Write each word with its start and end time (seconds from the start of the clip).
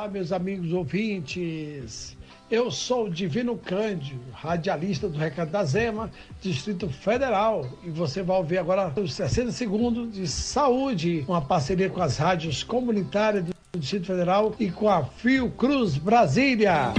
Olá, 0.00 0.08
meus 0.08 0.32
amigos 0.32 0.72
ouvintes. 0.72 2.16
Eu 2.50 2.70
sou 2.70 3.04
o 3.04 3.10
Divino 3.10 3.54
Cândido, 3.58 4.18
radialista 4.32 5.06
do 5.06 5.18
Recado 5.18 5.50
da 5.50 5.62
Zema, 5.62 6.10
Distrito 6.40 6.88
Federal, 6.88 7.68
e 7.84 7.90
você 7.90 8.22
vai 8.22 8.38
ouvir 8.38 8.56
agora 8.56 8.90
os 8.98 9.12
60 9.12 9.52
segundos 9.52 10.10
de 10.10 10.26
saúde, 10.26 11.22
uma 11.28 11.42
parceria 11.42 11.90
com 11.90 12.00
as 12.00 12.16
rádios 12.16 12.62
comunitárias 12.62 13.44
do 13.44 13.78
Distrito 13.78 14.06
Federal 14.06 14.54
e 14.58 14.70
com 14.70 14.88
a 14.88 15.04
Fiocruz 15.04 15.98
Brasília. 15.98 16.94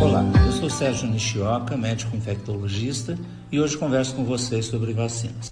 Olá, 0.00 0.24
eu 0.46 0.52
sou 0.52 0.70
Sérgio 0.70 1.08
Nishioca, 1.08 1.76
médico 1.76 2.16
infectologista, 2.16 3.18
e 3.50 3.58
hoje 3.58 3.76
converso 3.76 4.14
com 4.14 4.24
vocês 4.24 4.66
sobre 4.66 4.92
vacinas. 4.92 5.50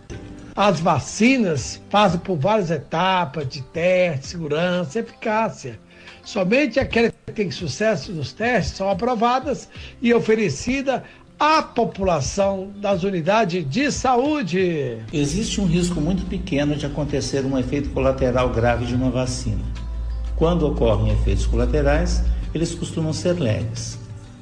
As 0.56 0.80
vacinas 0.80 1.80
passam 1.90 2.18
por 2.18 2.36
várias 2.36 2.70
etapas 2.70 3.48
de 3.48 3.62
teste, 3.62 4.28
segurança, 4.28 4.98
eficácia. 4.98 5.78
Somente 6.24 6.80
aquelas 6.80 7.12
que 7.26 7.32
têm 7.32 7.50
sucesso 7.50 8.12
nos 8.12 8.32
testes 8.32 8.76
são 8.76 8.90
aprovadas 8.90 9.68
e 10.02 10.12
oferecidas 10.12 11.02
à 11.38 11.62
população 11.62 12.70
das 12.76 13.04
unidades 13.04 13.68
de 13.68 13.90
saúde. 13.90 14.98
Existe 15.12 15.60
um 15.60 15.66
risco 15.66 16.00
muito 16.00 16.26
pequeno 16.26 16.76
de 16.76 16.84
acontecer 16.84 17.44
um 17.44 17.56
efeito 17.56 17.90
colateral 17.90 18.50
grave 18.50 18.84
de 18.84 18.94
uma 18.94 19.10
vacina. 19.10 19.64
Quando 20.36 20.66
ocorrem 20.66 21.12
efeitos 21.12 21.46
colaterais, 21.46 22.22
eles 22.54 22.74
costumam 22.74 23.12
ser 23.12 23.38
leves. 23.38 23.98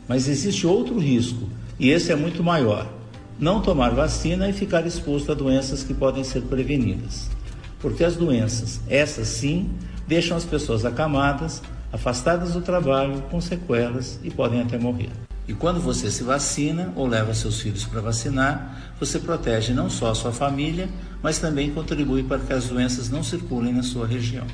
Mas 0.08 0.26
existe 0.26 0.66
outro 0.66 0.98
risco, 0.98 1.48
e 1.78 1.90
esse 1.90 2.10
é 2.10 2.16
muito 2.16 2.42
maior 2.42 2.97
não 3.38 3.60
tomar 3.62 3.90
vacina 3.90 4.48
e 4.48 4.52
ficar 4.52 4.84
exposto 4.86 5.30
a 5.30 5.34
doenças 5.34 5.84
que 5.84 5.94
podem 5.94 6.24
ser 6.24 6.42
prevenidas. 6.42 7.30
Porque 7.78 8.02
as 8.02 8.16
doenças, 8.16 8.80
essas 8.88 9.28
sim, 9.28 9.70
deixam 10.06 10.36
as 10.36 10.44
pessoas 10.44 10.84
acamadas, 10.84 11.62
afastadas 11.92 12.54
do 12.54 12.60
trabalho, 12.60 13.22
com 13.30 13.40
sequelas 13.40 14.18
e 14.24 14.30
podem 14.30 14.60
até 14.60 14.76
morrer. 14.76 15.10
E 15.46 15.54
quando 15.54 15.80
você 15.80 16.10
se 16.10 16.24
vacina 16.24 16.92
ou 16.94 17.06
leva 17.06 17.32
seus 17.32 17.60
filhos 17.60 17.84
para 17.84 18.00
vacinar, 18.00 18.92
você 18.98 19.18
protege 19.18 19.72
não 19.72 19.88
só 19.88 20.10
a 20.10 20.14
sua 20.14 20.32
família, 20.32 20.88
mas 21.22 21.38
também 21.38 21.70
contribui 21.70 22.22
para 22.22 22.38
que 22.38 22.52
as 22.52 22.66
doenças 22.66 23.08
não 23.08 23.22
circulem 23.22 23.72
na 23.72 23.82
sua 23.82 24.06
região. 24.06 24.46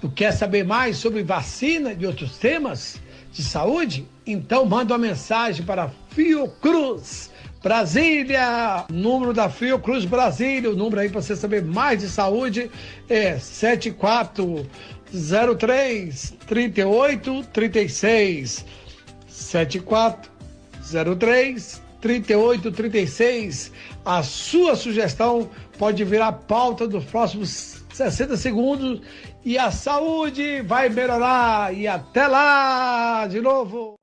Tu 0.00 0.10
quer 0.10 0.32
saber 0.32 0.64
mais 0.64 0.98
sobre 0.98 1.22
vacina 1.22 1.94
e 1.98 2.04
outros 2.04 2.36
temas 2.36 3.00
de 3.32 3.42
saúde? 3.42 4.06
Então 4.26 4.66
manda 4.66 4.92
uma 4.92 4.98
mensagem 4.98 5.64
para 5.64 5.90
Fiocruz 6.10 7.30
Brasília, 7.64 8.84
número 8.90 9.32
da 9.32 9.48
Fiocruz 9.48 10.04
Brasília, 10.04 10.70
o 10.70 10.76
número 10.76 11.00
aí 11.00 11.08
para 11.08 11.22
você 11.22 11.34
saber 11.34 11.64
mais 11.64 12.00
de 12.00 12.10
saúde 12.10 12.70
é 13.08 13.38
7403 13.38 16.34
3836 16.46 18.66
7403 19.26 21.82
3836. 22.02 23.72
A 24.04 24.22
sua 24.22 24.76
sugestão 24.76 25.48
pode 25.78 26.04
virar 26.04 26.32
pauta 26.32 26.86
dos 26.86 27.04
próximos 27.04 27.82
60 27.94 28.36
segundos 28.36 29.00
e 29.42 29.56
a 29.56 29.70
saúde 29.70 30.60
vai 30.60 30.90
melhorar. 30.90 31.74
E 31.74 31.88
até 31.88 32.26
lá 32.26 33.26
de 33.26 33.40
novo. 33.40 33.94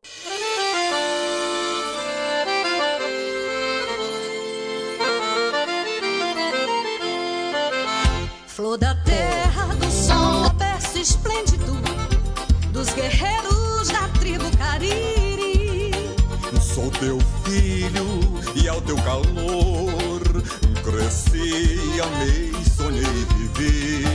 Flor 8.61 8.77
da 8.77 8.93
terra, 8.93 9.73
do 9.73 9.89
sol, 9.89 10.47
berço 10.53 10.99
esplêndido 10.99 11.73
dos 12.71 12.93
guerreiros 12.93 13.87
da 13.87 14.07
tribo 14.19 14.55
Cariri. 14.55 15.89
Sou 16.61 16.91
teu 16.91 17.17
filho 17.43 18.05
e 18.53 18.69
ao 18.69 18.79
teu 18.81 18.95
calor 18.97 20.21
cresci, 20.83 21.79
amei, 22.03 22.53
sonhei, 22.77 23.25
vivi. 23.35 24.05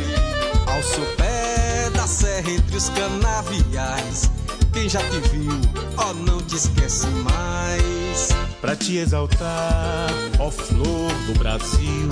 Ao 0.68 0.80
sopé 0.80 1.90
da 1.90 2.06
serra 2.06 2.48
entre 2.48 2.76
os 2.76 2.88
canaviais, 2.90 4.30
quem 4.72 4.88
já 4.88 5.00
te 5.00 5.18
viu, 5.28 5.60
ó, 5.96 6.10
oh, 6.10 6.14
não 6.14 6.40
te 6.40 6.54
esquece 6.54 7.08
mais. 7.08 8.28
Pra 8.60 8.76
te 8.76 8.96
exaltar, 8.96 10.08
ó 10.38 10.52
flor 10.52 11.12
do 11.26 11.36
Brasil 11.36 12.08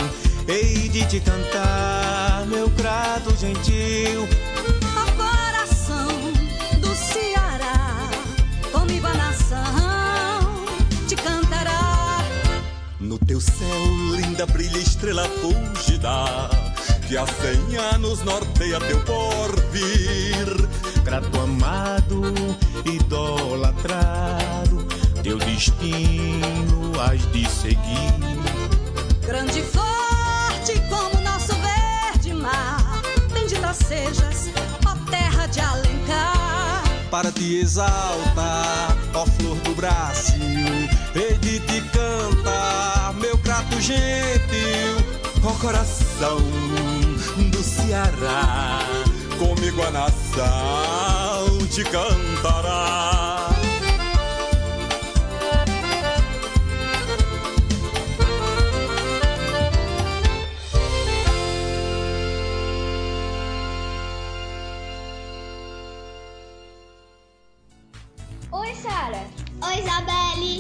Hei 0.46 0.90
de 0.90 1.06
te 1.06 1.20
cantar, 1.20 2.44
meu 2.46 2.68
grado 2.68 3.34
gentil. 3.34 4.28
Ao 4.94 5.06
coração 5.16 6.06
do 6.80 6.94
Ceará, 6.94 8.10
comigo 8.70 9.06
a 9.06 9.14
nação 9.14 10.66
te 11.08 11.16
cantará. 11.16 12.18
No 13.00 13.18
teu 13.18 13.40
céu, 13.40 13.86
linda, 14.16 14.44
brilha 14.44 14.76
estrela 14.76 15.26
fugida, 15.40 16.50
que 17.08 17.16
há 17.16 17.26
cem 17.26 17.78
anos 17.94 18.22
norteia 18.22 18.78
teu 18.80 19.02
porvir. 19.02 20.68
Grato 21.04 21.40
amado, 21.40 22.20
idolatrado, 22.84 24.84
teu 25.22 25.38
destino 25.38 26.92
has 27.00 27.22
de 27.32 27.48
seguir. 27.48 28.12
Grande 29.26 29.62
flor 30.64 30.80
como 30.88 31.20
nosso 31.20 31.52
verde 31.54 32.32
mar. 32.32 33.02
Bendita 33.32 33.74
sejas, 33.74 34.50
ó 34.86 35.10
terra 35.10 35.46
de 35.46 35.60
Alencar. 35.60 36.82
Para 37.10 37.30
te 37.30 37.56
exaltar, 37.56 38.96
ó 39.14 39.24
flor 39.26 39.56
do 39.58 39.74
Brasil, 39.74 40.88
hei 41.14 41.38
de 41.38 41.60
te 41.60 41.80
cantar, 41.90 43.14
meu 43.14 43.36
grato 43.38 43.80
gentil, 43.80 44.96
ó 45.44 45.52
coração 45.60 46.38
do 47.50 47.62
Ceará. 47.62 48.80
Comigo 49.38 49.82
a 49.82 49.90
nação 49.90 51.58
te 51.70 51.84
cantará. 51.84 53.50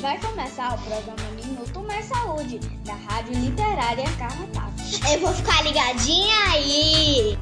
Vai 0.04 0.18
começar 0.20 0.74
o 0.74 0.78
programa 0.82 1.30
Minuto 1.34 1.80
Mais 1.80 2.04
Saúde, 2.04 2.58
da 2.84 2.94
Rádio 2.94 3.34
Literária 3.34 4.04
Carrapato. 4.18 4.82
Eu 5.10 5.20
vou 5.20 5.32
ficar 5.32 5.62
ligadinha 5.62 6.36
aí! 6.52 7.38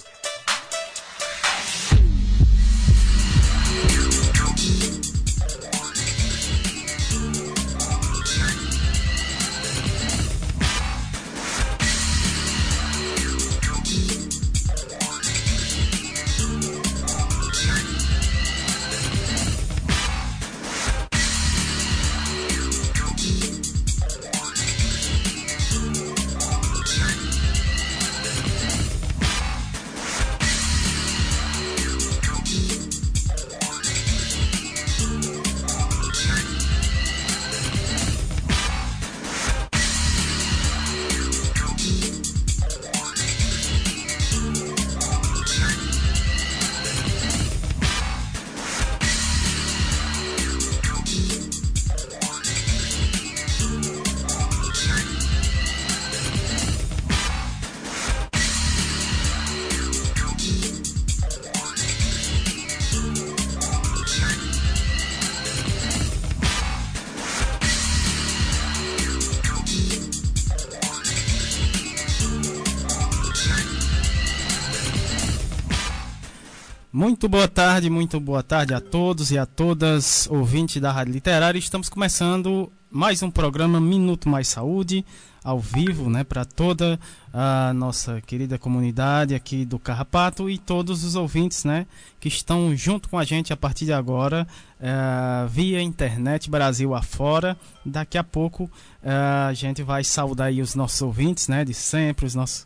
Muito 77.02 77.28
boa 77.28 77.48
tarde, 77.48 77.90
muito 77.90 78.20
boa 78.20 78.44
tarde 78.44 78.72
a 78.72 78.80
todos 78.80 79.32
e 79.32 79.36
a 79.36 79.44
todas, 79.44 80.28
ouvintes 80.30 80.80
da 80.80 80.92
Rádio 80.92 81.14
Literária. 81.14 81.58
Estamos 81.58 81.88
começando 81.88 82.72
mais 82.88 83.24
um 83.24 83.30
programa 83.30 83.80
Minuto 83.80 84.28
Mais 84.28 84.46
Saúde, 84.46 85.04
ao 85.42 85.58
vivo, 85.58 86.08
né, 86.08 86.22
para 86.22 86.44
toda 86.44 87.00
a 87.32 87.72
nossa 87.74 88.20
querida 88.20 88.56
comunidade 88.56 89.34
aqui 89.34 89.64
do 89.64 89.80
Carrapato 89.80 90.48
e 90.48 90.56
todos 90.56 91.02
os 91.02 91.16
ouvintes, 91.16 91.64
né, 91.64 91.88
que 92.20 92.28
estão 92.28 92.72
junto 92.76 93.08
com 93.08 93.18
a 93.18 93.24
gente 93.24 93.52
a 93.52 93.56
partir 93.56 93.86
de 93.86 93.92
agora, 93.92 94.46
uh, 94.78 95.48
via 95.48 95.82
internet 95.82 96.48
Brasil 96.48 96.94
afora. 96.94 97.56
Daqui 97.84 98.16
a 98.16 98.22
pouco 98.22 98.66
uh, 99.02 99.48
a 99.48 99.54
gente 99.54 99.82
vai 99.82 100.04
saudar 100.04 100.52
os 100.52 100.76
nossos 100.76 101.02
ouvintes, 101.02 101.48
né, 101.48 101.64
de 101.64 101.74
sempre, 101.74 102.26
os 102.26 102.36
nossos 102.36 102.64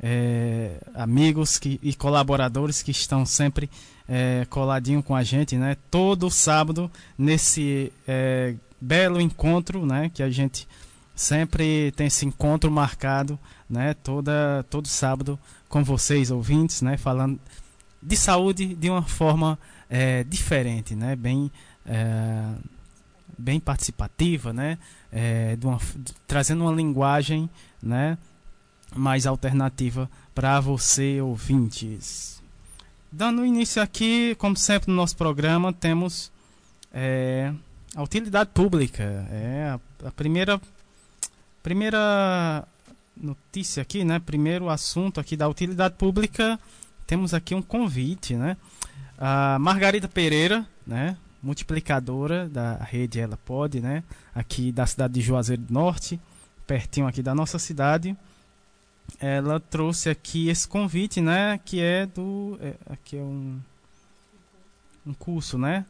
é, 0.00 0.78
amigos 0.94 1.58
que, 1.58 1.78
e 1.82 1.94
colaboradores 1.94 2.82
que 2.82 2.90
estão 2.90 3.24
sempre 3.24 3.70
é, 4.08 4.46
coladinho 4.48 5.02
com 5.02 5.14
a 5.14 5.22
gente, 5.22 5.56
né? 5.56 5.76
Todo 5.90 6.30
sábado 6.30 6.90
nesse 7.18 7.92
é, 8.06 8.54
belo 8.80 9.20
encontro, 9.20 9.84
né? 9.84 10.10
Que 10.12 10.22
a 10.22 10.30
gente 10.30 10.68
sempre 11.14 11.92
tem 11.92 12.06
esse 12.06 12.26
encontro 12.26 12.70
marcado, 12.70 13.38
né? 13.68 13.94
Toda 13.94 14.64
todo 14.70 14.86
sábado 14.86 15.38
com 15.68 15.82
vocês 15.82 16.30
ouvintes, 16.30 16.82
né? 16.82 16.96
Falando 16.96 17.40
de 18.02 18.16
saúde 18.16 18.74
de 18.74 18.90
uma 18.90 19.02
forma 19.02 19.58
é, 19.88 20.22
diferente, 20.24 20.94
né? 20.94 21.16
Bem 21.16 21.50
é, 21.84 22.44
bem 23.38 23.58
participativa, 23.58 24.52
né? 24.52 24.78
É, 25.12 25.56
uma, 25.62 25.80
trazendo 26.26 26.64
uma 26.64 26.72
linguagem, 26.72 27.48
né? 27.82 28.18
Mais 28.94 29.26
alternativa 29.26 30.08
para 30.34 30.60
você, 30.60 31.20
ouvintes. 31.20 32.42
Dando 33.10 33.44
início 33.44 33.80
aqui, 33.80 34.34
como 34.36 34.56
sempre 34.56 34.90
no 34.90 34.96
nosso 34.96 35.16
programa, 35.16 35.72
temos 35.72 36.30
é, 36.92 37.52
a 37.94 38.02
utilidade 38.02 38.50
pública. 38.52 39.02
É 39.30 39.70
a, 40.02 40.08
a, 40.08 40.10
primeira, 40.10 40.60
primeira 41.62 42.66
notícia 43.16 43.82
aqui, 43.82 44.04
né? 44.04 44.18
Primeiro 44.18 44.68
assunto 44.68 45.18
aqui 45.18 45.36
da 45.36 45.48
utilidade 45.48 45.94
pública. 45.94 46.58
Temos 47.06 47.32
aqui 47.32 47.54
um 47.54 47.62
convite, 47.62 48.34
né? 48.34 48.56
A 49.16 49.58
Margarida 49.58 50.08
Pereira, 50.08 50.66
né? 50.86 51.16
Multiplicadora 51.42 52.48
da 52.48 52.76
rede 52.76 53.20
Ela 53.20 53.38
Pode, 53.38 53.80
né? 53.80 54.02
Aqui 54.34 54.70
da 54.72 54.84
cidade 54.84 55.14
de 55.14 55.20
Juazeiro 55.22 55.62
do 55.62 55.72
Norte, 55.72 56.20
pertinho 56.66 57.06
aqui 57.06 57.22
da 57.22 57.34
nossa 57.34 57.58
cidade 57.58 58.16
ela 59.20 59.58
trouxe 59.58 60.10
aqui 60.10 60.48
esse 60.48 60.66
convite, 60.66 61.20
né? 61.20 61.58
Que 61.64 61.80
é 61.80 62.06
do. 62.06 62.58
É, 62.60 62.74
aqui 62.90 63.16
é 63.16 63.22
um, 63.22 63.58
um 65.06 65.14
curso, 65.14 65.56
né? 65.58 65.86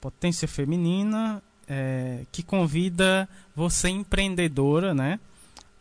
Potência 0.00 0.46
Feminina, 0.46 1.42
é, 1.68 2.24
que 2.30 2.42
convida 2.42 3.28
você, 3.54 3.88
empreendedora, 3.88 4.94
né? 4.94 5.18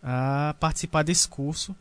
A 0.02 0.56
participar 0.60 1.04
desse 1.04 1.28
curso, 1.28 1.76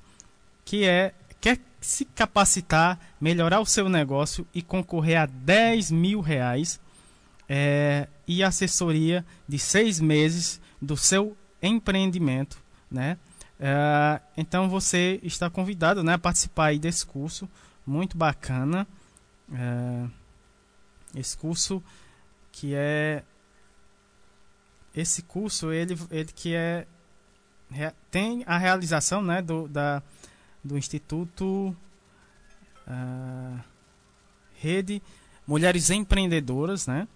que 0.64 0.84
é. 0.84 1.14
Quer 1.40 1.60
se 1.80 2.04
capacitar, 2.04 2.98
melhorar 3.20 3.60
o 3.60 3.66
seu 3.66 3.88
negócio 3.88 4.44
e 4.52 4.60
concorrer 4.60 5.20
a 5.20 5.26
10 5.26 5.92
mil 5.92 6.20
reais 6.20 6.80
é, 7.48 8.08
e 8.26 8.42
assessoria 8.42 9.24
de 9.46 9.56
seis 9.56 10.00
meses 10.00 10.60
do 10.82 10.96
seu 10.96 11.36
empreendimento, 11.62 12.58
né? 12.90 13.16
É, 13.60 14.20
então 14.36 14.68
você 14.68 15.18
está 15.22 15.50
convidado 15.50 16.04
né, 16.04 16.14
a 16.14 16.18
participar 16.18 16.76
desse 16.78 17.04
curso 17.04 17.48
muito 17.86 18.16
bacana. 18.16 18.86
É, 19.52 20.06
esse 21.16 21.36
curso 21.36 21.82
que 22.52 22.74
é 22.74 23.22
esse 24.94 25.22
curso 25.22 25.72
ele, 25.72 25.96
ele 26.10 26.32
que 26.32 26.54
é 26.54 26.86
tem 28.10 28.42
a 28.46 28.56
realização 28.56 29.22
né, 29.22 29.42
do, 29.42 29.68
da, 29.68 30.02
do 30.64 30.76
Instituto 30.76 31.76
uh, 32.86 33.60
Rede 34.54 35.02
Mulheres 35.46 35.90
Empreendedoras, 35.90 36.86
né, 36.86 37.06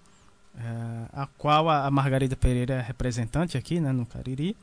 a 1.13 1.27
qual 1.39 1.69
a 1.69 1.91
Margarida 1.91 2.37
Pereira 2.37 2.75
é 2.75 2.81
representante 2.81 3.57
aqui 3.57 3.81
né, 3.81 3.93
no 3.93 4.05
Cariri. 4.07 4.57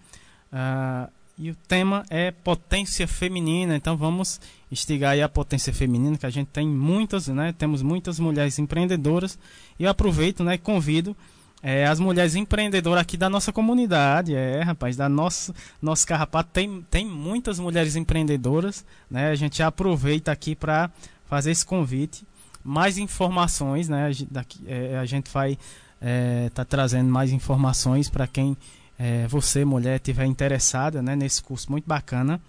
Uh, 0.51 1.11
e 1.39 1.50
o 1.50 1.56
tema 1.56 2.03
é 2.09 2.31
potência 2.31 3.07
feminina. 3.07 3.74
Então 3.74 3.95
vamos 3.95 4.41
instigar 4.69 5.13
aí 5.13 5.21
a 5.21 5.30
potência 5.30 5.74
feminina, 5.74 6.18
que 6.18 6.25
a 6.25 6.30
gente 6.30 6.47
tem 6.47 6.68
muitas, 6.68 7.30
né? 7.30 7.56
Temos 7.57 7.81
muitas 7.81 8.19
mulheres 8.19 8.59
empreendedoras. 8.59 9.39
E 9.80 9.86
eu 9.86 9.89
aproveito, 9.89 10.44
né? 10.44 10.56
E 10.56 10.57
convido 10.57 11.15
é, 11.63 11.88
as 11.88 11.97
mulheres 11.97 12.36
empreendedoras 12.36 13.01
aqui 13.01 13.15
da 13.15 13.30
nossa 13.30 13.53
comunidade. 13.53 14.36
É, 14.36 14.62
rapaz, 14.62 14.97
da 14.97 15.07
nosso, 15.07 15.56
nosso 15.81 16.06
carrapato 16.06 16.50
tem, 16.51 16.86
tem 16.91 17.06
muitas 17.06 17.57
mulheres 17.57 17.95
empreendedoras, 17.95 18.85
né? 19.09 19.30
A 19.30 19.35
gente 19.35 19.63
aproveita 19.63 20.33
aqui 20.33 20.56
para 20.56 20.92
fazer 21.25 21.51
esse 21.51 21.65
convite. 21.65 22.27
Mais 22.62 22.97
informações, 22.97 23.88
né? 23.88 24.12
Daqui, 24.30 24.59
é, 24.68 24.97
a 24.97 25.06
gente 25.06 25.31
vai 25.31 25.57
é, 26.01 26.50
tá 26.53 26.65
trazendo 26.65 27.09
mais 27.09 27.31
informações 27.31 28.09
para 28.09 28.27
quem 28.27 28.57
é, 28.99 29.25
você, 29.27 29.63
mulher, 29.63 29.95
estiver 29.95 30.25
interessada 30.25 31.01
né, 31.01 31.15
nesse 31.15 31.41
curso 31.41 31.71
muito 31.71 31.87
bacana 31.87 32.41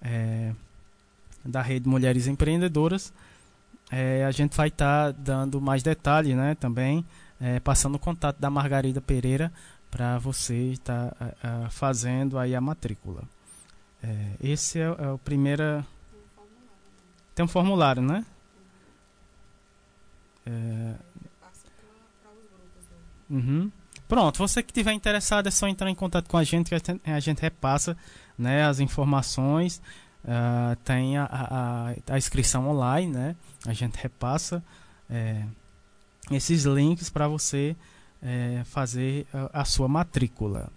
é, 0.00 0.54
da 1.44 1.60
Rede 1.60 1.86
Mulheres 1.86 2.26
Empreendedoras, 2.26 3.12
é, 3.90 4.24
a 4.24 4.30
gente 4.30 4.56
vai 4.56 4.68
estar 4.68 5.12
tá 5.12 5.18
dando 5.18 5.60
mais 5.60 5.82
detalhes 5.82 6.34
né, 6.34 6.54
também, 6.54 7.04
é, 7.38 7.60
passando 7.60 7.96
o 7.96 7.98
contato 7.98 8.38
da 8.38 8.48
Margarida 8.48 9.00
Pereira 9.00 9.52
para 9.90 10.16
você 10.18 10.72
estar 10.72 11.10
tá, 11.10 11.68
fazendo 11.68 12.38
aí 12.38 12.54
a 12.54 12.60
matrícula. 12.60 13.22
É, 14.02 14.36
esse 14.40 14.78
é, 14.78 14.84
é 14.84 15.08
o 15.08 15.18
primeiro. 15.18 15.84
Tem 17.34 17.44
um 17.44 17.48
formulário, 17.48 18.00
né? 18.00 18.24
É... 20.46 20.94
Uhum. 23.28 23.70
Pronto, 24.10 24.38
você 24.38 24.60
que 24.60 24.72
tiver 24.72 24.92
interessado 24.92 25.46
é 25.46 25.52
só 25.52 25.68
entrar 25.68 25.88
em 25.88 25.94
contato 25.94 26.28
com 26.28 26.36
a 26.36 26.42
gente 26.42 26.68
que 26.68 27.00
a 27.08 27.20
gente 27.20 27.40
repassa 27.40 27.96
né, 28.36 28.64
as 28.64 28.80
informações. 28.80 29.80
Uh, 30.24 30.74
tem 30.82 31.16
a, 31.16 31.28
a, 31.30 32.14
a, 32.14 32.18
inscrição 32.18 32.68
online, 32.68 33.12
né? 33.12 33.36
A 33.64 33.72
gente 33.72 33.94
repassa 34.02 34.64
é, 35.08 35.44
esses 36.28 36.64
links 36.64 37.08
para 37.08 37.28
você 37.28 37.76
é, 38.20 38.62
fazer 38.64 39.28
a, 39.32 39.60
a, 39.60 39.64
sua 39.64 39.86
matrícula. 39.86 40.72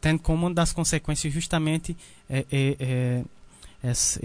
tendo 0.00 0.20
como 0.20 0.46
uma 0.46 0.54
das 0.54 0.72
consequências 0.72 1.32
justamente 1.32 1.94
é, 2.28 2.46
é, 2.50 2.76
é 2.80 3.24
essa, 3.82 4.20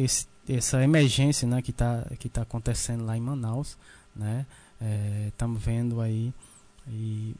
essa 0.47 0.81
emergência 0.81 1.47
né, 1.47 1.61
que 1.61 1.71
está 1.71 2.05
que 2.17 2.29
tá 2.29 2.43
acontecendo 2.43 3.05
lá 3.05 3.17
em 3.17 3.21
Manaus. 3.21 3.77
Né? 4.15 4.45
Estamos 5.27 5.61
é, 5.61 5.65
vendo 5.65 5.99
aí 5.99 6.33
e 6.87 7.35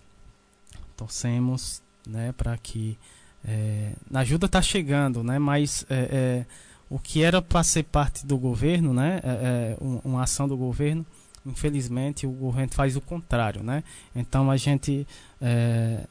torcemos 0.97 1.81
né, 2.05 2.33
para 2.33 2.57
que 2.57 2.97
a 4.13 4.19
ajuda 4.19 4.45
está 4.45 4.61
chegando, 4.61 5.23
né, 5.23 5.37
mas 5.37 5.85
o 6.89 6.99
que 6.99 7.23
era 7.23 7.41
para 7.41 7.63
ser 7.63 7.83
parte 7.83 8.25
do 8.25 8.37
governo, 8.37 8.93
né, 8.93 9.21
uma 10.03 10.23
ação 10.23 10.47
do 10.47 10.55
governo, 10.55 11.05
infelizmente 11.45 12.25
o 12.25 12.31
governo 12.31 12.71
faz 12.73 12.95
o 12.95 13.01
contrário, 13.01 13.63
né? 13.63 13.83
Então 14.15 14.49
a 14.49 14.57
gente 14.57 15.07
é, 15.41 16.05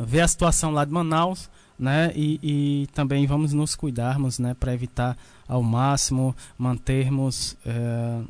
ver 0.00 0.20
a 0.20 0.28
situação 0.28 0.70
lá 0.70 0.84
de 0.84 0.90
Manaus, 0.90 1.50
né? 1.78 2.12
E, 2.14 2.38
e 2.42 2.86
também 2.88 3.26
vamos 3.26 3.52
nos 3.52 3.74
cuidarmos, 3.74 4.38
né? 4.38 4.54
Para 4.54 4.74
evitar 4.74 5.16
ao 5.48 5.62
máximo 5.62 6.34
mantermos 6.56 7.56
é, 7.66 8.22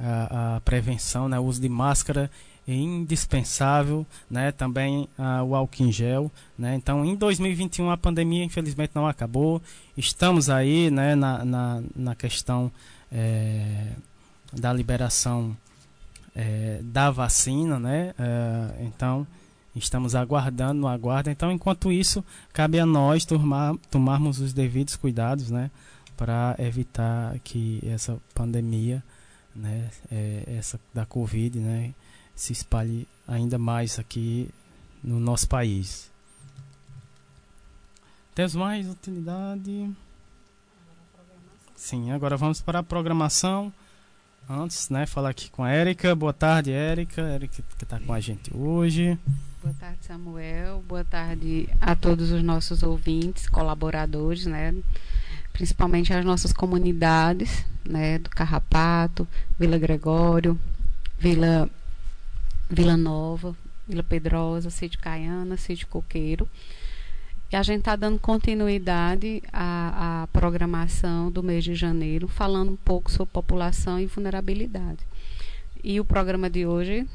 a, 0.00 0.56
a, 0.56 0.60
prevenção, 0.60 1.28
né? 1.28 1.38
O 1.38 1.44
uso 1.44 1.60
de 1.60 1.68
máscara 1.68 2.24
é 2.24 2.30
indispensável, 2.74 4.06
né? 4.30 4.52
Também 4.52 5.08
uh, 5.18 5.44
o 5.44 5.54
álcool 5.54 5.84
em 5.84 5.92
gel, 5.92 6.30
né? 6.58 6.74
Então, 6.74 7.04
em 7.04 7.14
2021 7.16 7.90
a 7.90 7.96
pandemia 7.96 8.44
infelizmente 8.44 8.92
não 8.94 9.06
acabou. 9.06 9.62
Estamos 9.96 10.50
aí, 10.50 10.90
né? 10.90 11.14
Na, 11.14 11.44
na, 11.44 11.82
na 11.96 12.14
questão 12.14 12.70
é, 13.10 13.92
da 14.52 14.72
liberação 14.72 15.56
é, 16.34 16.80
da 16.82 17.10
vacina, 17.10 17.78
né? 17.78 18.14
É, 18.18 18.84
então 18.84 19.26
Estamos 19.78 20.14
aguardando, 20.14 20.88
no. 20.88 21.30
Então, 21.30 21.52
enquanto 21.52 21.92
isso, 21.92 22.24
cabe 22.52 22.80
a 22.80 22.86
nós 22.86 23.24
tomar, 23.24 23.76
tomarmos 23.90 24.40
os 24.40 24.52
devidos 24.52 24.96
cuidados, 24.96 25.50
né, 25.50 25.70
para 26.16 26.56
evitar 26.58 27.38
que 27.44 27.80
essa 27.86 28.18
pandemia, 28.34 29.02
né, 29.54 29.88
essa 30.46 30.80
da 30.92 31.06
Covid, 31.06 31.58
né, 31.60 31.94
se 32.38 32.52
espalhe 32.52 33.08
ainda 33.26 33.58
mais 33.58 33.98
aqui 33.98 34.48
no 35.02 35.18
nosso 35.18 35.48
país. 35.48 36.08
Temos 38.32 38.54
mais 38.54 38.88
utilidade? 38.88 39.90
Sim, 41.74 42.12
agora 42.12 42.36
vamos 42.36 42.60
para 42.60 42.78
a 42.78 42.82
programação. 42.82 43.72
Antes, 44.48 44.88
né, 44.88 45.04
falar 45.04 45.30
aqui 45.30 45.50
com 45.50 45.64
a 45.64 45.70
Érica. 45.70 46.14
Boa 46.14 46.32
tarde, 46.32 46.70
Érica. 46.70 47.22
Érica 47.22 47.60
que 47.76 47.84
está 47.84 47.98
com 47.98 48.12
a 48.12 48.20
gente 48.20 48.56
hoje. 48.56 49.18
Boa 49.60 49.74
tarde, 49.74 49.98
Samuel. 50.02 50.84
Boa 50.86 51.04
tarde 51.04 51.68
a 51.80 51.96
todos 51.96 52.30
os 52.30 52.42
nossos 52.44 52.84
ouvintes, 52.84 53.48
colaboradores, 53.48 54.46
né? 54.46 54.72
Principalmente 55.52 56.12
as 56.12 56.24
nossas 56.24 56.52
comunidades, 56.52 57.66
né? 57.84 58.20
Do 58.20 58.30
Carrapato, 58.30 59.26
Vila 59.58 59.76
Gregório, 59.76 60.58
Vila, 61.18 61.68
Vila 62.70 62.96
Nova, 62.96 63.56
Vila 63.88 64.02
Pedrosa, 64.02 64.70
Sítio 64.70 65.00
Caiana, 65.00 65.56
Sítio 65.56 65.86
Coqueiro. 65.86 66.48
E 67.50 67.56
a 67.56 67.62
gente 67.62 67.78
está 67.78 67.96
dando 67.96 68.18
continuidade 68.18 69.42
à, 69.50 70.22
à, 70.22 70.26
programação 70.26 71.30
do 71.30 71.42
mês 71.42 71.64
de 71.64 71.74
janeiro, 71.74 72.28
falando 72.28 72.72
um 72.72 72.76
pouco 72.76 73.10
sobre 73.10 73.32
população 73.32 73.98
e 73.98 74.04
vulnerabilidade. 74.04 74.98
E 75.82 75.98
o 75.98 76.04
programa 76.04 76.50
de 76.50 76.66
hoje 76.66 77.08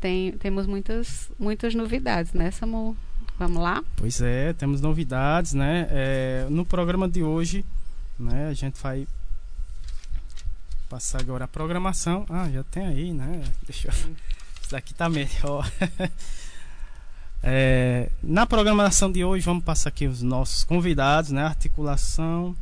tem, 0.00 0.32
temos 0.32 0.66
muitas, 0.66 1.28
muitas 1.36 1.74
novidades, 1.74 2.32
né, 2.32 2.52
Samu? 2.52 2.96
Vamos 3.36 3.60
lá? 3.60 3.82
Pois 3.96 4.20
é, 4.20 4.52
temos 4.52 4.80
novidades, 4.80 5.54
né? 5.54 5.88
É, 5.90 6.46
no 6.48 6.64
programa 6.64 7.08
de 7.08 7.24
hoje, 7.24 7.64
né, 8.16 8.48
a 8.48 8.54
gente 8.54 8.80
vai 8.80 9.08
passar 10.88 11.20
agora 11.20 11.46
a 11.46 11.48
programação. 11.48 12.24
Ah, 12.28 12.48
já 12.48 12.62
tem 12.62 12.86
aí, 12.86 13.12
né? 13.12 13.42
Deixa 13.66 13.88
eu... 13.88 14.14
Daqui 14.70 14.94
tá 14.94 15.08
melhor. 15.08 15.70
é, 17.42 18.08
na 18.22 18.46
programação 18.46 19.10
de 19.10 19.24
hoje, 19.24 19.44
vamos 19.44 19.64
passar 19.64 19.88
aqui 19.88 20.06
os 20.06 20.22
nossos 20.22 20.62
convidados, 20.62 21.32
né? 21.32 21.42
Articulação 21.42 22.56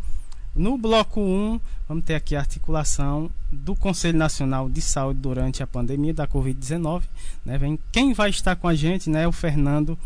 no 0.54 0.76
bloco 0.76 1.20
1, 1.20 1.60
vamos 1.86 2.04
ter 2.04 2.14
aqui 2.14 2.34
a 2.34 2.40
articulação 2.40 3.30
do 3.52 3.76
Conselho 3.76 4.18
Nacional 4.18 4.68
de 4.68 4.80
Saúde 4.80 5.20
durante 5.20 5.62
a 5.62 5.66
pandemia 5.66 6.12
da 6.12 6.26
Covid-19. 6.26 7.02
Né? 7.44 7.58
Vem, 7.58 7.78
quem 7.92 8.12
vai 8.12 8.30
estar 8.30 8.56
com 8.56 8.66
a 8.66 8.74
gente 8.74 9.08
né, 9.08 9.22
é 9.22 9.28
o 9.28 9.32
Fernando 9.32 9.96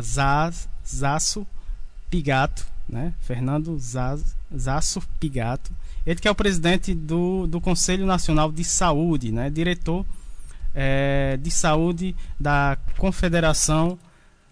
Zaz, 0.00 0.68
Zasso 0.86 1.46
Pigato. 2.08 2.64
Né? 2.88 3.12
Fernando 3.22 3.76
Zaz, 3.78 4.36
Zasso 4.56 5.02
Pigato. 5.18 5.72
Ele 6.06 6.20
que 6.20 6.28
é 6.28 6.30
o 6.30 6.34
presidente 6.34 6.94
do, 6.94 7.46
do 7.46 7.60
Conselho 7.60 8.06
Nacional 8.06 8.52
de 8.52 8.62
Saúde, 8.62 9.32
né? 9.32 9.50
diretor 9.50 10.06
é, 10.74 11.38
de 11.40 11.50
saúde 11.50 12.14
da 12.38 12.76
Confederação 12.98 13.98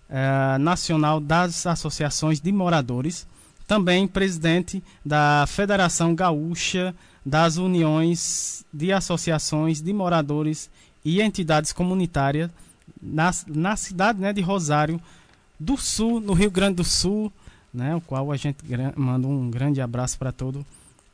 é, 0.08 0.58
Nacional 0.58 1.20
das 1.20 1.66
Associações 1.66 2.40
de 2.40 2.52
Moradores 2.52 3.26
também 3.68 4.08
presidente 4.08 4.82
da 5.04 5.44
Federação 5.46 6.14
Gaúcha 6.14 6.94
das 7.24 7.58
Uniões 7.58 8.64
de 8.72 8.90
Associações 8.90 9.82
de 9.82 9.92
Moradores 9.92 10.70
e 11.04 11.20
Entidades 11.20 11.70
Comunitárias 11.70 12.50
na, 13.00 13.30
na 13.46 13.76
cidade 13.76 14.18
né, 14.20 14.32
de 14.32 14.40
Rosário 14.40 14.98
do 15.60 15.76
Sul, 15.76 16.18
no 16.18 16.32
Rio 16.32 16.50
Grande 16.50 16.76
do 16.76 16.84
Sul, 16.84 17.30
né, 17.72 17.94
o 17.94 18.00
qual 18.00 18.32
a 18.32 18.36
gente 18.38 18.58
manda 18.96 19.28
um 19.28 19.50
grande 19.50 19.82
abraço 19.82 20.18
para 20.18 20.32
todo 20.32 20.64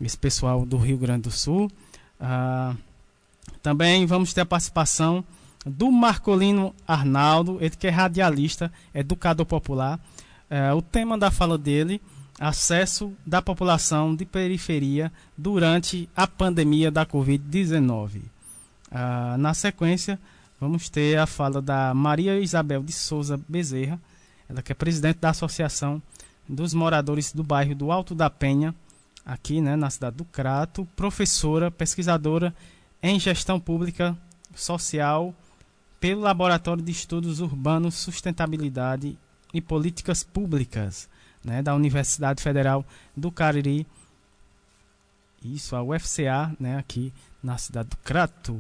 esse 0.01 0.17
pessoal 0.17 0.65
do 0.65 0.77
Rio 0.77 0.97
Grande 0.97 1.23
do 1.23 1.33
Sul. 1.33 1.69
Ah, 2.21 2.77
também 3.63 4.07
vamos 4.07 4.33
ter 4.33 4.43
a 4.43 4.47
participação 4.47 5.25
do 5.65 5.91
Marcolino 5.91 6.75
Arnaldo, 6.87 7.59
ele 7.61 7.71
que 7.77 7.87
é 7.87 7.91
radialista, 7.91 8.71
educador 8.95 9.47
popular. 9.47 9.99
Ah, 10.51 10.75
o 10.75 10.83
tema 10.83 11.17
da 11.17 11.31
fala 11.31 11.57
dele 11.57 12.01
acesso 12.39 13.13
da 13.25 13.41
população 13.41 14.15
de 14.15 14.25
periferia 14.25 15.13
durante 15.39 16.09
a 16.17 16.27
pandemia 16.27 16.91
da 16.91 17.07
Covid-19. 17.07 18.23
Ah, 18.91 19.37
na 19.39 19.55
sequência, 19.55 20.19
vamos 20.61 20.89
ter 20.89 21.19
a 21.19 21.27
fala 21.27 21.63
da 21.63 21.95
Maria 21.95 22.39
Isabel 22.39 22.83
de 22.83 22.93
Souza 22.93 23.41
Bezerra, 23.49 23.99
ela 24.49 24.63
que 24.63 24.73
é 24.73 24.75
presidente 24.75 25.19
da 25.21 25.31
Associação 25.31 26.03
dos 26.47 26.75
Moradores 26.75 27.33
do 27.33 27.43
Bairro 27.43 27.75
do 27.75 27.91
Alto 27.91 28.15
da 28.15 28.29
Penha, 28.29 28.75
aqui 29.25 29.61
né, 29.61 29.75
na 29.75 29.89
cidade 29.89 30.17
do 30.17 30.25
Crato, 30.25 30.87
professora, 30.95 31.71
pesquisadora 31.71 32.55
em 33.07 33.21
gestão 33.21 33.61
pública 33.61 34.17
social 34.55 35.35
pelo 36.01 36.23
Laboratório 36.23 36.83
de 36.83 36.91
Estudos 36.91 37.39
Urbanos, 37.39 37.97
Sustentabilidade 37.97 39.19
e 39.53 39.61
Políticas 39.61 40.25
Públicas 40.25 41.07
né, 41.45 41.61
da 41.61 41.75
Universidade 41.75 42.43
Federal 42.43 42.83
do 43.15 43.31
Cariri. 43.31 43.87
Isso, 45.45 45.77
a 45.77 45.83
UFCA, 45.83 46.57
né, 46.59 46.79
aqui 46.79 47.13
na 47.43 47.59
cidade 47.59 47.91
do 47.91 47.97
Crato. 47.99 48.59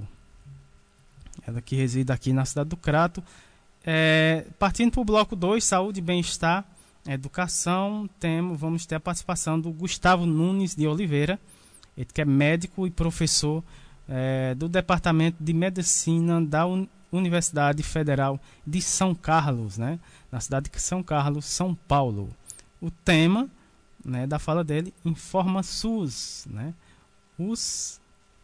Ela 1.46 1.62
que 1.62 1.74
reside 1.74 2.12
aqui 2.12 2.30
na 2.30 2.44
cidade 2.44 2.68
do 2.68 2.76
Crato. 2.76 3.24
É, 3.82 4.44
partindo 4.58 4.92
para 4.92 5.00
o 5.00 5.04
bloco 5.06 5.34
2, 5.34 5.64
saúde, 5.64 6.02
bem-estar, 6.02 6.66
educação, 7.08 8.06
temos, 8.20 8.60
vamos 8.60 8.84
ter 8.84 8.96
a 8.96 9.00
participação 9.00 9.58
do 9.58 9.72
Gustavo 9.72 10.26
Nunes 10.26 10.74
de 10.74 10.86
Oliveira, 10.86 11.40
ele 11.96 12.08
que 12.12 12.20
é 12.20 12.26
médico 12.26 12.86
e 12.86 12.90
professor 12.90 13.64
é, 14.08 14.54
do 14.54 14.68
Departamento 14.68 15.37
de 15.40 15.52
Medicina 15.52 16.40
da 16.40 16.66
Un 16.66 16.87
Universidade 17.12 17.80
Federal 17.84 18.40
de 18.66 18.82
São 18.82 19.14
Carlos, 19.14 19.78
né, 19.78 20.00
na 20.32 20.40
cidade 20.40 20.68
de 20.68 20.80
São 20.80 21.00
Carlos, 21.00 21.44
São 21.44 21.73
Paulo 21.73 22.28
o 22.84 22.90
tema 22.90 23.49
né, 24.04 24.26
da 24.26 24.38
fala 24.38 24.62
dele 24.62 24.92
informa 25.04 25.62
SUS, 25.62 26.46
né? 26.50 26.75
Os, 27.38 27.99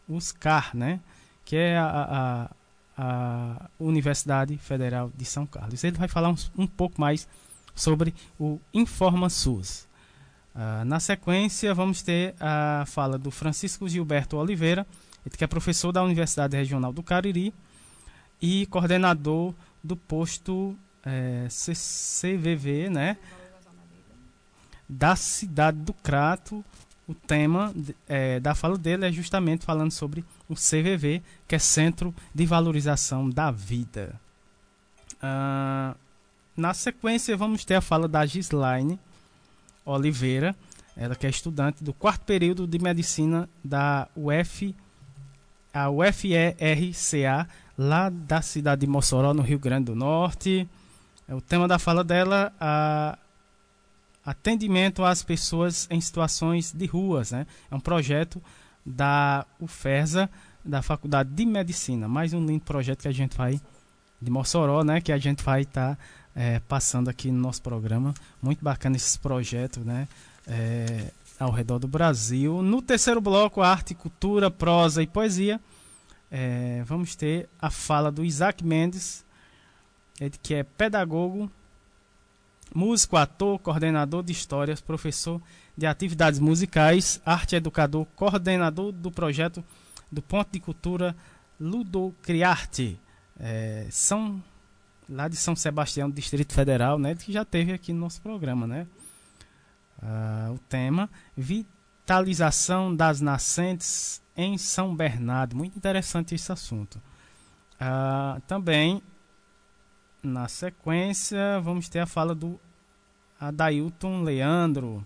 os 0.09 0.33
CAR, 0.33 0.75
né? 0.75 0.99
Que 1.45 1.57
é 1.57 1.77
a, 1.77 2.49
a, 2.97 3.05
a 3.05 3.71
Universidade 3.79 4.57
Federal 4.57 5.13
de 5.15 5.27
São 5.27 5.45
Carlos. 5.45 5.85
Ele 5.85 5.99
vai 5.99 6.09
falar 6.09 6.31
um, 6.31 6.37
um 6.57 6.67
pouco 6.67 6.99
mais 6.99 7.29
sobre 7.75 8.15
o 8.39 8.59
Informa 8.73 9.29
SUS. 9.29 9.87
Uh, 10.55 10.85
na 10.87 10.99
sequência, 10.99 11.75
vamos 11.75 12.01
ter 12.03 12.35
a 12.41 12.85
fala 12.87 13.19
do 13.19 13.31
Francisco 13.31 13.89
Gilberto 13.89 14.39
Oliveira, 14.39 14.87
que 15.37 15.45
é 15.45 15.47
professor 15.47 15.93
da 15.93 16.03
Universidade 16.03 16.57
Regional 16.57 16.93
do 16.93 17.03
Cariri 17.03 17.53
e 18.41 18.67
coordenador 18.67 19.55
do 19.83 19.97
posto 19.97 20.77
é, 21.05 21.47
CVV, 21.49 22.89
né? 22.91 23.17
Da 24.89 25.15
cidade 25.17 25.79
do 25.79 25.93
Crato. 25.93 26.65
O 27.07 27.15
tema 27.15 27.75
é, 28.09 28.39
da 28.39 28.55
fala 28.55 28.79
dele 28.79 29.05
é 29.05 29.13
justamente 29.13 29.65
falando 29.65 29.91
sobre 29.91 30.25
o 30.49 30.55
CVV, 30.55 31.23
que 31.49 31.57
é 31.57 31.59
Centro 31.59 32.15
de 32.35 32.47
Valorização 32.47 33.29
da 33.29 33.51
Vida. 33.51 34.21
Uh, 35.17 35.97
na 36.57 36.73
sequência, 36.73 37.37
vamos 37.37 37.65
ter 37.65 37.75
a 37.75 37.81
fala 37.81 38.07
da 38.07 38.25
Gislaine 38.25 38.99
Oliveira, 39.85 40.55
ela 40.97 41.15
que 41.15 41.27
é 41.27 41.31
estudante 41.31 41.83
do 41.83 41.93
quarto 41.93 42.25
período 42.25 42.67
de 42.67 42.79
medicina 42.79 43.49
da 43.65 44.09
UF, 44.15 44.75
a 45.73 45.91
UFERCA, 45.91 47.49
lá 47.77 48.09
da 48.09 48.43
cidade 48.43 48.83
de 48.83 48.87
Mossoró, 48.87 49.33
no 49.33 49.43
Rio 49.43 49.59
Grande 49.59 49.87
do 49.87 49.97
Norte. 49.97 50.69
É 51.29 51.35
o 51.35 51.41
tema 51.41 51.69
da 51.69 51.79
fala 51.79 52.03
dela, 52.03 52.53
a 52.61 53.17
atendimento 54.25 55.05
às 55.05 55.23
pessoas 55.23 55.87
em 55.91 56.01
situações 56.01 56.73
de 56.73 56.87
ruas. 56.87 57.33
Né? 57.33 57.47
É 57.71 57.75
um 57.75 57.81
projeto 57.81 58.43
da 58.85 59.47
UFERSA, 59.61 60.29
da 60.65 60.83
Faculdade 60.83 61.31
de 61.31 61.47
Medicina. 61.47 62.07
Mais 62.07 62.33
um 62.33 62.45
lindo 62.45 62.65
projeto 62.65 63.03
que 63.03 63.09
a 63.09 63.13
gente 63.13 63.37
vai, 63.37 63.61
de 64.21 64.31
Mossoró, 64.31 64.85
né? 64.85 65.01
que 65.01 65.13
a 65.13 65.19
gente 65.19 65.43
vai 65.43 65.63
estar 65.63 65.97
tá, 65.97 66.03
é, 66.35 66.61
passando 66.61 67.09
aqui 67.09 67.31
no 67.31 67.41
nosso 67.41 67.63
programa. 67.63 68.15
Muito 68.43 68.63
bacana 68.63 68.97
esses 68.97 69.17
projetos 69.17 69.85
né? 69.85 70.07
É, 70.47 71.13
ao 71.41 71.51
redor 71.51 71.81
do 71.81 71.89
Brasil. 71.89 72.63
No 72.63 72.81
terceiro 72.81 73.21
bloco, 73.21 73.63
arte, 73.63 73.95
cultura, 73.95 74.49
prosa 74.51 75.03
e 75.03 75.07
poesia 75.07 75.61
é, 76.31 76.83
vamos 76.87 77.17
ter 77.17 77.49
a 77.61 77.71
fala 77.71 78.13
do 78.13 78.25
Isaac 78.25 78.65
Mendes, 78.65 79.25
que 80.43 80.55
é 80.55 80.63
pedagogo, 80.63 81.51
músico, 82.73 83.17
ator, 83.17 83.59
coordenador 83.59 84.23
de 84.23 84.33
histórias, 84.33 84.81
professor 84.81 85.41
de 85.77 85.87
atividades 85.87 86.39
musicais, 86.39 87.21
arte 87.27 87.57
educador, 87.57 88.07
coordenador 88.15 88.93
do 88.93 89.11
projeto 89.11 89.65
do 90.13 90.23
Ponto 90.23 90.53
de 90.53 90.61
Cultura 90.61 91.17
Ludocriarte, 91.59 93.01
é, 93.39 93.87
São, 93.91 94.43
lá 95.09 95.27
de 95.27 95.37
São 95.37 95.57
Sebastião, 95.57 96.11
Distrito 96.11 96.53
Federal, 96.53 96.99
né, 96.99 97.15
que 97.15 97.33
já 97.33 97.45
teve 97.45 97.73
aqui 97.73 97.93
no 97.93 98.01
nosso 98.01 98.21
programa, 98.21 98.67
né? 98.67 98.87
Ah, 100.03 100.51
o 100.53 100.59
tema 100.59 101.11
Vitalização 101.37 102.95
das 102.95 103.21
Nascentes 103.21 104.23
em 104.37 104.57
São 104.57 104.95
Bernardo. 104.95 105.57
Muito 105.57 105.77
interessante 105.77 106.35
esse 106.35 106.51
assunto. 106.51 107.01
Ah, 107.79 108.41
também, 108.47 109.03
na 110.23 110.49
sequência, 110.49 111.61
vamos 111.61 111.89
ter 111.89 112.01
a 112.01 112.07
fala 112.07 112.35
do 112.35 112.59
Adailton 113.39 114.23
Leandro, 114.23 115.05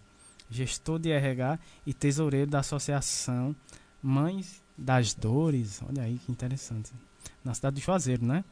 gestor 0.48 0.98
de 0.98 1.10
RH 1.10 1.58
e 1.86 1.92
tesoureiro 1.92 2.50
da 2.50 2.60
Associação 2.60 3.54
Mães 4.02 4.62
das 4.76 5.14
Dores. 5.14 5.80
Olha 5.88 6.02
aí 6.02 6.18
que 6.18 6.30
interessante. 6.30 6.92
Na 7.44 7.54
cidade 7.54 7.76
de 7.76 7.82
Juazeiro, 7.82 8.24
né? 8.24 8.44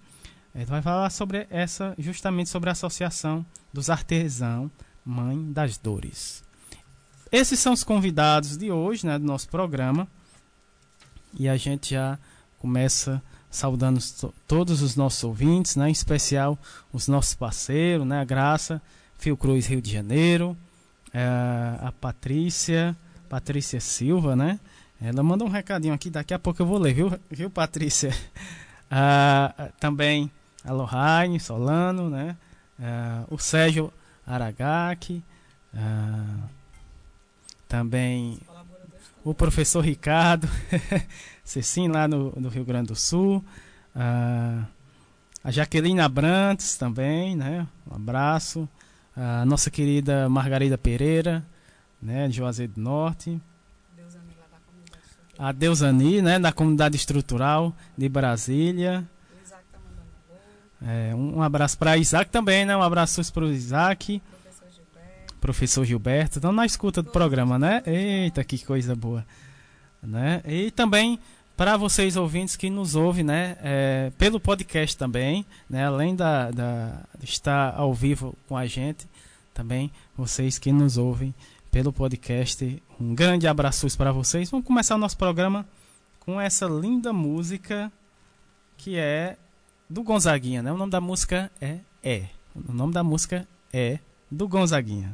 Ele 0.55 0.67
vai 0.67 0.83
falar 0.83 1.09
sobre 1.11 1.47
essa, 1.51 1.95
justamente 1.99 2.51
sobre 2.51 2.69
a 2.69 2.73
Associação 2.73 3.45
dos 3.73 3.89
Artesãos 3.89 4.71
Mãe 5.05 5.53
das 5.53 5.77
Dores. 5.79 6.43
Esses 7.31 7.59
são 7.59 7.73
os 7.73 7.83
convidados 7.83 8.57
de 8.57 8.71
hoje, 8.71 9.07
né, 9.07 9.19
do 9.19 9.25
nosso 9.25 9.49
programa. 9.49 10.07
E 11.39 11.49
a 11.49 11.57
gente 11.57 11.91
já 11.91 12.19
começa 12.59 13.23
saudando 13.51 14.01
todos 14.47 14.81
os 14.83 14.97
nossos 14.97 15.23
ouvintes, 15.25 15.77
né? 15.77 15.89
em 15.89 15.93
especial 15.93 16.59
os 16.93 17.07
nossos 17.07 17.35
parceiros, 17.35 18.07
né? 18.07 18.21
a 18.21 18.25
Graça, 18.25 18.81
Fiocruz 19.19 19.67
Rio 19.67 19.81
de 19.81 19.93
Janeiro, 19.93 20.57
é, 21.13 21.23
a 21.81 21.93
Patrícia, 22.01 22.97
Patrícia 23.29 23.81
Silva, 23.81 24.35
né? 24.35 24.59
Ela 25.01 25.23
mandou 25.23 25.49
um 25.49 25.51
recadinho 25.51 25.93
aqui, 25.93 26.09
daqui 26.09 26.33
a 26.33 26.39
pouco 26.39 26.63
eu 26.63 26.67
vou 26.67 26.79
ler, 26.79 26.95
viu, 26.95 27.13
viu 27.31 27.51
Patrícia? 27.51 28.11
Ah, 28.95 29.71
também 29.81 30.31
a 30.63 30.71
Lohane 30.71 31.41
Solano, 31.41 32.11
né? 32.11 32.37
Ah, 32.79 33.25
o 33.31 33.39
Sérgio 33.39 33.91
Aragaki, 34.27 35.23
ah, 35.75 36.49
também 37.69 38.39
o 39.25 39.33
professor 39.33 39.81
Ricardo, 39.81 40.49
Cecim 41.45 41.89
lá 41.89 42.07
no, 42.09 42.33
no, 42.37 42.49
Rio 42.49 42.65
Grande 42.65 42.89
do 42.89 42.97
Sul, 42.97 43.45
a, 43.95 44.65
a 45.43 45.51
Jaqueline 45.51 46.01
Abrantes 46.01 46.77
também, 46.77 47.37
né? 47.37 47.67
Um 47.91 47.97
abraço. 47.97 48.69
A 49.15 49.45
nossa 49.45 49.71
querida 49.71 50.29
Margarida 50.29 50.79
Pereira, 50.79 51.45
né? 52.01 52.29
De 52.29 52.37
Juazeiro 52.37 52.73
do 52.75 52.81
Norte. 52.81 53.41
A 55.39 55.53
Deusani, 55.53 56.23
né? 56.23 56.39
Da 56.39 56.53
comunidade 56.53 56.97
estrutural 56.97 57.75
de 57.97 58.09
Brasília. 58.09 59.05
É, 60.87 61.15
um, 61.15 61.43
abraço 61.43 61.79
para 61.79 61.97
Isaac 61.97 62.31
também, 62.31 62.65
né? 62.65 62.77
Um 62.77 62.83
abraço 62.83 63.33
para 63.33 63.45
o 63.45 63.53
Isaac 63.53 64.21
professor 65.43 65.85
Gilberto, 65.85 66.39
estão 66.39 66.53
na 66.53 66.65
escuta 66.65 67.03
do 67.03 67.11
programa, 67.11 67.59
né? 67.59 67.83
Eita, 67.85 68.45
que 68.45 68.65
coisa 68.65 68.95
boa. 68.95 69.27
Né? 70.01 70.41
E 70.47 70.71
também 70.71 71.19
para 71.57 71.77
vocês 71.77 72.17
ouvintes 72.17 72.55
que 72.55 72.71
nos 72.71 72.95
ouvem, 72.95 73.25
né? 73.25 73.57
É, 73.61 74.13
pelo 74.17 74.39
podcast 74.39 74.97
também, 74.97 75.45
né? 75.69 75.85
Além 75.85 76.15
da, 76.15 76.51
da, 76.53 77.01
de 77.19 77.25
estar 77.25 77.75
ao 77.75 77.93
vivo 77.93 78.37
com 78.49 78.57
a 78.57 78.67
gente, 78.67 79.07
também 79.53 79.91
vocês 80.17 80.61
que 80.61 80.71
nos 80.73 80.97
ouvem 80.97 81.35
pelo 81.73 81.93
podcast, 81.93 82.81
um 83.01 83.13
grande 83.13 83.49
abraço 83.49 83.87
para 83.99 84.13
vocês. 84.13 84.49
Vamos 84.49 84.65
começar 84.65 84.95
o 84.95 84.99
nosso 84.99 85.19
programa 85.19 85.67
com 86.21 86.41
essa 86.41 86.67
linda 86.67 87.13
música 87.13 87.91
que 88.77 88.97
é 88.97 89.37
do 89.93 90.03
Gonzaguinha, 90.03 90.63
né? 90.63 90.73
O 90.73 90.77
nome 90.77 90.91
da 90.91 91.01
música 91.01 91.51
é 91.61 91.79
É. 92.03 92.27
O 92.55 92.73
nome 92.73 92.93
da 92.93 93.05
música 93.05 93.47
é 93.73 93.99
do 94.31 94.49
Gonzaguinha. 94.49 95.13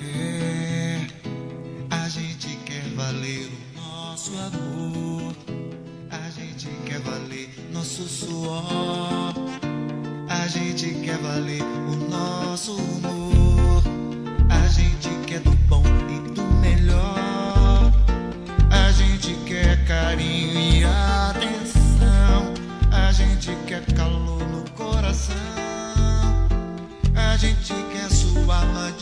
É, 0.00 1.06
a 1.90 2.08
gente 2.08 2.56
quer 2.64 2.82
valer 2.94 3.48
o 3.48 3.80
nosso 3.80 4.32
amor, 4.38 5.34
a 6.10 6.30
gente 6.30 6.68
quer 6.86 7.00
valer 7.00 7.50
nosso 7.72 8.08
suor, 8.08 9.34
a 10.28 10.46
gente 10.48 10.94
quer 11.04 11.18
valer 11.18 11.62
o 11.62 11.96
nosso 12.08 12.76
humor, 12.76 13.82
a 14.50 14.66
gente 14.68 15.15
Gente 27.66 27.82
quer 27.90 28.08
sua 28.12 28.60
alma 28.60 28.92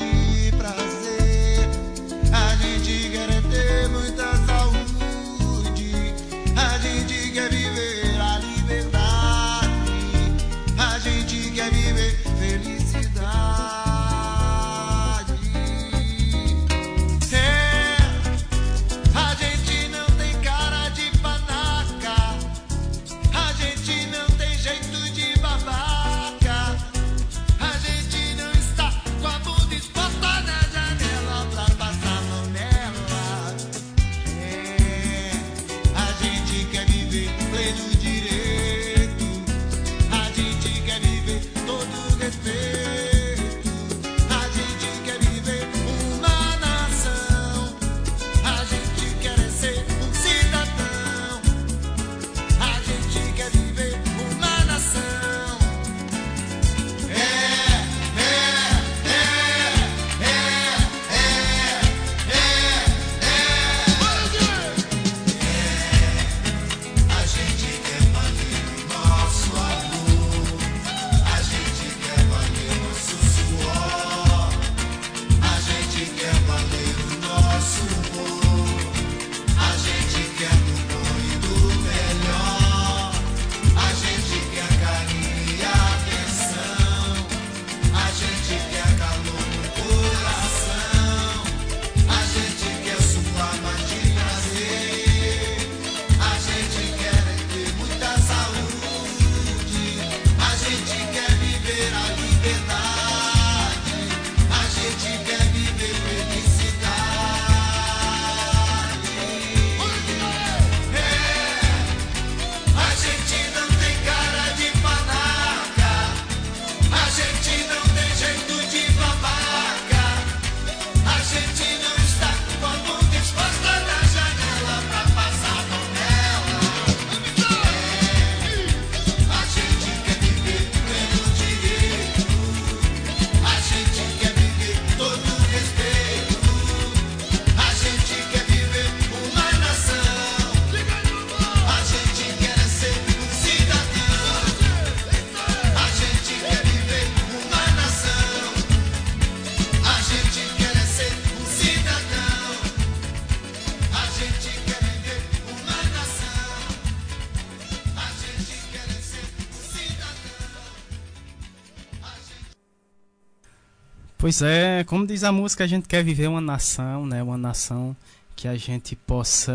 Pois 164.25 164.41
é, 164.41 164.83
como 164.85 165.07
diz 165.07 165.23
a 165.23 165.31
música, 165.31 165.65
a 165.65 165.67
gente 165.67 165.87
quer 165.87 166.03
viver 166.03 166.29
uma 166.29 166.41
nação, 166.41 167.05
né? 167.05 167.23
Uma 167.23 167.37
nação 167.37 167.95
que 168.35 168.49
a 168.49 168.57
gente 168.57 168.97
possa 168.97 169.53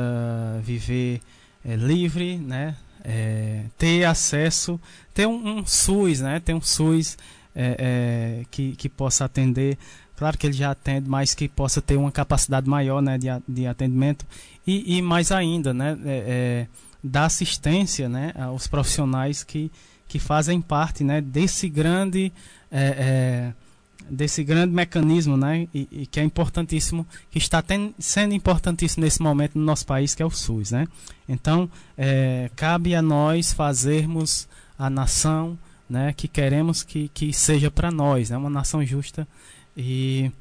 viver 0.64 1.22
é, 1.66 1.76
livre, 1.76 2.38
né? 2.38 2.78
É, 3.04 3.64
ter 3.80 4.06
acesso, 4.06 4.80
ter 5.12 5.26
um, 5.26 5.58
um, 5.58 5.66
SUS, 5.66 6.20
né? 6.20 6.40
Ter 6.40 6.54
um 6.54 6.62
SUS 6.62 7.18
é, 7.56 8.46
que, 8.52 8.76
que 8.76 8.88
possa 8.88 9.26
atender. 9.26 9.76
Claro 10.16 10.38
que 10.38 10.46
ele 10.46 10.54
já 10.54 10.70
atende, 10.70 11.10
mas 11.10 11.34
que 11.34 11.50
possa 11.50 11.82
ter 11.82 11.98
uma 11.98 12.12
capacidade 12.12 12.70
maior, 12.70 13.02
né? 13.02 13.18
De, 13.18 13.28
de 13.48 13.66
atendimento 13.66 14.24
e, 14.68 14.98
e 14.98 15.02
mais 15.02 15.32
ainda, 15.32 15.74
né? 15.74 15.98
dar 17.04 17.26
assistência, 17.26 18.08
né? 18.08 18.34
Aos 18.36 18.68
profissionais 18.68 19.44
que 19.44 19.72
que 20.08 20.18
fazem 20.18 20.60
parte, 20.60 21.04
né? 21.04 21.22
Desse 21.22 21.70
grande 21.70 22.32
desse 24.10 24.44
grande 24.44 24.74
mecanismo, 24.74 25.36
né, 25.36 25.68
e, 25.74 25.88
e, 25.92 26.06
que 26.06 26.20
é 26.20 26.24
importantíssimo, 26.24 27.06
que 27.30 27.38
está 27.38 27.62
ten, 27.62 27.94
sendo 28.00 28.34
importantíssimo 28.34 29.04
nesse 29.04 29.22
momento 29.22 29.58
no 29.58 29.66
nosso 29.66 29.86
país, 29.86 30.16
que 30.16 30.24
é 30.24 30.26
o 30.26 30.32
SUS, 30.32 30.72
né. 30.72 30.88
Então, 31.28 31.70
é, 31.98 32.50
cabe 32.56 32.96
a 32.96 33.02
nós 33.02 33.52
fazermos 33.54 34.48
a 34.78 34.90
nação, 34.90 35.58
né, 35.90 36.14
que 36.14 36.28
queremos 36.28 36.84
que, 36.84 37.10
que 37.10 37.34
seja 37.34 37.70
para 37.72 37.92
nós, 37.92 38.30
né, 38.30 38.38
uma 38.38 38.50
nação 38.50 38.86
justa 38.86 39.28
e 39.76 40.32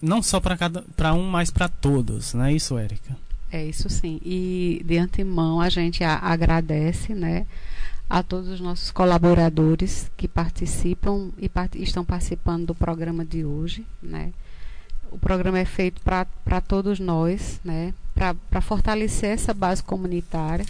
não 0.00 0.22
só 0.22 0.38
para 0.38 0.56
cada 0.56 0.82
para 0.96 1.14
um, 1.14 1.28
mas 1.28 1.50
para 1.50 1.68
todos, 1.68 2.34
não 2.34 2.44
é 2.44 2.52
isso, 2.52 2.76
Érica? 2.78 3.16
É 3.50 3.64
isso 3.64 3.88
sim. 3.88 4.20
E 4.24 4.82
de 4.84 4.98
antemão 4.98 5.60
a 5.60 5.68
gente 5.68 6.04
a, 6.04 6.18
agradece, 6.18 7.14
né, 7.14 7.46
a 8.08 8.22
todos 8.22 8.48
os 8.48 8.60
nossos 8.60 8.90
colaboradores 8.90 10.10
que 10.16 10.28
participam 10.28 11.30
e 11.38 11.48
part 11.48 11.80
estão 11.82 12.04
participando 12.04 12.66
do 12.66 12.74
programa 12.74 13.24
de 13.24 13.44
hoje, 13.44 13.86
né? 14.02 14.32
O 15.10 15.18
programa 15.18 15.58
é 15.58 15.64
feito 15.64 16.00
para 16.02 16.60
todos 16.60 16.98
nós, 16.98 17.60
né? 17.64 17.94
Para 18.14 18.60
fortalecer 18.60 19.30
essa 19.30 19.54
base 19.54 19.82
comunitária, 19.82 20.66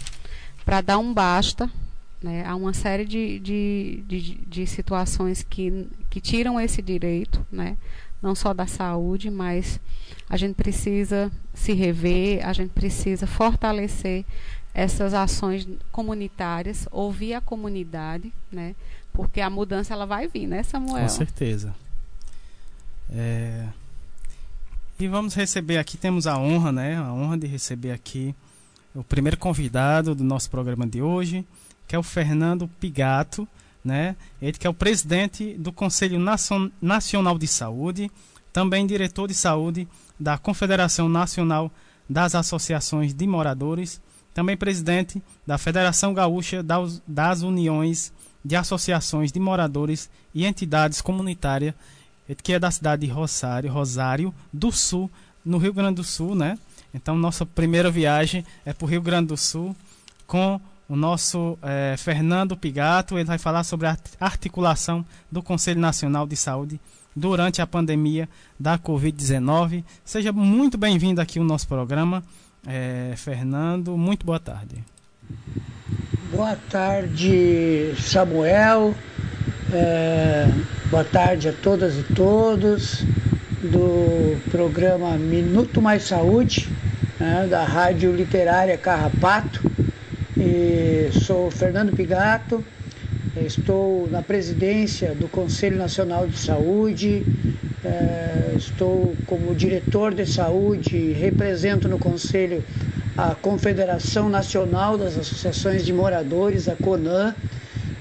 para 0.63 0.81
dar 0.81 0.97
um 0.97 1.13
basta 1.13 1.69
né, 2.25 2.43
há 2.43 2.55
uma 2.55 2.73
série 2.73 3.05
de, 3.05 3.39
de, 3.39 4.03
de, 4.07 4.21
de, 4.47 4.65
situações 4.65 5.43
que, 5.47 5.87
que 6.09 6.19
tiram 6.19 6.59
esse 6.59 6.81
direito, 6.81 7.45
né, 7.51 7.77
não 8.19 8.33
só 8.33 8.51
da 8.51 8.65
saúde, 8.65 9.29
mas 9.29 9.79
a 10.27 10.35
gente 10.35 10.55
precisa 10.55 11.31
se 11.53 11.73
rever, 11.73 12.43
a 12.43 12.51
gente 12.51 12.71
precisa 12.71 13.27
fortalecer 13.27 14.25
essas 14.75 15.13
ações 15.13 15.65
comunitárias, 15.89 16.85
ouvir 16.91 17.33
a 17.33 17.39
comunidade, 17.39 18.33
né? 18.51 18.75
Porque 19.13 19.39
a 19.39 19.49
mudança 19.49 19.93
ela 19.93 20.05
vai 20.05 20.27
vir, 20.27 20.45
né, 20.47 20.63
Samuel? 20.63 21.03
Com 21.03 21.09
certeza. 21.09 21.73
É... 23.09 23.69
E 24.99 25.07
vamos 25.07 25.33
receber 25.33 25.77
aqui, 25.77 25.95
temos 25.95 26.27
a 26.27 26.37
honra, 26.37 26.73
né? 26.73 26.97
A 26.97 27.13
honra 27.13 27.37
de 27.37 27.47
receber 27.47 27.91
aqui 27.91 28.35
o 28.93 29.01
primeiro 29.01 29.37
convidado 29.37 30.13
do 30.13 30.25
nosso 30.25 30.49
programa 30.49 30.85
de 30.85 31.01
hoje, 31.01 31.45
que 31.87 31.95
é 31.95 31.99
o 31.99 32.03
Fernando 32.03 32.67
Pigato, 32.67 33.47
né? 33.83 34.13
Ele 34.41 34.57
que 34.57 34.67
é 34.67 34.69
o 34.69 34.73
presidente 34.73 35.53
do 35.53 35.71
Conselho 35.71 36.19
Nacional 36.81 37.37
de 37.37 37.47
Saúde, 37.47 38.11
também 38.51 38.85
diretor 38.85 39.27
de 39.27 39.33
saúde 39.33 39.87
da 40.19 40.37
Confederação 40.37 41.07
Nacional 41.07 41.71
das 42.09 42.35
Associações 42.35 43.13
de 43.13 43.25
Moradores 43.25 44.01
também 44.35 44.57
presidente 44.57 45.23
da 45.47 45.57
Federação 45.57 46.13
Gaúcha 46.13 46.61
das 47.07 47.41
Uniões 47.41 48.11
de 48.43 48.53
Associações 48.57 49.31
de 49.31 49.39
Moradores 49.39 50.09
e 50.33 50.45
Entidades 50.45 50.99
Comunitárias, 50.99 51.73
que 52.43 52.51
é 52.51 52.59
da 52.59 52.69
cidade 52.69 53.07
de 53.07 53.11
Rosário, 53.11 53.71
Rosário 53.71 54.35
do 54.51 54.73
Sul, 54.73 55.09
no 55.43 55.57
Rio 55.57 55.73
Grande 55.73 55.95
do 55.95 56.03
Sul, 56.03 56.35
né? 56.35 56.59
Então, 56.93 57.15
nossa 57.15 57.45
primeira 57.45 57.89
viagem 57.89 58.45
é 58.65 58.73
para 58.73 58.85
o 58.85 58.89
Rio 58.89 59.01
Grande 59.01 59.29
do 59.29 59.37
Sul 59.37 59.73
com 60.27 60.59
o 60.89 60.97
nosso 60.97 61.57
é, 61.61 61.95
Fernando 61.97 62.57
Pigato. 62.57 63.17
Ele 63.17 63.23
vai 63.23 63.37
falar 63.37 63.63
sobre 63.63 63.87
a 63.87 63.97
articulação 64.19 65.05
do 65.31 65.41
Conselho 65.41 65.79
Nacional 65.79 66.27
de 66.27 66.35
Saúde 66.35 66.79
durante 67.15 67.61
a 67.61 67.67
pandemia 67.67 68.27
da 68.59 68.77
Covid-19. 68.77 69.83
Seja 70.03 70.33
muito 70.33 70.77
bem-vindo 70.77 71.21
aqui 71.21 71.39
ao 71.39 71.45
nosso 71.45 71.67
programa. 71.67 72.21
É, 72.67 73.13
Fernando, 73.15 73.95
muito 73.95 74.25
boa 74.25 74.39
tarde. 74.39 74.83
Boa 76.31 76.57
tarde, 76.69 77.93
Samuel. 77.99 78.95
É, 79.71 80.47
boa 80.89 81.03
tarde 81.03 81.49
a 81.49 81.53
todas 81.53 81.97
e 81.97 82.03
todos 82.13 83.03
do 83.61 84.39
programa 84.51 85.17
Minuto 85.17 85.81
Mais 85.81 86.03
Saúde, 86.03 86.67
né, 87.19 87.47
da 87.49 87.63
Rádio 87.63 88.15
Literária 88.15 88.77
Carrapato. 88.77 89.61
E 90.37 91.09
sou 91.21 91.49
Fernando 91.49 91.95
Pigato, 91.95 92.63
estou 93.41 94.07
na 94.09 94.21
presidência 94.21 95.13
do 95.13 95.27
Conselho 95.27 95.77
Nacional 95.77 96.27
de 96.27 96.37
Saúde, 96.37 97.23
é, 97.83 98.53
estou 98.55 99.15
como 99.27 99.53
diretor 99.53 100.13
de 100.13 100.25
saúde, 100.25 101.11
represento 101.11 101.87
no 101.89 101.99
Conselho 101.99 102.63
a 103.17 103.35
Confederação 103.35 104.29
Nacional 104.29 104.97
das 104.97 105.17
Associações 105.17 105.85
de 105.85 105.93
Moradores, 105.93 106.67
a 106.67 106.75
CONAN, 106.75 107.35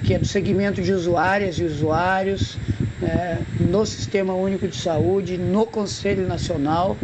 que 0.05 0.14
é 0.14 0.18
do 0.18 0.27
segmento 0.27 0.83
de 0.83 0.92
usuárias 0.92 1.59
e 1.59 1.64
usuários, 1.64 2.57
é, 3.03 3.38
no 3.61 3.85
Sistema 3.85 4.35
Único 4.35 4.68
de 4.68 4.77
Saúde, 4.77 5.37
no 5.37 5.66
Conselho 5.66 6.27
Nacional. 6.27 6.97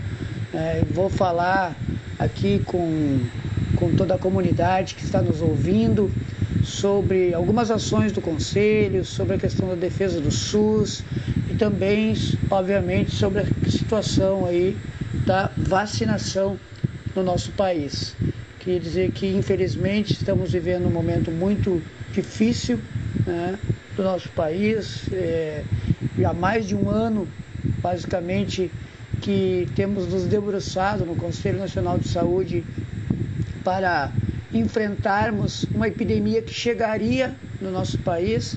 É, 0.52 0.82
vou 0.90 1.08
falar 1.08 1.76
aqui 2.18 2.60
com, 2.64 3.20
com 3.76 3.94
toda 3.94 4.14
a 4.14 4.18
comunidade 4.18 4.94
que 4.94 5.04
está 5.04 5.22
nos 5.22 5.40
ouvindo 5.40 6.10
sobre 6.80 7.34
algumas 7.34 7.70
ações 7.70 8.10
do 8.10 8.22
Conselho, 8.22 9.04
sobre 9.04 9.34
a 9.34 9.38
questão 9.38 9.68
da 9.68 9.74
defesa 9.74 10.18
do 10.18 10.30
SUS 10.30 11.04
e 11.50 11.54
também, 11.54 12.14
obviamente, 12.50 13.14
sobre 13.14 13.40
a 13.42 13.68
situação 13.68 14.46
aí 14.46 14.74
da 15.26 15.50
vacinação 15.58 16.58
no 17.14 17.22
nosso 17.22 17.52
país. 17.52 18.16
Queria 18.60 18.80
dizer 18.80 19.12
que, 19.12 19.26
infelizmente, 19.26 20.14
estamos 20.14 20.52
vivendo 20.52 20.86
um 20.86 20.90
momento 20.90 21.30
muito 21.30 21.82
difícil 22.12 22.80
né, 23.26 23.58
do 23.94 24.02
nosso 24.02 24.30
país. 24.30 25.06
É, 25.12 25.62
há 26.24 26.32
mais 26.32 26.66
de 26.66 26.74
um 26.74 26.88
ano, 26.88 27.28
basicamente, 27.82 28.70
que 29.20 29.68
temos 29.76 30.08
nos 30.08 30.24
debruçado 30.24 31.04
no 31.04 31.14
Conselho 31.14 31.58
Nacional 31.58 31.98
de 31.98 32.08
Saúde 32.08 32.64
para 33.62 34.10
enfrentarmos 34.52 35.64
uma 35.74 35.88
epidemia 35.88 36.42
que 36.42 36.52
chegaria 36.52 37.34
no 37.60 37.70
nosso 37.70 37.98
país, 37.98 38.56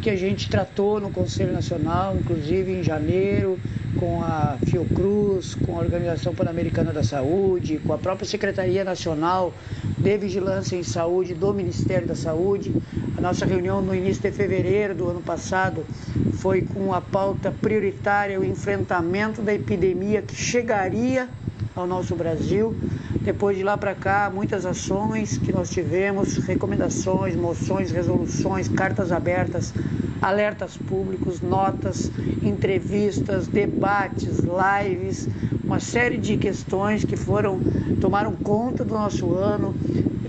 que 0.00 0.10
a 0.10 0.16
gente 0.16 0.48
tratou 0.48 1.00
no 1.00 1.10
Conselho 1.10 1.52
Nacional, 1.52 2.16
inclusive 2.16 2.72
em 2.72 2.82
janeiro, 2.82 3.58
com 3.98 4.22
a 4.22 4.58
Fiocruz, 4.66 5.54
com 5.54 5.78
a 5.78 5.80
Organização 5.80 6.34
Pan-Americana 6.34 6.92
da 6.92 7.02
Saúde, 7.02 7.78
com 7.78 7.92
a 7.92 7.98
própria 7.98 8.26
Secretaria 8.26 8.84
Nacional 8.84 9.54
de 9.96 10.18
Vigilância 10.18 10.76
em 10.76 10.82
Saúde 10.82 11.34
do 11.34 11.52
Ministério 11.54 12.06
da 12.06 12.14
Saúde. 12.14 12.74
A 13.16 13.20
nossa 13.20 13.46
reunião 13.46 13.80
no 13.80 13.94
início 13.94 14.22
de 14.22 14.30
fevereiro 14.32 14.94
do 14.94 15.08
ano 15.08 15.20
passado 15.20 15.86
foi 16.34 16.62
com 16.62 16.92
a 16.92 17.00
pauta 17.00 17.50
prioritária 17.50 18.38
o 18.38 18.44
enfrentamento 18.44 19.40
da 19.40 19.54
epidemia 19.54 20.20
que 20.20 20.34
chegaria 20.34 21.28
ao 21.74 21.86
nosso 21.86 22.14
Brasil. 22.14 22.76
Depois 23.24 23.56
de 23.56 23.62
lá 23.62 23.74
para 23.74 23.94
cá, 23.94 24.30
muitas 24.32 24.66
ações 24.66 25.38
que 25.38 25.50
nós 25.50 25.70
tivemos, 25.70 26.36
recomendações, 26.36 27.34
moções, 27.34 27.90
resoluções, 27.90 28.68
cartas 28.68 29.10
abertas, 29.10 29.72
alertas 30.20 30.76
públicos, 30.76 31.40
notas, 31.40 32.12
entrevistas, 32.42 33.48
debates, 33.48 34.40
lives, 34.40 35.26
uma 35.64 35.80
série 35.80 36.18
de 36.18 36.36
questões 36.36 37.02
que 37.02 37.16
foram 37.16 37.60
tomaram 37.98 38.34
conta 38.34 38.84
do 38.84 38.92
nosso 38.92 39.32
ano. 39.32 39.74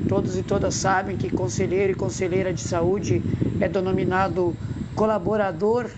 Todos 0.07 0.37
e 0.37 0.43
todas 0.43 0.73
sabem 0.75 1.17
que 1.17 1.29
conselheiro 1.29 1.91
e 1.91 1.95
conselheira 1.95 2.53
de 2.53 2.61
saúde 2.61 3.21
é 3.59 3.67
denominado 3.67 4.55
colaborador 4.95 5.89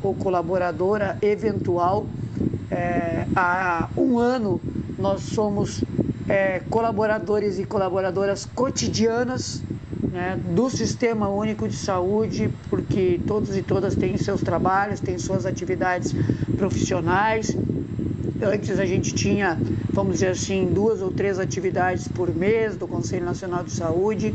ou 0.00 0.14
colaboradora 0.14 1.18
eventual. 1.20 2.06
É, 2.70 3.26
há 3.34 3.88
um 3.96 4.16
ano 4.16 4.60
nós 4.96 5.22
somos 5.22 5.82
é, 6.28 6.60
colaboradores 6.70 7.58
e 7.58 7.64
colaboradoras 7.64 8.44
cotidianas 8.44 9.62
né, 10.10 10.38
do 10.54 10.68
Sistema 10.70 11.28
Único 11.28 11.68
de 11.68 11.76
Saúde, 11.76 12.50
porque 12.68 13.20
todos 13.26 13.56
e 13.56 13.62
todas 13.62 13.94
têm 13.94 14.16
seus 14.16 14.42
trabalhos, 14.42 15.00
têm 15.00 15.18
suas 15.18 15.46
atividades 15.46 16.14
profissionais 16.56 17.56
Antes 18.42 18.78
a 18.78 18.84
gente 18.84 19.14
tinha, 19.14 19.58
vamos 19.92 20.14
dizer 20.14 20.28
assim, 20.28 20.66
duas 20.66 21.00
ou 21.00 21.10
três 21.10 21.38
atividades 21.38 22.06
por 22.06 22.34
mês 22.34 22.76
do 22.76 22.86
Conselho 22.86 23.24
Nacional 23.24 23.64
de 23.64 23.72
Saúde 23.72 24.34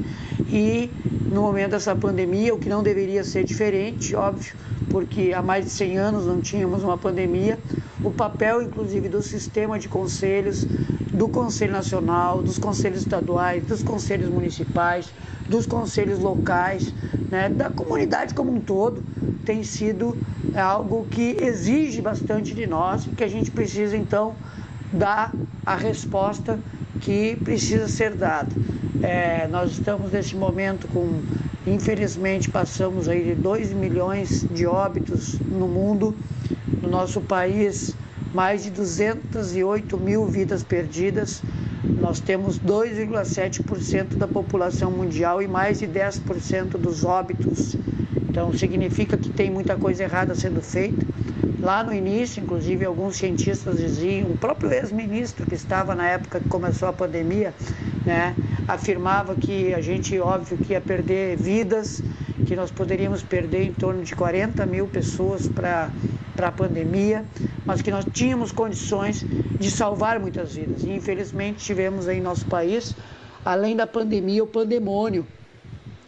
e 0.50 0.90
no 1.32 1.44
momento 1.44 1.72
dessa 1.72 1.96
pandemia, 1.96 2.54
o 2.54 2.58
que 2.58 2.68
não 2.68 2.82
deveria 2.82 3.24
ser 3.24 3.44
diferente, 3.44 4.16
óbvio, 4.16 4.56
porque 4.90 5.34
há 5.34 5.42
mais 5.42 5.66
de 5.66 5.72
100 5.72 5.98
anos 5.98 6.26
não 6.26 6.42
tínhamos 6.42 6.84
uma 6.84 6.98
pandemia, 6.98 7.60
o 8.04 8.10
papel 8.10 8.64
inclusive 8.64 9.08
do 9.08 9.22
sistema 9.22 9.78
de 9.78 9.88
conselhos, 9.88 10.66
do 11.14 11.30
Conselho 11.30 11.74
Nacional, 11.74 12.42
dos 12.42 12.58
conselhos 12.58 13.02
estaduais, 13.02 13.64
dos 13.64 13.84
conselhos 13.84 14.30
municipais, 14.30 15.14
dos 15.52 15.66
conselhos 15.66 16.20
locais, 16.20 16.94
né, 17.30 17.50
da 17.50 17.70
comunidade 17.70 18.34
como 18.34 18.52
um 18.54 18.62
todo, 18.62 19.04
tem 19.46 19.64
sido 19.64 20.18
algo 20.56 21.06
que 21.12 21.36
exige 21.42 22.02
bastante 22.02 22.56
de 22.56 22.66
nós, 22.66 23.06
que 23.18 23.24
a 23.24 23.28
gente 23.28 23.52
precisa 23.52 23.98
então 23.98 24.34
dar 24.94 25.34
a 25.66 25.76
resposta 25.76 26.58
que 27.02 27.36
precisa 27.44 27.88
ser 27.88 28.16
dada. 28.16 28.50
É, 29.04 29.48
nós 29.50 29.72
estamos 29.72 30.12
nesse 30.12 30.36
momento 30.36 30.88
com, 30.88 31.22
infelizmente, 31.68 32.48
passamos 32.48 33.10
aí 33.10 33.24
de 33.24 33.36
2 33.36 33.74
milhões 33.74 34.48
de 34.50 34.66
óbitos 34.66 35.38
no 35.40 35.68
mundo, 35.68 36.16
no 36.82 36.90
nosso 36.90 37.20
país, 37.20 37.96
mais 38.34 38.64
de 38.64 38.70
208 38.70 39.98
mil 39.98 40.26
vidas 40.26 40.64
perdidas. 40.64 41.42
Nós 41.84 42.20
temos 42.20 42.60
2,7% 42.60 44.16
da 44.16 44.28
população 44.28 44.92
mundial 44.92 45.42
e 45.42 45.48
mais 45.48 45.80
de 45.80 45.88
10% 45.88 46.78
dos 46.78 47.04
óbitos. 47.04 47.76
Então, 48.30 48.54
significa 48.54 49.18
que 49.18 49.30
tem 49.30 49.50
muita 49.50 49.76
coisa 49.76 50.04
errada 50.04 50.34
sendo 50.36 50.62
feita. 50.62 51.06
Lá 51.60 51.84
no 51.84 51.94
início, 51.94 52.42
inclusive, 52.42 52.86
alguns 52.86 53.18
cientistas 53.18 53.78
diziam, 53.78 54.30
o 54.32 54.38
próprio 54.38 54.72
ex-ministro 54.72 55.46
que 55.46 55.54
estava 55.54 55.94
na 55.94 56.08
época 56.08 56.40
que 56.40 56.50
começou 56.50 56.88
a 56.88 56.94
pandemia, 56.94 57.54
né, 58.04 58.36
afirmava 58.68 59.36
que 59.36 59.74
a 59.74 59.82
gente, 59.82 60.18
óbvio, 60.20 60.58
que 60.58 60.74
ia 60.74 60.82
perder 60.82 61.38
vidas, 61.38 62.02
que 62.48 62.56
nós 62.56 62.72
poderíamos 62.72 63.22
perder 63.22 63.64
em 63.64 63.74
torno 63.74 64.02
de 64.04 64.16
40 64.16 64.66
mil 64.66 64.88
pessoas 64.88 65.48
para 65.48 65.90
a 66.48 66.52
pandemia, 66.52 67.26
mas 67.66 67.82
que 67.82 67.92
nós 67.92 68.06
tínhamos 68.12 68.52
condições 68.52 69.26
de 69.60 69.70
salvar 69.70 70.20
muitas 70.20 70.56
vidas. 70.56 70.84
E 70.84 70.92
infelizmente 70.92 71.64
tivemos 71.64 72.08
em 72.08 72.22
nosso 72.22 72.46
país, 72.46 72.96
além 73.44 73.76
da 73.76 73.88
pandemia, 73.88 74.44
o 74.44 74.48
pandemônio, 74.48 75.26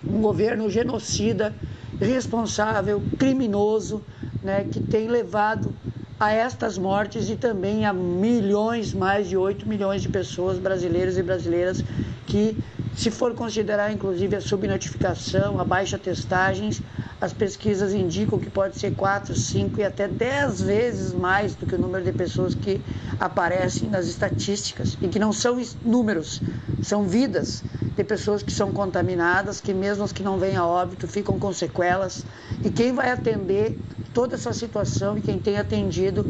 um 0.06 0.22
governo 0.22 0.70
genocida, 0.70 1.54
responsável, 2.00 3.02
criminoso, 3.18 4.04
né, 4.42 4.66
que 4.70 4.82
tem 4.82 5.08
levado 5.08 5.74
a 6.20 6.32
estas 6.32 6.78
mortes 6.78 7.30
e 7.30 7.36
também 7.36 7.86
a 7.86 7.94
milhões, 7.94 8.94
mais 8.94 9.28
de 9.28 9.38
8 9.38 9.68
milhões 9.68 10.02
de 10.02 10.10
pessoas 10.10 10.58
brasileiras 10.58 11.18
e 11.18 11.24
brasileiras 11.24 11.84
que, 12.26 12.58
se 12.96 13.12
for 13.12 13.34
considerar 13.34 13.92
inclusive 13.92 14.36
a 14.36 14.42
subnotificação, 14.42 15.60
a 15.60 15.66
baixa 15.66 15.98
testagens, 15.98 16.82
as 17.24 17.32
pesquisas 17.32 17.94
indicam 17.94 18.38
que 18.38 18.50
pode 18.50 18.78
ser 18.78 18.94
4, 18.96 19.34
5 19.34 19.80
e 19.80 19.84
até 19.86 20.10
10 20.10 20.62
vezes 20.62 21.14
mais 21.14 21.56
do 21.56 21.66
que 21.66 21.74
o 21.74 21.78
número 21.78 22.04
de 22.04 22.12
pessoas 22.12 22.54
que 22.54 22.82
aparecem 23.18 23.90
nas 23.90 24.08
estatísticas 24.08 24.98
e 25.02 25.08
que 25.08 25.18
não 25.18 25.32
são 25.32 25.58
números, 25.86 26.42
são 26.82 27.08
vidas 27.08 27.64
de 27.96 28.04
pessoas 28.04 28.44
que 28.44 28.52
são 28.52 28.74
contaminadas, 28.74 29.62
que 29.62 29.74
mesmo 29.74 30.04
as 30.04 30.12
que 30.12 30.22
não 30.22 30.38
vêm 30.38 30.58
a 30.58 30.66
óbito 30.66 31.08
ficam 31.08 31.40
com 31.40 31.54
sequelas 31.54 32.26
e 32.62 32.70
quem 32.70 32.92
vai 32.92 33.10
atender 33.10 33.80
toda 34.14 34.36
essa 34.36 34.52
situação 34.52 35.18
e 35.18 35.22
quem 35.22 35.40
tem 35.40 35.58
atendido 35.58 36.26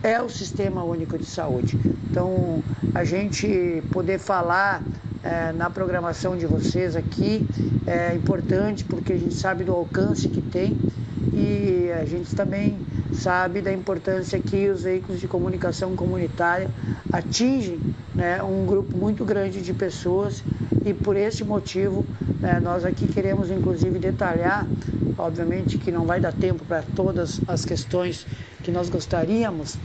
é 0.00 0.22
o 0.22 0.28
Sistema 0.28 0.84
Único 0.84 1.18
de 1.18 1.26
Saúde. 1.26 1.76
Então, 2.08 2.62
a 2.94 3.02
gente 3.02 3.82
poder 3.90 4.20
falar 4.20 4.80
é, 5.26 5.52
na 5.52 5.68
programação 5.68 6.36
de 6.36 6.46
vocês 6.46 6.94
aqui. 6.94 7.46
É 7.86 8.14
importante 8.14 8.84
porque 8.84 9.12
a 9.12 9.18
gente 9.18 9.34
sabe 9.34 9.64
do 9.64 9.72
alcance 9.72 10.28
que 10.28 10.40
tem 10.40 10.76
e 11.32 11.90
a 11.92 12.04
gente 12.04 12.34
também 12.34 12.78
sabe 13.12 13.60
da 13.60 13.72
importância 13.72 14.38
que 14.38 14.68
os 14.68 14.82
veículos 14.82 15.20
de 15.20 15.26
comunicação 15.26 15.96
comunitária 15.96 16.68
atingem 17.12 17.80
né, 18.14 18.42
um 18.42 18.66
grupo 18.66 18.96
muito 18.96 19.24
grande 19.24 19.62
de 19.62 19.72
pessoas 19.72 20.42
e 20.84 20.92
por 20.92 21.16
esse 21.16 21.44
motivo 21.44 22.04
né, 22.40 22.60
nós 22.60 22.84
aqui 22.84 23.06
queremos 23.06 23.50
inclusive 23.50 23.98
detalhar 23.98 24.66
Obviamente 25.18 25.78
que 25.78 25.90
não 25.90 26.04
vai 26.04 26.20
dar 26.20 26.32
tempo 26.32 26.64
para 26.64 26.82
todas 26.94 27.40
as 27.48 27.64
questões 27.64 28.26
que 28.62 28.70
nós 28.70 28.90
gostaríamos, 28.90 29.78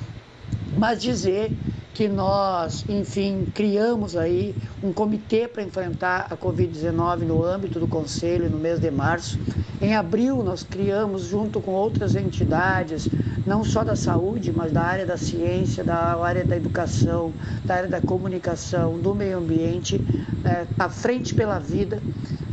mas 0.77 1.01
dizer 1.01 1.51
que 1.93 2.07
nós, 2.07 2.85
enfim, 2.87 3.45
criamos 3.53 4.15
aí 4.15 4.55
um 4.81 4.93
comitê 4.93 5.47
para 5.47 5.61
enfrentar 5.61 6.27
a 6.29 6.37
Covid-19 6.37 7.19
no 7.19 7.43
âmbito 7.43 7.79
do 7.79 7.87
Conselho 7.87 8.49
no 8.49 8.57
mês 8.57 8.79
de 8.79 8.89
março. 8.89 9.37
Em 9.81 9.95
abril, 9.95 10.41
nós 10.43 10.63
criamos, 10.63 11.23
junto 11.23 11.59
com 11.59 11.71
outras 11.71 12.15
entidades, 12.15 13.09
não 13.45 13.63
só 13.63 13.83
da 13.83 13.95
saúde, 13.95 14.51
mas 14.51 14.71
da 14.71 14.81
área 14.81 15.05
da 15.05 15.17
ciência, 15.17 15.83
da 15.83 16.15
área 16.23 16.45
da 16.45 16.55
educação, 16.55 17.33
da 17.65 17.75
área 17.75 17.89
da 17.89 17.99
comunicação, 17.99 18.97
do 18.97 19.13
meio 19.13 19.37
ambiente, 19.37 19.99
é, 20.45 20.65
a 20.79 20.87
Frente 20.87 21.33
pela 21.33 21.59
Vida. 21.59 22.01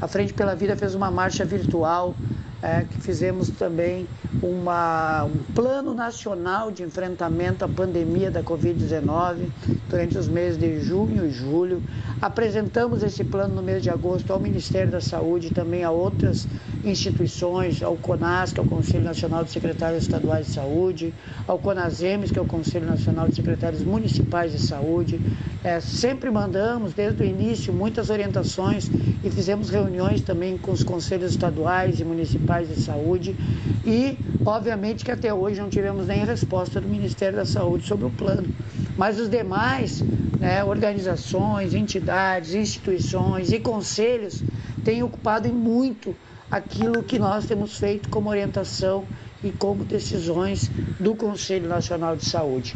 A 0.01 0.09
Frente 0.09 0.35
pela 0.35 0.55
Vida 0.55 0.77
fez 0.77 0.95
uma 0.95 1.11
marcha 1.11 1.45
virtual 1.45 2.15
é, 2.63 2.83
que 2.83 3.01
fizemos 3.01 3.51
também 3.51 4.07
uma, 4.43 5.25
um 5.25 5.39
plano 5.55 5.95
nacional 5.95 6.71
de 6.71 6.83
enfrentamento 6.83 7.65
à 7.65 7.69
pandemia 7.69 8.31
da 8.31 8.43
Covid-19 8.43 9.47
durante 9.89 10.19
os 10.19 10.27
meses 10.27 10.59
de 10.59 10.81
junho 10.81 11.27
e 11.27 11.31
julho. 11.31 11.83
Apresentamos 12.21 13.03
esse 13.03 13.23
plano 13.23 13.55
no 13.55 13.63
mês 13.63 13.83
de 13.83 13.91
agosto 13.91 14.33
ao 14.33 14.41
Ministério 14.41 14.91
da 14.91 15.01
Saúde 15.01 15.49
e 15.49 15.51
também 15.51 15.85
a 15.85 15.91
outras 15.91 16.49
instituições, 16.85 17.83
ao 17.83 17.97
CONAS, 17.97 18.53
que 18.53 18.59
é 18.59 18.63
o 18.63 18.67
Conselho 18.67 19.05
Nacional 19.05 19.45
de 19.45 19.53
Secretários 19.53 20.03
Estaduais 20.03 20.47
de 20.47 20.53
Saúde, 20.53 21.15
ao 21.47 21.59
CONASEMES, 21.59 22.33
que 22.33 22.39
é 22.39 22.43
o 22.43 22.47
Conselho 22.47 22.87
Nacional 22.87 23.29
de 23.29 23.37
Secretários 23.37 23.83
Municipais 23.83 24.53
de 24.53 24.59
Saúde. 24.59 25.21
É, 25.63 25.81
sempre 25.81 26.31
mandamos, 26.31 26.93
desde 26.93 27.23
o 27.23 27.27
início, 27.27 27.73
muitas 27.73 28.11
orientações 28.11 28.91
e 29.23 29.31
fizemos 29.31 29.71
reuniões 29.71 30.21
também 30.21 30.59
com 30.59 30.73
os 30.73 30.83
conselhos 30.83 31.33
estaduais 31.33 32.01
e 32.01 32.05
municipais 32.05 32.48
de 32.69 32.81
saúde 32.81 33.37
e 33.85 34.17
Obviamente 34.49 35.05
que 35.05 35.11
até 35.11 35.33
hoje 35.33 35.61
não 35.61 35.69
tivemos 35.69 36.07
nem 36.07 36.25
resposta 36.25 36.81
do 36.81 36.89
Ministério 36.89 37.37
da 37.37 37.45
Saúde 37.45 37.87
sobre 37.87 38.07
o 38.07 38.11
plano, 38.11 38.49
mas 38.97 39.21
os 39.21 39.29
demais 39.29 40.01
né, 40.41 40.65
organizações, 40.65 41.75
entidades, 41.75 42.55
instituições 42.55 43.53
e 43.53 43.61
conselhos 43.61 44.43
têm 44.83 45.03
ocupado 45.03 45.53
muito 45.53 46.17
aquilo 46.51 47.03
que 47.03 47.19
nós 47.19 47.45
temos 47.45 47.79
feito 47.79 48.09
como 48.09 48.31
orientação 48.31 49.05
e 49.45 49.51
como 49.51 49.85
decisões 49.85 50.71
do 50.99 51.15
Conselho 51.15 51.69
Nacional 51.69 52.17
de 52.17 52.25
Saúde. 52.25 52.75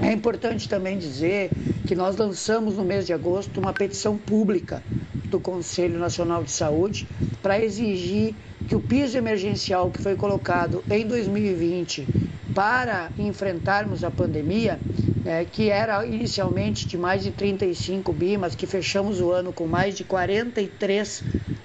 É 0.00 0.12
importante 0.12 0.68
também 0.68 0.98
dizer 0.98 1.50
que 1.84 1.96
nós 1.96 2.16
lançamos 2.16 2.76
no 2.76 2.84
mês 2.84 3.06
de 3.06 3.12
agosto 3.12 3.58
uma 3.58 3.72
petição 3.72 4.16
pública 4.16 4.80
do 5.24 5.40
Conselho 5.40 5.98
Nacional 5.98 6.44
de 6.44 6.52
Saúde 6.52 7.08
para 7.42 7.58
exigir 7.58 8.36
que 8.72 8.76
o 8.76 8.80
piso 8.80 9.18
emergencial 9.18 9.90
que 9.90 10.00
foi 10.00 10.16
colocado 10.16 10.82
em 10.90 11.06
2020 11.06 12.08
para 12.54 13.10
enfrentarmos 13.18 14.02
a 14.02 14.10
pandemia, 14.10 14.80
é, 15.26 15.44
que 15.44 15.68
era 15.68 16.06
inicialmente 16.06 16.88
de 16.88 16.96
mais 16.96 17.22
de 17.22 17.30
35 17.32 18.10
bi, 18.14 18.38
mas 18.38 18.54
que 18.54 18.66
fechamos 18.66 19.20
o 19.20 19.30
ano 19.30 19.52
com 19.52 19.66
mais 19.66 19.94
de 19.94 20.04
43 20.04 21.22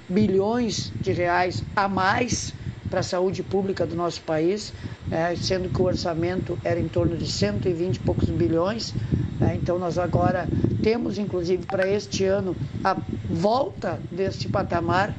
bilhões 0.10 0.92
de 1.00 1.14
reais 1.14 1.64
a 1.74 1.88
mais 1.88 2.54
para 2.90 3.00
a 3.00 3.04
saúde 3.04 3.42
pública 3.42 3.86
do 3.86 3.96
nosso 3.96 4.20
país, 4.24 4.74
é, 5.10 5.34
sendo 5.38 5.70
que 5.70 5.82
o 5.82 5.86
orçamento 5.86 6.60
era 6.62 6.78
em 6.78 6.90
torno 6.90 7.16
de 7.16 7.32
120 7.32 7.96
e 7.96 8.00
poucos 8.00 8.30
bilhões. 8.30 8.94
É, 9.40 9.56
então, 9.56 9.78
nós 9.78 9.98
agora 9.98 10.48
temos, 10.82 11.18
inclusive, 11.18 11.66
para 11.66 11.88
este 11.88 12.26
ano, 12.26 12.56
a 12.84 12.98
volta 13.30 14.00
deste 14.12 14.48
patamar 14.50 15.14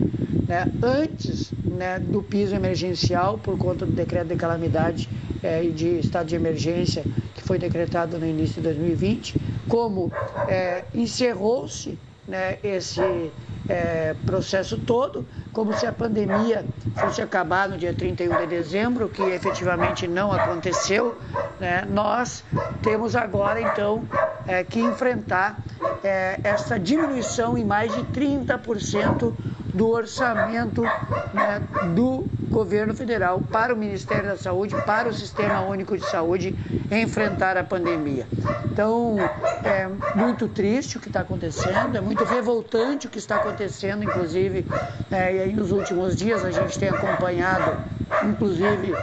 né, 0.48 0.66
antes 0.82 1.52
né, 1.64 1.98
do 1.98 2.22
piso 2.22 2.54
emergencial, 2.54 3.38
por 3.38 3.56
conta 3.56 3.86
do 3.86 3.92
decreto 3.92 4.28
de 4.28 4.36
calamidade 4.36 5.08
é, 5.42 5.62
e 5.62 5.70
de 5.70 6.00
estado 6.00 6.26
de 6.26 6.34
emergência 6.34 7.04
que 7.34 7.42
foi 7.42 7.58
decretado 7.58 8.18
no 8.18 8.26
início 8.26 8.56
de 8.56 8.62
2020, 8.62 9.36
como 9.68 10.10
é, 10.48 10.84
encerrou-se 10.94 11.98
né, 12.26 12.58
esse 12.62 13.30
é, 13.68 14.14
processo 14.24 14.78
todo, 14.78 15.26
como 15.52 15.72
se 15.74 15.86
a 15.86 15.92
pandemia 15.92 16.64
fosse 16.96 17.20
acabar 17.20 17.68
no 17.68 17.76
dia 17.76 17.92
31 17.92 18.36
de 18.38 18.46
dezembro, 18.46 19.08
que 19.08 19.22
efetivamente 19.22 20.08
não 20.08 20.32
aconteceu, 20.32 21.18
né, 21.60 21.86
nós 21.90 22.42
temos 22.82 23.14
agora 23.14 23.60
então 23.60 24.02
é, 24.46 24.64
que 24.64 24.80
enfrentar 24.80 25.60
é, 26.02 26.40
essa 26.42 26.78
diminuição 26.78 27.58
em 27.58 27.64
mais 27.64 27.94
de 27.94 28.02
30% 28.04 29.32
do 29.72 29.88
orçamento 29.88 30.82
né, 30.82 31.62
do 31.94 32.26
governo 32.48 32.94
federal, 32.94 33.40
para 33.40 33.74
o 33.74 33.76
Ministério 33.76 34.28
da 34.28 34.36
Saúde, 34.36 34.74
para 34.86 35.08
o 35.08 35.12
Sistema 35.12 35.60
Único 35.60 35.96
de 35.96 36.06
Saúde 36.06 36.54
enfrentar 36.90 37.56
a 37.56 37.64
pandemia. 37.64 38.26
Então, 38.64 39.16
é 39.64 39.88
muito 40.14 40.48
triste 40.48 40.96
o 40.96 41.00
que 41.00 41.08
está 41.08 41.20
acontecendo, 41.20 41.96
é 41.96 42.00
muito 42.00 42.24
revoltante 42.24 43.06
o 43.06 43.10
que 43.10 43.18
está 43.18 43.36
acontecendo, 43.36 44.02
inclusive, 44.04 44.64
é, 45.10 45.36
e 45.36 45.40
aí 45.40 45.52
nos 45.52 45.70
últimos 45.72 46.16
dias 46.16 46.44
a 46.44 46.50
gente 46.50 46.78
tem 46.78 46.88
acompanhado, 46.88 47.76
inclusive, 48.24 48.94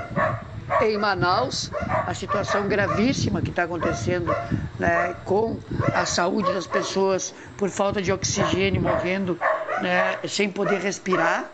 em 0.82 0.98
Manaus, 0.98 1.72
a 1.88 2.14
situação 2.14 2.68
gravíssima 2.68 3.42
que 3.42 3.50
está 3.50 3.64
acontecendo 3.64 4.36
né, 4.80 5.16
com 5.24 5.58
a 5.94 6.06
saúde 6.06 6.52
das 6.54 6.66
pessoas 6.66 7.34
por 7.58 7.70
falta 7.70 8.02
de 8.02 8.12
oxigênio, 8.12 8.82
morrendo 8.82 9.40
né, 9.82 10.18
sem 10.28 10.50
poder 10.50 10.80
respirar, 10.80 11.50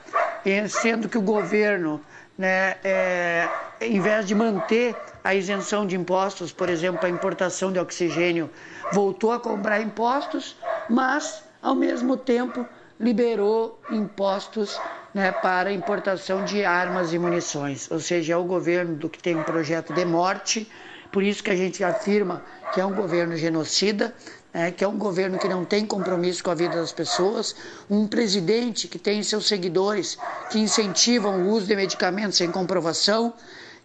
sendo 0.69 1.07
que 1.09 1.17
o 1.17 1.21
governo, 1.21 2.01
né, 2.37 2.75
é, 2.83 3.47
em 3.79 3.99
vez 3.99 4.27
de 4.27 4.35
manter 4.35 4.95
a 5.23 5.33
isenção 5.35 5.85
de 5.85 5.95
impostos, 5.95 6.51
por 6.51 6.69
exemplo, 6.69 6.99
para 6.99 7.09
importação 7.09 7.71
de 7.71 7.79
oxigênio, 7.79 8.49
voltou 8.91 9.31
a 9.31 9.39
cobrar 9.39 9.81
impostos, 9.81 10.55
mas, 10.89 11.43
ao 11.61 11.75
mesmo 11.75 12.17
tempo, 12.17 12.65
liberou 12.99 13.79
impostos 13.91 14.79
né, 15.13 15.31
para 15.31 15.71
importação 15.71 16.43
de 16.43 16.63
armas 16.63 17.13
e 17.13 17.19
munições. 17.19 17.89
Ou 17.91 17.99
seja, 17.99 18.33
é 18.33 18.37
o 18.37 18.43
governo 18.43 18.95
do 18.95 19.09
que 19.09 19.21
tem 19.21 19.35
um 19.35 19.43
projeto 19.43 19.93
de 19.93 20.05
morte, 20.05 20.69
por 21.11 21.23
isso 21.23 21.43
que 21.43 21.51
a 21.51 21.55
gente 21.55 21.83
afirma 21.83 22.41
que 22.73 22.79
é 22.79 22.85
um 22.85 22.93
governo 22.93 23.35
genocida, 23.35 24.13
né, 24.53 24.71
que 24.71 24.83
é 24.83 24.87
um 24.87 24.97
governo 24.97 25.37
que 25.37 25.47
não 25.47 25.63
tem 25.63 25.85
compromisso 25.85 26.43
com 26.43 26.51
a 26.51 26.55
vida 26.55 26.75
das 26.75 26.91
pessoas, 26.91 27.55
um 27.89 28.07
presidente 28.07 28.87
que 28.87 28.99
tem 28.99 29.23
seus 29.23 29.47
seguidores 29.47 30.17
que 30.49 30.59
incentivam 30.59 31.43
o 31.43 31.49
uso 31.51 31.67
de 31.67 31.75
medicamentos 31.75 32.37
sem 32.37 32.51
comprovação, 32.51 33.33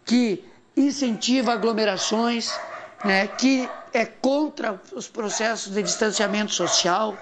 que 0.05 0.45
incentiva 0.77 1.53
aglomerações, 1.53 2.53
né, 3.05 3.27
que 3.27 3.69
é 3.93 4.05
contra 4.05 4.81
os 4.95 5.09
processos 5.09 5.73
de 5.73 5.83
distanciamento 5.83 6.53
social, 6.53 7.17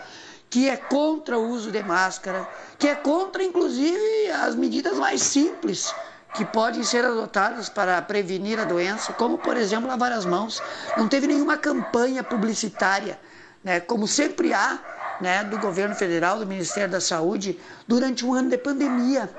que 0.50 0.68
é 0.68 0.76
contra 0.76 1.38
o 1.38 1.48
uso 1.50 1.70
de 1.70 1.82
máscara, 1.82 2.48
que 2.78 2.86
é 2.86 2.94
contra, 2.94 3.42
inclusive, 3.42 4.30
as 4.30 4.54
medidas 4.54 4.96
mais 4.98 5.20
simples 5.20 5.94
que 6.34 6.44
podem 6.44 6.82
ser 6.82 7.04
adotadas 7.04 7.68
para 7.68 8.02
prevenir 8.02 8.58
a 8.58 8.64
doença, 8.64 9.12
como, 9.12 9.38
por 9.38 9.56
exemplo, 9.56 9.88
lavar 9.88 10.12
as 10.12 10.24
mãos. 10.24 10.60
Não 10.96 11.08
teve 11.08 11.26
nenhuma 11.28 11.56
campanha 11.56 12.24
publicitária, 12.24 13.18
né, 13.62 13.80
como 13.80 14.06
sempre 14.06 14.52
há, 14.52 14.78
né, 15.20 15.44
do 15.44 15.58
governo 15.58 15.94
federal, 15.94 16.38
do 16.38 16.46
Ministério 16.46 16.90
da 16.90 17.00
Saúde, 17.00 17.58
durante 17.86 18.26
um 18.26 18.34
ano 18.34 18.50
de 18.50 18.58
pandemia, 18.58 19.30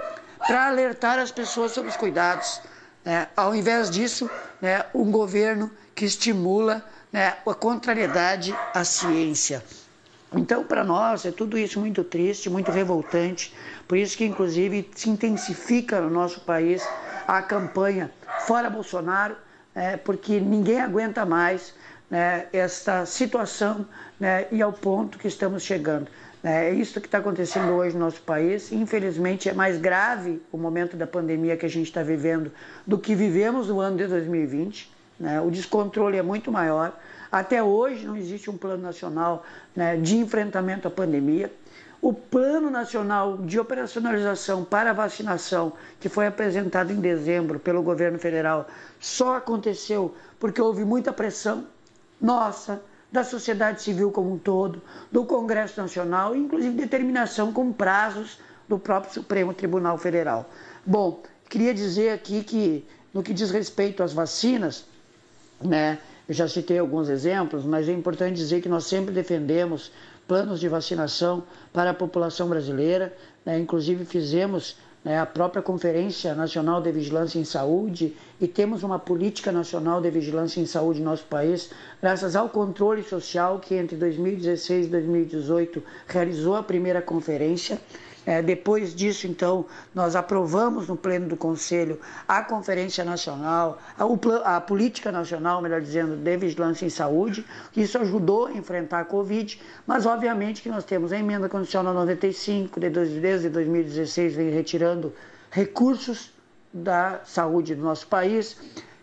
para 0.47 0.67
alertar 0.67 1.19
as 1.19 1.31
pessoas 1.31 1.73
sobre 1.73 1.89
os 1.89 1.97
cuidados. 1.97 2.61
Né? 3.03 3.27
Ao 3.35 3.53
invés 3.53 3.89
disso, 3.89 4.29
né, 4.61 4.85
um 4.93 5.11
governo 5.11 5.69
que 5.93 6.05
estimula 6.05 6.83
né, 7.11 7.35
a 7.45 7.53
contrariedade 7.53 8.55
à 8.73 8.83
ciência. 8.83 9.63
Então, 10.33 10.63
para 10.63 10.83
nós, 10.83 11.25
é 11.25 11.31
tudo 11.31 11.57
isso 11.57 11.79
muito 11.79 12.03
triste, 12.03 12.49
muito 12.49 12.71
revoltante. 12.71 13.53
Por 13.87 13.97
isso 13.97 14.17
que, 14.17 14.25
inclusive, 14.25 14.89
se 14.95 15.09
intensifica 15.09 16.01
no 16.01 16.09
nosso 16.09 16.41
país 16.41 16.87
a 17.27 17.41
campanha 17.41 18.11
Fora 18.41 18.69
Bolsonaro, 18.69 19.35
é, 19.73 19.97
porque 19.97 20.39
ninguém 20.39 20.79
aguenta 20.81 21.25
mais 21.25 21.73
né, 22.09 22.47
essa 22.51 23.05
situação 23.05 23.85
né, 24.19 24.47
e 24.51 24.61
ao 24.61 24.73
ponto 24.73 25.17
que 25.17 25.27
estamos 25.27 25.63
chegando. 25.63 26.07
É 26.43 26.71
isso 26.71 27.01
que 27.01 27.07
está 27.07 27.17
acontecendo 27.17 27.73
hoje 27.73 27.95
no 27.95 28.05
nosso 28.05 28.21
país. 28.21 28.71
Infelizmente, 28.71 29.49
é 29.49 29.53
mais 29.53 29.79
grave 29.79 30.39
o 30.51 30.57
momento 30.57 30.95
da 30.95 31.07
pandemia 31.07 31.57
que 31.57 31.65
a 31.65 31.69
gente 31.69 31.87
está 31.87 32.03
vivendo 32.03 32.51
do 32.85 32.99
que 32.99 33.15
vivemos 33.15 33.67
no 33.67 33.79
ano 33.79 33.97
de 33.97 34.05
2020. 34.05 34.93
Né? 35.19 35.41
O 35.41 35.49
descontrole 35.49 36.17
é 36.17 36.21
muito 36.21 36.51
maior. 36.51 36.95
Até 37.35 37.61
hoje 37.61 38.05
não 38.05 38.15
existe 38.15 38.49
um 38.49 38.57
plano 38.57 38.81
nacional 38.81 39.43
né, 39.75 39.97
de 39.97 40.15
enfrentamento 40.15 40.87
à 40.87 40.91
pandemia. 40.91 41.51
O 42.01 42.13
Plano 42.13 42.69
Nacional 42.69 43.35
de 43.39 43.59
Operacionalização 43.59 44.63
para 44.63 44.91
a 44.91 44.93
Vacinação, 44.93 45.73
que 45.99 46.07
foi 46.07 46.27
apresentado 46.27 46.93
em 46.93 47.01
dezembro 47.01 47.59
pelo 47.59 47.83
governo 47.83 48.17
federal, 48.17 48.69
só 49.01 49.35
aconteceu 49.35 50.15
porque 50.39 50.61
houve 50.61 50.85
muita 50.85 51.11
pressão 51.11 51.67
nossa, 52.21 52.81
da 53.11 53.25
sociedade 53.25 53.81
civil 53.81 54.11
como 54.11 54.31
um 54.31 54.37
todo, 54.37 54.81
do 55.11 55.25
Congresso 55.25 55.81
Nacional, 55.81 56.37
inclusive 56.37 56.73
determinação 56.73 57.51
com 57.51 57.69
prazos 57.73 58.39
do 58.65 58.79
próprio 58.79 59.13
Supremo 59.13 59.53
Tribunal 59.53 59.97
Federal. 59.97 60.49
Bom, 60.85 61.21
queria 61.49 61.73
dizer 61.73 62.11
aqui 62.11 62.45
que, 62.45 62.87
no 63.13 63.21
que 63.21 63.33
diz 63.33 63.51
respeito 63.51 64.01
às 64.01 64.13
vacinas, 64.13 64.85
né, 65.61 65.99
eu 66.27 66.33
já 66.33 66.47
citei 66.47 66.79
alguns 66.79 67.09
exemplos, 67.09 67.63
mas 67.63 67.87
é 67.87 67.91
importante 67.91 68.35
dizer 68.35 68.61
que 68.61 68.69
nós 68.69 68.85
sempre 68.85 69.13
defendemos 69.13 69.91
planos 70.27 70.59
de 70.59 70.67
vacinação 70.67 71.43
para 71.71 71.91
a 71.91 71.93
população 71.93 72.49
brasileira. 72.49 73.13
Né? 73.45 73.59
Inclusive, 73.59 74.05
fizemos 74.05 74.75
né, 75.03 75.19
a 75.19 75.25
própria 75.25 75.61
Conferência 75.61 76.33
Nacional 76.33 76.81
de 76.81 76.91
Vigilância 76.91 77.37
em 77.37 77.45
Saúde 77.45 78.17
e 78.41 78.47
temos 78.47 78.81
uma 78.81 78.97
política 78.97 79.51
nacional 79.51 80.01
de 80.01 80.09
vigilância 80.09 80.59
em 80.59 80.65
saúde 80.65 80.99
no 80.99 81.05
nosso 81.05 81.25
país, 81.25 81.69
graças 82.01 82.35
ao 82.35 82.49
controle 82.49 83.03
social 83.03 83.59
que 83.59 83.75
entre 83.75 83.95
2016 83.95 84.87
e 84.87 84.89
2018 84.89 85.83
realizou 86.07 86.55
a 86.55 86.63
primeira 86.63 87.03
conferência. 87.03 87.79
É, 88.25 88.41
depois 88.41 88.95
disso, 88.95 89.27
então, 89.27 89.65
nós 89.93 90.15
aprovamos 90.15 90.87
no 90.87 90.95
Pleno 90.95 91.27
do 91.27 91.37
Conselho 91.37 91.99
a 92.27 92.41
Conferência 92.41 93.05
Nacional, 93.05 93.79
a, 93.97 94.55
a, 94.55 94.61
Política 94.61 95.11
Nacional, 95.11 95.61
melhor 95.61 95.79
dizendo, 95.79 96.15
de 96.15 96.37
Vigilância 96.37 96.85
em 96.85 96.89
Saúde, 96.89 97.45
que 97.71 97.81
isso 97.81 97.97
ajudou 97.99 98.47
a 98.47 98.53
enfrentar 98.53 99.01
a 99.01 99.05
Covid, 99.05 99.61
mas 99.85 100.07
obviamente 100.07 100.61
que 100.61 100.69
nós 100.69 100.83
temos 100.83 101.13
a 101.13 101.19
emenda 101.19 101.47
condicional 101.47 101.93
95, 101.93 102.79
de, 102.79 102.89
desde 102.89 103.49
2016, 103.49 104.35
vem 104.35 104.49
retirando 104.49 105.13
recursos 105.51 106.33
da 106.73 107.21
saúde 107.23 107.75
do 107.75 107.83
nosso 107.83 108.07
país. 108.07 108.57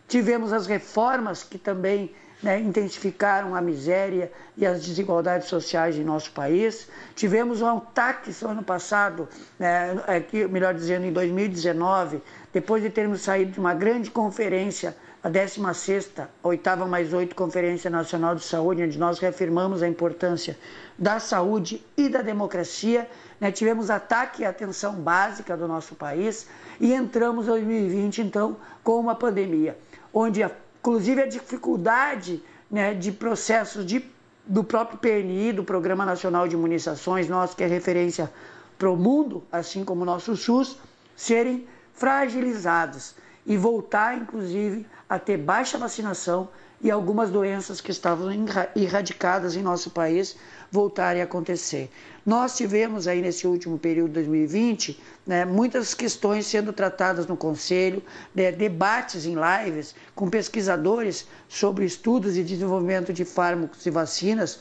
Tivemos 0.09 0.53
as 0.53 0.67
reformas 0.67 1.43
que 1.45 1.59
também 1.59 2.13
né, 2.43 2.59
intensificaram 2.59 3.55
a 3.55 3.61
miséria 3.61 4.33
e 4.57 4.67
as 4.67 4.85
desigualdades 4.85 5.49
sociais 5.49 5.97
em 5.97 6.05
nosso 6.05 6.33
país. 6.33 6.89
Tivemos 7.15 7.63
um 7.63 7.77
ataque 7.77 8.35
no 8.43 8.49
ano 8.49 8.63
passado, 8.63 9.29
né, 9.59 10.03
aqui, 10.07 10.47
melhor 10.49 10.75
dizendo, 10.75 11.07
em 11.07 11.13
2019, 11.13 12.21
depois 12.53 12.83
de 12.83 12.91
termos 12.91 13.23
saído 13.23 13.53
de 13.53 13.61
uma 13.61 13.75
grande 13.75 14.11
conferência, 14.11 14.97
a 15.23 15.31
16ª, 15.31 16.27
oitava 16.43 16.85
mais 16.85 17.13
oito 17.13 17.37
Conferência 17.37 17.89
Nacional 17.89 18.35
de 18.35 18.43
Saúde, 18.43 18.83
onde 18.83 18.99
nós 18.99 19.21
reafirmamos 19.21 19.81
a 19.81 19.87
importância 19.87 20.59
da 20.99 21.21
saúde 21.21 21.81
e 21.97 22.09
da 22.09 22.23
democracia. 22.23 23.09
Né, 23.41 23.53
tivemos 23.53 23.89
ataque 23.89 24.45
à 24.45 24.51
atenção 24.51 24.95
básica 24.95 25.57
do 25.57 25.69
nosso 25.69 25.95
país 25.95 26.49
e 26.81 26.93
entramos 26.93 27.45
em 27.45 27.51
2020, 27.51 28.21
então, 28.21 28.57
com 28.83 28.99
uma 28.99 29.15
pandemia, 29.15 29.79
onde 30.13 30.43
a 30.43 30.51
inclusive 30.83 31.23
a 31.23 31.27
dificuldade 31.27 32.43
né, 32.69 32.93
de 32.93 33.13
processos 33.13 33.87
de, 33.87 34.05
do 34.45 34.65
próprio 34.65 34.99
PNI, 34.99 35.53
do 35.53 35.63
Programa 35.63 36.05
Nacional 36.05 36.49
de 36.49 36.57
Imunizações, 36.57 37.29
nosso 37.29 37.55
que 37.55 37.63
é 37.63 37.69
referência 37.69 38.29
para 38.77 38.91
o 38.91 38.97
mundo, 38.97 39.45
assim 39.53 39.85
como 39.85 40.03
o 40.03 40.05
nosso 40.05 40.37
SUS, 40.37 40.77
serem 41.15 41.69
fragilizados 41.95 43.15
e 43.47 43.57
voltar, 43.57 44.19
inclusive, 44.19 44.85
a 45.09 45.21
ter 45.21 45.37
baixa 45.37 45.79
vacinação 45.79 46.49
e 46.81 46.91
algumas 46.91 47.31
doenças 47.31 47.81
que 47.81 47.93
estavam 47.93 48.29
erradicadas 48.75 49.55
em 49.55 49.63
nosso 49.63 49.91
país 49.91 50.37
voltarem 50.73 51.21
a 51.21 51.27
acontecer. 51.27 51.91
Nós 52.25 52.57
tivemos 52.57 53.07
aí 53.07 53.21
nesse 53.21 53.47
último 53.47 53.79
período 53.79 54.09
de 54.09 54.15
2020 54.15 54.99
né, 55.27 55.45
muitas 55.45 55.93
questões 55.93 56.47
sendo 56.47 56.73
tratadas 56.73 57.27
no 57.27 57.37
Conselho, 57.37 58.03
né, 58.35 58.51
debates 58.51 59.27
em 59.27 59.37
lives 59.37 59.95
com 60.15 60.31
pesquisadores 60.31 61.27
sobre 61.47 61.85
estudos 61.85 62.39
e 62.39 62.43
desenvolvimento 62.43 63.13
de 63.13 63.25
fármacos 63.25 63.85
e 63.85 63.91
vacinas 63.91 64.61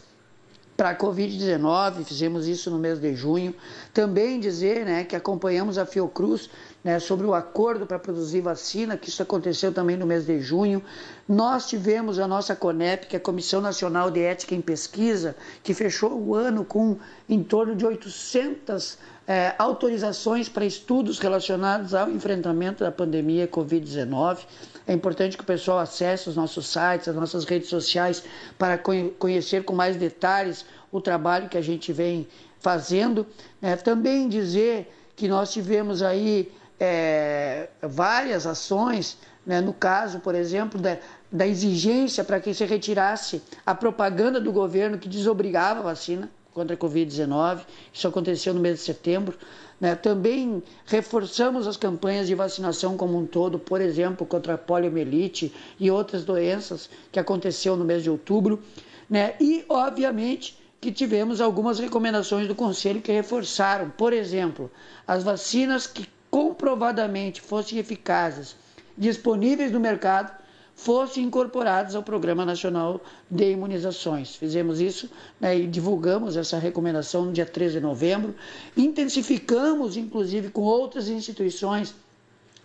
para 0.76 0.90
a 0.90 0.98
Covid-19, 0.98 2.04
fizemos 2.04 2.48
isso 2.48 2.72
no 2.72 2.80
mês 2.80 3.00
de 3.00 3.16
junho. 3.16 3.54
Também 3.94 4.40
dizer 4.40 4.84
né, 4.84 5.04
que 5.04 5.16
acompanhamos 5.16 5.78
a 5.78 5.86
Fiocruz 5.86 6.50
né, 6.84 7.00
sobre 7.00 7.28
o 7.28 7.34
acordo 7.34 7.86
para 7.86 8.00
produzir 8.00 8.42
vacina, 8.42 8.98
que 8.98 9.10
isso 9.10 9.22
aconteceu 9.22 9.72
também 9.72 9.96
no 9.96 10.06
mês 10.06 10.26
de 10.26 10.40
junho. 10.40 10.84
Nós 11.28 11.68
tivemos 11.68 12.18
a 12.18 12.28
nossa 12.28 12.56
CONEP, 12.56 13.08
que 13.08 13.16
é 13.16 13.20
a 13.20 13.22
Comissão 13.22 13.62
Nacional 13.62 14.10
de 14.10 14.22
Ética 14.22 14.56
em 14.56 14.62
Pesquisa, 14.62 15.36
que 15.64 15.74
fechou 15.74 16.12
o 16.12 16.34
ano 16.34 16.66
com 16.66 16.98
em 17.30 17.44
torno 17.44 17.76
de 17.76 17.86
800 17.86 18.98
é, 19.28 19.54
autorizações 19.60 20.50
para 20.50 20.66
estudos 20.66 21.20
relacionados 21.20 21.94
ao 21.94 22.10
enfrentamento 22.10 22.84
da 22.84 22.92
pandemia 22.92 23.48
Covid-19. 23.48 24.40
É 24.88 24.94
importante 24.94 25.38
que 25.38 25.44
o 25.44 25.46
pessoal 25.46 25.80
acesse 25.80 26.28
os 26.28 26.36
nossos 26.36 26.68
sites, 26.68 27.08
as 27.08 27.16
nossas 27.16 27.46
redes 27.46 27.70
sociais, 27.70 28.24
para 28.58 28.78
conhecer 28.78 29.64
com 29.64 29.76
mais 29.76 29.96
detalhes 29.96 30.66
o 30.92 31.00
trabalho 31.00 31.48
que 31.48 31.58
a 31.58 31.62
gente 31.62 31.94
vem 31.94 32.28
fazendo. 32.60 33.26
É, 33.62 33.76
também 33.76 34.28
dizer 34.28 34.92
que 35.16 35.28
nós 35.28 35.52
tivemos 35.54 36.02
aí 36.02 36.52
é, 36.84 37.68
várias 37.80 38.48
ações, 38.48 39.16
né, 39.46 39.62
no 39.62 39.72
caso, 39.72 40.20
por 40.20 40.34
exemplo, 40.34 40.82
da, 40.82 40.98
da 41.32 41.46
exigência 41.46 42.24
para 42.24 42.40
que 42.40 42.56
se 42.56 42.66
retirasse 42.66 43.40
a 43.64 43.76
propaganda 43.76 44.42
do 44.42 44.52
governo 44.52 44.98
que 44.98 45.08
desobrigava 45.08 45.82
a 45.82 45.84
vacina 45.84 46.28
contra 46.52 46.76
a 46.76 46.80
Covid-19. 46.80 47.60
Isso 47.94 48.08
aconteceu 48.08 48.52
no 48.52 48.60
mês 48.60 48.80
de 48.80 48.86
setembro. 48.86 49.38
Né? 49.80 49.94
Também 49.94 50.64
reforçamos 50.88 51.68
as 51.68 51.78
campanhas 51.78 52.26
de 52.26 52.34
vacinação 52.34 52.98
como 52.98 53.16
um 53.16 53.28
todo, 53.28 53.60
por 53.60 53.80
exemplo, 53.80 54.26
contra 54.26 54.56
a 54.56 54.58
poliomielite 54.58 55.54
e 55.80 55.92
outras 55.92 56.26
doenças 56.26 56.90
que 57.12 57.20
aconteceu 57.20 57.78
no 57.78 57.86
mês 57.86 58.02
de 58.02 58.10
outubro. 58.10 58.60
Né? 59.08 59.36
E, 59.40 59.64
obviamente, 59.70 60.60
que 60.80 60.92
tivemos 60.92 61.42
algumas 61.42 61.78
recomendações 61.78 62.48
do 62.48 62.56
Conselho 62.56 63.04
que 63.04 63.12
reforçaram, 63.12 63.92
por 63.92 64.14
exemplo, 64.14 64.72
as 65.06 65.24
vacinas 65.24 65.86
que 65.86 66.08
comprovadamente 66.32 67.42
fossem 67.42 67.78
eficazes, 67.78 68.56
disponíveis 68.98 69.72
no 69.72 69.80
mercado, 69.80 70.32
fossem 70.74 71.26
incorporados 71.26 71.94
ao 71.94 72.02
Programa 72.02 72.46
Nacional 72.46 73.02
de 73.30 73.52
Imunizações. 73.52 74.36
Fizemos 74.36 74.80
isso 74.80 75.10
né, 75.40 75.60
e 75.60 75.68
divulgamos 75.68 76.38
essa 76.38 76.58
recomendação 76.58 77.26
no 77.26 77.34
dia 77.34 77.46
13 77.46 77.76
de 77.76 77.82
novembro. 77.82 78.34
Intensificamos, 78.76 79.98
inclusive, 79.98 80.50
com 80.50 80.62
outras 80.62 81.10
instituições, 81.10 81.94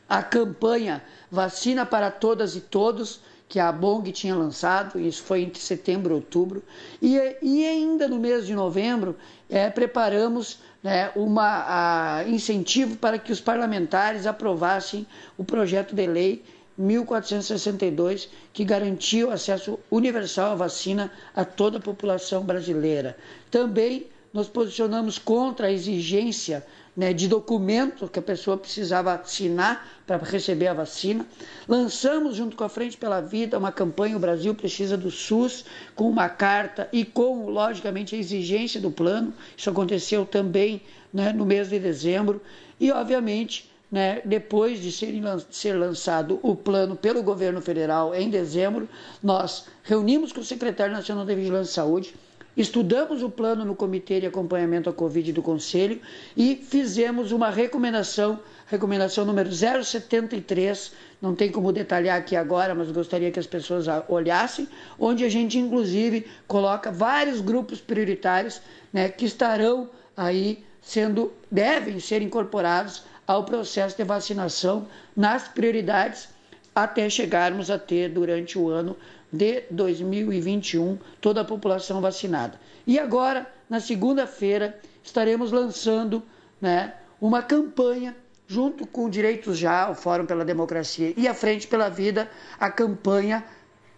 a 0.08 0.22
campanha 0.22 1.02
Vacina 1.30 1.84
para 1.84 2.10
Todas 2.10 2.54
e 2.54 2.60
Todos, 2.60 3.20
que 3.48 3.58
a 3.60 3.70
Bong 3.70 4.10
tinha 4.12 4.34
lançado, 4.34 4.98
isso 4.98 5.22
foi 5.22 5.42
entre 5.42 5.60
setembro 5.60 6.12
e 6.12 6.16
outubro, 6.16 6.62
e, 7.02 7.16
e 7.42 7.66
ainda 7.66 8.08
no 8.08 8.18
mês 8.18 8.46
de 8.46 8.54
novembro 8.54 9.16
é, 9.48 9.68
preparamos 9.68 10.58
né, 10.82 11.10
uma 11.16 12.22
incentivo 12.26 12.96
para 12.96 13.18
que 13.18 13.32
os 13.32 13.40
parlamentares 13.40 14.26
aprovassem 14.26 15.06
o 15.36 15.44
projeto 15.44 15.94
de 15.94 16.06
lei 16.06 16.44
1462, 16.78 18.28
que 18.52 18.64
garantiu 18.64 19.30
acesso 19.30 19.78
universal 19.90 20.52
à 20.52 20.54
vacina 20.54 21.10
a 21.34 21.44
toda 21.44 21.78
a 21.78 21.80
população 21.80 22.44
brasileira. 22.44 23.16
Também 23.50 24.06
nos 24.36 24.48
posicionamos 24.48 25.18
contra 25.18 25.68
a 25.68 25.72
exigência 25.72 26.62
né, 26.94 27.14
de 27.14 27.26
documento 27.26 28.06
que 28.06 28.18
a 28.18 28.22
pessoa 28.22 28.58
precisava 28.58 29.14
assinar 29.14 30.02
para 30.06 30.18
receber 30.18 30.66
a 30.66 30.74
vacina. 30.74 31.24
Lançamos, 31.66 32.36
junto 32.36 32.54
com 32.54 32.62
a 32.62 32.68
Frente 32.68 32.98
pela 32.98 33.22
Vida, 33.22 33.58
uma 33.58 33.72
campanha 33.72 34.14
O 34.14 34.20
Brasil 34.20 34.54
Precisa 34.54 34.94
do 34.94 35.10
SUS, 35.10 35.64
com 35.94 36.10
uma 36.10 36.28
carta 36.28 36.86
e 36.92 37.02
com, 37.02 37.48
logicamente, 37.48 38.14
a 38.14 38.18
exigência 38.18 38.78
do 38.78 38.90
plano. 38.90 39.32
Isso 39.56 39.70
aconteceu 39.70 40.26
também 40.26 40.82
né, 41.10 41.32
no 41.32 41.46
mês 41.46 41.70
de 41.70 41.78
dezembro. 41.78 42.42
E, 42.78 42.92
obviamente, 42.92 43.70
né, 43.90 44.20
depois 44.22 44.82
de 44.82 44.92
ser, 44.92 45.14
ser 45.50 45.72
lançado 45.72 46.38
o 46.42 46.54
plano 46.54 46.94
pelo 46.94 47.22
governo 47.22 47.62
federal 47.62 48.14
em 48.14 48.28
dezembro, 48.28 48.86
nós 49.22 49.64
reunimos 49.82 50.30
com 50.30 50.40
o 50.40 50.44
secretário 50.44 50.92
nacional 50.92 51.24
de 51.24 51.34
Vigilância 51.34 51.70
e 51.70 51.74
Saúde, 51.74 52.14
estudamos 52.56 53.22
o 53.22 53.28
plano 53.28 53.64
no 53.64 53.76
Comitê 53.76 54.20
de 54.20 54.26
Acompanhamento 54.26 54.88
à 54.88 54.92
Covid 54.92 55.32
do 55.32 55.42
Conselho 55.42 56.00
e 56.36 56.56
fizemos 56.56 57.30
uma 57.30 57.50
recomendação, 57.50 58.40
recomendação 58.66 59.24
número 59.24 59.50
073, 59.52 60.92
não 61.20 61.34
tem 61.34 61.52
como 61.52 61.72
detalhar 61.72 62.18
aqui 62.18 62.34
agora, 62.34 62.74
mas 62.74 62.90
gostaria 62.90 63.30
que 63.30 63.38
as 63.38 63.46
pessoas 63.46 63.86
olhassem, 64.08 64.66
onde 64.98 65.24
a 65.24 65.28
gente 65.28 65.58
inclusive 65.58 66.26
coloca 66.46 66.90
vários 66.90 67.40
grupos 67.40 67.80
prioritários 67.80 68.60
né, 68.92 69.08
que 69.08 69.26
estarão 69.26 69.90
aí 70.16 70.64
sendo, 70.80 71.32
devem 71.50 72.00
ser 72.00 72.22
incorporados 72.22 73.02
ao 73.26 73.44
processo 73.44 73.96
de 73.96 74.04
vacinação 74.04 74.86
nas 75.14 75.48
prioridades 75.48 76.28
até 76.76 77.08
chegarmos 77.08 77.70
a 77.70 77.78
ter 77.78 78.10
durante 78.10 78.58
o 78.58 78.68
ano 78.68 78.94
de 79.36 79.64
2021 79.70 80.98
toda 81.20 81.42
a 81.42 81.44
população 81.44 82.00
vacinada. 82.00 82.58
E 82.86 82.98
agora, 82.98 83.46
na 83.68 83.80
segunda-feira, 83.80 84.78
estaremos 85.02 85.52
lançando 85.52 86.22
né, 86.60 86.94
uma 87.20 87.42
campanha 87.42 88.16
junto 88.48 88.86
com 88.86 89.10
Direitos 89.10 89.58
Já, 89.58 89.90
o 89.90 89.94
Fórum 89.94 90.24
pela 90.24 90.44
Democracia 90.44 91.12
e 91.16 91.26
a 91.26 91.34
Frente 91.34 91.66
pela 91.66 91.88
Vida, 91.88 92.30
a 92.58 92.70
campanha 92.70 93.44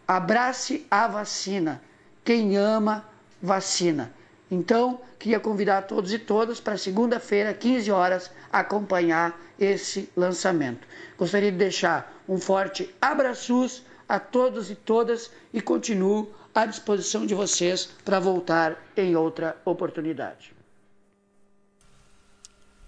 Abrace 0.07 0.86
a 0.91 1.07
Vacina. 1.07 1.82
Quem 2.24 2.57
ama, 2.57 3.05
vacina. 3.43 4.12
Então, 4.51 5.01
queria 5.18 5.39
convidar 5.39 5.82
todos 5.82 6.12
e 6.12 6.18
todas 6.18 6.59
para 6.59 6.78
segunda-feira, 6.78 7.53
15 7.53 7.91
horas, 7.91 8.30
acompanhar 8.51 9.39
esse 9.61 10.09
lançamento. 10.16 10.86
Gostaria 11.18 11.53
de 11.53 11.59
deixar 11.59 12.14
um 12.26 12.39
forte 12.39 12.89
abraço 13.01 13.82
a 14.09 14.19
todos 14.19 14.71
e 14.71 14.75
todas 14.75 15.31
e 15.53 15.61
continuo 15.61 16.33
à 16.55 16.65
disposição 16.65 17.27
de 17.27 17.35
vocês 17.35 17.91
para 18.05 18.19
voltar 18.19 18.77
em 18.97 19.15
outra 19.15 19.57
oportunidade. 19.65 20.53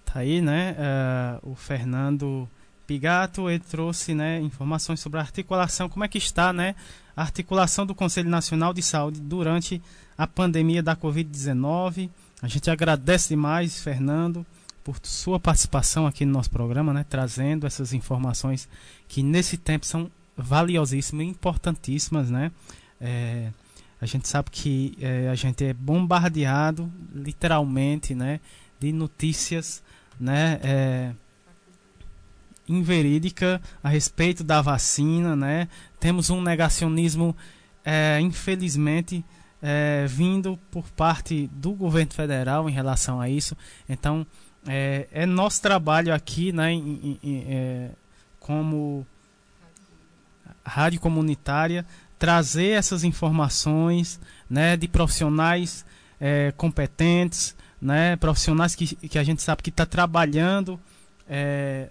Tá 0.05 0.21
aí, 0.21 0.41
né? 0.41 0.77
Uh, 1.45 1.53
o 1.53 1.55
Fernando 1.55 2.49
Pigato 2.87 3.49
ele 3.49 3.61
trouxe 3.61 4.13
né, 4.15 4.41
informações 4.41 4.99
sobre 4.99 5.21
a 5.21 5.23
articulação, 5.23 5.89
como 5.89 6.05
é 6.05 6.09
que 6.09 6.19
está 6.19 6.53
né, 6.53 6.75
a 7.17 7.23
articulação 7.23 7.87
do 7.87 7.95
Conselho 7.95 8.29
Nacional 8.29 8.75
de 8.75 8.83
Saúde 8.83 9.21
durante 9.21 9.81
a 10.19 10.27
pandemia 10.27 10.83
da 10.83 10.97
Covid-19. 10.97 12.11
A 12.43 12.49
gente 12.49 12.69
agradece 12.69 13.29
demais, 13.29 13.81
Fernando, 13.81 14.45
por 14.83 14.97
sua 15.05 15.39
participação 15.39 16.05
aqui 16.05 16.27
no 16.27 16.33
nosso 16.33 16.51
programa, 16.51 16.93
né, 16.93 17.07
trazendo 17.09 17.65
essas 17.65 17.93
informações 17.93 18.69
que 19.07 19.23
nesse 19.23 19.57
tempo 19.57 19.87
são 19.87 20.11
valiosíssimas 20.37 21.27
importantíssimas. 21.27 22.31
Né? 22.31 22.51
É, 23.01 23.51
a 24.01 24.07
gente 24.07 24.27
sabe 24.29 24.51
que 24.51 24.97
é, 25.01 25.29
a 25.29 25.35
gente 25.35 25.65
é 25.65 25.75
bombardeado, 25.75 26.91
literalmente, 27.15 28.15
né, 28.15 28.41
de 28.79 28.93
notícias 28.93 29.83
né, 30.19 30.59
é, 30.63 31.13
inverídica 32.67 33.61
a 33.83 33.89
respeito 33.89 34.45
da 34.45 34.63
vacina, 34.63 35.35
né? 35.35 35.69
Temos 35.99 36.31
um 36.31 36.41
negacionismo, 36.41 37.37
é, 37.85 38.19
infelizmente, 38.21 39.25
é, 39.61 40.07
vindo 40.09 40.59
por 40.71 40.89
parte 40.91 41.49
do 41.53 41.73
governo 41.73 42.13
federal 42.13 42.71
em 42.71 42.73
relação 42.73 43.21
a 43.21 43.29
isso. 43.29 43.57
Então, 43.89 44.27
é, 44.67 45.09
é 45.11 45.27
nosso 45.27 45.61
trabalho 45.61 46.15
aqui, 46.15 46.53
né, 46.53 46.73
em, 46.73 47.19
em, 47.23 47.45
é, 47.49 47.91
como 48.39 49.07
rádio 50.65 51.01
comunitária, 51.01 51.85
trazer 52.19 52.71
essas 52.71 53.05
informações, 53.05 54.21
né, 54.49 54.77
de 54.77 54.87
profissionais 54.87 55.85
é, 56.21 56.53
competentes, 56.57 57.57
né, 57.81 58.17
profissionais 58.17 58.75
que, 58.75 58.95
que 58.95 59.19
a 59.19 59.23
gente 59.23 59.43
sabe 59.43 59.63
que 59.63 59.71
está 59.71 59.87
trabalhando 59.87 60.79
é, 61.29 61.89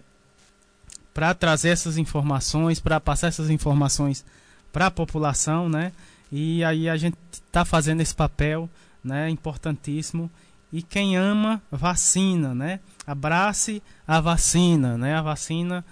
para 1.14 1.34
trazer 1.34 1.70
essas 1.70 1.98
informações, 1.98 2.80
para 2.80 3.00
passar 3.00 3.28
essas 3.28 3.50
informações 3.50 4.24
para 4.72 4.88
a 4.88 4.92
população, 4.92 5.68
né? 5.68 5.92
E 6.32 6.64
aí 6.64 6.88
a 6.88 6.96
gente 6.96 7.18
está 7.32 7.66
fazendo 7.66 8.02
esse 8.02 8.14
papel, 8.14 8.70
né? 9.04 9.30
Importantíssimo. 9.30 10.30
E 10.72 10.84
quem 10.84 11.18
ama, 11.18 11.62
vacina, 11.72 12.54
né? 12.54 12.80
Abrace 13.06 13.82
a 14.08 14.22
vacina, 14.22 14.98
né? 14.98 15.16
A 15.16 15.22
vacina. 15.22 15.84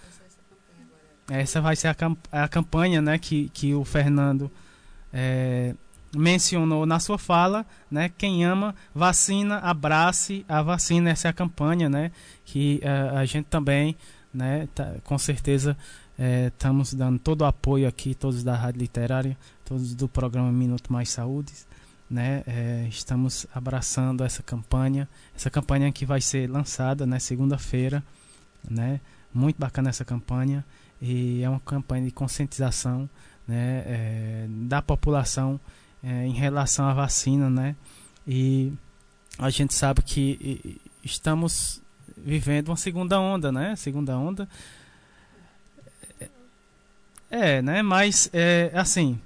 Essa 1.30 1.60
vai 1.60 1.76
ser 1.76 1.88
a, 1.90 1.94
camp 1.94 2.18
a 2.32 2.48
campanha, 2.48 3.02
né? 3.02 3.18
Que, 3.18 3.50
que 3.50 3.74
o 3.74 3.84
Fernando 3.84 4.52
é, 5.12 5.76
mencionou 6.16 6.86
na 6.86 7.00
sua 7.00 7.18
fala, 7.18 7.66
né? 7.92 8.10
Quem 8.18 8.46
ama, 8.46 8.74
vacina, 8.94 9.58
abrace 9.60 10.46
a 10.48 10.62
vacina. 10.62 11.10
Essa 11.10 11.28
é 11.28 11.32
a 11.32 11.34
campanha, 11.34 11.90
né? 11.90 12.12
Que 12.46 12.82
uh, 12.84 13.18
a 13.18 13.26
gente 13.26 13.46
também 13.46 13.96
né? 14.38 14.68
Tá, 14.74 14.96
com 15.04 15.18
certeza 15.18 15.76
estamos 16.48 16.94
é, 16.94 16.98
dando 16.98 17.20
todo 17.20 17.42
o 17.42 17.46
apoio 17.46 17.88
aqui, 17.88 18.16
todos 18.16 18.44
da 18.44 18.56
Rádio 18.56 18.80
Literária, 18.80 19.38
todos 19.66 19.94
do 19.96 20.08
programa 20.08 20.52
Minuto 20.52 20.92
Mais 20.92 21.10
Saúde, 21.10 21.54
né? 22.10 22.44
É, 22.48 22.88
estamos 22.90 23.48
abraçando 23.54 24.24
essa 24.24 24.44
campanha, 24.44 25.08
essa 25.36 25.50
campanha 25.50 25.92
que 25.92 26.06
vai 26.06 26.22
ser 26.22 26.50
lançada, 26.50 27.06
né? 27.06 27.20
Segunda-feira, 27.20 28.04
né? 28.70 29.02
Muito 29.34 29.58
bacana 29.58 29.90
essa 29.90 30.06
campanha 30.06 30.64
e 31.02 31.44
é 31.44 31.50
uma 31.50 31.60
campanha 31.60 32.06
de 32.06 32.12
conscientização, 32.12 33.10
né? 33.48 33.84
É, 33.86 34.46
da 34.50 34.82
população 34.82 35.60
é, 36.04 36.26
em 36.26 36.34
relação 36.34 36.86
à 36.88 36.94
vacina, 36.94 37.50
né? 37.50 37.76
E 38.28 38.74
a 39.38 39.50
gente 39.50 39.74
sabe 39.74 40.02
que 40.02 40.80
estamos 41.04 41.82
vivendo 42.18 42.70
uma 42.70 42.78
segunda 42.78 43.20
onda, 43.20 43.52
né? 43.52 43.76
Segunda 43.76 44.18
onda. 44.18 44.48
É, 47.30 47.62
né? 47.62 47.82
Mas, 47.82 48.30
é, 48.34 48.72
assim. 48.74 49.20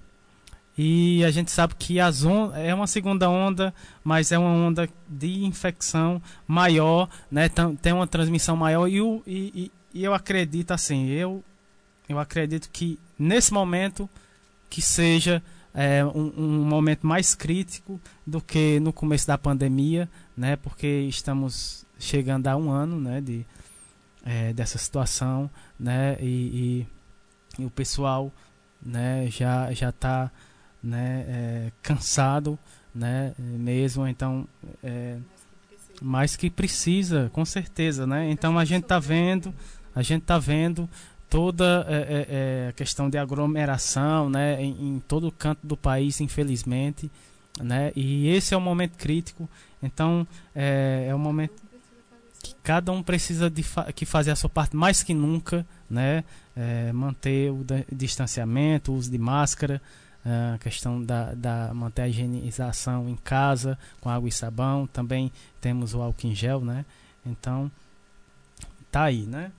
E 0.78 1.24
a 1.24 1.32
gente 1.32 1.52
sabe 1.52 1.76
que 1.76 2.00
as 2.00 2.24
on 2.24 2.54
é 2.56 2.74
uma 2.74 2.88
segunda 2.88 3.30
onda, 3.30 3.74
mas 4.04 4.32
é 4.32 4.40
uma 4.40 4.50
onda 4.50 4.90
de 5.08 5.44
infecção 5.44 6.22
maior, 6.48 7.10
né? 7.30 7.50
Tem 7.82 7.94
uma 7.94 8.08
transmissão 8.08 8.56
maior 8.56 8.88
e, 8.88 9.02
o, 9.02 9.22
e, 9.28 9.72
e 9.94 10.04
eu 10.04 10.14
acredito 10.14 10.72
assim, 10.72 11.08
eu, 11.10 11.44
eu 12.12 12.20
acredito 12.20 12.70
que 12.70 13.00
nesse 13.18 13.54
momento 13.54 14.10
que 14.70 14.82
seja 14.82 15.42
é, 15.74 16.04
um, 16.04 16.34
um, 16.38 16.66
momento 16.66 17.06
mais 17.06 17.34
crítico 17.34 18.00
do 18.26 18.42
que 18.42 18.80
no 18.80 18.92
começo 18.92 19.28
da 19.28 19.38
pandemia, 19.38 20.10
né? 20.36 20.56
Porque 20.56 20.88
estamos 20.88 21.86
chegando 22.00 22.48
a 22.48 22.56
um 22.56 22.70
ano, 22.70 23.00
né? 23.00 23.22
De, 23.22 23.46
é, 24.26 24.54
dessa 24.54 24.78
situação, 24.78 25.50
né? 25.80 26.18
E, 26.20 26.86
e, 27.58 27.62
e, 27.62 27.66
o 27.66 27.70
pessoal, 27.70 28.32
né? 28.82 29.28
Já 29.30 29.72
já 29.74 29.90
está, 29.90 30.32
né? 30.84 31.26
É, 31.28 31.72
cansado, 31.82 32.60
né? 32.94 33.34
Mesmo 33.38 34.08
então, 34.08 34.48
é, 34.84 35.18
mais 36.02 36.36
que 36.36 36.50
precisa, 36.50 37.30
com 37.32 37.46
certeza, 37.46 38.06
né? 38.06 38.30
Então 38.30 38.58
a 38.58 38.66
gente 38.66 38.84
está 38.84 39.00
vendo, 39.00 39.54
a 39.96 40.02
gente 40.02 40.24
está 40.24 40.38
vendo 40.38 40.90
toda 41.32 41.86
é, 41.88 41.96
é, 41.96 42.28
é, 42.66 42.68
a 42.68 42.74
questão 42.74 43.10
de 43.10 43.18
aglomeração, 43.18 44.30
né, 44.30 44.62
em, 44.62 44.96
em, 44.96 45.00
todo 45.00 45.32
canto 45.32 45.66
do 45.66 45.78
país, 45.78 46.20
infelizmente, 46.20 47.10
né, 47.58 47.94
e 47.96 48.28
esse 48.28 48.54
é 48.54 48.58
o 48.58 48.60
momento 48.60 48.98
crítico. 48.98 49.50
Então 49.82 50.28
é, 50.54 51.08
é 51.08 51.16
o 51.16 51.18
momento 51.18 51.54
que 52.44 52.54
cada 52.62 52.92
um 52.92 53.02
precisa 53.02 53.50
de 53.50 53.64
fa 53.64 53.94
que 53.94 54.06
fazer 54.06 54.32
a 54.32 54.36
sua 54.36 54.50
parte 54.50 54.76
mais 54.76 55.04
que 55.04 55.14
nunca, 55.14 55.66
né, 55.90 56.26
é, 56.54 56.92
manter 56.92 57.50
o 57.50 57.66
distanciamento, 57.90 58.92
o 58.92 58.96
uso 58.96 59.10
de 59.10 59.18
máscara, 59.18 59.82
a 60.54 60.58
questão 60.60 61.02
da, 61.02 61.34
da 61.34 61.74
manter 61.74 62.04
a 62.04 62.08
higienização 62.10 63.10
em 63.10 63.16
casa 63.16 63.80
com 64.02 64.10
água 64.10 64.28
e 64.30 64.32
sabão, 64.32 64.86
também 64.86 65.32
temos 65.62 65.96
o 65.96 66.02
álcool 66.02 66.28
em 66.28 66.36
gel, 66.36 66.62
né? 66.62 66.86
Então 67.26 67.72
tá 68.92 69.04
aí, 69.06 69.22
né? 69.22 69.52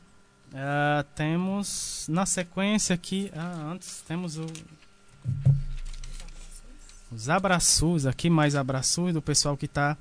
Uh, 0.53 1.03
temos 1.15 2.07
na 2.11 2.27
sequência 2.27 2.95
aqui. 2.95 3.33
Ah, 3.35 3.71
antes 3.73 4.03
temos 4.07 4.37
o. 4.37 4.47
Os 7.11 7.29
abraços 7.29 8.07
aqui, 8.07 8.29
mais 8.29 8.55
abraços 8.55 9.13
do 9.13 9.23
pessoal 9.23 9.57
que 9.57 9.67
está 9.67 9.97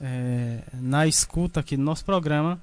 é, 0.00 0.62
na 0.74 1.06
escuta 1.06 1.60
aqui 1.60 1.76
do 1.76 1.82
nosso 1.82 2.04
programa. 2.04 2.60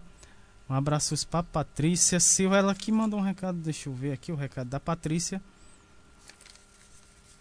Um 0.70 0.74
abraço 0.74 1.16
para 1.28 1.44
Patrícia 1.44 2.20
Silva, 2.20 2.58
ela 2.58 2.76
que 2.76 2.92
mandou 2.92 3.20
um 3.20 3.24
recado. 3.24 3.58
Deixa 3.58 3.90
eu 3.90 3.94
ver 3.94 4.14
aqui 4.14 4.32
o 4.32 4.36
recado 4.36 4.70
da 4.70 4.80
Patrícia. 4.80 5.42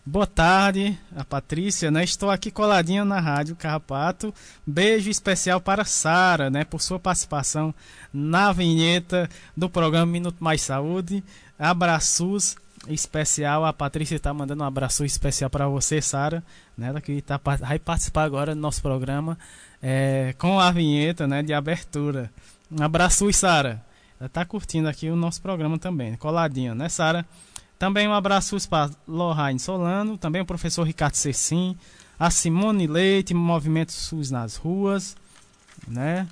Boa 0.04 0.26
tarde, 0.26 0.98
a 1.14 1.24
Patrícia, 1.24 1.88
né? 1.88 2.02
Estou 2.02 2.28
aqui 2.28 2.50
coladinho 2.50 3.04
na 3.04 3.20
Rádio 3.20 3.54
Carrapato. 3.54 4.34
Beijo 4.66 5.08
especial 5.08 5.60
para 5.60 5.84
Sara, 5.84 6.50
né, 6.50 6.64
por 6.64 6.82
sua 6.82 6.98
participação 6.98 7.72
na 8.12 8.52
vinheta 8.52 9.30
do 9.56 9.70
programa 9.70 10.10
Minuto 10.10 10.38
Mais 10.40 10.60
Saúde. 10.60 11.22
Abraços 11.56 12.56
especial. 12.88 13.64
A 13.64 13.72
Patrícia 13.72 14.16
está 14.16 14.34
mandando 14.34 14.64
um 14.64 14.66
abraço 14.66 15.04
especial 15.04 15.48
para 15.48 15.68
você, 15.68 16.02
Sara, 16.02 16.42
né? 16.76 16.92
Que 17.00 17.22
tá, 17.22 17.40
vai 17.60 17.78
participar 17.78 18.24
agora 18.24 18.56
do 18.56 18.60
nosso 18.60 18.82
programa 18.82 19.38
é, 19.80 20.34
com 20.36 20.58
a 20.58 20.72
vinheta, 20.72 21.28
né, 21.28 21.44
de 21.44 21.54
abertura. 21.54 22.28
Um 22.68 22.82
abraço, 22.82 23.32
Sara. 23.32 23.80
Ela 24.18 24.26
está 24.26 24.44
curtindo 24.44 24.88
aqui 24.88 25.08
o 25.08 25.14
nosso 25.14 25.40
programa 25.40 25.78
também, 25.78 26.16
coladinho, 26.16 26.74
né, 26.74 26.88
Sara? 26.88 27.24
Também 27.82 28.06
um 28.06 28.14
abraço 28.14 28.56
para 28.68 28.92
Lohane 29.08 29.58
Solano, 29.58 30.16
também 30.16 30.40
o 30.40 30.46
professor 30.46 30.84
Ricardo 30.84 31.16
Cecim, 31.16 31.76
a 32.16 32.30
Simone 32.30 32.86
Leite, 32.86 33.34
Movimento 33.34 33.90
SUS 33.90 34.30
nas 34.30 34.54
ruas, 34.54 35.16
né? 35.88 36.28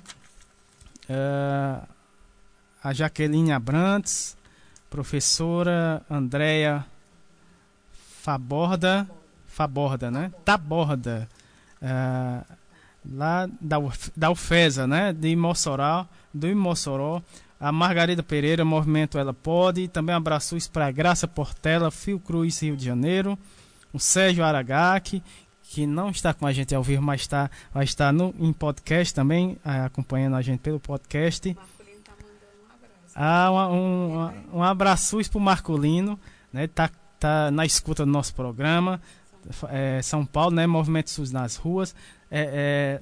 Uh, 1.09 1.85
a 2.81 2.93
Jaqueline 2.93 3.51
Abrantes, 3.51 4.37
professora 4.89 6.01
Andréia 6.09 6.85
Faborda, 8.21 9.05
Faborda, 9.45 10.09
né? 10.09 10.31
Taborda, 10.45 11.27
uh, 11.81 12.45
lá 13.13 13.49
da, 13.59 13.75
da 14.15 14.29
UFESA, 14.29 14.87
né? 14.87 15.11
De 15.11 15.35
Mossoró, 15.35 16.07
do 16.33 16.55
Mossoró, 16.55 17.21
a 17.61 17.71
Margarida 17.71 18.23
Pereira, 18.23 18.65
Movimento 18.65 19.19
Ela 19.19 19.35
Pode, 19.35 19.87
também 19.87 20.15
abraços 20.15 20.67
para 20.67 20.87
a 20.87 20.91
Graça 20.91 21.27
Portela, 21.27 21.91
Cruz 22.25 22.59
Rio 22.59 22.75
de 22.75 22.83
Janeiro, 22.83 23.37
o 23.93 23.99
Sérgio 23.99 24.43
Aragaki, 24.43 25.21
que 25.61 25.85
não 25.85 26.09
está 26.09 26.33
com 26.33 26.47
a 26.47 26.51
gente 26.51 26.73
ao 26.73 26.81
vivo, 26.81 27.03
mas 27.03 27.21
está, 27.21 27.51
vai 27.71 27.83
estar 27.83 28.11
no, 28.11 28.33
em 28.39 28.51
podcast 28.51 29.13
também, 29.13 29.57
eh, 29.63 29.85
acompanhando 29.85 30.35
a 30.35 30.41
gente 30.41 30.59
pelo 30.59 30.79
podcast. 30.79 31.55
Ah, 33.15 33.51
um, 33.69 33.75
um, 33.75 34.57
um 34.57 34.63
abraço 34.63 35.17
para 35.29 35.37
o 35.37 35.41
Marcolino, 35.41 36.19
né? 36.51 36.65
Tá, 36.65 36.89
tá 37.19 37.51
na 37.51 37.65
escuta 37.65 38.05
do 38.05 38.11
nosso 38.11 38.33
programa. 38.33 38.99
É, 39.69 40.01
São 40.01 40.25
Paulo, 40.25 40.55
né? 40.55 40.65
Movimento 40.65 41.11
SUS 41.11 41.31
nas 41.31 41.57
ruas. 41.57 41.93
É, 42.29 42.99
é, 42.99 43.01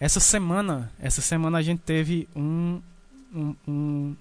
essa 0.00 0.20
semana, 0.20 0.90
essa 0.98 1.20
semana 1.20 1.58
a 1.58 1.62
gente 1.62 1.80
teve 1.80 2.28
um, 2.34 2.80
um, 3.34 3.54
um, 3.66 4.16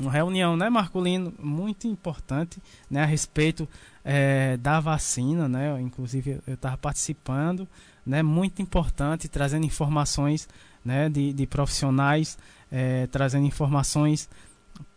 uma 0.00 0.10
reunião, 0.10 0.56
né, 0.56 0.68
Marculino, 0.70 1.32
muito 1.38 1.86
importante, 1.86 2.60
né, 2.90 3.02
a 3.02 3.06
respeito 3.06 3.68
é, 4.04 4.56
da 4.56 4.80
vacina, 4.80 5.48
né, 5.48 5.80
inclusive 5.80 6.40
eu 6.46 6.54
estava 6.54 6.76
participando, 6.76 7.68
né, 8.04 8.22
muito 8.22 8.60
importante, 8.62 9.28
trazendo 9.28 9.66
informações, 9.66 10.48
né, 10.84 11.08
de, 11.08 11.32
de 11.32 11.46
profissionais, 11.46 12.38
é, 12.70 13.06
trazendo 13.06 13.46
informações 13.46 14.28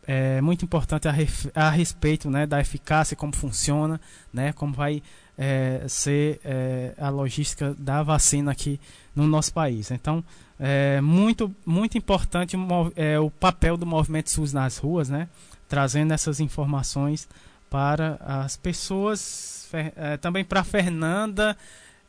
é, 0.08 0.40
muito 0.42 0.64
importante 0.64 1.08
a, 1.08 1.12
ref, 1.12 1.48
a 1.54 1.70
respeito, 1.70 2.30
né, 2.30 2.46
da 2.46 2.60
eficácia, 2.60 3.16
como 3.16 3.36
funciona, 3.36 4.00
né, 4.34 4.54
como 4.54 4.74
vai 4.74 5.02
é, 5.38 5.84
ser 5.88 6.40
é, 6.44 6.94
a 6.98 7.10
logística 7.10 7.76
da 7.78 8.02
vacina 8.04 8.52
aqui 8.52 8.80
no 9.16 9.28
nosso 9.28 9.54
país. 9.54 9.92
Então, 9.92 10.24
é 10.60 11.02
muito, 11.02 11.54
muito 11.66 11.98
importante 11.98 12.56
é, 12.96 13.20
o 13.20 13.30
papel 13.30 13.76
do 13.76 13.86
movimento 13.86 14.32
SUS 14.32 14.54
nas 14.54 14.78
ruas, 14.78 15.10
né? 15.10 15.28
trazendo 15.68 16.14
essas 16.14 16.40
informações 16.40 17.28
para 17.70 18.18
as 18.22 18.56
pessoas, 18.56 19.68
é, 19.74 20.18
também 20.18 20.46
para 20.46 20.64
Fernanda, 20.64 21.58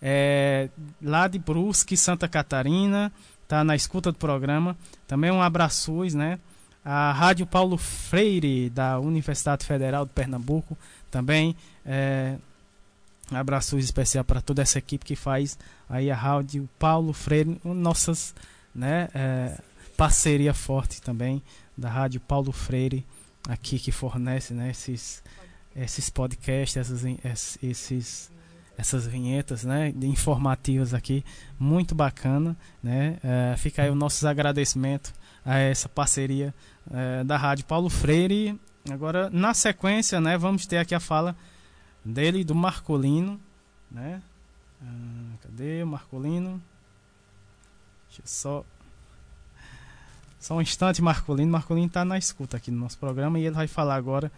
é, 0.00 0.68
lá 1.02 1.26
de 1.26 1.38
Brusque, 1.38 1.96
Santa 1.96 2.28
Catarina, 2.28 3.10
está 3.42 3.64
na 3.64 3.74
escuta 3.74 4.12
do 4.12 4.18
programa. 4.18 4.76
Também 5.06 5.30
um 5.30 5.42
abraço, 5.42 6.02
né? 6.14 6.38
A 6.84 7.10
Rádio 7.12 7.46
Paulo 7.46 7.76
Freire, 7.76 8.70
da 8.70 9.00
Universidade 9.00 9.66
Federal 9.66 10.04
de 10.04 10.12
Pernambuco, 10.12 10.78
também 11.10 11.56
é, 11.84 12.36
abraço 13.32 13.76
especial 13.78 14.24
para 14.24 14.40
toda 14.40 14.62
essa 14.62 14.78
equipe 14.78 15.04
que 15.04 15.16
faz 15.16 15.58
aí 15.88 16.10
a 16.10 16.14
Rádio 16.14 16.68
Paulo 16.78 17.12
Freire, 17.12 17.60
nossas 17.64 18.34
né, 18.74 19.08
é, 19.14 19.58
parceria 19.96 20.52
forte 20.52 21.00
também 21.00 21.42
da 21.76 21.88
Rádio 21.88 22.20
Paulo 22.20 22.52
Freire 22.52 23.06
aqui 23.48 23.78
que 23.78 23.92
fornece 23.92 24.52
né, 24.52 24.70
esses, 24.70 25.22
esses 25.74 26.10
podcasts, 26.10 26.76
essas, 26.76 27.04
esses, 27.62 28.30
essas 28.76 29.06
vinhetas 29.06 29.64
né, 29.64 29.92
informativas 30.02 30.92
aqui, 30.92 31.24
muito 31.58 31.94
bacana. 31.94 32.56
Né, 32.82 33.18
é, 33.22 33.56
fica 33.56 33.82
aí 33.82 33.90
o 33.90 33.94
nossos 33.94 34.24
agradecimentos 34.24 35.14
a 35.44 35.58
essa 35.58 35.88
parceria 35.88 36.54
é, 36.90 37.24
da 37.24 37.36
Rádio 37.36 37.64
Paulo 37.64 37.88
Freire. 37.88 38.58
Agora, 38.90 39.30
na 39.30 39.54
sequência, 39.54 40.20
né, 40.20 40.36
vamos 40.36 40.66
ter 40.66 40.78
aqui 40.78 40.94
a 40.94 41.00
fala 41.00 41.36
dele, 42.04 42.44
do 42.44 42.54
Marcolino, 42.54 43.40
né? 43.90 44.22
Ah, 44.82 45.36
cadê 45.42 45.82
o 45.82 45.86
Marcolino? 45.86 46.62
Deixa 48.08 48.22
eu 48.22 48.26
só. 48.26 48.64
Só 50.38 50.54
um 50.54 50.60
instante, 50.60 51.02
Marcolino. 51.02 51.50
Marcolino 51.50 51.86
está 51.86 52.04
na 52.04 52.18
escuta 52.18 52.56
aqui 52.56 52.70
no 52.70 52.78
nosso 52.78 52.98
programa 52.98 53.38
e 53.38 53.46
ele 53.46 53.54
vai 53.54 53.66
falar 53.66 53.96
agora 53.96 54.30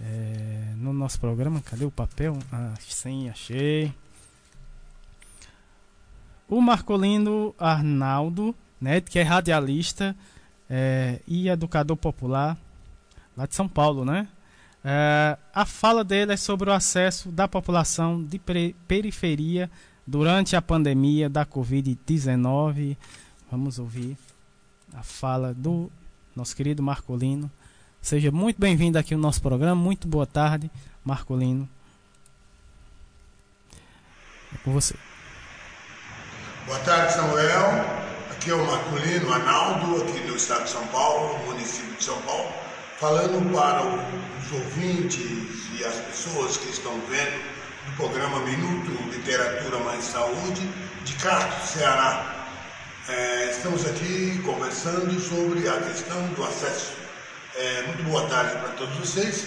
é, 0.00 0.72
no 0.76 0.92
nosso 0.92 1.20
programa. 1.20 1.60
Cadê 1.60 1.84
o 1.84 1.90
papel? 1.90 2.38
Ah, 2.52 2.74
sim, 2.80 3.28
achei. 3.28 3.92
O 6.48 6.60
Marcolino 6.60 7.54
Arnaldo, 7.58 8.54
né, 8.80 9.00
que 9.00 9.18
é 9.18 9.22
radialista 9.22 10.16
é, 10.70 11.20
e 11.26 11.48
educador 11.48 11.96
popular 11.96 12.56
lá 13.36 13.46
de 13.46 13.54
São 13.54 13.68
Paulo, 13.68 14.04
né? 14.04 14.26
É, 14.84 15.36
a 15.54 15.66
fala 15.66 16.04
dele 16.04 16.32
é 16.32 16.36
sobre 16.36 16.70
o 16.70 16.72
acesso 16.72 17.30
da 17.30 17.48
população 17.48 18.22
de 18.22 18.40
periferia 18.86 19.70
durante 20.06 20.56
a 20.56 20.62
pandemia 20.62 21.28
da 21.28 21.44
Covid-19. 21.44 22.96
Vamos 23.50 23.78
ouvir 23.78 24.16
a 24.94 25.02
fala 25.02 25.52
do 25.52 25.90
nosso 26.34 26.54
querido 26.54 26.82
Marcolino. 26.82 27.50
Seja 28.00 28.30
muito 28.30 28.60
bem-vindo 28.60 28.98
aqui 28.98 29.14
no 29.14 29.20
nosso 29.20 29.42
programa. 29.42 29.74
Muito 29.74 30.06
boa 30.06 30.26
tarde, 30.26 30.70
Marcolino. 31.04 31.68
É 34.54 34.58
com 34.64 34.72
você. 34.72 34.94
Boa 36.66 36.78
tarde, 36.80 37.12
Samuel. 37.12 38.08
Aqui 38.30 38.50
é 38.50 38.54
o 38.54 38.66
Marcolino 38.66 39.32
Arnaldo, 39.32 40.02
aqui 40.02 40.20
do 40.20 40.36
estado 40.36 40.64
de 40.64 40.70
São 40.70 40.86
Paulo, 40.88 41.38
município 41.46 41.96
de 41.96 42.04
São 42.04 42.20
Paulo, 42.22 42.48
falando 43.00 43.52
para 43.52 43.84
os 43.84 44.52
ouvintes 44.52 45.70
e 45.78 45.84
as 45.84 45.94
pessoas 45.94 46.56
que 46.56 46.68
estão 46.68 46.92
vendo 47.08 47.40
do 47.86 47.96
programa 47.96 48.40
Minuto 48.40 48.90
Literatura 49.12 49.78
Mais 49.84 50.04
Saúde, 50.04 50.68
de 51.04 51.14
Castro, 51.14 51.78
Ceará. 51.78 52.34
É, 53.08 53.50
estamos 53.52 53.86
aqui 53.86 54.42
conversando 54.44 55.18
sobre 55.20 55.68
a 55.68 55.80
questão 55.80 56.26
do 56.34 56.42
acesso. 56.42 56.92
É, 57.54 57.82
muito 57.86 58.02
boa 58.02 58.26
tarde 58.28 58.56
para 58.56 58.70
todos 58.70 58.96
vocês 58.96 59.46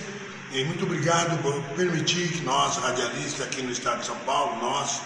e 0.54 0.64
muito 0.64 0.86
obrigado 0.86 1.38
por 1.42 1.62
permitir 1.76 2.30
que 2.30 2.42
nós, 2.44 2.78
radialistas 2.78 3.46
aqui 3.46 3.62
no 3.62 3.72
estado 3.72 4.00
de 4.00 4.06
São 4.06 4.18
Paulo, 4.20 4.62
nós 4.62 5.02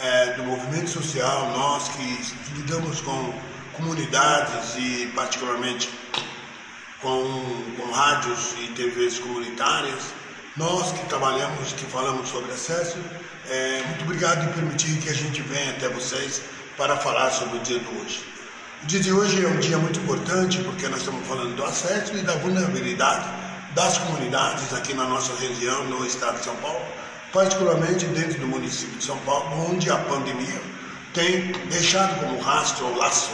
é, 0.00 0.34
do 0.34 0.44
movimento 0.44 0.90
social, 0.90 1.50
nós 1.50 1.88
que 1.88 2.52
lidamos 2.56 3.00
com 3.00 3.32
comunidades 3.72 4.74
e 4.76 5.10
particularmente 5.14 5.88
com, 7.06 7.62
com 7.76 7.92
rádios 7.92 8.56
e 8.60 8.66
TVs 8.72 9.20
comunitárias, 9.20 10.12
nós 10.56 10.90
que 10.90 11.06
trabalhamos, 11.06 11.72
que 11.72 11.84
falamos 11.84 12.28
sobre 12.28 12.50
acesso, 12.50 12.98
é, 13.48 13.80
muito 13.86 14.02
obrigado 14.02 14.44
por 14.46 14.54
permitir 14.54 14.98
que 14.98 15.08
a 15.08 15.14
gente 15.14 15.40
venha 15.42 15.70
até 15.70 15.88
vocês 15.88 16.42
para 16.76 16.96
falar 16.96 17.30
sobre 17.30 17.58
o 17.58 17.60
dia 17.60 17.78
de 17.78 17.86
hoje. 17.86 18.24
O 18.82 18.86
dia 18.86 18.98
de 18.98 19.12
hoje 19.12 19.44
é 19.44 19.46
um 19.46 19.60
dia 19.60 19.78
muito 19.78 20.00
importante 20.00 20.58
porque 20.64 20.88
nós 20.88 20.98
estamos 20.98 21.24
falando 21.28 21.54
do 21.54 21.64
acesso 21.64 22.16
e 22.16 22.22
da 22.22 22.34
vulnerabilidade 22.38 23.28
das 23.72 23.98
comunidades 23.98 24.72
aqui 24.74 24.92
na 24.92 25.04
nossa 25.04 25.32
região, 25.36 25.84
no 25.84 26.04
estado 26.04 26.38
de 26.38 26.44
São 26.44 26.56
Paulo, 26.56 26.84
particularmente 27.32 28.04
dentro 28.06 28.40
do 28.40 28.48
município 28.48 28.98
de 28.98 29.04
São 29.04 29.18
Paulo, 29.18 29.70
onde 29.70 29.88
a 29.92 29.98
pandemia 29.98 30.60
tem 31.14 31.52
deixado 31.70 32.18
como 32.18 32.40
rastro 32.40 32.84
ou 32.86 32.96
laço 32.96 33.30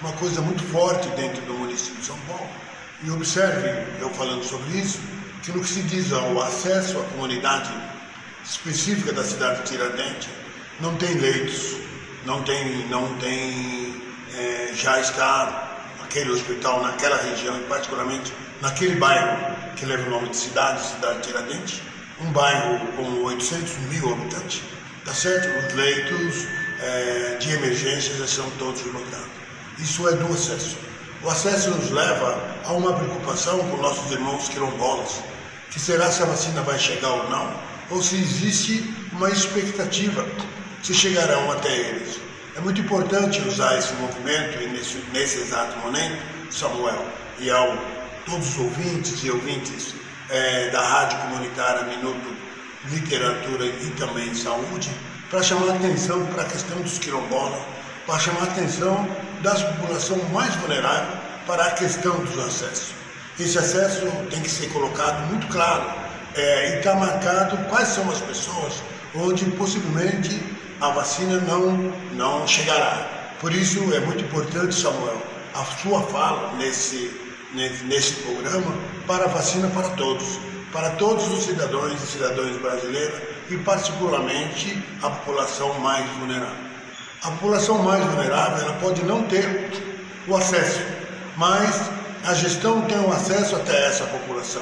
uma 0.00 0.12
coisa 0.12 0.42
muito 0.42 0.62
forte 0.64 1.08
dentro 1.10 1.40
do 1.46 1.54
município 1.54 2.00
de 2.00 2.06
São 2.06 2.18
Paulo. 2.28 2.63
E 3.02 3.10
observe, 3.10 3.68
eu 4.00 4.08
falando 4.10 4.44
sobre 4.44 4.78
isso, 4.78 5.00
que 5.42 5.52
no 5.52 5.60
que 5.60 5.68
se 5.68 5.82
diz 5.82 6.12
ao 6.12 6.40
acesso 6.42 6.98
à 6.98 7.02
comunidade 7.04 7.70
específica 8.44 9.12
da 9.12 9.24
cidade 9.24 9.62
de 9.62 9.70
Tiradentes, 9.70 10.28
não 10.80 10.94
tem 10.96 11.14
leitos, 11.14 11.76
não 12.24 12.42
tem, 12.42 12.86
não 12.88 13.14
tem, 13.18 14.02
é, 14.34 14.72
já 14.74 15.00
está 15.00 15.82
aquele 16.02 16.30
hospital 16.30 16.82
naquela 16.82 17.16
região, 17.16 17.56
e 17.56 17.64
particularmente 17.64 18.32
naquele 18.62 18.96
bairro 18.96 19.54
que 19.76 19.84
leva 19.84 20.06
o 20.06 20.10
nome 20.10 20.28
de 20.30 20.36
cidade, 20.36 20.86
cidade 20.86 21.18
de 21.18 21.28
Tiradentes, 21.28 21.82
um 22.20 22.30
bairro 22.32 22.86
com 22.96 23.24
800 23.24 23.76
mil 23.90 24.12
habitantes, 24.12 24.62
tá 25.04 25.12
certo? 25.12 25.66
Os 25.66 25.74
leitos 25.74 26.46
é, 26.80 27.36
de 27.38 27.52
emergência 27.52 28.14
já 28.14 28.26
são 28.26 28.48
todos 28.52 28.84
lotados. 28.86 29.26
Isso 29.78 30.08
é 30.08 30.12
do 30.12 30.32
acesso. 30.32 30.76
O 31.24 31.30
acesso 31.30 31.70
nos 31.70 31.90
leva 31.90 32.38
a 32.66 32.72
uma 32.74 32.92
preocupação 32.92 33.58
com 33.70 33.78
nossos 33.78 34.12
irmãos 34.12 34.46
quilombolas, 34.50 35.22
que 35.70 35.80
será 35.80 36.12
se 36.12 36.22
a 36.22 36.26
vacina 36.26 36.60
vai 36.60 36.78
chegar 36.78 37.08
ou 37.08 37.30
não, 37.30 37.50
ou 37.90 38.02
se 38.02 38.16
existe 38.16 38.94
uma 39.10 39.30
expectativa 39.30 40.26
se 40.82 40.92
chegarão 40.92 41.50
até 41.50 41.74
eles. 41.74 42.20
É 42.54 42.60
muito 42.60 42.82
importante 42.82 43.40
usar 43.48 43.78
esse 43.78 43.94
movimento 43.94 44.62
e 44.62 44.66
nesse, 44.66 44.98
nesse 45.14 45.38
exato 45.38 45.78
momento, 45.78 46.22
Samuel, 46.50 47.02
e 47.38 47.50
ao 47.50 47.74
todos 48.26 48.50
os 48.50 48.58
ouvintes 48.58 49.24
e 49.24 49.30
ouvintes 49.30 49.94
é, 50.28 50.68
da 50.68 50.86
Rádio 50.86 51.18
Comunitária 51.20 51.84
Minuto 51.84 52.36
Literatura 52.90 53.64
e 53.64 53.94
também 53.96 54.34
Saúde, 54.34 54.90
para 55.30 55.42
chamar 55.42 55.76
atenção 55.76 56.26
para 56.26 56.42
a 56.42 56.46
questão 56.46 56.78
dos 56.82 56.98
quilombolas, 56.98 57.62
para 58.06 58.18
chamar 58.18 58.42
atenção 58.42 59.08
das 59.44 59.62
população 59.62 60.16
mais 60.32 60.54
vulnerável 60.56 61.18
para 61.46 61.66
a 61.66 61.70
questão 61.72 62.16
dos 62.24 62.38
acessos. 62.38 62.94
Esse 63.38 63.58
acesso 63.58 64.06
tem 64.30 64.40
que 64.40 64.50
ser 64.50 64.68
colocado 64.72 65.26
muito 65.28 65.46
claro 65.48 65.84
é, 66.34 66.70
e 66.70 66.78
está 66.78 66.94
marcado 66.94 67.56
quais 67.68 67.88
são 67.88 68.10
as 68.10 68.20
pessoas 68.22 68.82
onde 69.14 69.44
possivelmente 69.52 70.42
a 70.80 70.88
vacina 70.88 71.38
não, 71.42 71.72
não 72.14 72.46
chegará. 72.46 73.34
Por 73.38 73.52
isso 73.52 73.78
é 73.92 74.00
muito 74.00 74.24
importante, 74.24 74.74
Samuel, 74.74 75.22
a 75.52 75.64
sua 75.64 76.02
fala 76.04 76.54
nesse, 76.56 77.10
nesse 77.84 78.14
programa 78.22 78.74
para 79.06 79.26
a 79.26 79.28
vacina 79.28 79.68
para 79.68 79.90
todos, 79.90 80.38
para 80.72 80.90
todos 80.90 81.30
os 81.30 81.44
cidadãos 81.44 81.92
e 81.92 82.06
cidadãs 82.06 82.56
brasileiros 82.56 83.20
e 83.50 83.58
particularmente 83.58 84.82
a 85.02 85.10
população 85.10 85.78
mais 85.80 86.08
vulnerável. 86.18 86.73
A 87.24 87.30
população 87.30 87.78
mais 87.78 88.04
vulnerável 88.04 88.66
ela 88.66 88.74
pode 88.74 89.02
não 89.02 89.22
ter 89.22 89.72
o 90.28 90.36
acesso, 90.36 90.82
mas 91.38 91.90
a 92.22 92.34
gestão 92.34 92.82
tem 92.82 92.98
o 92.98 93.10
acesso 93.10 93.56
até 93.56 93.86
essa 93.86 94.04
população. 94.04 94.60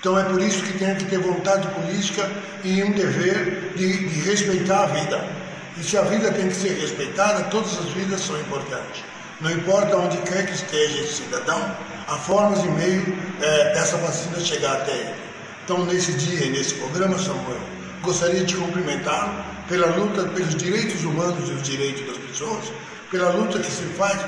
Então 0.00 0.18
é 0.18 0.24
por 0.24 0.42
isso 0.42 0.64
que 0.64 0.76
tem 0.76 0.96
que 0.96 1.04
ter 1.04 1.18
vontade 1.18 1.68
política 1.68 2.28
e 2.64 2.82
um 2.82 2.90
dever 2.90 3.72
de, 3.76 4.08
de 4.08 4.20
respeitar 4.22 4.82
a 4.82 4.86
vida. 4.86 5.24
E 5.78 5.84
se 5.84 5.96
a 5.96 6.02
vida 6.02 6.32
tem 6.32 6.48
que 6.48 6.56
ser 6.56 6.72
respeitada, 6.72 7.44
todas 7.44 7.78
as 7.78 7.90
vidas 7.90 8.20
são 8.20 8.36
importantes. 8.40 9.04
Não 9.40 9.52
importa 9.52 9.96
onde 9.96 10.16
quer 10.22 10.46
que 10.46 10.54
esteja 10.54 11.04
esse 11.04 11.22
cidadão, 11.22 11.76
há 12.08 12.16
formas 12.16 12.64
e 12.64 12.68
meio 12.68 13.16
é, 13.40 13.74
dessa 13.74 13.96
vacina 13.98 14.40
chegar 14.40 14.72
até 14.72 14.90
ele. 14.90 15.14
Então, 15.64 15.84
nesse 15.84 16.12
dia 16.14 16.46
e 16.46 16.50
nesse 16.50 16.74
programa, 16.74 17.16
Samuel, 17.16 17.60
gostaria 18.02 18.42
de 18.42 18.56
cumprimentá-lo 18.56 19.51
pela 19.72 19.86
luta 19.86 20.24
pelos 20.24 20.54
direitos 20.54 21.02
humanos 21.02 21.48
e 21.48 21.52
os 21.52 21.62
direitos 21.62 22.06
das 22.06 22.18
pessoas, 22.18 22.70
pela 23.10 23.30
luta 23.30 23.58
que 23.58 23.70
se 23.70 23.84
faz 23.96 24.18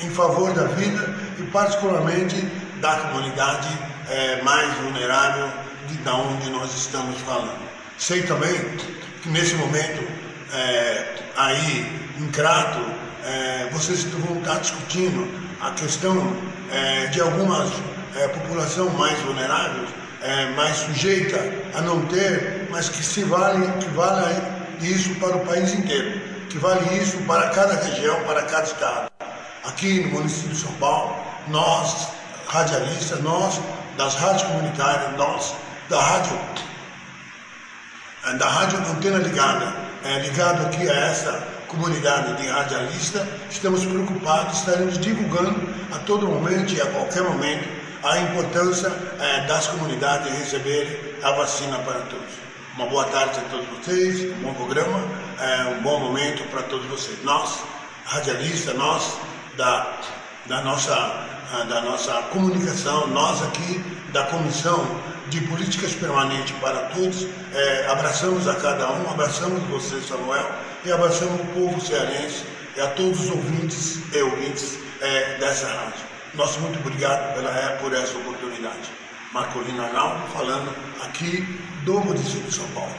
em 0.00 0.08
favor 0.10 0.52
da 0.52 0.62
vida 0.62 1.12
e, 1.40 1.42
particularmente, 1.50 2.36
da 2.80 2.94
comunidade 2.94 3.66
é, 4.08 4.40
mais 4.42 4.72
vulnerável 4.78 5.48
de 5.88 5.96
da 5.98 6.14
onde 6.14 6.48
nós 6.50 6.72
estamos 6.72 7.20
falando. 7.22 7.58
Sei 7.98 8.22
também 8.22 8.54
que 9.22 9.28
nesse 9.28 9.56
momento 9.56 10.06
é, 10.54 11.14
aí 11.36 11.92
em 12.20 12.28
Crato, 12.28 12.78
é, 13.24 13.68
vocês 13.72 14.04
vão 14.04 14.38
estar 14.38 14.60
discutindo 14.60 15.28
a 15.60 15.72
questão 15.72 16.46
de 17.10 17.20
algumas 17.20 17.72
é, 18.14 18.28
população 18.28 18.88
mais 18.90 19.18
vulneráveis, 19.20 19.88
mais 20.56 20.76
sujeita 20.76 21.38
a 21.74 21.80
não 21.80 22.06
ter, 22.06 22.68
mas 22.70 22.88
que 22.88 23.04
se 23.04 23.22
vale, 23.24 23.66
que 23.78 23.88
vale 23.90 24.65
isso 24.80 25.14
para 25.16 25.36
o 25.36 25.46
país 25.46 25.72
inteiro, 25.72 26.20
que 26.48 26.58
vale 26.58 26.98
isso 26.98 27.18
para 27.18 27.48
cada 27.50 27.74
região, 27.74 28.22
para 28.24 28.42
cada 28.42 28.64
estado. 28.64 29.10
Aqui 29.64 30.00
no 30.00 30.10
município 30.10 30.50
de 30.50 30.56
São 30.56 30.72
Paulo, 30.74 31.16
nós, 31.48 32.08
radialistas, 32.48 33.20
nós 33.22 33.60
das 33.96 34.14
rádios 34.14 34.42
comunitárias, 34.42 35.16
nós 35.16 35.54
da 35.88 36.00
rádio, 36.00 36.38
da 38.38 38.48
rádio 38.48 38.78
antena 38.78 39.18
ligada, 39.18 39.72
é, 40.04 40.18
ligado 40.20 40.66
aqui 40.66 40.88
a 40.88 40.94
essa 40.94 41.42
comunidade 41.68 42.34
de 42.40 42.48
radialista, 42.48 43.26
estamos 43.50 43.84
preocupados, 43.84 44.58
estaremos 44.58 44.98
divulgando 44.98 45.68
a 45.92 45.98
todo 46.00 46.26
momento 46.26 46.74
e 46.74 46.80
a 46.80 46.86
qualquer 46.86 47.22
momento 47.22 47.68
a 48.02 48.18
importância 48.18 48.92
é, 49.20 49.46
das 49.46 49.66
comunidades 49.68 50.32
receberem 50.38 50.96
a 51.22 51.32
vacina 51.32 51.78
para 51.78 52.00
todos. 52.00 52.45
Uma 52.76 52.84
boa 52.88 53.06
tarde 53.06 53.40
a 53.40 53.42
todos 53.44 53.66
vocês, 53.68 54.30
um 54.36 54.42
bom 54.42 54.52
programa, 54.52 55.00
é, 55.40 55.78
um 55.78 55.82
bom 55.82 55.98
momento 55.98 56.46
para 56.50 56.62
todos 56.64 56.84
vocês. 56.88 57.16
Nós, 57.24 57.60
radialistas, 58.04 58.76
nós 58.76 59.16
da, 59.56 59.98
da, 60.44 60.60
nossa, 60.60 60.94
da 61.70 61.80
nossa 61.80 62.12
comunicação, 62.24 63.06
nós 63.06 63.42
aqui 63.44 63.82
da 64.12 64.24
Comissão 64.24 64.84
de 65.28 65.40
Políticas 65.40 65.94
Permanentes 65.94 66.54
para 66.58 66.80
Todos, 66.90 67.26
é, 67.54 67.86
abraçamos 67.86 68.46
a 68.46 68.54
cada 68.56 68.92
um, 68.92 69.10
abraçamos 69.10 69.62
você, 69.70 69.98
Samuel, 70.02 70.46
e 70.84 70.92
abraçamos 70.92 71.40
o 71.40 71.44
povo 71.54 71.80
cearense 71.80 72.44
e 72.76 72.80
a 72.82 72.88
todos 72.88 73.20
os 73.20 73.30
ouvintes 73.30 74.00
e 74.14 74.20
ouvintes 74.20 74.78
é, 75.00 75.38
dessa 75.38 75.66
rádio. 75.66 76.04
Nosso 76.34 76.60
muito 76.60 76.78
obrigado 76.80 77.36
pela, 77.36 77.50
por 77.80 77.94
essa 77.94 78.18
oportunidade. 78.18 78.92
Marcolino 79.32 79.82
Arnaldo 79.82 80.20
falando 80.34 80.76
aqui 81.02 81.42
do 81.86 82.00
município 82.00 82.48
de 82.48 82.54
São 82.54 82.68
Paulo. 82.70 82.92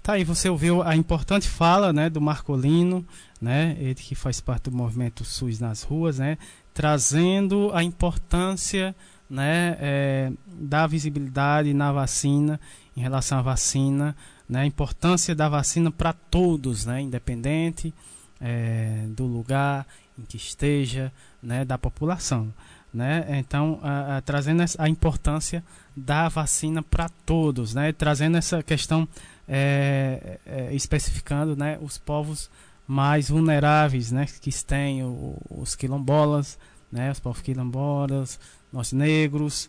Tá 0.00 0.12
aí, 0.12 0.22
você 0.22 0.48
ouviu 0.48 0.80
a 0.80 0.94
importante 0.94 1.48
fala 1.48 1.92
né, 1.92 2.08
do 2.08 2.20
Marcolino, 2.20 3.04
né, 3.40 3.76
ele 3.80 3.96
que 3.96 4.14
faz 4.14 4.40
parte 4.40 4.70
do 4.70 4.76
movimento 4.76 5.24
SUS 5.24 5.58
nas 5.58 5.82
ruas, 5.82 6.20
né, 6.20 6.38
trazendo 6.72 7.72
a 7.74 7.82
importância 7.82 8.94
né, 9.28 9.76
é, 9.80 10.32
da 10.46 10.86
visibilidade 10.86 11.74
na 11.74 11.90
vacina, 11.90 12.60
em 12.96 13.00
relação 13.00 13.38
à 13.40 13.42
vacina, 13.42 14.16
né, 14.48 14.60
a 14.60 14.66
importância 14.66 15.34
da 15.34 15.48
vacina 15.48 15.90
para 15.90 16.12
todos, 16.12 16.86
né, 16.86 17.00
independente 17.00 17.92
é, 18.40 19.04
do 19.08 19.26
lugar 19.26 19.84
em 20.16 20.22
que 20.22 20.36
esteja, 20.36 21.12
né, 21.42 21.64
da 21.64 21.76
população. 21.76 22.54
Né? 22.96 23.26
Então, 23.38 23.78
a, 23.82 24.16
a, 24.16 24.20
trazendo 24.22 24.64
a 24.78 24.88
importância 24.88 25.62
da 25.94 26.30
vacina 26.30 26.82
para 26.82 27.10
todos, 27.26 27.74
né? 27.74 27.92
trazendo 27.92 28.38
essa 28.38 28.62
questão 28.62 29.06
é, 29.46 30.38
é, 30.46 30.74
especificando 30.74 31.54
né, 31.54 31.78
os 31.82 31.98
povos 31.98 32.50
mais 32.86 33.28
vulneráveis, 33.28 34.10
né, 34.10 34.26
que 34.40 34.50
têm 34.64 35.02
o, 35.04 35.36
os 35.50 35.74
quilombolas, 35.74 36.58
né, 36.90 37.10
os 37.10 37.20
povos 37.20 37.42
quilombolas, 37.42 38.40
os 38.72 38.92
negros, 38.92 39.68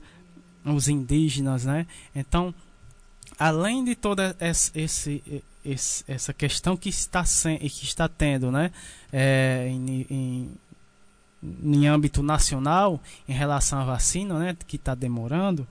os 0.63 0.88
indígenas, 0.88 1.65
né? 1.65 1.86
Então, 2.15 2.53
além 3.38 3.84
de 3.84 3.95
toda 3.95 4.36
esse, 4.39 5.23
esse, 5.65 6.03
essa 6.07 6.34
questão 6.34 6.78
que 6.78 6.89
está, 6.89 7.25
sem, 7.25 7.57
que 7.57 7.86
está 7.86 8.07
tendo, 8.07 8.51
né, 8.51 8.71
é, 9.11 9.67
em, 9.69 10.05
em, 10.09 10.51
em 11.63 11.87
âmbito 11.87 12.21
nacional 12.23 13.01
em 13.27 13.33
relação 13.33 13.79
à 13.79 13.83
vacina, 13.83 14.39
né, 14.39 14.57
que 14.67 14.75
está 14.75 14.95
demorando, 14.95 15.67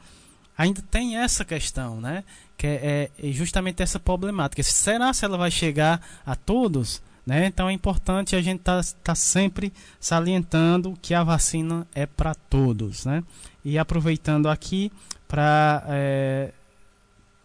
ainda 0.56 0.82
tem 0.82 1.16
essa 1.16 1.44
questão, 1.44 2.00
né, 2.00 2.24
que 2.56 2.66
é, 2.66 3.10
é, 3.18 3.32
justamente 3.32 3.82
essa 3.82 4.00
problemática. 4.00 4.62
Será 4.62 5.12
se 5.12 5.24
ela 5.24 5.36
vai 5.36 5.50
chegar 5.50 6.00
a 6.24 6.34
todos? 6.34 7.02
Né? 7.26 7.46
Então 7.46 7.68
é 7.68 7.72
importante 7.72 8.36
a 8.36 8.40
gente 8.40 8.60
estar 8.60 8.82
tá, 8.82 8.90
tá 9.02 9.14
sempre 9.14 9.72
salientando 9.98 10.96
que 11.02 11.12
a 11.12 11.24
vacina 11.24 11.86
é 11.94 12.06
para 12.06 12.34
todos. 12.34 13.04
Né? 13.04 13.22
E 13.64 13.76
aproveitando 13.78 14.48
aqui 14.48 14.92
para 15.26 15.82
é, 15.88 16.52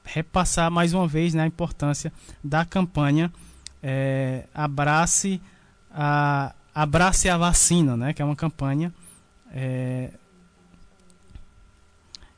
repassar 0.04 0.70
mais 0.70 0.94
uma 0.94 1.08
vez 1.08 1.34
né, 1.34 1.44
a 1.44 1.48
importância 1.48 2.14
da 2.44 2.64
campanha 2.64 3.32
é, 3.82 4.46
Abrace, 4.54 5.42
a, 5.92 6.54
Abrace 6.74 7.30
a 7.30 7.38
Vacina, 7.38 7.98
né, 7.98 8.14
que 8.14 8.22
é 8.22 8.26
uma 8.26 8.36
campanha 8.36 8.94
é, 9.54 10.12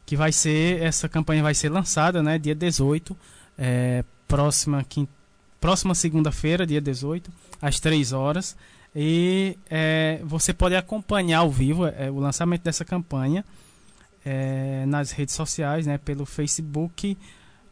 que 0.05 0.15
vai 0.15 0.31
ser, 0.31 0.81
essa 0.81 1.07
campanha 1.07 1.43
vai 1.43 1.53
ser 1.53 1.69
lançada 1.69 2.21
né, 2.23 2.37
dia 2.37 2.55
18, 2.55 3.15
é, 3.57 4.03
próxima 4.27 4.83
quinta 4.83 5.23
próxima 5.63 5.95
segunda-feira, 5.95 6.67
dia 6.67 6.81
18, 6.81 7.31
às 7.61 7.79
3 7.79 8.11
horas. 8.11 8.53
E 8.93 9.57
é, 9.69 10.19
você 10.25 10.53
pode 10.53 10.75
acompanhar 10.75 11.39
ao 11.39 11.49
vivo 11.49 11.87
é, 11.87 12.11
o 12.11 12.19
lançamento 12.19 12.63
dessa 12.63 12.83
campanha 12.83 13.45
é, 14.25 14.85
nas 14.85 15.11
redes 15.11 15.35
sociais, 15.35 15.87
né, 15.87 15.97
pelo 15.97 16.25
Facebook 16.25 17.17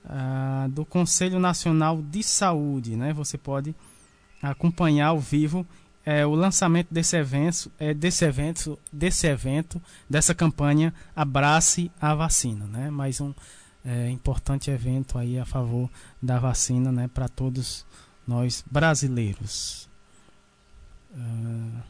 ah, 0.06 0.68
do 0.70 0.86
Conselho 0.86 1.38
Nacional 1.38 2.02
de 2.02 2.24
Saúde. 2.24 2.96
Né, 2.96 3.12
você 3.12 3.38
pode 3.38 3.76
acompanhar 4.42 5.08
ao 5.08 5.20
vivo 5.20 5.68
é, 6.06 6.26
o 6.26 6.34
lançamento 6.34 6.92
desse 6.92 7.16
evento, 7.16 7.72
é, 7.80 7.94
desse 7.94 8.26
evento, 8.26 8.78
desse 8.92 9.28
evento, 9.28 9.82
dessa 10.10 10.34
campanha 10.34 10.94
Abrace 11.16 11.92
a 12.00 12.14
Vacina. 12.16 12.66
Né, 12.66 12.90
mais 12.90 13.22
um 13.22 13.34
é, 13.86 14.10
importante 14.10 14.70
evento 14.70 15.18
aí 15.18 15.40
a 15.40 15.46
favor 15.46 15.90
da 16.22 16.40
vacina 16.40 16.92
né, 16.92 17.08
para 17.08 17.28
todos 17.28 17.86
nós 18.28 18.64
brasileiros. 18.70 19.90
Uh, 21.14 21.82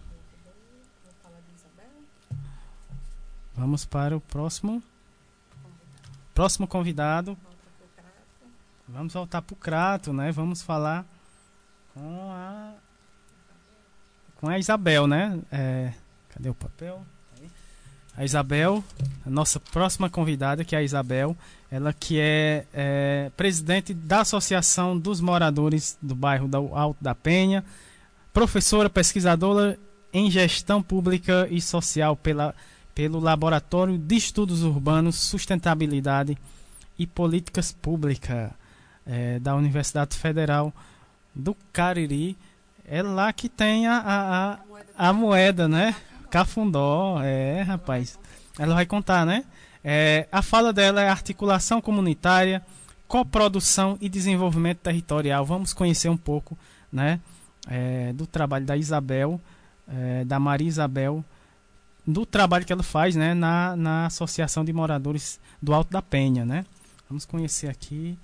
vamos 3.54 3.86
para 3.86 4.18
o 4.18 4.22
próximo 4.22 4.82
próximo 6.34 6.68
convidado. 6.68 7.38
Vamos 8.88 9.14
voltar 9.14 9.42
para 9.42 9.54
o 9.54 9.58
Crato, 9.58 10.12
né? 10.12 10.32
Vamos 10.32 10.62
falar 10.62 11.06
com 11.94 12.32
a 12.32 12.74
com 14.42 14.50
a 14.50 14.58
Isabel, 14.58 15.06
né? 15.06 15.40
É, 15.52 15.94
cadê 16.30 16.50
o 16.50 16.56
papel? 16.56 17.06
A 18.18 18.26
Isabel, 18.26 18.84
a 19.26 19.30
nossa 19.30 19.60
próxima 19.60 20.10
convidada, 20.10 20.66
que 20.66 20.76
é 20.76 20.80
a 20.80 20.84
Isabel, 20.84 21.38
ela 21.72 21.94
que 21.94 22.20
é, 22.20 22.66
é, 22.74 23.32
presidente 23.38 23.94
da 23.94 24.22
Associação 24.22 24.98
dos 24.98 25.22
Moradores 25.22 25.98
do 26.02 26.14
bairro 26.14 26.48
do 26.48 26.76
Alto 26.76 27.02
da 27.02 27.16
Penha, 27.16 27.64
professora 28.34 28.90
pesquisadora 28.90 29.80
em 30.12 30.30
Gestão 30.30 30.84
Pública 30.84 31.48
e 31.50 31.62
Social 31.62 32.18
pela, 32.18 32.54
pelo 32.94 33.20
Laboratório 33.20 33.98
de 33.98 34.16
Estudos 34.16 34.64
Urbanos, 34.64 35.16
Sustentabilidade 35.16 36.38
e 37.00 37.08
Políticas 37.08 37.72
Públicas 37.72 38.52
é, 39.06 39.40
da 39.40 39.56
Universidade 39.56 40.18
Federal 40.18 40.74
do 41.34 41.56
Cariri. 41.72 42.38
É 42.94 43.02
lá 43.02 43.32
que 43.32 43.48
tem 43.48 43.88
a, 43.88 44.00
a, 44.00 44.52
a, 44.52 45.10
a 45.10 45.14
moeda, 45.14 45.66
né? 45.66 45.96
Cafundó, 46.30 47.22
é, 47.24 47.62
rapaz. 47.62 48.20
Ela 48.60 48.76
vai 48.76 48.86
contar, 48.86 49.26
né? 49.26 49.46
É, 49.82 50.28
a 50.30 50.42
fala 50.42 50.74
dela 50.74 51.02
é 51.02 51.08
articulação 51.08 51.80
comunitária, 51.80 52.62
coprodução 53.08 53.98
e 54.02 54.10
desenvolvimento 54.10 54.80
territorial. 54.80 55.46
Vamos 55.46 55.72
conhecer 55.72 56.10
um 56.10 56.18
pouco 56.18 56.58
né, 56.92 57.22
é, 57.66 58.12
do 58.12 58.28
trabalho 58.28 58.66
da 58.66 58.76
Isabel, 58.76 59.40
é, 59.88 60.26
da 60.26 60.38
Maria 60.38 60.68
Isabel, 60.68 61.24
do 62.06 62.26
trabalho 62.26 62.66
que 62.66 62.74
ela 62.74 62.84
faz 62.84 63.16
né, 63.16 63.34
na, 63.34 63.74
na 63.78 64.06
Associação 64.08 64.66
de 64.66 64.74
Moradores 64.74 65.40
do 65.62 65.74
Alto 65.74 65.92
da 65.92 66.02
Penha. 66.02 66.44
Né? 66.44 66.66
Vamos 67.08 67.24
conhecer 67.24 67.70
aqui. 67.70 68.20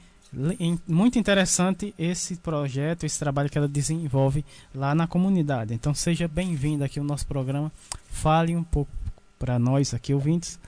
Muito 0.87 1.17
interessante 1.17 1.95
esse 1.97 2.35
projeto, 2.35 3.05
esse 3.05 3.17
trabalho 3.17 3.49
que 3.49 3.57
ela 3.57 3.67
desenvolve 3.67 4.45
lá 4.73 4.93
na 4.93 5.07
comunidade. 5.07 5.73
Então 5.73 5.95
seja 5.95 6.27
bem-vinda 6.27 6.85
aqui 6.85 6.99
ao 6.99 7.05
nosso 7.05 7.25
programa. 7.25 7.71
Fale 8.11 8.55
um 8.55 8.63
pouco 8.63 8.91
para 9.39 9.57
nós 9.57 9.95
aqui, 9.95 10.13
ouvintes, 10.13 10.59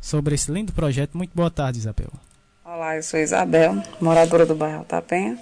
sobre 0.00 0.34
esse 0.34 0.52
lindo 0.52 0.72
projeto. 0.72 1.16
Muito 1.16 1.30
boa 1.34 1.50
tarde, 1.50 1.78
Isabel. 1.78 2.10
Olá, 2.62 2.96
eu 2.96 3.02
sou 3.02 3.18
Isabel, 3.18 3.82
moradora 4.00 4.44
do 4.44 4.54
bairro 4.54 4.84
Tapenha. 4.84 5.38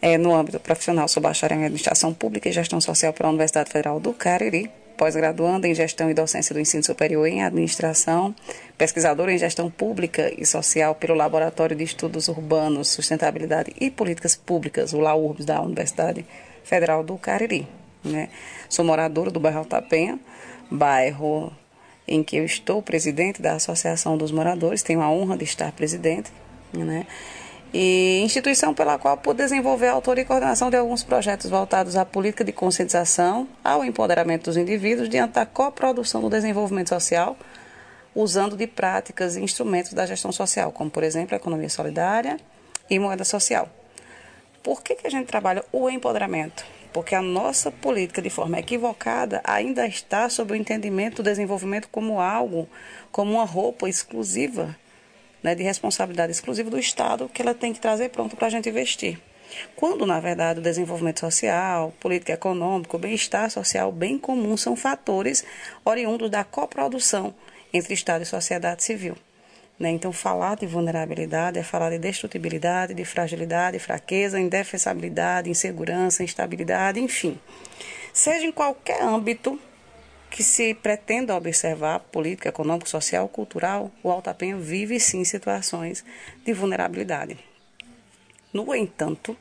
É, 0.00 0.16
no 0.16 0.34
âmbito 0.34 0.60
profissional, 0.60 1.08
sou 1.08 1.22
bacharel 1.22 1.58
em 1.58 1.64
Administração 1.64 2.14
Pública 2.14 2.48
e 2.48 2.52
Gestão 2.52 2.80
Social 2.80 3.12
pela 3.12 3.30
Universidade 3.30 3.70
Federal 3.70 3.98
do 3.98 4.12
Cariri, 4.12 4.70
pós-graduanda 5.02 5.66
em 5.66 5.74
Gestão 5.74 6.08
e 6.08 6.14
Docência 6.14 6.54
do 6.54 6.60
Ensino 6.60 6.84
Superior 6.84 7.26
em 7.26 7.42
Administração, 7.42 8.32
pesquisadora 8.78 9.32
em 9.32 9.36
Gestão 9.36 9.68
Pública 9.68 10.32
e 10.40 10.46
Social 10.46 10.94
pelo 10.94 11.16
Laboratório 11.16 11.74
de 11.74 11.82
Estudos 11.82 12.28
Urbanos, 12.28 12.86
Sustentabilidade 12.86 13.72
e 13.80 13.90
Políticas 13.90 14.36
Públicas, 14.36 14.92
o 14.92 15.00
LAURBS, 15.00 15.44
da 15.44 15.60
Universidade 15.60 16.24
Federal 16.62 17.02
do 17.02 17.18
Cariri. 17.18 17.66
Né? 18.04 18.28
Sou 18.68 18.84
moradora 18.84 19.28
do 19.28 19.40
bairro 19.40 19.64
Tapenha, 19.64 20.20
bairro 20.70 21.52
em 22.06 22.22
que 22.22 22.36
eu 22.36 22.44
estou 22.44 22.80
presidente 22.80 23.42
da 23.42 23.54
Associação 23.54 24.16
dos 24.16 24.30
Moradores, 24.30 24.84
tenho 24.84 25.02
a 25.02 25.10
honra 25.10 25.36
de 25.36 25.42
estar 25.42 25.72
presidente, 25.72 26.30
né? 26.72 27.08
E 27.74 28.20
instituição 28.22 28.74
pela 28.74 28.98
qual 28.98 29.16
pude 29.16 29.38
desenvolver 29.42 29.86
a 29.86 29.92
autoria 29.92 30.22
e 30.22 30.26
coordenação 30.26 30.68
de 30.68 30.76
alguns 30.76 31.02
projetos 31.02 31.48
voltados 31.48 31.96
à 31.96 32.04
política 32.04 32.44
de 32.44 32.52
conscientização, 32.52 33.48
ao 33.64 33.82
empoderamento 33.82 34.44
dos 34.44 34.58
indivíduos 34.58 35.08
diante 35.08 35.32
da 35.34 35.46
coprodução 35.46 36.20
do 36.20 36.28
desenvolvimento 36.28 36.90
social, 36.90 37.36
usando 38.14 38.56
de 38.58 38.66
práticas 38.66 39.36
e 39.36 39.40
instrumentos 39.40 39.94
da 39.94 40.04
gestão 40.04 40.30
social, 40.30 40.70
como 40.70 40.90
por 40.90 41.02
exemplo 41.02 41.34
a 41.34 41.38
economia 41.38 41.70
solidária 41.70 42.36
e 42.90 42.98
moeda 42.98 43.24
social. 43.24 43.68
Por 44.62 44.82
que, 44.82 44.94
que 44.94 45.06
a 45.06 45.10
gente 45.10 45.26
trabalha 45.26 45.64
o 45.72 45.88
empoderamento? 45.88 46.64
porque 46.92 47.14
a 47.14 47.22
nossa 47.22 47.70
política, 47.70 48.20
de 48.20 48.28
forma 48.28 48.58
equivocada, 48.58 49.40
ainda 49.44 49.86
está 49.86 50.28
sob 50.28 50.52
o 50.52 50.56
entendimento 50.56 51.16
do 51.16 51.22
desenvolvimento 51.22 51.88
como 51.90 52.20
algo, 52.20 52.68
como 53.10 53.32
uma 53.32 53.44
roupa 53.44 53.88
exclusiva, 53.88 54.76
né, 55.42 55.54
de 55.54 55.62
responsabilidade 55.62 56.32
exclusiva 56.32 56.70
do 56.70 56.78
Estado, 56.78 57.28
que 57.28 57.42
ela 57.42 57.54
tem 57.54 57.72
que 57.72 57.80
trazer 57.80 58.10
pronto 58.10 58.36
para 58.36 58.46
a 58.46 58.50
gente 58.50 58.68
investir. 58.68 59.18
Quando, 59.76 60.06
na 60.06 60.18
verdade, 60.18 60.60
o 60.60 60.62
desenvolvimento 60.62 61.20
social, 61.20 61.92
política 62.00 62.32
econômica, 62.32 62.96
o 62.96 62.98
bem-estar 62.98 63.50
social, 63.50 63.90
o 63.90 63.92
bem 63.92 64.18
comum 64.18 64.56
são 64.56 64.74
fatores 64.74 65.44
oriundos 65.84 66.30
da 66.30 66.42
coprodução 66.44 67.34
entre 67.72 67.94
Estado 67.94 68.22
e 68.22 68.26
sociedade 68.26 68.82
civil. 68.82 69.16
Né? 69.78 69.90
Então, 69.90 70.12
falar 70.12 70.56
de 70.56 70.66
vulnerabilidade 70.66 71.58
é 71.58 71.62
falar 71.62 71.90
de 71.90 71.98
destrutibilidade, 71.98 72.94
de 72.94 73.04
fragilidade, 73.04 73.78
fraqueza, 73.78 74.38
indefensabilidade, 74.38 75.50
insegurança, 75.50 76.22
instabilidade, 76.22 77.00
enfim. 77.00 77.38
Seja 78.12 78.46
em 78.46 78.52
qualquer 78.52 79.02
âmbito 79.02 79.58
que 80.32 80.42
se 80.42 80.72
pretenda 80.72 81.36
observar, 81.36 82.00
política, 82.00 82.48
econômico, 82.48 82.88
social, 82.88 83.28
cultural, 83.28 83.90
o 84.02 84.10
Altapenha 84.10 84.56
vive 84.56 84.98
sim 84.98 85.24
situações 85.24 86.02
de 86.42 86.54
vulnerabilidade. 86.54 87.38
No 88.50 88.74
entanto, 88.74 89.36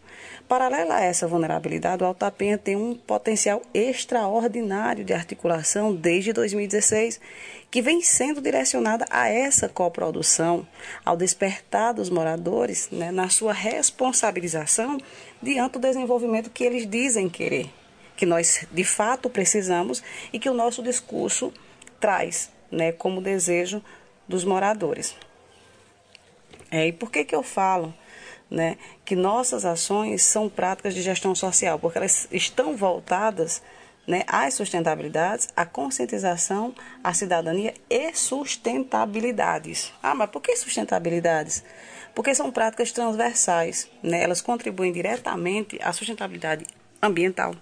paralela 0.49 0.95
a 0.95 1.01
essa 1.01 1.27
vulnerabilidade, 1.27 2.03
o 2.03 2.05
Altapenha 2.05 2.57
tem 2.57 2.75
um 2.75 2.93
potencial 2.93 3.61
extraordinário 3.73 5.05
de 5.05 5.13
articulação 5.13 5.95
desde 5.95 6.33
2016 6.33 7.21
que 7.69 7.81
vem 7.81 8.01
sendo 8.01 8.41
direcionada 8.41 9.05
a 9.09 9.29
essa 9.29 9.69
coprodução, 9.69 10.67
ao 11.05 11.15
despertar 11.15 11.93
dos 11.93 12.09
moradores 12.09 12.89
né, 12.91 13.11
na 13.11 13.29
sua 13.29 13.53
responsabilização 13.53 14.97
diante 15.41 15.73
do 15.73 15.79
desenvolvimento 15.79 16.49
que 16.49 16.65
eles 16.65 16.85
dizem 16.85 17.29
querer, 17.29 17.69
que 18.21 18.25
nós 18.27 18.67
de 18.71 18.83
fato 18.83 19.31
precisamos 19.31 20.03
e 20.31 20.37
que 20.37 20.47
o 20.47 20.53
nosso 20.53 20.83
discurso 20.83 21.51
traz 21.99 22.51
né, 22.69 22.91
como 22.91 23.19
desejo 23.19 23.83
dos 24.27 24.43
moradores. 24.43 25.15
É, 26.69 26.85
e 26.85 26.93
por 26.93 27.09
que, 27.09 27.25
que 27.25 27.33
eu 27.33 27.41
falo 27.41 27.91
né, 28.47 28.77
que 29.03 29.15
nossas 29.15 29.65
ações 29.65 30.21
são 30.21 30.47
práticas 30.47 30.93
de 30.93 31.01
gestão 31.01 31.33
social, 31.33 31.79
porque 31.79 31.97
elas 31.97 32.27
estão 32.31 32.77
voltadas 32.77 33.59
né, 34.07 34.21
às 34.27 34.53
sustentabilidades, 34.53 35.49
à 35.55 35.65
conscientização, 35.65 36.75
à 37.03 37.15
cidadania 37.15 37.73
e 37.89 38.13
sustentabilidades. 38.13 39.91
Ah, 40.03 40.13
mas 40.13 40.29
por 40.29 40.43
que 40.43 40.55
sustentabilidades? 40.57 41.63
Porque 42.13 42.35
são 42.35 42.51
práticas 42.51 42.91
transversais, 42.91 43.89
né? 44.03 44.21
elas 44.21 44.41
contribuem 44.41 44.93
diretamente 44.93 45.79
à 45.81 45.91
sustentabilidade 45.91 46.67
ambiental, 47.01 47.55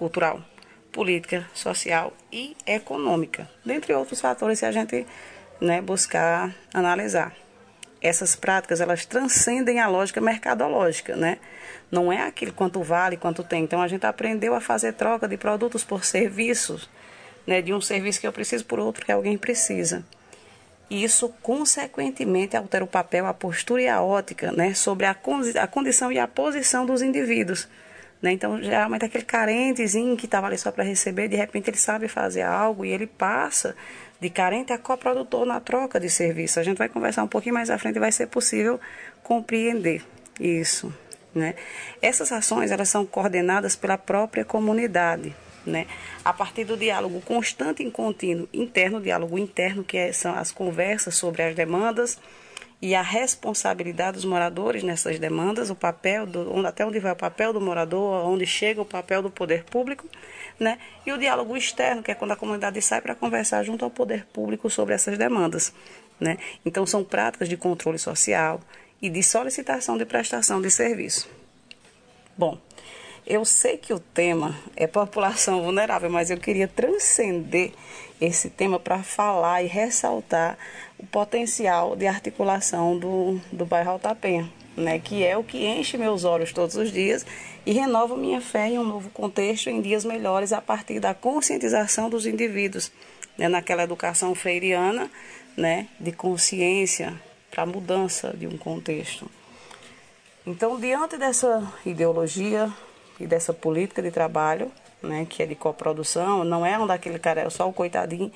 cultural, 0.00 0.42
política, 0.90 1.46
social 1.54 2.12
e 2.32 2.56
econômica, 2.66 3.48
dentre 3.64 3.92
outros 3.92 4.20
fatores 4.20 4.58
se 4.58 4.66
a 4.66 4.72
gente 4.72 5.06
né, 5.60 5.80
buscar 5.80 6.52
analisar 6.74 7.36
essas 8.00 8.34
práticas 8.34 8.80
elas 8.80 9.04
transcendem 9.04 9.78
a 9.78 9.86
lógica 9.86 10.20
mercadológica, 10.20 11.14
né? 11.14 11.38
Não 11.90 12.10
é 12.10 12.22
aquilo 12.22 12.52
quanto 12.52 12.82
vale, 12.82 13.16
quanto 13.16 13.44
tem. 13.44 13.64
Então 13.64 13.82
a 13.82 13.88
gente 13.88 14.06
aprendeu 14.06 14.54
a 14.54 14.60
fazer 14.60 14.94
troca 14.94 15.28
de 15.28 15.36
produtos 15.36 15.84
por 15.84 16.04
serviços, 16.04 16.88
né? 17.46 17.60
De 17.60 17.74
um 17.74 17.80
serviço 17.80 18.20
que 18.20 18.26
eu 18.26 18.32
preciso 18.32 18.64
por 18.64 18.78
outro 18.78 19.04
que 19.04 19.12
alguém 19.12 19.36
precisa. 19.36 20.04
E 20.88 21.04
isso 21.04 21.28
consequentemente 21.42 22.56
altera 22.56 22.82
o 22.82 22.88
papel, 22.88 23.26
a 23.26 23.34
postura 23.34 23.82
e 23.82 23.88
a 23.88 24.00
ótica, 24.00 24.50
né? 24.50 24.72
Sobre 24.72 25.04
a, 25.04 25.14
a 25.60 25.66
condição 25.66 26.10
e 26.10 26.18
a 26.18 26.26
posição 26.26 26.86
dos 26.86 27.02
indivíduos. 27.02 27.68
Né? 28.20 28.32
Então, 28.32 28.62
geralmente 28.62 29.04
aquele 29.04 29.24
carentezinho 29.24 30.16
que 30.16 30.26
estava 30.26 30.46
ali 30.46 30.58
só 30.58 30.70
para 30.70 30.84
receber, 30.84 31.28
de 31.28 31.36
repente 31.36 31.70
ele 31.70 31.78
sabe 31.78 32.06
fazer 32.06 32.42
algo 32.42 32.84
e 32.84 32.90
ele 32.90 33.06
passa 33.06 33.74
de 34.20 34.28
carente 34.28 34.72
a 34.72 34.78
coprodutor 34.78 35.46
na 35.46 35.60
troca 35.60 35.98
de 35.98 36.10
serviço. 36.10 36.60
A 36.60 36.62
gente 36.62 36.76
vai 36.76 36.88
conversar 36.88 37.22
um 37.22 37.28
pouquinho 37.28 37.54
mais 37.54 37.70
à 37.70 37.78
frente 37.78 37.96
e 37.96 38.00
vai 38.00 38.12
ser 38.12 38.26
possível 38.26 38.78
compreender 39.22 40.04
isso. 40.38 40.92
Né? 41.34 41.54
Essas 42.02 42.30
ações 42.30 42.70
elas 42.70 42.88
são 42.88 43.06
coordenadas 43.06 43.76
pela 43.76 43.96
própria 43.96 44.44
comunidade, 44.44 45.34
né? 45.64 45.86
a 46.24 46.32
partir 46.32 46.64
do 46.64 46.76
diálogo 46.76 47.22
constante 47.22 47.82
e 47.82 47.90
contínuo 47.90 48.48
interno, 48.52 49.00
diálogo 49.00 49.38
interno, 49.38 49.82
que 49.82 49.96
é, 49.96 50.12
são 50.12 50.34
as 50.34 50.50
conversas 50.50 51.14
sobre 51.14 51.42
as 51.42 51.54
demandas 51.54 52.18
e 52.80 52.94
a 52.94 53.02
responsabilidade 53.02 54.16
dos 54.16 54.24
moradores 54.24 54.82
nessas 54.82 55.18
demandas, 55.18 55.70
o 55.70 55.74
papel, 55.74 56.26
do, 56.26 56.66
até 56.66 56.84
onde 56.84 56.98
vai 56.98 57.12
o 57.12 57.16
papel 57.16 57.52
do 57.52 57.60
morador, 57.60 58.26
onde 58.26 58.46
chega 58.46 58.80
o 58.80 58.86
papel 58.86 59.22
do 59.22 59.30
poder 59.30 59.64
público 59.64 60.08
né? 60.60 60.78
E 61.06 61.10
o 61.10 61.18
diálogo 61.18 61.56
externo, 61.56 62.02
que 62.02 62.10
é 62.10 62.14
quando 62.14 62.32
a 62.32 62.36
comunidade 62.36 62.80
sai 62.82 63.00
para 63.00 63.14
conversar 63.14 63.64
junto 63.64 63.82
ao 63.82 63.90
poder 63.90 64.26
público 64.26 64.68
sobre 64.68 64.94
essas 64.94 65.16
demandas, 65.16 65.72
né? 66.20 66.36
Então 66.64 66.84
são 66.84 67.02
práticas 67.02 67.48
de 67.48 67.56
controle 67.56 67.98
social 67.98 68.60
e 69.00 69.08
de 69.08 69.22
solicitação 69.22 69.96
de 69.96 70.04
prestação 70.04 70.60
de 70.60 70.70
serviço. 70.70 71.28
Bom, 72.36 72.58
eu 73.26 73.44
sei 73.44 73.78
que 73.78 73.94
o 73.94 73.98
tema 73.98 74.54
é 74.76 74.86
população 74.86 75.62
vulnerável, 75.62 76.10
mas 76.10 76.30
eu 76.30 76.36
queria 76.36 76.68
transcender 76.68 77.72
esse 78.20 78.50
tema 78.50 78.78
para 78.78 79.02
falar 79.02 79.62
e 79.62 79.66
ressaltar 79.66 80.58
o 81.00 81.06
potencial 81.06 81.96
de 81.96 82.06
articulação 82.06 82.98
do, 82.98 83.40
do 83.50 83.64
bairro 83.64 83.92
Altapenha, 83.92 84.50
né, 84.76 84.98
que 84.98 85.24
é 85.24 85.36
o 85.36 85.42
que 85.42 85.66
enche 85.66 85.96
meus 85.96 86.24
olhos 86.24 86.52
todos 86.52 86.76
os 86.76 86.92
dias 86.92 87.24
e 87.64 87.72
renovo 87.72 88.16
minha 88.16 88.40
fé 88.40 88.68
em 88.68 88.78
um 88.78 88.84
novo 88.84 89.08
contexto, 89.08 89.70
em 89.70 89.80
dias 89.80 90.04
melhores, 90.04 90.52
a 90.52 90.60
partir 90.60 91.00
da 91.00 91.14
conscientização 91.14 92.10
dos 92.10 92.26
indivíduos, 92.26 92.92
né, 93.38 93.48
naquela 93.48 93.82
educação 93.82 94.34
freiriana 94.34 95.10
né, 95.56 95.88
de 95.98 96.12
consciência 96.12 97.14
para 97.50 97.62
a 97.62 97.66
mudança 97.66 98.34
de 98.36 98.46
um 98.46 98.58
contexto. 98.58 99.28
Então, 100.46 100.78
diante 100.78 101.16
dessa 101.16 101.66
ideologia 101.84 102.70
e 103.18 103.26
dessa 103.26 103.54
política 103.54 104.02
de 104.02 104.10
trabalho, 104.10 104.70
né, 105.02 105.26
que 105.28 105.42
é 105.42 105.46
de 105.46 105.54
coprodução, 105.54 106.44
não 106.44 106.64
é 106.64 106.78
um 106.78 106.86
daquele 106.86 107.18
cara, 107.18 107.40
é 107.40 107.50
só 107.50 107.66
o 107.66 107.72
coitadinho, 107.72 108.30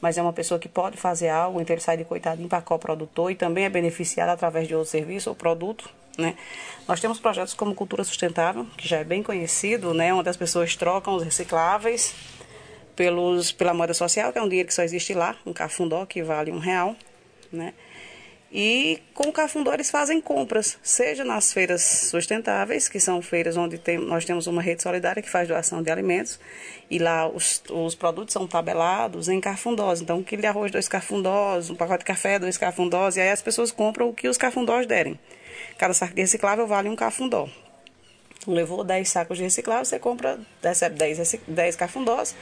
mas 0.00 0.16
é 0.16 0.22
uma 0.22 0.32
pessoa 0.32 0.58
que 0.58 0.68
pode 0.68 0.96
fazer 0.96 1.28
algo, 1.28 1.60
então 1.60 1.74
ele 1.74 1.82
sai 1.82 1.96
de 1.96 2.04
coitadinho 2.04 2.48
para 2.48 2.62
coprodutor 2.62 3.30
e 3.30 3.34
também 3.34 3.64
é 3.64 3.68
beneficiado 3.68 4.30
através 4.30 4.66
de 4.66 4.74
outro 4.74 4.90
serviço 4.90 5.28
ou 5.28 5.36
produto, 5.36 5.90
né? 6.18 6.36
Nós 6.86 7.00
temos 7.00 7.20
projetos 7.20 7.54
como 7.54 7.74
Cultura 7.74 8.02
Sustentável, 8.04 8.66
que 8.76 8.86
já 8.88 8.98
é 8.98 9.04
bem 9.04 9.22
conhecido, 9.22 9.94
né? 9.94 10.12
onde 10.12 10.28
as 10.28 10.36
pessoas 10.36 10.74
trocam 10.74 11.14
os 11.14 11.22
recicláveis 11.22 12.14
pelos, 12.96 13.52
pela 13.52 13.72
moeda 13.72 13.94
social, 13.94 14.32
que 14.32 14.38
é 14.38 14.42
um 14.42 14.48
dinheiro 14.48 14.66
que 14.66 14.74
só 14.74 14.82
existe 14.82 15.14
lá, 15.14 15.36
um 15.46 15.52
cafundó 15.52 16.04
que 16.04 16.22
vale 16.22 16.50
um 16.50 16.58
real. 16.58 16.96
Né? 17.52 17.74
E 18.52 19.00
com 19.14 19.32
eles 19.72 19.90
fazem 19.92 20.20
compras, 20.20 20.76
seja 20.82 21.24
nas 21.24 21.52
feiras 21.52 21.82
sustentáveis, 21.82 22.88
que 22.88 22.98
são 22.98 23.22
feiras 23.22 23.56
onde 23.56 23.78
tem, 23.78 23.96
nós 23.96 24.24
temos 24.24 24.48
uma 24.48 24.60
rede 24.60 24.82
solidária 24.82 25.22
que 25.22 25.30
faz 25.30 25.46
doação 25.46 25.80
de 25.80 25.90
alimentos, 25.90 26.40
e 26.90 26.98
lá 26.98 27.28
os, 27.28 27.62
os 27.70 27.94
produtos 27.94 28.32
são 28.32 28.48
tabelados 28.48 29.28
em 29.28 29.40
cafundós. 29.40 30.00
Então, 30.00 30.18
um 30.18 30.22
quilo 30.24 30.42
de 30.42 30.48
arroz, 30.48 30.72
dois 30.72 30.88
cafundós, 30.88 31.70
um 31.70 31.76
pacote 31.76 32.00
de 32.00 32.06
café, 32.06 32.40
dois 32.40 32.58
cafundós, 32.58 33.16
e 33.16 33.20
aí 33.20 33.30
as 33.30 33.40
pessoas 33.40 33.70
compram 33.70 34.08
o 34.08 34.12
que 34.12 34.28
os 34.28 34.36
cafundós 34.36 34.84
derem. 34.84 35.16
Cada 35.78 35.94
saco 35.94 36.14
de 36.14 36.20
reciclável 36.20 36.66
vale 36.66 36.88
um 36.88 36.96
cafundó. 36.96 37.48
Levou 38.46 38.82
10 38.82 39.08
sacos 39.08 39.36
de 39.36 39.44
reciclável, 39.44 39.84
você 39.84 39.98
compra, 39.98 40.40
recebe 40.62 40.96
10, 40.96 41.40
10 41.46 41.76
cafundós 41.76 42.34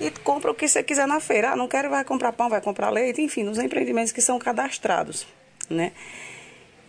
e 0.00 0.10
compra 0.10 0.50
o 0.50 0.54
que 0.54 0.68
você 0.68 0.82
quiser 0.82 1.06
na 1.06 1.20
feira. 1.20 1.52
Ah, 1.52 1.56
não 1.56 1.68
quero, 1.68 1.90
vai 1.90 2.04
comprar 2.04 2.32
pão, 2.32 2.48
vai 2.48 2.60
comprar 2.60 2.90
leite, 2.90 3.20
enfim, 3.20 3.42
nos 3.42 3.58
empreendimentos 3.58 4.12
que 4.12 4.20
são 4.20 4.38
cadastrados, 4.38 5.26
né? 5.68 5.92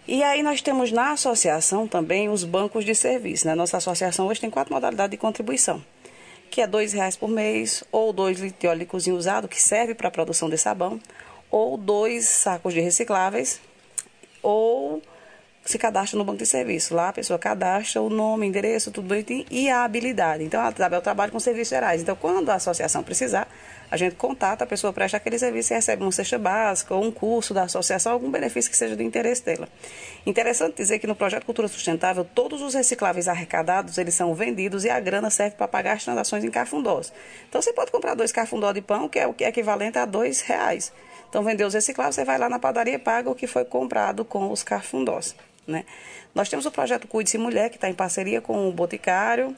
E 0.07 0.23
aí 0.23 0.41
nós 0.41 0.61
temos 0.61 0.89
na 0.89 1.11
associação 1.11 1.85
também 1.85 2.29
os 2.29 2.45
bancos 2.45 2.85
de 2.85 2.95
serviço. 2.95 3.45
Né? 3.45 3.53
Nossa 3.53 3.75
associação 3.75 4.27
hoje 4.27 4.39
tem 4.39 4.49
quatro 4.49 4.73
modalidades 4.73 5.11
de 5.11 5.17
contribuição, 5.17 5.83
que 6.49 6.61
é 6.61 6.67
dois 6.67 6.93
reais 6.93 7.17
por 7.17 7.27
mês, 7.27 7.83
ou 7.91 8.13
dois 8.13 8.39
litros 8.39 8.61
de 8.61 8.67
óleo 8.67 8.79
de 8.79 8.85
cozinha 8.85 9.15
usado, 9.15 9.49
que 9.49 9.61
serve 9.61 9.93
para 9.93 10.07
a 10.07 10.11
produção 10.11 10.49
de 10.49 10.57
sabão, 10.57 10.97
ou 11.51 11.75
dois 11.75 12.25
sacos 12.25 12.73
de 12.73 12.79
recicláveis, 12.79 13.59
ou 14.41 15.01
se 15.67 15.77
cadastra 15.77 16.17
no 16.17 16.23
banco 16.23 16.39
de 16.39 16.45
serviço. 16.45 16.95
Lá 16.95 17.09
a 17.09 17.13
pessoa 17.13 17.37
cadastra 17.37 18.01
o 18.01 18.09
nome, 18.09 18.47
endereço, 18.47 18.89
tudo 18.89 19.07
bonitinho 19.07 19.45
e 19.51 19.69
a 19.69 19.83
habilidade. 19.83 20.43
Então, 20.43 20.61
a 20.61 20.71
Isabel 20.71 21.01
trabalha 21.01 21.31
com 21.31 21.39
serviços 21.39 21.69
gerais. 21.69 22.01
Então, 22.01 22.15
quando 22.15 22.49
a 22.49 22.55
associação 22.55 23.03
precisar, 23.03 23.49
a 23.91 23.97
gente 23.97 24.15
contata, 24.15 24.63
a 24.63 24.67
pessoa 24.67 24.93
presta 24.93 25.17
aquele 25.17 25.37
serviço 25.37 25.73
e 25.73 25.75
recebe 25.75 26.03
uma 26.03 26.11
cesta 26.11 26.37
básica 26.37 26.95
ou 26.95 27.03
um 27.03 27.11
curso 27.11 27.53
da 27.53 27.63
associação, 27.63 28.13
algum 28.13 28.31
benefício 28.31 28.71
que 28.71 28.77
seja 28.77 28.95
do 28.95 29.03
interesse 29.03 29.43
dela. 29.43 29.67
Interessante 30.25 30.77
dizer 30.77 30.99
que 30.99 31.07
no 31.07 31.15
projeto 31.15 31.45
Cultura 31.45 31.67
Sustentável, 31.67 32.23
todos 32.23 32.61
os 32.61 32.73
recicláveis 32.73 33.27
arrecadados, 33.27 33.97
eles 33.97 34.13
são 34.13 34.33
vendidos 34.33 34.85
e 34.85 34.89
a 34.89 34.99
grana 34.99 35.29
serve 35.29 35.57
para 35.57 35.67
pagar 35.67 35.97
as 35.97 36.03
transações 36.03 36.45
em 36.45 36.51
cafundós. 36.51 37.11
Então, 37.49 37.61
você 37.61 37.73
pode 37.73 37.91
comprar 37.91 38.13
dois 38.13 38.31
cafundós 38.31 38.73
de 38.73 38.81
pão, 38.81 39.09
que 39.09 39.19
é 39.19 39.27
o 39.27 39.33
que 39.33 39.43
é 39.43 39.49
equivalente 39.49 39.97
a 39.97 40.05
dois 40.05 40.39
reais. 40.41 40.93
Então, 41.29 41.43
vendeu 41.43 41.67
os 41.67 41.73
recicláveis, 41.73 42.15
você 42.15 42.23
vai 42.23 42.37
lá 42.37 42.47
na 42.47 42.57
padaria 42.57 42.93
e 42.93 42.99
paga 42.99 43.29
o 43.29 43.35
que 43.35 43.47
foi 43.47 43.65
comprado 43.65 44.23
com 44.23 44.49
os 44.49 44.63
cafundós. 44.63 45.35
Né? 45.67 45.85
Nós 46.33 46.49
temos 46.49 46.65
o 46.65 46.71
projeto 46.71 47.07
Cuide-se 47.07 47.37
Mulher, 47.37 47.69
que 47.69 47.75
está 47.75 47.89
em 47.89 47.93
parceria 47.93 48.39
com 48.39 48.69
o 48.69 48.71
Boticário 48.71 49.55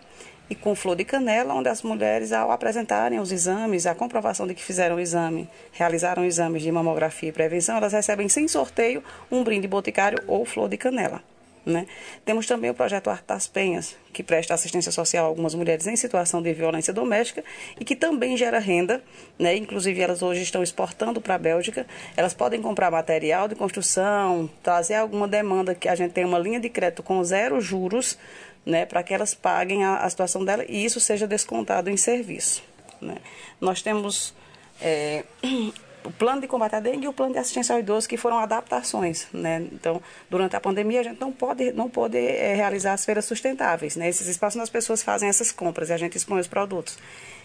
e 0.50 0.56
com 0.56 0.74
Flor 0.76 0.96
de 0.96 1.06
Canela, 1.06 1.54
onde 1.54 1.70
as 1.70 1.84
mulheres, 1.84 2.32
ao 2.32 2.52
apresentarem 2.52 3.20
os 3.20 3.32
exames, 3.32 3.86
a 3.86 3.94
comprovação 3.94 4.48
de 4.48 4.56
que 4.56 4.64
fizeram 4.64 4.96
o 4.96 5.00
exame, 5.00 5.48
realizaram 5.72 6.26
exames 6.26 6.64
de 6.64 6.72
mamografia 6.72 7.30
e 7.30 7.32
prevenção, 7.32 7.78
elas 7.78 7.94
recebem 7.94 8.28
sem 8.28 8.48
sorteio 8.48 9.04
um 9.30 9.44
brinde 9.44 9.68
Boticário 9.68 10.18
ou 10.26 10.44
Flor 10.46 10.68
de 10.68 10.78
Canela. 10.78 11.22
Né? 11.66 11.86
Temos 12.24 12.48
também 12.48 12.70
o 12.70 12.74
projeto 12.74 13.10
Arte 13.10 13.26
das 13.28 13.46
Penhas, 13.46 13.96
que 14.14 14.24
presta 14.24 14.54
assistência 14.54 14.92
social 14.92 15.26
a 15.26 15.28
algumas 15.28 15.54
mulheres 15.54 15.86
em 15.88 15.96
situação 15.96 16.42
de 16.42 16.52
violência 16.54 16.94
doméstica 16.94 17.44
e 17.80 17.86
que 17.86 17.96
também 17.96 18.38
gera 18.38 18.60
renda. 18.60 19.04
Né? 19.38 19.56
Inclusive, 19.58 20.02
elas 20.02 20.22
hoje 20.22 20.42
estão 20.42 20.64
exportando 20.64 21.20
para 21.20 21.36
a 21.36 21.38
Bélgica. 21.38 21.86
Elas 22.16 22.34
podem 22.34 22.62
comprar 22.62 22.90
material 22.90 23.48
de 23.48 23.56
construção, 23.56 24.50
trazer 24.64 24.96
alguma 24.96 25.28
demanda 25.28 25.76
que 25.76 25.88
a 25.88 25.96
gente 25.96 26.12
tem 26.14 26.26
uma 26.26 26.40
linha 26.40 26.60
de 26.60 26.70
crédito 26.70 27.04
com 27.04 27.24
zero 27.24 27.60
juros 27.60 28.18
né? 28.66 28.86
para 28.86 29.04
que 29.04 29.14
elas 29.14 29.34
paguem 29.34 29.84
a, 29.84 29.98
a 29.98 30.10
situação 30.10 30.44
dela 30.44 30.64
e 30.68 30.86
isso 30.86 31.00
seja 31.00 31.28
descontado 31.28 31.90
em 31.90 31.98
serviço. 31.98 32.64
Né? 33.02 33.18
Nós 33.60 33.82
temos. 33.82 34.34
É, 34.82 35.24
o 36.10 36.12
plano 36.12 36.42
de 36.42 36.48
combate 36.48 36.76
à 36.76 36.80
dengue 36.80 37.06
e 37.06 37.08
o 37.08 37.14
plano 37.14 37.34
de 37.34 37.40
assistência 37.40 37.74
ao 37.74 37.80
idoso, 37.80 38.10
que 38.10 38.18
foram 38.18 38.40
adaptações. 38.40 39.28
Né? 39.32 39.68
Então, 39.72 40.02
durante 40.30 40.56
a 40.56 40.60
pandemia, 40.60 41.02
a 41.02 41.04
gente 41.04 41.22
não 41.22 41.32
pode, 41.32 41.72
não 41.72 41.88
pode 41.88 42.18
é, 42.18 42.56
realizar 42.56 42.94
as 42.94 43.06
feiras 43.06 43.26
sustentáveis. 43.26 43.96
Né? 43.96 44.10
Esses 44.10 44.28
espaços 44.28 44.60
as 44.60 44.70
pessoas 44.70 45.04
fazem 45.04 45.30
essas 45.30 45.52
compras 45.52 45.90
e 45.90 45.94
a 45.94 45.98
gente 45.98 46.18
expõe 46.18 46.40
os 46.40 46.48
produtos. 46.48 46.98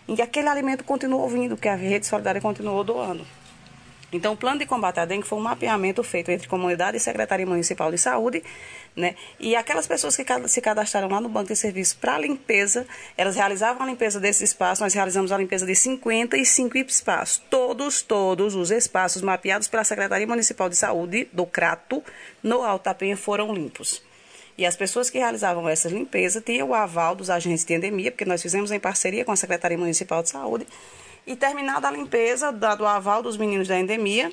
E 0.09 0.21
aquele 0.23 0.49
alimento 0.49 0.83
continuou 0.83 1.29
vindo, 1.29 1.57
que 1.57 1.69
a 1.69 1.75
rede 1.75 2.07
solidária 2.07 2.41
continuou 2.41 2.83
doando. 2.83 3.27
Então, 4.13 4.35
o 4.35 4.37
plano 4.37 4.59
de 4.59 4.67
combate 4.67 5.01
à 5.01 5.05
dengue 5.05 5.27
foi 5.27 5.39
um 5.39 5.43
mapeamento 5.43 6.03
feito 6.03 6.31
entre 6.31 6.47
comunidade 6.47 6.97
e 6.97 7.01
Secretaria 7.01 7.47
Municipal 7.47 7.91
de 7.91 7.99
Saúde, 7.99 8.43
né? 8.95 9.17
E 9.41 9.57
aquelas 9.57 9.87
pessoas 9.87 10.17
que 10.17 10.25
se 10.47 10.61
cadastraram 10.61 11.09
lá 11.09 11.21
no 11.21 11.29
banco 11.29 11.49
de 11.49 11.57
serviço 11.57 11.97
para 11.99 12.19
limpeza, 12.19 12.87
elas 13.17 13.35
realizavam 13.35 13.83
a 13.83 13.87
limpeza 13.87 14.21
desses 14.21 14.51
espaços, 14.51 14.81
nós 14.81 14.95
realizamos 14.95 15.33
a 15.33 15.39
limpeza 15.39 15.67
de 15.67 15.75
55 15.75 16.79
espaços. 16.79 17.43
Todos, 17.51 18.03
todos 18.03 18.55
os 18.55 18.71
espaços 18.71 19.21
mapeados 19.21 19.67
pela 19.67 19.83
Secretaria 19.83 20.27
Municipal 20.27 20.69
de 20.69 20.77
Saúde 20.77 21.29
do 21.33 21.45
Crato, 21.45 22.03
no 22.43 22.63
Alta 22.63 22.95
Penha, 22.95 23.17
foram 23.17 23.53
limpos. 23.53 24.03
E 24.57 24.65
as 24.65 24.77
pessoas 24.77 25.11
que 25.11 25.19
realizavam 25.19 25.69
essa 25.69 25.89
limpeza 25.89 26.41
tinham 26.41 26.69
o 26.69 26.75
aval 26.75 27.17
dos 27.17 27.29
agentes 27.29 27.65
de 27.65 27.75
endemia, 27.75 28.13
porque 28.13 28.25
nós 28.25 28.41
fizemos 28.41 28.71
em 28.71 28.79
parceria 28.79 29.25
com 29.25 29.33
a 29.33 29.37
Secretaria 29.37 29.77
Municipal 29.77 30.23
de 30.23 30.29
Saúde. 30.29 30.67
E 31.27 31.35
terminada 31.35 31.89
a 31.89 31.91
limpeza, 31.91 32.53
dado 32.53 32.85
o 32.85 32.87
aval 32.87 33.22
dos 33.22 33.37
meninos 33.37 33.66
da 33.68 33.79
endemia, 33.79 34.33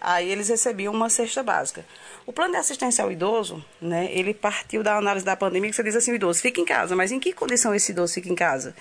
aí 0.00 0.28
eles 0.30 0.48
recebiam 0.48 0.92
uma 0.92 1.08
cesta 1.08 1.42
básica. 1.42 1.86
O 2.26 2.32
plano 2.32 2.52
de 2.52 2.58
assistência 2.58 3.04
ao 3.04 3.12
idoso, 3.12 3.64
né, 3.80 4.08
ele 4.10 4.34
partiu 4.34 4.82
da 4.82 4.96
análise 4.96 5.24
da 5.24 5.36
pandemia, 5.36 5.70
que 5.70 5.76
você 5.76 5.82
diz 5.82 5.94
assim, 5.94 6.12
o 6.12 6.14
idoso 6.16 6.40
fica 6.40 6.60
em 6.60 6.64
casa, 6.64 6.96
mas 6.96 7.12
em 7.12 7.20
que 7.20 7.32
condição 7.32 7.74
esse 7.74 7.92
idoso 7.92 8.14
fica 8.14 8.28
em 8.28 8.34
casa? 8.34 8.74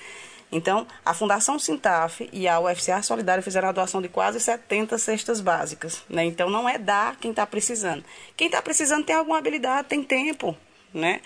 Então, 0.51 0.85
a 1.05 1.13
Fundação 1.13 1.57
Sintaf 1.57 2.29
e 2.33 2.47
a 2.47 2.59
UFCA 2.59 3.01
Solidária 3.01 3.41
fizeram 3.41 3.69
a 3.69 3.71
doação 3.71 4.01
de 4.01 4.09
quase 4.09 4.39
70 4.39 4.97
cestas 4.97 5.39
básicas. 5.39 6.03
Né? 6.09 6.25
Então, 6.25 6.49
não 6.49 6.67
é 6.67 6.77
dar 6.77 7.15
quem 7.15 7.31
está 7.31 7.47
precisando. 7.47 8.03
Quem 8.35 8.47
está 8.47 8.61
precisando 8.61 9.05
tem 9.05 9.15
alguma 9.15 9.37
habilidade, 9.37 9.87
tem 9.87 10.03
tempo, 10.03 10.55
né? 10.93 11.21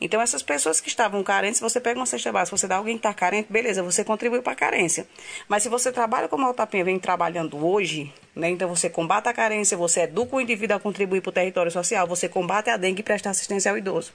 Então, 0.00 0.20
essas 0.20 0.42
pessoas 0.42 0.80
que 0.80 0.88
estavam 0.88 1.22
carentes, 1.22 1.60
você 1.60 1.80
pega 1.80 1.98
uma 1.98 2.06
cesta 2.06 2.32
básica, 2.32 2.56
você 2.56 2.66
dá 2.66 2.76
alguém 2.76 2.94
que 2.94 3.00
está 3.00 3.14
carente, 3.14 3.52
beleza, 3.52 3.82
você 3.82 4.04
contribui 4.04 4.42
para 4.42 4.52
a 4.52 4.56
carência. 4.56 5.06
Mas 5.48 5.62
se 5.62 5.68
você 5.68 5.92
trabalha 5.92 6.28
como 6.28 6.44
a 6.44 6.48
Altapinha 6.48 6.84
vem 6.84 6.98
trabalhando 6.98 7.64
hoje, 7.64 8.12
né, 8.34 8.50
então 8.50 8.68
você 8.68 8.90
combate 8.90 9.28
a 9.28 9.32
carência, 9.32 9.76
você 9.76 10.02
educa 10.02 10.36
o 10.36 10.40
indivíduo 10.40 10.76
a 10.76 10.80
contribuir 10.80 11.20
para 11.20 11.30
o 11.30 11.32
território 11.32 11.70
social, 11.70 12.06
você 12.06 12.28
combate 12.28 12.70
a 12.70 12.76
dengue 12.76 13.00
e 13.00 13.04
presta 13.04 13.30
assistência 13.30 13.70
ao 13.70 13.78
idoso. 13.78 14.12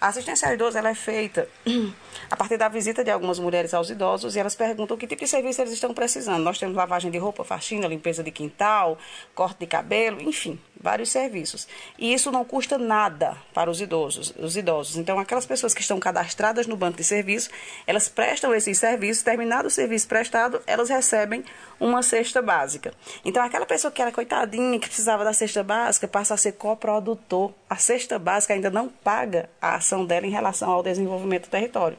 A 0.00 0.08
assistência 0.08 0.48
ao 0.48 0.54
idoso 0.54 0.78
ela 0.78 0.88
é 0.88 0.94
feita 0.94 1.46
a 2.30 2.34
partir 2.34 2.56
da 2.56 2.68
visita 2.68 3.04
de 3.04 3.10
algumas 3.10 3.38
mulheres 3.38 3.74
aos 3.74 3.90
idosos 3.90 4.34
e 4.34 4.38
elas 4.38 4.54
perguntam 4.54 4.96
que 4.96 5.06
tipo 5.06 5.22
de 5.22 5.28
serviço 5.28 5.60
eles 5.60 5.74
estão 5.74 5.92
precisando. 5.92 6.42
Nós 6.42 6.58
temos 6.58 6.74
lavagem 6.74 7.10
de 7.10 7.18
roupa, 7.18 7.44
faxina, 7.44 7.86
limpeza 7.86 8.22
de 8.22 8.30
quintal, 8.30 8.96
corte 9.34 9.58
de 9.58 9.66
cabelo, 9.66 10.22
enfim, 10.22 10.58
vários 10.80 11.10
serviços. 11.10 11.68
E 11.98 12.12
isso 12.12 12.32
não 12.32 12.44
custa 12.44 12.78
nada 12.78 13.36
para 13.52 13.70
os 13.70 13.80
idosos, 13.80 14.32
os 14.38 14.56
idosos. 14.56 14.96
Então, 14.96 15.18
aquelas 15.18 15.44
pessoas 15.44 15.74
que 15.74 15.82
estão 15.82 16.00
cadastradas 16.00 16.66
no 16.66 16.76
banco 16.76 16.96
de 16.96 17.04
serviço, 17.04 17.50
elas 17.86 18.08
prestam 18.08 18.54
esses 18.54 18.78
serviços, 18.78 19.22
terminado 19.22 19.68
o 19.68 19.70
serviço 19.70 20.08
prestado, 20.08 20.62
elas 20.66 20.88
recebem 20.88 21.44
uma 21.78 22.02
cesta 22.02 22.40
básica. 22.40 22.94
Então, 23.24 23.42
aquela 23.42 23.66
pessoa 23.66 23.90
que 23.90 24.00
era 24.00 24.10
coitadinha, 24.10 24.78
que 24.78 24.86
precisava 24.86 25.24
da 25.24 25.32
cesta 25.32 25.62
básica, 25.62 26.08
passa 26.08 26.34
a 26.34 26.36
ser 26.36 26.52
coprodutor. 26.52 27.52
A 27.68 27.76
cesta 27.76 28.18
básica 28.18 28.54
ainda 28.54 28.70
não 28.70 28.88
paga 28.88 29.50
a 29.60 29.76
ação 29.76 30.04
dela 30.04 30.26
em 30.26 30.30
relação 30.30 30.70
ao 30.70 30.82
desenvolvimento 30.82 31.44
do 31.44 31.50
território. 31.50 31.98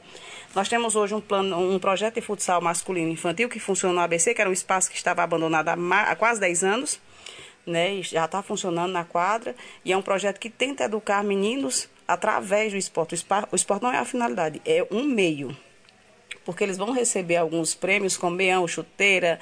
Nós 0.54 0.68
temos 0.68 0.94
hoje 0.96 1.14
um, 1.14 1.20
plano, 1.20 1.56
um 1.56 1.78
projeto 1.78 2.16
de 2.16 2.20
futsal 2.20 2.60
masculino 2.60 3.10
infantil 3.10 3.48
que 3.48 3.58
funciona 3.58 3.94
no 3.94 4.00
ABC, 4.00 4.34
que 4.34 4.40
era 4.40 4.50
um 4.50 4.52
espaço 4.52 4.90
que 4.90 4.96
estava 4.96 5.22
abandonado 5.22 5.68
há 5.68 6.16
quase 6.16 6.40
10 6.40 6.64
anos. 6.64 7.00
Né, 7.64 8.02
já 8.02 8.24
está 8.24 8.42
funcionando 8.42 8.90
na 8.90 9.04
quadra, 9.04 9.54
e 9.84 9.92
é 9.92 9.96
um 9.96 10.02
projeto 10.02 10.40
que 10.40 10.50
tenta 10.50 10.84
educar 10.84 11.22
meninos 11.22 11.88
através 12.08 12.72
do 12.72 12.78
esporte. 12.78 13.14
O 13.52 13.56
esporte 13.56 13.82
não 13.82 13.92
é 13.92 13.98
a 13.98 14.04
finalidade, 14.04 14.60
é 14.66 14.84
um 14.90 15.04
meio. 15.04 15.56
Porque 16.44 16.64
eles 16.64 16.76
vão 16.76 16.90
receber 16.90 17.36
alguns 17.36 17.72
prêmios, 17.72 18.16
como 18.16 18.34
meão, 18.34 18.66
chuteira, 18.66 19.38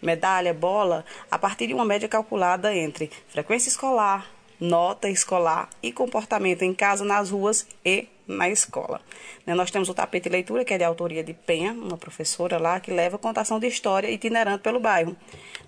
medalha, 0.00 0.54
bola, 0.54 1.04
a 1.30 1.38
partir 1.38 1.66
de 1.66 1.74
uma 1.74 1.84
média 1.84 2.08
calculada 2.08 2.74
entre 2.74 3.10
frequência 3.28 3.68
escolar, 3.68 4.30
nota 4.60 5.08
escolar 5.08 5.68
e 5.82 5.90
comportamento 5.90 6.62
em 6.62 6.72
casa, 6.72 7.04
nas 7.04 7.30
ruas 7.30 7.66
e 7.84 8.06
na 8.26 8.48
escola. 8.48 9.00
Né, 9.46 9.54
nós 9.54 9.70
temos 9.70 9.88
o 9.88 9.94
tapete 9.94 10.28
leitura, 10.28 10.64
que 10.64 10.74
é 10.74 10.78
de 10.78 10.84
autoria 10.84 11.22
de 11.22 11.34
Penha, 11.34 11.72
uma 11.72 11.96
professora 11.96 12.58
lá, 12.58 12.80
que 12.80 12.90
leva 12.90 13.18
contação 13.18 13.58
de 13.58 13.66
história 13.66 14.10
itinerante 14.10 14.62
pelo 14.62 14.80
bairro. 14.80 15.16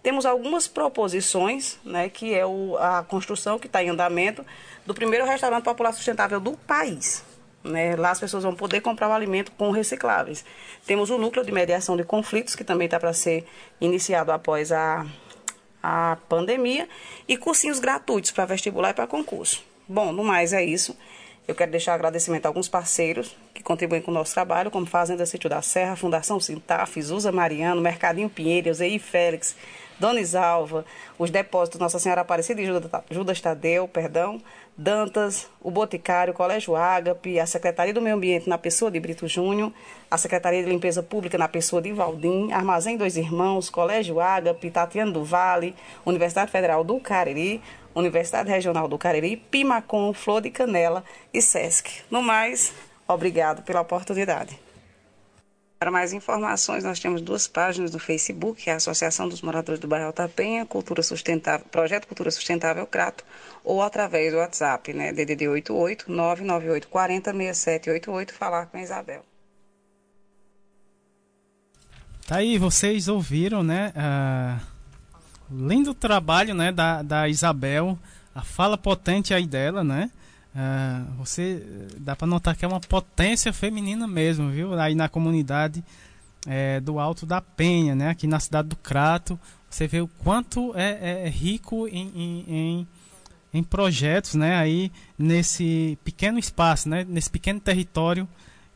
Temos 0.02 0.24
algumas 0.24 0.66
proposições, 0.66 1.78
né, 1.84 2.08
que 2.08 2.34
é 2.34 2.46
o, 2.46 2.76
a 2.78 3.02
construção 3.02 3.58
que 3.58 3.66
está 3.66 3.82
em 3.82 3.90
andamento 3.90 4.44
do 4.84 4.94
primeiro 4.94 5.26
restaurante 5.26 5.64
popular 5.64 5.92
sustentável 5.92 6.40
do 6.40 6.56
país. 6.56 7.24
Né? 7.62 7.96
Lá 7.96 8.10
as 8.10 8.20
pessoas 8.20 8.44
vão 8.44 8.54
poder 8.54 8.80
comprar 8.80 9.08
o 9.08 9.12
alimento 9.12 9.52
com 9.52 9.70
recicláveis. 9.70 10.44
Temos 10.86 11.10
o 11.10 11.18
núcleo 11.18 11.44
de 11.44 11.52
mediação 11.52 11.96
de 11.96 12.04
conflitos, 12.04 12.54
que 12.54 12.64
também 12.64 12.86
está 12.86 12.98
para 12.98 13.12
ser 13.12 13.44
iniciado 13.80 14.30
após 14.30 14.70
a, 14.72 15.04
a 15.82 16.16
pandemia, 16.28 16.88
e 17.28 17.36
cursinhos 17.36 17.80
gratuitos 17.80 18.30
para 18.30 18.44
vestibular 18.44 18.90
e 18.90 18.94
para 18.94 19.06
concurso. 19.06 19.64
Bom, 19.88 20.12
no 20.12 20.24
mais 20.24 20.52
é 20.52 20.64
isso. 20.64 20.96
Eu 21.48 21.54
quero 21.54 21.70
deixar 21.70 21.94
agradecimento 21.94 22.44
a 22.44 22.48
alguns 22.48 22.68
parceiros 22.68 23.36
que 23.54 23.62
contribuem 23.62 24.02
com 24.02 24.10
o 24.10 24.14
nosso 24.14 24.34
trabalho, 24.34 24.68
como 24.68 24.84
Fazenda 24.84 25.24
Sítio 25.24 25.48
da 25.48 25.62
Serra, 25.62 25.94
Fundação 25.94 26.40
Sintaf, 26.40 26.98
Usa 26.98 27.30
Mariano, 27.30 27.80
Mercadinho 27.80 28.28
Pinheiro, 28.28 28.74
Zei 28.74 28.98
Félix, 28.98 29.54
Dona 29.98 30.20
Isalva, 30.20 30.84
os 31.16 31.30
depósitos 31.30 31.78
Nossa 31.78 32.00
Senhora 32.00 32.22
Aparecida 32.22 32.60
e 32.60 32.66
Judas 33.10 33.40
Tadeu, 33.40 33.86
perdão, 33.86 34.42
Dantas, 34.76 35.48
o 35.62 35.70
Boticário, 35.70 36.34
o 36.34 36.36
Colégio 36.36 36.74
Ágape, 36.74 37.38
a 37.38 37.46
Secretaria 37.46 37.94
do 37.94 38.02
Meio 38.02 38.16
Ambiente 38.16 38.48
na 38.48 38.58
pessoa 38.58 38.90
de 38.90 38.98
Brito 38.98 39.28
Júnior, 39.28 39.72
a 40.10 40.18
Secretaria 40.18 40.64
de 40.64 40.68
Limpeza 40.68 41.02
Pública 41.02 41.38
na 41.38 41.46
pessoa 41.46 41.80
de 41.80 41.92
Valdim, 41.92 42.52
Armazém 42.52 42.96
Dois 42.96 43.16
Irmãos, 43.16 43.70
Colégio 43.70 44.20
Ágape, 44.20 44.70
Tatiana 44.70 45.12
do 45.12 45.24
Vale, 45.24 45.76
Universidade 46.04 46.50
Federal 46.50 46.82
do 46.82 46.98
Cariri, 46.98 47.62
Universidade 47.96 48.50
Regional 48.50 48.86
do 48.86 48.98
Cariri, 48.98 49.36
Pimacom, 49.36 50.12
Flor 50.12 50.42
de 50.42 50.50
Canela 50.50 51.02
e 51.32 51.40
SESC. 51.40 52.02
No 52.10 52.22
mais, 52.22 52.74
obrigado 53.08 53.62
pela 53.62 53.80
oportunidade. 53.80 54.58
Para 55.78 55.90
mais 55.90 56.12
informações, 56.12 56.84
nós 56.84 57.00
temos 57.00 57.22
duas 57.22 57.48
páginas 57.48 57.92
no 57.92 57.98
Facebook, 57.98 58.68
a 58.68 58.76
Associação 58.76 59.28
dos 59.28 59.40
Moradores 59.40 59.80
do 59.80 59.88
Bairro 59.88 60.06
Altapenha, 60.06 60.64
Cultura 60.66 61.02
Sustentável, 61.02 61.66
Projeto 61.70 62.06
Cultura 62.06 62.30
Sustentável 62.30 62.86
Crato, 62.86 63.24
ou 63.64 63.82
através 63.82 64.32
do 64.32 64.38
WhatsApp, 64.38 64.92
né, 64.92 65.12
DDD 65.12 65.48
88 65.48 66.10
998 66.10 66.88
40 66.88 67.30
6788, 67.32 68.32
falar 68.32 68.66
com 68.66 68.76
a 68.76 68.82
Isabel. 68.82 69.22
Tá 72.26 72.36
aí, 72.36 72.58
vocês 72.58 73.06
ouviram, 73.06 73.62
né, 73.62 73.92
uh, 73.94 74.75
lindo 75.50 75.94
trabalho, 75.94 76.54
né, 76.54 76.72
da, 76.72 77.02
da 77.02 77.28
Isabel, 77.28 77.98
a 78.34 78.42
fala 78.42 78.76
potente 78.76 79.32
aí 79.32 79.46
dela, 79.46 79.82
né, 79.84 80.10
Uh, 80.56 81.12
você 81.18 81.62
dá 81.98 82.16
para 82.16 82.26
notar 82.26 82.56
que 82.56 82.64
é 82.64 82.68
uma 82.68 82.80
potência 82.80 83.52
feminina 83.52 84.06
mesmo, 84.06 84.48
viu? 84.48 84.72
Aí 84.80 84.94
na 84.94 85.06
comunidade 85.06 85.84
é, 86.46 86.80
do 86.80 86.98
Alto 86.98 87.26
da 87.26 87.42
Penha, 87.42 87.94
né? 87.94 88.08
Aqui 88.08 88.26
na 88.26 88.40
cidade 88.40 88.68
do 88.68 88.76
Crato, 88.76 89.38
você 89.68 89.86
vê 89.86 90.00
o 90.00 90.08
quanto 90.08 90.72
é, 90.74 91.26
é 91.26 91.28
rico 91.28 91.86
em, 91.88 92.10
em, 92.14 92.44
em, 92.48 92.88
em, 93.52 93.62
projetos, 93.62 94.34
né? 94.34 94.56
Aí 94.56 94.90
nesse 95.18 95.98
pequeno 96.02 96.38
espaço, 96.38 96.88
né? 96.88 97.04
Nesse 97.06 97.28
pequeno 97.28 97.60
território 97.60 98.26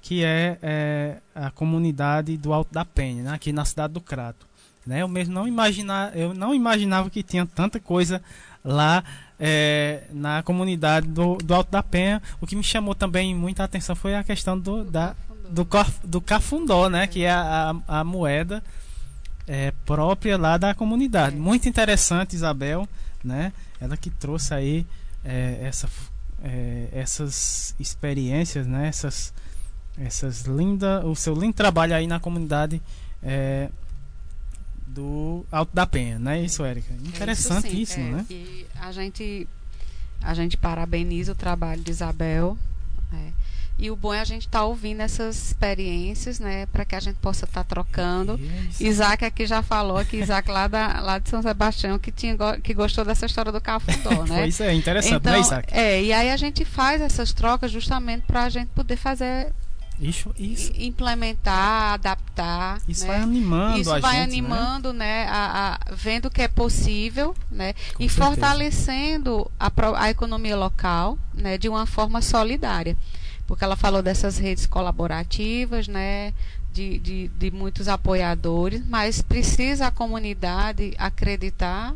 que 0.03 0.23
é, 0.23 0.59
é 0.61 1.17
a 1.35 1.51
comunidade 1.51 2.37
do 2.37 2.53
Alto 2.53 2.75
da 2.75 2.85
Penha, 2.85 3.23
né? 3.23 3.33
Aqui 3.33 3.55
na 3.55 3.65
cidade 3.65 3.95
do 3.95 4.03
Crato, 4.03 4.47
né? 4.87 5.03
Eu 5.03 5.09
mesmo 5.09 5.35
não 5.35 5.47
imaginar, 5.47 6.17
eu 6.17 6.35
não 6.35 6.55
imaginava 6.55 7.11
que 7.11 7.23
tinha 7.23 7.47
tanta 7.47 7.79
coisa 7.79 8.23
lá 8.65 9.05
é, 9.39 10.05
na 10.13 10.43
comunidade 10.43 11.09
do, 11.09 11.37
do 11.37 11.55
Alto 11.55 11.71
da 11.71 11.83
Penha. 11.83 12.23
O 12.41 12.47
que 12.47 12.57
me 12.57 12.63
chamou 12.63 12.95
também 12.95 13.35
muita 13.35 13.65
atenção 13.65 13.97
foi 13.97 14.15
a 14.15 14.25
questão 14.25 14.59
do, 14.59 14.85
da, 14.85 15.15
do, 15.49 15.67
do 16.05 16.21
cafundó, 16.21 16.89
né? 16.89 17.07
Que 17.07 17.25
é 17.25 17.31
a, 17.31 17.75
a, 17.89 18.01
a 18.01 18.05
moeda 18.05 18.63
é, 19.47 19.73
própria 19.85 20.37
lá 20.37 20.57
da 20.57 20.75
comunidade. 20.75 21.37
Muito 21.37 21.69
interessante, 21.69 22.37
Isabel, 22.37 22.89
né? 23.25 23.53
Ela 23.81 23.97
que 23.97 24.11
trouxe 24.11 24.55
aí 24.55 24.87
é, 25.25 25.59
essa, 25.63 25.89
é, 26.43 26.89
essas 26.93 27.75
experiências, 27.81 28.67
né? 28.67 28.89
Essas, 28.89 29.33
essas 29.99 30.43
linda, 30.43 31.05
o 31.07 31.17
seu 31.17 31.35
lindo 31.35 31.55
trabalho 31.55 31.95
aí 31.95 32.07
na 32.07 32.21
comunidade 32.21 32.81
é, 33.23 33.71
do 34.91 35.45
Alto 35.51 35.75
da 35.75 35.87
Penha, 35.87 36.19
não 36.19 36.33
é 36.33 36.41
isso, 36.41 36.65
Érica? 36.65 36.93
Interessantíssimo, 37.05 38.09
é, 38.09 38.11
né? 38.11 38.27
E 38.31 38.67
a 38.81 38.93
gente, 38.93 39.49
a 40.21 40.35
gente 40.35 40.57
parabeniza 40.57 41.33
o 41.33 41.35
trabalho 41.35 41.81
de 41.83 41.91
Isabel. 41.91 42.59
É, 43.13 43.31
e 43.79 43.91
o 43.91 43.97
bom 43.97 44.13
é 44.13 44.21
a 44.21 44.25
gente 44.25 44.47
estar 44.47 44.59
tá 44.59 44.65
ouvindo 44.65 45.01
essas 45.01 45.37
experiências, 45.47 46.39
né, 46.39 46.67
para 46.67 46.85
que 46.85 46.95
a 46.95 47.01
gente 47.01 47.17
possa 47.17 47.47
estar 47.47 47.65
tá 47.65 47.69
trocando. 47.69 48.39
Isso. 48.69 48.85
Isaac 48.85 49.25
aqui 49.25 49.47
já 49.47 49.63
falou 49.63 50.05
que 50.05 50.19
Isaac 50.19 50.51
lá, 50.51 50.69
da, 50.69 51.01
lá 51.01 51.19
de 51.19 51.31
São 51.31 51.41
Sebastião 51.41 51.99
que 51.99 52.13
tinha 52.13 52.37
que 52.63 52.75
gostou 52.75 53.05
dessa 53.05 53.25
história 53.25 53.51
do 53.51 53.61
cafundó, 53.61 54.25
né? 54.29 54.49
Isso 54.49 54.63
é 54.63 54.75
interessante, 54.75 55.13
né, 55.13 55.19
então, 55.19 55.33
né, 55.33 55.41
Isaac? 55.41 55.75
É, 55.75 56.03
e 56.03 56.13
aí 56.13 56.31
a 56.31 56.37
gente 56.37 56.65
faz 56.65 57.01
essas 57.01 57.33
trocas 57.33 57.71
justamente 57.71 58.25
para 58.27 58.45
a 58.45 58.49
gente 58.51 58.69
poder 58.69 58.97
fazer 58.97 59.51
isso, 60.01 60.35
isso. 60.39 60.73
implementar, 60.77 61.95
adaptar. 61.95 62.81
Isso 62.89 63.03
né? 63.03 63.09
vai 63.09 63.21
animando 63.21 63.81
Isso 63.81 63.93
a 63.93 63.99
vai 64.01 64.17
gente, 64.17 64.25
animando, 64.25 64.93
né? 64.93 65.25
né 65.25 65.31
a, 65.31 65.75
a, 65.75 65.95
vendo 65.95 66.31
que 66.31 66.41
é 66.41 66.49
possível, 66.49 67.35
né? 67.51 67.75
Com 67.95 68.03
e 68.03 68.09
certeza. 68.09 68.25
fortalecendo 68.25 69.51
a, 69.61 69.71
a 69.97 70.11
economia 70.11 70.57
local, 70.57 71.19
né? 71.35 71.59
De 71.59 71.69
uma 71.69 71.85
forma 71.85 72.23
solidária. 72.23 72.97
Porque 73.47 73.63
ela 73.63 73.77
falou 73.77 74.03
dessas 74.03 74.39
redes 74.39 74.67
colaborativas, 74.67 75.87
né? 75.87 76.33
De, 76.73 76.99
de, 76.99 77.29
de 77.29 77.51
muitos 77.51 77.89
apoiadores, 77.89 78.83
mas 78.87 79.21
precisa 79.21 79.89
a 79.89 79.91
comunidade 79.91 80.95
acreditar 80.97 81.95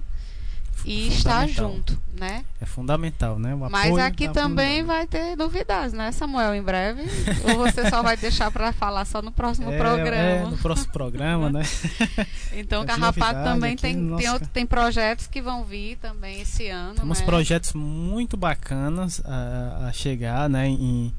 e 0.84 1.08
estar 1.08 1.48
junto, 1.48 1.98
né? 2.18 2.44
É 2.60 2.66
fundamental, 2.66 3.38
né? 3.38 3.54
O 3.54 3.70
Mas 3.70 3.96
aqui 3.96 4.28
também 4.28 4.82
vai 4.82 5.06
ter 5.06 5.36
novidades, 5.36 5.92
né, 5.92 6.12
Samuel, 6.12 6.54
em 6.54 6.62
breve? 6.62 7.02
Ou 7.48 7.58
você 7.58 7.88
só 7.88 8.02
vai 8.02 8.16
deixar 8.16 8.50
para 8.50 8.72
falar 8.72 9.04
só 9.04 9.22
no 9.22 9.32
próximo 9.32 9.70
é, 9.72 9.78
programa? 9.78 10.14
É, 10.14 10.44
no 10.44 10.58
próximo 10.58 10.92
programa, 10.92 11.50
né? 11.50 11.62
então, 12.52 12.84
Carrapato 12.84 13.42
também 13.42 13.76
tem, 13.76 13.96
nossa... 13.96 14.22
tem, 14.22 14.32
outro, 14.32 14.48
tem 14.48 14.66
projetos 14.66 15.26
que 15.26 15.40
vão 15.40 15.64
vir 15.64 15.96
também 15.96 16.40
esse 16.42 16.68
ano. 16.68 16.96
Temos 16.96 17.20
né? 17.20 17.24
projetos 17.24 17.72
muito 17.72 18.36
bacanas 18.36 19.22
a, 19.24 19.88
a 19.88 19.92
chegar, 19.92 20.48
né, 20.48 20.68
em, 20.68 21.14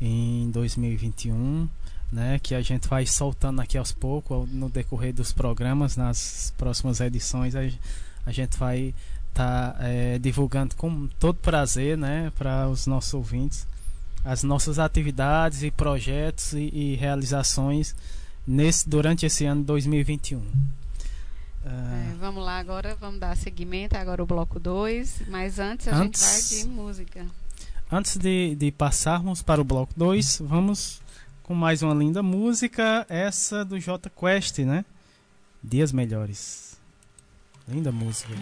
em 0.00 0.50
2021 0.50 1.68
né, 2.12 2.38
que 2.40 2.54
a 2.54 2.62
gente 2.62 2.86
vai 2.86 3.04
soltando 3.06 3.60
aqui 3.60 3.76
aos 3.76 3.90
poucos 3.90 4.48
no 4.48 4.70
decorrer 4.70 5.12
dos 5.12 5.32
programas, 5.32 5.96
nas 5.96 6.54
próximas 6.56 7.00
edições 7.00 7.56
a, 7.56 7.60
a 8.24 8.32
gente 8.32 8.56
vai 8.56 8.94
estar 9.28 9.72
tá, 9.72 9.76
é, 9.80 10.18
divulgando 10.18 10.74
com 10.76 11.08
todo 11.18 11.36
prazer, 11.36 11.96
né, 11.96 12.32
para 12.36 12.68
os 12.68 12.86
nossos 12.86 13.14
ouvintes 13.14 13.66
as 14.24 14.42
nossas 14.42 14.78
atividades 14.78 15.62
e 15.62 15.70
projetos 15.70 16.54
e, 16.54 16.70
e 16.72 16.94
realizações 16.96 17.94
nesse 18.46 18.88
durante 18.88 19.26
esse 19.26 19.44
ano 19.44 19.62
2021. 19.62 20.38
Uh, 20.38 20.46
é, 21.66 22.14
vamos 22.18 22.42
lá 22.42 22.58
agora, 22.58 22.96
vamos 22.96 23.20
dar 23.20 23.36
seguimento 23.36 23.96
agora 23.96 24.22
o 24.22 24.26
bloco 24.26 24.58
2, 24.58 25.22
mas 25.28 25.58
antes 25.58 25.88
a 25.88 25.96
antes, 25.96 26.20
gente 26.22 26.54
vai 26.54 26.62
de 26.62 26.68
música. 26.68 27.26
Antes 27.92 28.16
de, 28.16 28.54
de 28.54 28.72
passarmos 28.72 29.42
para 29.42 29.60
o 29.60 29.64
bloco 29.64 29.92
2, 29.94 30.40
vamos 30.42 31.02
com 31.42 31.54
mais 31.54 31.82
uma 31.82 31.94
linda 31.94 32.22
música, 32.22 33.04
essa 33.08 33.64
do 33.64 33.78
J 33.78 34.10
Quest, 34.10 34.58
né? 34.60 34.84
Dias 35.62 35.92
Melhores. 35.92 36.63
Linda 37.66 37.90
música. 37.90 38.34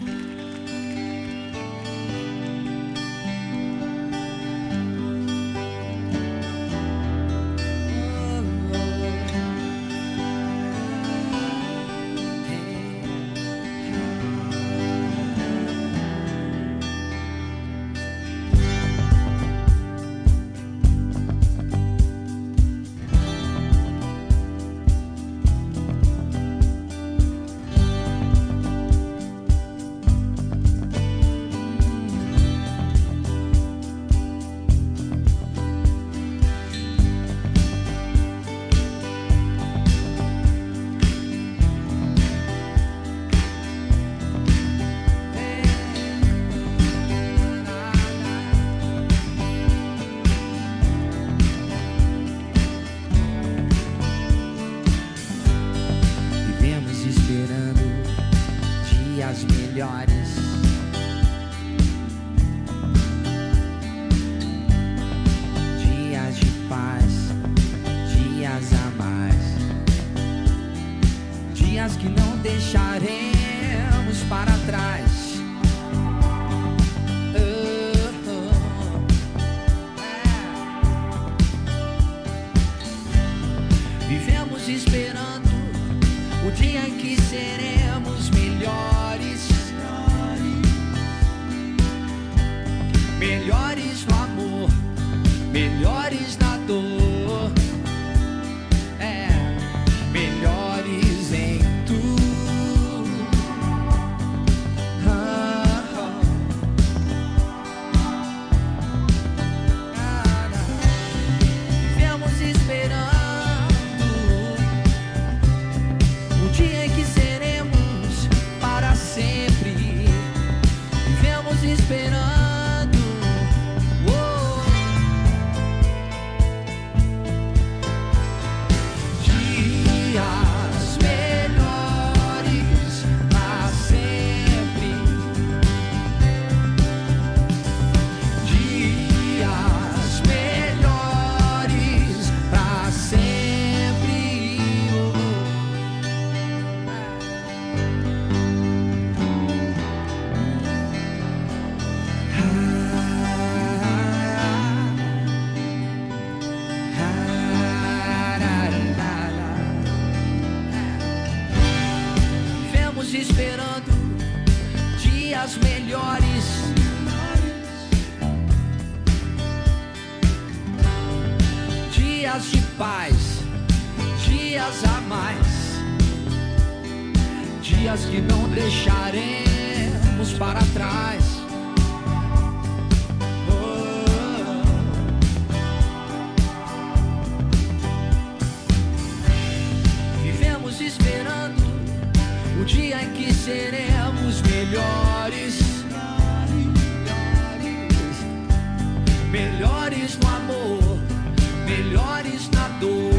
Para 202.83 203.12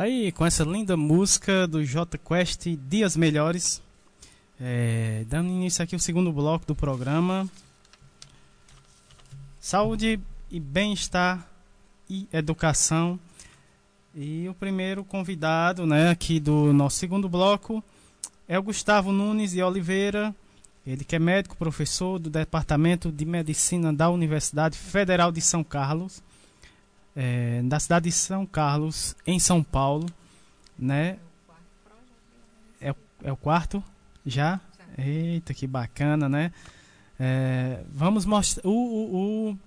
Tá 0.00 0.04
aí 0.04 0.32
com 0.32 0.46
essa 0.46 0.64
linda 0.64 0.96
música 0.96 1.68
do 1.68 1.84
J 1.84 2.16
Quest 2.16 2.66
Dias 2.88 3.14
Melhores. 3.18 3.82
É, 4.58 5.26
dando 5.28 5.50
início 5.50 5.84
aqui 5.84 5.94
o 5.94 6.00
segundo 6.00 6.32
bloco 6.32 6.64
do 6.64 6.74
programa. 6.74 7.46
Saúde 9.60 10.18
e 10.50 10.58
bem-estar 10.58 11.46
e 12.08 12.26
educação. 12.32 13.20
E 14.14 14.48
o 14.48 14.54
primeiro 14.54 15.04
convidado, 15.04 15.84
né, 15.84 16.08
aqui 16.08 16.40
do 16.40 16.72
nosso 16.72 16.96
segundo 16.96 17.28
bloco 17.28 17.84
é 18.48 18.58
o 18.58 18.62
Gustavo 18.62 19.12
Nunes 19.12 19.50
de 19.50 19.62
Oliveira. 19.62 20.34
Ele 20.86 21.04
que 21.04 21.16
é 21.16 21.18
médico, 21.18 21.58
professor 21.58 22.18
do 22.18 22.30
Departamento 22.30 23.12
de 23.12 23.26
Medicina 23.26 23.92
da 23.92 24.08
Universidade 24.08 24.78
Federal 24.78 25.30
de 25.30 25.42
São 25.42 25.62
Carlos, 25.62 26.22
é, 27.14 27.60
da 27.64 27.80
cidade 27.80 28.04
de 28.04 28.12
São 28.12 28.46
Carlos, 28.46 29.16
em 29.26 29.38
São 29.38 29.62
Paulo, 29.62 30.06
né? 30.78 31.18
É, 32.80 32.94
é 33.24 33.32
o 33.32 33.36
quarto 33.36 33.82
já? 34.24 34.60
Eita, 34.96 35.54
que 35.54 35.66
bacana, 35.66 36.28
né? 36.28 36.52
É, 37.18 37.82
vamos 37.92 38.24
mostrar. 38.24 38.66
O, 38.66 38.70
o, 38.70 39.50
o, 39.50 39.58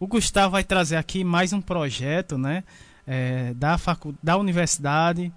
o, 0.00 0.06
Gustavo 0.06 0.52
vai 0.52 0.64
trazer 0.64 0.96
aqui 0.96 1.24
mais 1.24 1.52
um 1.52 1.60
projeto, 1.60 2.38
né? 2.38 2.64
É, 3.06 3.52
da, 3.54 3.76
facu, 3.76 4.14
da 4.22 4.36
Universidade 4.36 5.32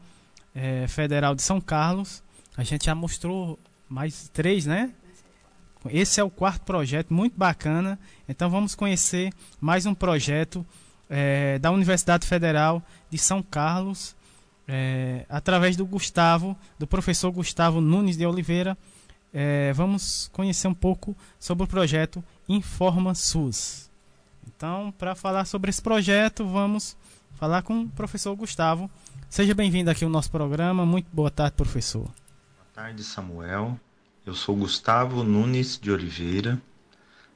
é, 0.53 0.87
Federal 0.87 1.35
de 1.35 1.41
São 1.41 1.59
Carlos. 1.59 2.23
A 2.55 2.63
gente 2.63 2.85
já 2.85 2.95
mostrou 2.95 3.59
mais 3.89 4.29
três, 4.29 4.65
né? 4.65 4.91
Esse 5.89 6.19
é 6.19 6.23
o 6.23 6.29
quarto 6.29 6.63
projeto, 6.63 7.13
muito 7.13 7.37
bacana. 7.37 7.99
Então 8.27 8.49
vamos 8.49 8.73
conhecer 8.73 9.31
mais 9.59 9.85
um 9.85 9.93
projeto 9.93 10.65
é, 11.09 11.59
da 11.59 11.71
Universidade 11.71 12.27
Federal 12.27 12.81
de 13.09 13.17
São 13.17 13.41
Carlos, 13.41 14.15
é, 14.67 15.25
através 15.29 15.75
do 15.75 15.85
Gustavo, 15.85 16.57
do 16.77 16.87
professor 16.87 17.31
Gustavo 17.31 17.81
Nunes 17.81 18.17
de 18.17 18.25
Oliveira. 18.25 18.77
É, 19.33 19.73
vamos 19.73 20.29
conhecer 20.31 20.67
um 20.67 20.73
pouco 20.73 21.15
sobre 21.39 21.65
o 21.65 21.67
projeto 21.67 22.23
Informa 22.47 23.13
SUS. 23.13 23.89
Então, 24.47 24.93
para 24.97 25.15
falar 25.15 25.45
sobre 25.45 25.69
esse 25.69 25.81
projeto, 25.81 26.45
vamos 26.45 26.95
falar 27.33 27.61
com 27.63 27.81
o 27.81 27.89
professor 27.89 28.35
Gustavo. 28.35 28.89
Seja 29.29 29.53
bem-vindo 29.53 29.89
aqui 29.89 30.05
ao 30.05 30.09
nosso 30.09 30.31
programa. 30.31 30.85
Muito 30.85 31.07
boa 31.11 31.29
tarde, 31.29 31.55
professor. 31.55 32.03
Boa 32.03 32.67
tarde, 32.73 33.03
Samuel. 33.03 33.77
Eu 34.25 34.33
sou 34.33 34.55
Gustavo 34.55 35.23
Nunes 35.23 35.77
de 35.77 35.91
Oliveira, 35.91 36.59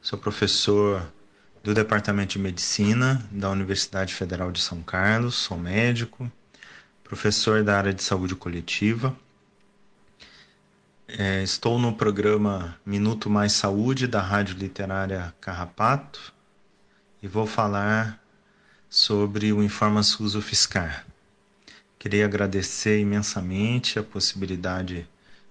sou 0.01 0.17
professor 0.17 1.11
do 1.63 1.73
Departamento 1.73 2.33
de 2.33 2.39
Medicina 2.39 3.27
da 3.31 3.49
Universidade 3.49 4.13
Federal 4.13 4.51
de 4.51 4.61
São 4.61 4.81
Carlos, 4.81 5.35
sou 5.35 5.57
médico, 5.57 6.31
professor 7.03 7.63
da 7.63 7.77
área 7.77 7.93
de 7.93 8.01
saúde 8.01 8.35
coletiva. 8.35 9.15
É, 11.07 11.43
estou 11.43 11.79
no 11.79 11.93
programa 11.93 12.77
Minuto 12.85 13.29
Mais 13.29 13.53
Saúde 13.53 14.07
da 14.07 14.21
Rádio 14.21 14.55
Literária 14.55 15.33
Carrapato 15.41 16.33
e 17.21 17.27
vou 17.27 17.45
falar 17.45 18.23
sobre 18.89 19.51
o 19.51 19.61
Informa 19.61 20.01
SUS 20.01 20.35
UFSCar. 20.35 21.05
Queria 21.97 22.25
agradecer 22.25 22.99
imensamente 22.99 23.99
a 23.99 24.03
possibilidade 24.03 25.07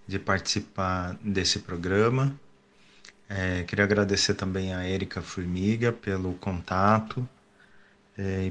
de 0.06 0.18
participar 0.18 1.18
desse 1.22 1.59
programa. 1.59 2.35
É, 3.28 3.62
queria 3.64 3.84
agradecer 3.84 4.34
também 4.34 4.72
a 4.72 4.82
Érica 4.82 5.20
Formiga 5.20 5.92
pelo 5.92 6.34
contato 6.34 7.28
é, 8.16 8.50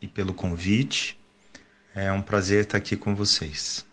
e 0.00 0.06
pelo 0.06 0.34
convite. 0.34 1.18
É 1.94 2.12
um 2.12 2.20
prazer 2.20 2.64
estar 2.64 2.78
aqui 2.78 2.96
com 2.96 3.14
vocês. 3.14 3.86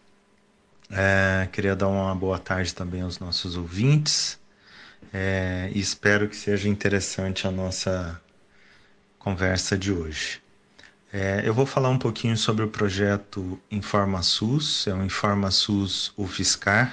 É, 0.92 1.48
queria 1.52 1.76
dar 1.76 1.88
uma 1.88 2.14
boa 2.14 2.38
tarde 2.38 2.74
também 2.74 3.02
aos 3.02 3.18
nossos 3.18 3.58
ouvintes 3.58 4.40
é, 5.12 5.72
e 5.74 5.80
espero 5.80 6.28
que 6.28 6.36
seja 6.36 6.68
interessante 6.70 7.48
a 7.48 7.52
nossa 7.52 8.22
conversa 9.18 9.78
de 9.78 9.92
hoje. 9.92 10.42
É, 11.12 11.42
eu 11.46 11.54
vou 11.54 11.66
falar 11.66 11.90
um 11.90 11.98
pouquinho 11.98 12.36
sobre 12.36 12.66
o 12.66 12.68
projeto 12.68 13.60
InformaSUS, 13.72 14.86
é 14.88 14.94
o 14.94 15.02
InformaSUS 15.04 16.14
UFSCar. 16.18 16.92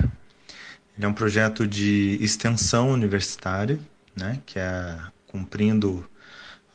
Ele 0.97 1.07
é 1.07 1.09
um 1.09 1.15
projeto 1.15 1.67
de 1.67 2.19
extensão 2.21 2.91
universitária, 2.91 3.79
né, 4.15 4.41
que 4.45 4.59
é 4.59 4.99
cumprindo, 5.27 6.07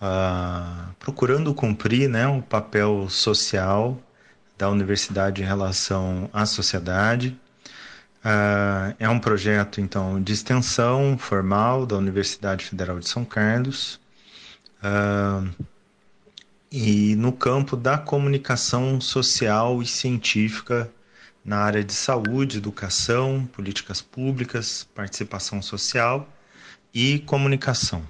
uh, 0.01 0.93
procurando 0.97 1.53
cumprir 1.53 2.09
né, 2.09 2.27
um 2.27 2.41
papel 2.41 3.07
social 3.09 4.01
da 4.57 4.69
universidade 4.69 5.41
em 5.43 5.45
relação 5.45 6.29
à 6.33 6.45
sociedade. 6.45 7.39
Uh, 8.25 8.95
é 8.99 9.07
um 9.07 9.19
projeto, 9.19 9.79
então, 9.79 10.21
de 10.21 10.33
extensão 10.33 11.17
formal 11.17 11.85
da 11.85 11.95
Universidade 11.95 12.65
Federal 12.65 12.99
de 12.99 13.07
São 13.07 13.23
Carlos. 13.23 13.99
Uh, 14.79 15.47
e 16.71 17.15
no 17.15 17.31
campo 17.31 17.77
da 17.77 17.97
comunicação 17.97 18.99
social 18.99 19.81
e 19.81 19.85
científica 19.85 20.91
na 21.47 21.59
área 21.59 21.81
de 21.81 21.93
saúde, 21.93 22.57
educação, 22.57 23.49
políticas 23.53 24.01
públicas, 24.01 24.85
participação 24.93 25.61
social 25.61 26.27
e 26.93 27.19
comunicação. 27.19 28.01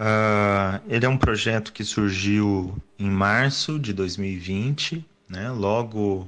Uh, 0.00 0.80
ele 0.88 1.04
é 1.04 1.08
um 1.08 1.18
projeto 1.18 1.74
que 1.74 1.84
surgiu 1.84 2.74
em 2.98 3.10
março 3.10 3.78
de 3.78 3.92
2020, 3.92 5.04
né, 5.28 5.50
logo 5.50 6.26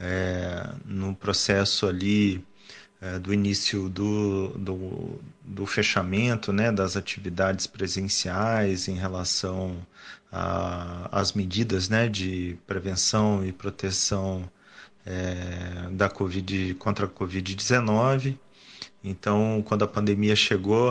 é, 0.00 0.70
no 0.86 1.14
processo 1.14 1.86
ali 1.86 2.42
é, 2.98 3.18
do 3.18 3.32
início 3.32 3.90
do, 3.90 4.48
do, 4.56 5.20
do, 5.44 5.66
fechamento 5.66 6.50
né, 6.50 6.72
das 6.72 6.96
atividades 6.96 7.66
presenciais 7.66 8.88
em 8.88 8.94
relação 8.94 9.76
às 11.10 11.34
medidas 11.34 11.90
né, 11.90 12.08
de 12.08 12.56
prevenção 12.66 13.44
e 13.44 13.52
proteção 13.52 14.50
é, 15.06 15.88
da 15.90 16.08
COVID, 16.08 16.74
contra 16.74 17.06
a 17.06 17.08
Covid-19. 17.08 18.36
Então, 19.02 19.62
quando 19.66 19.84
a 19.84 19.88
pandemia 19.88 20.36
chegou, 20.36 20.90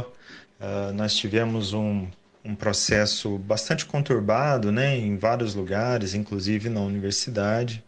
uh, 0.59 0.93
nós 0.93 1.15
tivemos 1.15 1.73
um, 1.73 2.07
um 2.43 2.55
processo 2.55 3.37
bastante 3.37 3.85
conturbado 3.85 4.71
né, 4.71 4.97
em 4.97 5.17
vários 5.17 5.55
lugares, 5.55 6.13
inclusive 6.13 6.69
na 6.69 6.81
universidade 6.81 7.83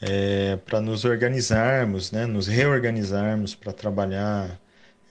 é, 0.00 0.56
para 0.56 0.80
nos 0.80 1.04
organizarmos, 1.04 2.10
né, 2.10 2.26
nos 2.26 2.46
reorganizarmos 2.46 3.54
para 3.54 3.72
trabalhar 3.72 4.58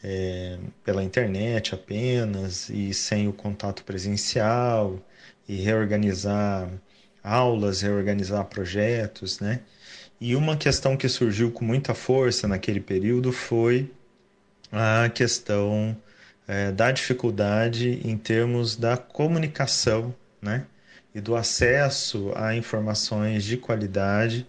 é, 0.03 0.57
pela 0.83 1.03
internet 1.03 1.75
apenas 1.75 2.69
e 2.69 2.93
sem 2.93 3.27
o 3.27 3.33
contato 3.33 3.83
presencial 3.83 4.99
e 5.47 5.57
reorganizar 5.57 6.69
aulas, 7.23 7.81
reorganizar 7.81 8.45
projetos, 8.45 9.39
né? 9.39 9.61
E 10.21 10.35
uma 10.35 10.57
questão 10.57 10.97
que 10.97 11.07
surgiu 11.07 11.51
com 11.51 11.63
muita 11.63 11.93
força 11.93 12.47
naquele 12.47 12.81
período 12.81 13.31
foi 13.31 13.89
a 14.71 15.09
questão 15.09 15.95
é, 16.47 16.71
da 16.71 16.91
dificuldade 16.91 18.01
em 18.03 18.17
termos 18.17 18.75
da 18.75 18.97
comunicação, 18.97 20.13
né? 20.41 20.65
E 21.15 21.21
do 21.21 21.35
acesso 21.35 22.31
a 22.35 22.55
informações 22.55 23.43
de 23.43 23.57
qualidade 23.57 24.45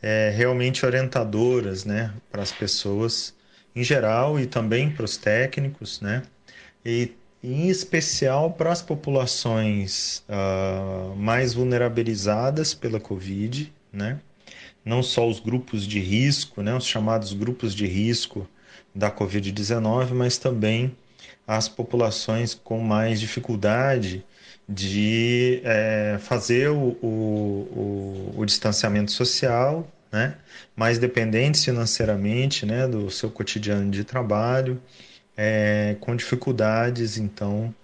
é, 0.00 0.30
realmente 0.34 0.86
orientadoras 0.86 1.84
né, 1.84 2.14
para 2.30 2.42
as 2.42 2.52
pessoas 2.52 3.34
em 3.74 3.82
geral 3.82 4.38
e 4.38 4.46
também 4.46 4.90
para 4.90 5.04
os 5.04 5.16
técnicos, 5.16 6.00
né? 6.00 6.22
E 6.84 7.12
em 7.42 7.68
especial 7.68 8.52
para 8.52 8.72
as 8.72 8.82
populações 8.82 10.24
uh, 10.28 11.14
mais 11.16 11.54
vulnerabilizadas 11.54 12.74
pela 12.74 12.98
Covid, 12.98 13.72
né? 13.92 14.18
Não 14.88 15.02
só 15.02 15.28
os 15.28 15.38
grupos 15.38 15.86
de 15.86 16.00
risco, 16.00 16.62
né? 16.62 16.74
Os 16.74 16.86
chamados 16.86 17.34
grupos 17.34 17.74
de 17.74 17.86
risco 17.86 18.48
da 18.94 19.10
Covid-19, 19.10 20.14
mas 20.14 20.38
também 20.38 20.96
as 21.46 21.68
populações 21.68 22.54
com 22.54 22.80
mais 22.80 23.20
dificuldade 23.20 24.24
de 24.66 25.60
é, 25.62 26.16
fazer 26.20 26.70
o, 26.70 26.96
o, 27.02 28.32
o, 28.34 28.34
o, 28.38 28.46
distanciamento 28.46 29.12
social, 29.12 29.86
né? 30.10 30.36
mais 30.74 30.98
dependentes 30.98 31.62
financeiramente 31.62 32.64
né? 32.64 32.88
do 32.88 33.10
seu 33.10 33.30
cotidiano 33.30 33.90
de 33.90 34.04
trabalho, 34.04 34.80
é, 35.36 35.96
com 36.00 36.16
dificuldades, 36.16 37.18
então, 37.18 37.74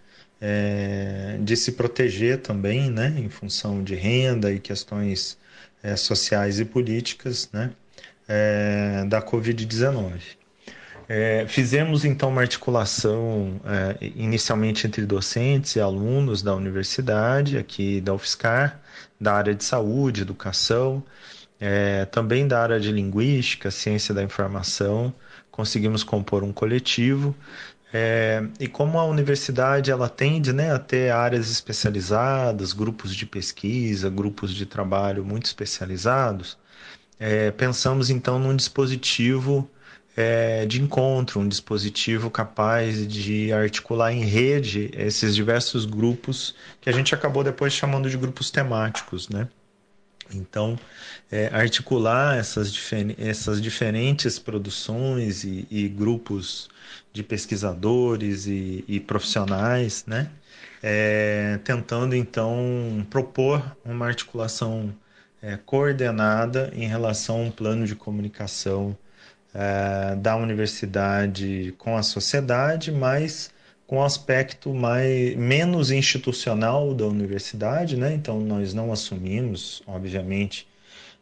é, 0.41 1.37
de 1.41 1.55
se 1.55 1.73
proteger 1.73 2.41
também, 2.41 2.91
né? 2.91 3.15
em 3.19 3.29
função 3.29 3.85
de 3.85 3.95
renda 3.95 4.51
e 4.51 4.59
questões 4.59 5.37
é, 5.85 5.95
sociais 5.97 6.59
e 6.59 6.65
políticas 6.65 7.51
né? 7.53 7.71
É, 8.27 9.05
da 9.07 9.21
Covid-19. 9.21 10.13
É, 11.07 11.45
fizemos 11.47 12.07
então 12.07 12.31
uma 12.31 12.41
articulação 12.41 13.61
inicialmente 14.01 14.87
entre 14.87 15.05
docentes 15.05 15.77
e 15.77 15.81
alunos 15.81 16.43
da 16.43 16.55
universidade, 16.55 17.59
aqui 17.59 18.01
da 18.01 18.15
UFSCar, 18.15 18.81
da 19.21 19.35
área 19.35 19.55
de 19.55 19.63
saúde, 19.63 20.23
educação, 20.23 21.05
também 22.11 22.49
da 22.49 22.63
área 22.63 22.81
de 22.81 22.91
linguística, 22.91 23.71
ciência 23.71 24.15
da 24.15 24.23
informação. 24.23 25.13
Conseguimos 25.51 26.03
compor 26.03 26.43
um 26.43 26.55
coletivo 26.55 27.37
é, 27.97 28.43
e 28.59 28.67
como 28.67 28.99
a 28.99 29.05
universidade 29.05 29.89
ela 29.89 30.09
tende 30.09 30.53
né, 30.53 30.73
a 30.73 30.81
ter 30.81 31.13
áreas 31.13 31.49
especializadas, 31.49 32.73
grupos 32.73 33.15
de 33.15 33.25
pesquisa, 33.25 34.11
grupos 34.11 34.53
de 34.53 34.67
trabalho 34.67 35.25
muito 35.25 35.47
especializados, 35.47 36.59
é, 37.21 37.53
pensamos 37.53 38.11
então 38.11 38.37
num 38.37 38.57
dispositivo 38.57 39.71
é, 40.17 40.67
de 40.67 40.83
encontro, 40.83 41.39
um 41.39 41.47
dispositivo 41.47 42.33
capaz 42.33 43.07
de 43.07 43.53
articular 43.53 44.13
em 44.13 44.25
rede 44.25 44.91
esses 44.93 45.33
diversos 45.33 45.85
grupos 45.85 46.57
que 46.81 46.91
a 46.91 46.93
gente 46.93 47.15
acabou 47.15 47.45
depois 47.45 47.73
chamando 47.73 48.11
de 48.11 48.17
grupos 48.17 48.51
temáticos, 48.51 49.29
né? 49.29 49.49
Então, 50.35 50.77
é, 51.31 51.47
articular 51.53 52.37
essas, 52.37 52.73
difer 52.73 53.15
essas 53.19 53.63
diferentes 53.63 54.37
produções 54.37 55.45
e, 55.45 55.65
e 55.71 55.89
grupos 55.89 56.69
de 57.15 57.23
pesquisadores 57.23 58.47
e, 58.47 58.85
e 58.89 59.01
profissionais, 59.01 60.05
né? 60.07 60.31
É, 60.83 61.59
tentando 61.65 62.15
então 62.15 63.07
propor 63.09 63.77
uma 63.85 64.07
articulação 64.07 64.95
é, 65.41 65.57
coordenada 65.57 66.71
em 66.75 66.87
relação 66.87 67.37
a 67.37 67.43
um 67.45 67.51
plano 67.51 67.87
de 67.87 67.95
comunicação 67.95 68.97
é, 69.55 70.17
da 70.17 70.37
universidade 70.37 71.75
com 71.79 71.97
a 71.97 72.03
sociedade, 72.03 72.91
mas 72.93 73.51
com 73.87 73.99
um 73.99 74.03
aspecto 74.03 74.75
mais, 74.75 75.37
menos 75.37 75.91
institucional 75.91 76.93
da 76.95 77.07
universidade, 77.07 77.97
né? 77.97 78.13
Então 78.13 78.41
nós 78.41 78.75
não 78.75 78.93
assumimos, 78.93 79.83
obviamente, 79.87 80.67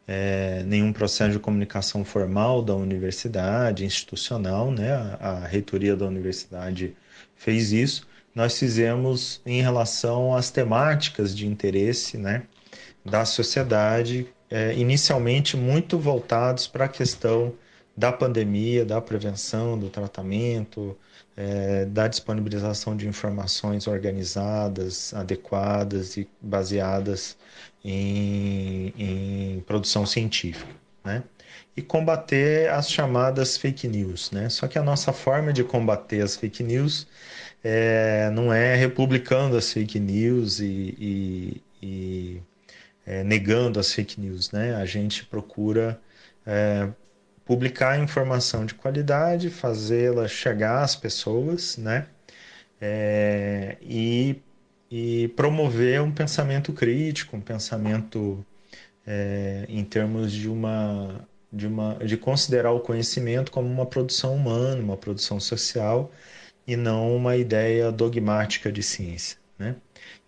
é, 0.07 0.63
nenhum 0.65 0.93
processo 0.93 1.33
de 1.33 1.39
comunicação 1.39 2.05
formal 2.05 2.63
da 2.63 2.75
universidade, 2.75 3.85
institucional, 3.85 4.71
né? 4.71 4.93
A, 4.93 5.29
a, 5.29 5.47
reitoria 5.47 5.97
da 5.97 6.07
universidade 6.07 6.97
fez 7.37 7.73
isso. 7.73 8.07
Nós 8.35 8.59
fizemos 8.59 9.41
em 9.47 9.61
relação 9.63 10.35
às 10.35 10.51
temáticas 10.51 11.37
de 11.37 11.47
interesse, 11.47 12.17
né? 12.19 12.43
Da 13.05 13.25
sociedade, 13.25 14.27
é, 14.51 14.75
inicialmente 14.75 15.57
muito 15.57 15.99
voltados 15.99 16.67
para 16.67 16.87
a 16.87 16.89
questão 16.89 17.55
da 17.97 18.11
pandemia, 18.11 18.85
da 18.85 19.01
prevenção, 19.01 19.79
do 19.79 19.89
tratamento, 19.91 20.97
é, 21.37 21.85
da 21.87 22.09
disponibilização 22.09 22.97
de 22.97 23.07
informações 23.07 23.87
organizadas, 23.87 25.13
adequadas 25.15 26.17
e 26.17 26.29
baseadas 26.41 27.37
em, 27.85 28.93
em 28.99 29.61
produção 29.61 30.07
científica, 30.07 30.73
né? 31.05 31.23
E 31.77 31.83
combater 31.83 32.71
as 32.71 32.91
chamadas 32.91 33.57
fake 33.57 33.89
news, 33.89 34.31
né? 34.31 34.49
Só 34.49 34.69
que 34.69 34.79
a 34.79 34.83
nossa 34.83 35.13
forma 35.13 35.53
de 35.53 35.65
combater 35.65 36.23
as 36.23 36.37
fake 36.37 36.63
news 36.63 37.07
é, 37.65 38.31
não 38.31 38.53
é 38.53 38.75
republicando 38.77 39.57
as 39.57 39.73
fake 39.73 39.99
news 39.99 40.61
e, 40.61 40.97
e, 41.01 41.63
e 41.83 42.43
é, 43.07 43.23
negando 43.25 43.81
as 43.81 43.93
fake 43.93 44.21
news, 44.21 44.51
né? 44.53 44.75
A 44.77 44.85
gente 44.85 45.25
procura 45.27 46.01
é, 46.47 46.89
publicar 47.45 47.99
informação 47.99 48.67
de 48.67 48.75
qualidade, 48.75 49.51
fazê-la 49.51 50.29
chegar 50.29 50.83
às 50.83 50.97
pessoas, 50.97 51.77
né? 51.77 52.07
É, 52.81 53.77
e, 53.81 54.43
e 54.93 55.29
promover 55.29 56.03
um 56.03 56.13
pensamento 56.13 56.71
crítico, 56.71 57.35
um 57.35 57.41
pensamento 57.41 58.45
é, 59.07 59.65
em 59.67 59.83
termos 59.85 60.31
de 60.33 60.51
uma 60.51 61.27
de 61.51 61.67
uma 61.67 61.95
de 61.95 62.17
considerar 62.19 62.73
o 62.73 62.81
conhecimento 62.81 63.51
como 63.51 63.69
uma 63.69 63.87
produção 63.87 64.35
humana, 64.37 64.83
uma 64.83 64.97
produção 64.97 65.41
social 65.41 66.13
e 66.67 66.77
não 66.77 67.17
uma 67.17 67.37
ideia 67.37 67.91
dogmática 67.91 68.71
de 68.71 68.83
ciência, 68.83 69.39
né? 69.59 69.77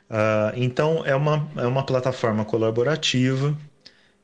Ah, 0.09 0.53
então 0.55 1.05
é 1.07 1.15
uma, 1.15 1.49
é 1.57 1.67
uma 1.67 1.85
plataforma 1.85 2.45
colaborativa, 2.45 3.57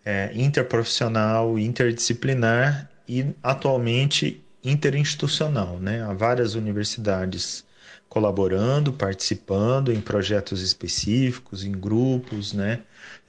é, 0.04 0.30
interprofissional, 0.34 1.58
interdisciplinar 1.58 2.90
e 3.08 3.26
atualmente 3.42 4.42
interinstitucional, 4.62 5.78
né? 5.78 6.02
Há 6.02 6.12
várias 6.12 6.54
universidades 6.54 7.64
colaborando, 8.08 8.92
participando 8.92 9.92
em 9.92 10.00
projetos 10.00 10.60
específicos, 10.62 11.64
em 11.64 11.72
grupos, 11.72 12.52
né? 12.52 12.80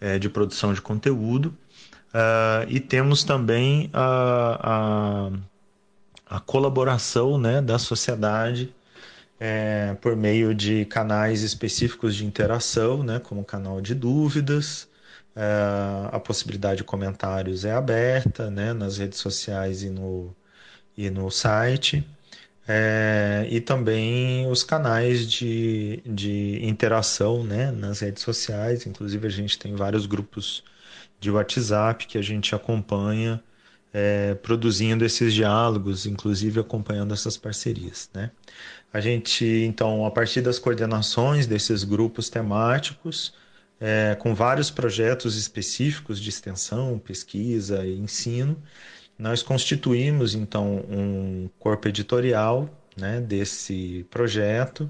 É, 0.02 0.19
de 0.19 0.30
produção 0.30 0.73
de 0.73 0.81
conteúdo. 0.81 1.56
Uh, 2.10 2.65
e 2.68 2.80
temos 2.80 3.23
também 3.23 3.90
a, 3.94 5.30
a, 6.27 6.38
a, 6.38 6.40
colaboração 6.40 7.38
né, 7.38 7.61
da 7.61 7.77
sociedade 7.77 8.73
é, 9.40 9.95
por 10.02 10.16
meio 10.16 10.53
de 10.53 10.86
canais 10.86 11.41
específicos 11.44 12.16
de 12.16 12.26
interação, 12.26 13.03
né, 13.03 13.20
como 13.20 13.44
canal 13.44 13.82
de 13.82 13.95
dúvidas, 13.95 14.90
é, 15.36 16.10
a 16.11 16.20
possibilidade 16.20 16.80
de 16.80 16.84
comentários 16.84 17.64
é 17.66 17.72
aberta 17.72 18.49
né, 18.52 18.74
nas 18.74 18.98
redes 18.98 19.20
sociais 19.20 19.84
e 19.84 19.90
no, 19.90 20.36
e 20.98 21.10
no 21.10 21.30
site, 21.32 22.06
é, 22.68 23.48
e 23.49 23.61
também 23.61 24.48
os 24.48 24.64
canais 24.64 25.30
de, 25.32 26.02
de 26.06 26.60
interação 26.64 27.44
né, 27.44 27.72
nas 27.72 27.99
redes 28.02 28.22
sociais. 28.24 28.86
Inclusive, 28.86 29.26
a 29.28 29.30
gente 29.32 29.57
tem 29.57 29.76
vários 29.76 30.06
grupos 30.06 30.64
de 31.20 31.32
WhatsApp 31.32 32.06
que 32.07 32.18
a 32.18 32.22
gente 32.22 32.53
acompanha 32.53 33.41
é, 33.94 34.36
produzindo 34.36 35.03
esses 35.06 35.34
diálogos, 35.34 36.06
inclusive 36.06 36.60
acompanhando 36.60 37.14
essas 37.14 37.38
parcerias. 37.38 38.10
Né? 38.14 38.32
A 38.91 38.99
gente, 38.99 39.45
então, 39.45 40.06
a 40.06 40.11
partir 40.11 40.41
das 40.41 40.57
coordenações 40.57 41.45
desses 41.45 41.84
grupos 41.84 42.30
temáticos, 42.30 43.34
é, 43.80 44.16
com 44.20 44.34
vários 44.36 44.70
projetos 44.72 45.36
específicos 45.36 46.20
de 46.20 46.30
extensão, 46.30 46.99
pesquisa 46.99 47.86
e 47.86 47.98
ensino, 47.98 48.61
nós 49.18 49.44
constituímos 49.44 50.34
então 50.34 50.78
um 50.90 51.49
corpo 51.60 51.88
editorial 51.88 52.70
né, 52.98 53.22
desse 53.22 54.06
projeto 54.10 54.90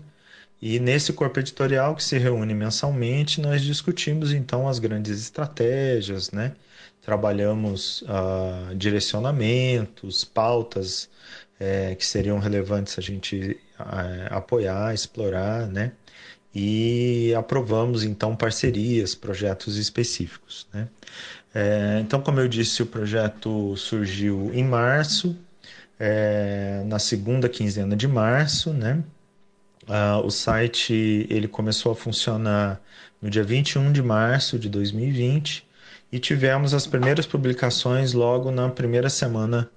e 0.62 0.80
nesse 0.80 1.14
corpo 1.14 1.40
editorial 1.40 1.96
que 1.96 2.04
se 2.04 2.18
reúne 2.18 2.54
mensalmente 2.54 3.42
nós 3.42 3.62
discutimos 3.62 4.34
então 4.34 4.68
as 4.68 4.80
grandes 4.80 5.20
estratégias, 5.20 6.32
né? 6.32 6.54
trabalhamos 7.02 8.04
uh, 8.04 8.76
direcionamentos, 8.76 10.24
pautas 10.24 11.10
é, 11.60 11.96
que 11.96 12.06
seriam 12.06 12.40
relevantes 12.40 12.98
a 13.00 13.02
gente 13.02 13.60
apoiar, 14.30 14.94
explorar, 14.94 15.68
né? 15.68 15.92
E 16.54 17.34
aprovamos 17.38 18.04
então 18.04 18.36
parcerias, 18.36 19.14
projetos 19.16 19.78
específicos, 19.78 20.68
né? 20.74 20.88
É, 21.54 22.00
então, 22.02 22.22
como 22.22 22.40
eu 22.40 22.48
disse, 22.48 22.84
o 22.84 22.86
projeto 22.86 23.76
surgiu 23.76 24.52
em 24.54 24.64
março, 24.64 25.36
é, 26.00 26.84
na 26.86 27.00
segunda 27.00 27.50
quinzena 27.50 27.96
de 27.96 28.08
março, 28.08 28.72
né? 28.74 29.04
Ah, 29.88 30.22
o 30.24 30.30
site 30.30 31.26
ele 31.30 31.48
começou 31.48 31.92
a 31.92 31.96
funcionar 31.96 32.80
no 33.22 33.30
dia 33.30 33.44
21 33.44 33.92
de 33.92 34.04
março 34.04 34.60
de 34.60 34.70
2020 34.70 35.68
e 36.12 36.20
tivemos 36.20 36.74
as 36.76 36.86
primeiras 36.86 37.26
publicações 37.26 38.14
logo 38.14 38.52
na 38.52 38.70
primeira 38.70 39.10
semana 39.10 39.70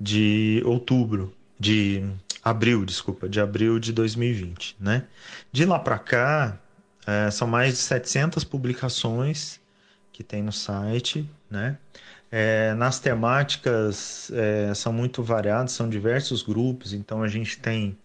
de 0.00 0.60
outubro, 0.64 1.32
de 1.60 2.04
abril, 2.42 2.84
desculpa, 2.84 3.28
de 3.28 3.40
abril 3.40 3.78
de 3.78 3.92
2020, 3.92 4.76
né? 4.80 5.06
De 5.50 5.64
lá 5.64 5.78
para 5.78 5.98
cá, 5.98 6.58
é, 7.06 7.30
são 7.30 7.46
mais 7.46 7.74
de 7.74 7.78
700 7.78 8.44
publicações 8.44 9.60
que 10.12 10.22
tem 10.22 10.42
no 10.42 10.52
site, 10.52 11.28
né? 11.50 11.78
É, 12.30 12.72
nas 12.74 12.98
temáticas 12.98 14.30
é, 14.32 14.72
são 14.74 14.92
muito 14.92 15.22
variadas, 15.22 15.72
são 15.72 15.88
diversos 15.88 16.42
grupos, 16.42 16.94
então 16.94 17.22
a 17.22 17.28
gente 17.28 17.58
tem 17.58 17.96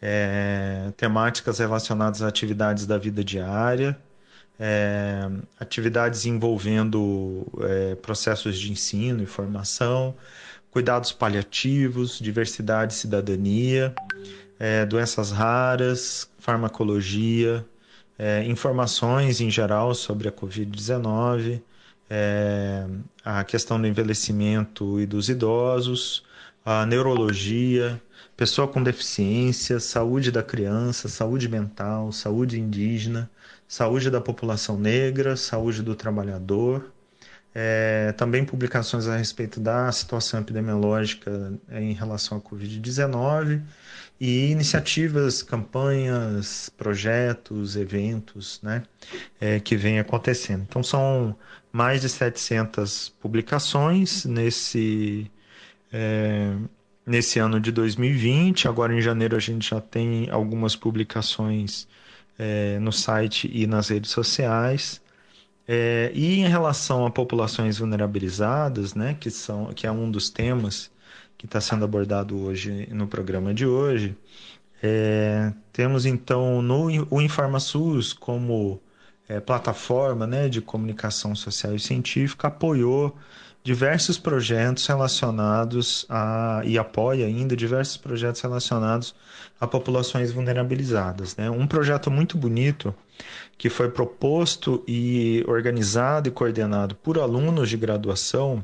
é, 0.00 0.90
temáticas 0.96 1.58
relacionadas 1.58 2.22
a 2.22 2.28
atividades 2.28 2.86
da 2.86 2.96
vida 2.96 3.22
diária, 3.22 3.98
é, 4.58 5.28
atividades 5.58 6.24
envolvendo 6.24 7.46
é, 7.60 7.94
processos 7.96 8.58
de 8.58 8.72
ensino 8.72 9.22
e 9.22 9.26
formação, 9.26 10.14
cuidados 10.74 11.12
paliativos, 11.12 12.18
diversidade 12.18 12.94
e 12.94 12.96
cidadania, 12.96 13.94
é, 14.58 14.84
doenças 14.84 15.30
raras, 15.30 16.28
farmacologia, 16.40 17.64
é, 18.18 18.42
informações 18.42 19.40
em 19.40 19.48
geral 19.48 19.94
sobre 19.94 20.26
a 20.26 20.32
Covid-19, 20.32 21.62
é, 22.10 22.88
a 23.24 23.44
questão 23.44 23.80
do 23.80 23.86
envelhecimento 23.86 24.98
e 24.98 25.06
dos 25.06 25.28
idosos, 25.28 26.24
a 26.64 26.84
neurologia, 26.84 28.02
pessoa 28.36 28.66
com 28.66 28.82
deficiência, 28.82 29.78
saúde 29.78 30.32
da 30.32 30.42
criança, 30.42 31.08
saúde 31.08 31.48
mental, 31.48 32.10
saúde 32.10 32.58
indígena, 32.58 33.30
saúde 33.68 34.10
da 34.10 34.20
população 34.20 34.76
negra, 34.76 35.36
saúde 35.36 35.84
do 35.84 35.94
trabalhador. 35.94 36.92
É, 37.54 38.12
também 38.12 38.44
publicações 38.44 39.06
a 39.06 39.16
respeito 39.16 39.60
da 39.60 39.92
situação 39.92 40.40
epidemiológica 40.40 41.52
em 41.70 41.92
relação 41.92 42.38
à 42.38 42.40
Covid-19 42.40 43.62
e 44.20 44.50
iniciativas, 44.50 45.42
campanhas, 45.42 46.68
projetos, 46.70 47.76
eventos 47.76 48.60
né, 48.62 48.82
é, 49.40 49.60
que 49.60 49.76
vêm 49.76 49.98
acontecendo. 49.98 50.64
Então, 50.68 50.82
são 50.82 51.36
mais 51.72 52.00
de 52.00 52.08
700 52.08 53.10
publicações 53.20 54.24
nesse, 54.24 55.30
é, 55.92 56.56
nesse 57.06 57.38
ano 57.38 57.60
de 57.60 57.72
2020. 57.72 58.68
Agora, 58.68 58.94
em 58.94 59.00
janeiro, 59.00 59.36
a 59.36 59.40
gente 59.40 59.70
já 59.70 59.80
tem 59.80 60.30
algumas 60.30 60.76
publicações 60.76 61.86
é, 62.38 62.78
no 62.78 62.92
site 62.92 63.50
e 63.52 63.66
nas 63.66 63.88
redes 63.88 64.10
sociais. 64.10 65.00
É, 65.66 66.10
e 66.14 66.40
em 66.40 66.48
relação 66.48 67.06
a 67.06 67.10
populações 67.10 67.78
vulnerabilizadas, 67.78 68.94
né, 68.94 69.14
que, 69.18 69.30
são, 69.30 69.72
que 69.72 69.86
é 69.86 69.92
um 69.92 70.10
dos 70.10 70.28
temas 70.28 70.90
que 71.38 71.46
está 71.46 71.60
sendo 71.60 71.84
abordado 71.84 72.38
hoje 72.38 72.88
no 72.92 73.06
programa 73.06 73.54
de 73.54 73.66
hoje. 73.66 74.16
É, 74.82 75.52
temos 75.72 76.04
então 76.04 76.60
no, 76.60 76.86
o 77.10 77.20
InformaSUS 77.20 78.12
como 78.12 78.80
é, 79.28 79.40
plataforma 79.40 80.26
né, 80.26 80.48
de 80.48 80.60
comunicação 80.60 81.34
social 81.34 81.74
e 81.74 81.80
científica, 81.80 82.48
apoiou 82.48 83.16
diversos 83.64 84.18
projetos 84.18 84.86
relacionados 84.86 86.04
a 86.10 86.60
e 86.64 86.76
apoia 86.76 87.26
ainda 87.26 87.56
diversos 87.56 87.96
projetos 87.96 88.42
relacionados 88.42 89.14
a 89.58 89.66
populações 89.66 90.30
vulnerabilizadas. 90.30 91.34
Né? 91.34 91.50
Um 91.50 91.66
projeto 91.66 92.10
muito 92.10 92.36
bonito 92.36 92.94
que 93.56 93.70
foi 93.70 93.90
proposto 93.90 94.84
e 94.86 95.42
organizado 95.48 96.28
e 96.28 96.32
coordenado 96.32 96.94
por 96.96 97.18
alunos 97.18 97.70
de 97.70 97.78
graduação 97.78 98.62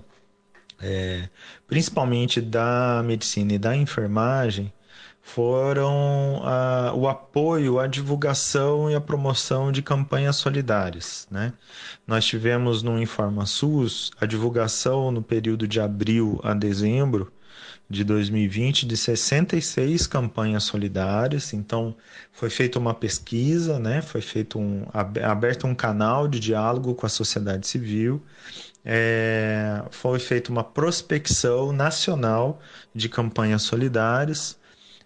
é, 0.82 1.28
principalmente 1.66 2.40
da 2.40 3.02
medicina 3.05 3.52
e 3.52 3.59
da 3.59 3.77
enfermagem, 3.77 4.72
foram 5.22 6.40
a, 6.44 6.92
o 6.94 7.09
apoio, 7.09 7.78
a 7.78 7.86
divulgação 7.86 8.90
e 8.90 8.94
a 8.94 9.01
promoção 9.01 9.70
de 9.70 9.82
campanhas 9.82 10.36
solidárias. 10.36 11.26
Né? 11.30 11.52
Nós 12.06 12.24
tivemos 12.24 12.82
no 12.82 13.01
InformaSUS 13.01 14.10
a 14.20 14.26
divulgação 14.26 15.10
no 15.10 15.22
período 15.22 15.68
de 15.68 15.80
abril 15.80 16.40
a 16.42 16.55
dezembro 16.55 17.32
de 17.88 18.05
2020 18.05 18.86
de 18.86 18.97
66 18.97 20.06
campanhas 20.06 20.62
solidárias. 20.64 21.52
Então, 21.52 21.97
foi 22.32 22.48
feita 22.48 22.78
uma 22.78 22.94
pesquisa, 22.94 23.78
né? 23.78 24.01
foi 24.01 24.20
feito 24.20 24.59
um, 24.59 24.86
aberto 24.92 25.66
um 25.66 25.74
canal 25.74 26.28
de 26.28 26.38
diálogo 26.38 26.94
com 26.94 27.06
a 27.06 27.09
sociedade 27.09 27.66
civil 27.66 28.22
é, 28.84 29.82
foi 29.90 30.18
feita 30.18 30.51
uma 30.51 30.64
prospecção 30.64 31.72
nacional 31.72 32.60
de 32.94 33.09
campanhas 33.09 33.62
solidárias. 33.62 34.59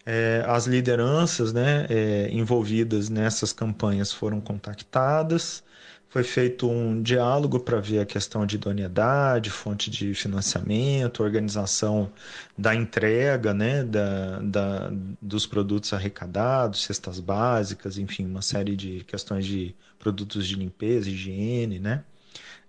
É, 0.07 0.45
as 0.47 0.67
lideranças 0.67 1.53
né, 1.53 1.87
é, 1.89 2.29
envolvidas 2.31 3.09
nessas 3.09 3.53
campanhas 3.53 4.13
foram 4.13 4.41
contactadas, 4.41 5.65
foi 6.09 6.23
feito 6.23 6.69
um 6.71 7.03
diálogo 7.03 7.59
para 7.59 7.81
ver 7.81 8.01
a 8.01 8.07
questão 8.07 8.47
de 8.47 8.57
idoneidade, 8.57 9.51
fonte 9.51 9.91
de 9.91 10.15
financiamento, 10.15 11.23
organização 11.23 12.13
da 12.57 12.75
entrega 12.75 13.53
né, 13.55 13.83
da, 13.83 14.39
da, 14.41 14.93
dos 15.21 15.47
produtos 15.47 15.93
arrecadados, 15.93 16.85
cestas 16.85 17.19
básicas, 17.19 17.99
enfim, 17.99 18.27
uma 18.27 18.43
série 18.43 18.77
de 18.77 19.05
questões 19.05 19.45
de 19.47 19.75
produtos 19.99 20.47
de 20.47 20.55
limpeza, 20.55 21.11
higiene, 21.11 21.79
né? 21.81 22.05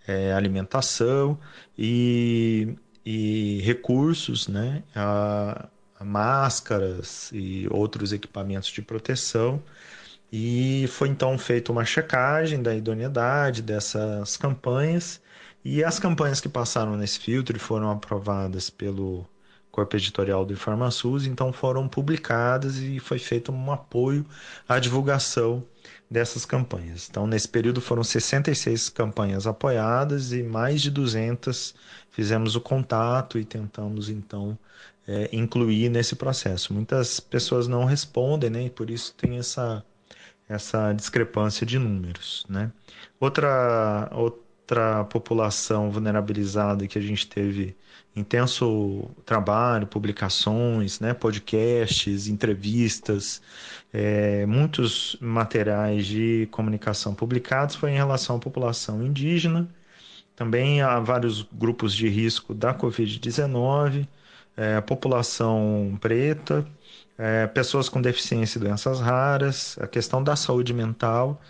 é, 0.07 0.33
alimentação 0.33 1.37
e, 1.77 2.75
e 3.05 3.61
recursos, 3.63 4.47
né? 4.47 4.83
A, 4.95 5.67
máscaras 6.05 7.29
e 7.33 7.67
outros 7.71 8.13
equipamentos 8.13 8.69
de 8.69 8.81
proteção. 8.81 9.61
E 10.31 10.87
foi 10.89 11.09
então 11.09 11.37
feita 11.37 11.71
uma 11.71 11.85
checagem 11.85 12.61
da 12.61 12.75
idoneidade 12.75 13.61
dessas 13.61 14.37
campanhas. 14.37 15.21
E 15.63 15.83
as 15.83 15.99
campanhas 15.99 16.41
que 16.41 16.49
passaram 16.49 16.95
nesse 16.95 17.19
filtro 17.19 17.57
e 17.57 17.59
foram 17.59 17.89
aprovadas 17.89 18.69
pelo 18.69 19.27
corpo 19.71 19.95
editorial 19.97 20.45
do 20.45 20.53
InformaSUS, 20.53 21.25
então 21.27 21.51
foram 21.51 21.87
publicadas 21.87 22.77
e 22.77 22.97
foi 22.99 23.19
feito 23.19 23.51
um 23.51 23.71
apoio 23.71 24.25
à 24.69 24.79
divulgação 24.79 25.65
dessas 26.09 26.45
campanhas. 26.45 27.09
Então, 27.09 27.27
nesse 27.27 27.47
período 27.47 27.81
foram 27.81 28.03
66 28.03 28.89
campanhas 28.89 29.45
apoiadas 29.45 30.31
e 30.31 30.43
mais 30.43 30.81
de 30.81 30.89
200 30.89 31.75
fizemos 32.09 32.55
o 32.55 32.61
contato 32.61 33.37
e 33.37 33.43
tentamos, 33.43 34.09
então, 34.09 34.57
é, 35.07 35.29
incluir 35.31 35.89
nesse 35.89 36.15
processo. 36.15 36.73
Muitas 36.73 37.19
pessoas 37.19 37.67
não 37.67 37.85
respondem, 37.85 38.49
né? 38.49 38.65
E 38.65 38.69
por 38.69 38.89
isso 38.89 39.13
tem 39.15 39.37
essa, 39.37 39.83
essa 40.49 40.93
discrepância 40.93 41.65
de 41.65 41.79
números, 41.79 42.45
né? 42.49 42.71
Outra, 43.19 44.09
outra 44.13 45.05
população 45.05 45.91
vulnerabilizada 45.91 46.87
que 46.87 46.97
a 46.97 47.01
gente 47.01 47.27
teve 47.27 47.75
intenso 48.15 49.09
trabalho, 49.25 49.87
publicações, 49.87 50.99
né, 50.99 51.13
podcasts, 51.13 52.27
entrevistas, 52.27 53.41
é, 53.91 54.45
muitos 54.45 55.17
materiais 55.19 56.05
de 56.07 56.47
comunicação 56.51 57.13
publicados 57.13 57.75
foi 57.75 57.91
em 57.91 57.95
relação 57.95 58.37
à 58.37 58.39
população 58.39 59.03
indígena, 59.03 59.67
também 60.35 60.81
há 60.81 60.99
vários 60.99 61.43
grupos 61.43 61.93
de 61.93 62.07
risco 62.07 62.53
da 62.53 62.73
Covid-19, 62.73 64.07
é, 64.57 64.81
população 64.81 65.97
preta, 66.01 66.65
é, 67.17 67.47
pessoas 67.47 67.89
com 67.89 68.01
deficiência 68.01 68.57
e 68.57 68.61
doenças 68.61 68.99
raras, 68.99 69.77
a 69.79 69.87
questão 69.87 70.23
da 70.23 70.35
saúde 70.35 70.73
mental 70.73 71.41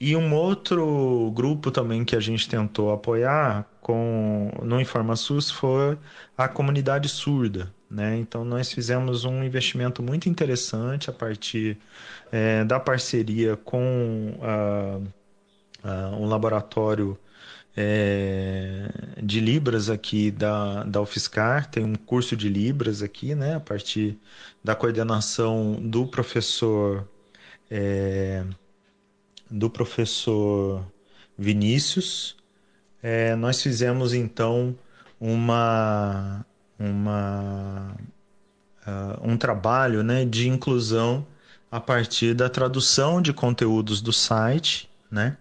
e 0.00 0.16
um 0.16 0.34
outro 0.34 1.30
grupo 1.32 1.70
também 1.70 2.04
que 2.04 2.16
a 2.16 2.20
gente 2.20 2.48
tentou 2.48 2.92
apoiar 2.92 3.64
com 3.80 4.50
no 4.60 4.80
InformaSUS 4.80 5.48
foi 5.50 5.96
a 6.36 6.48
comunidade 6.48 7.08
surda. 7.08 7.72
Né? 7.88 8.16
Então, 8.18 8.44
nós 8.44 8.72
fizemos 8.72 9.24
um 9.24 9.44
investimento 9.44 10.02
muito 10.02 10.28
interessante 10.28 11.08
a 11.08 11.12
partir 11.12 11.78
é, 12.32 12.64
da 12.64 12.80
parceria 12.80 13.56
com 13.56 14.34
uh, 14.40 15.06
uh, 15.86 16.16
um 16.16 16.26
laboratório 16.26 17.16
é, 17.76 18.88
de 19.22 19.40
Libras 19.40 19.88
aqui 19.88 20.30
da, 20.30 20.84
da 20.84 21.00
UFSCar, 21.00 21.70
tem 21.70 21.84
um 21.84 21.94
curso 21.94 22.36
de 22.36 22.48
Libras 22.48 23.02
aqui, 23.02 23.34
né, 23.34 23.56
a 23.56 23.60
partir 23.60 24.18
da 24.62 24.74
coordenação 24.74 25.74
do 25.82 26.06
professor 26.06 27.08
é, 27.70 28.44
do 29.50 29.68
professor 29.70 30.86
Vinícius. 31.38 32.36
É, 33.02 33.34
nós 33.36 33.62
fizemos 33.62 34.14
então 34.14 34.76
uma, 35.20 36.44
uma 36.78 37.96
uh, 38.86 39.30
um 39.30 39.36
trabalho 39.36 40.02
né, 40.02 40.24
de 40.24 40.48
inclusão 40.48 41.26
a 41.70 41.80
partir 41.80 42.34
da 42.34 42.48
tradução 42.48 43.22
de 43.22 43.32
conteúdos 43.32 44.00
do 44.00 44.12
site, 44.12 44.90
né? 45.10 45.36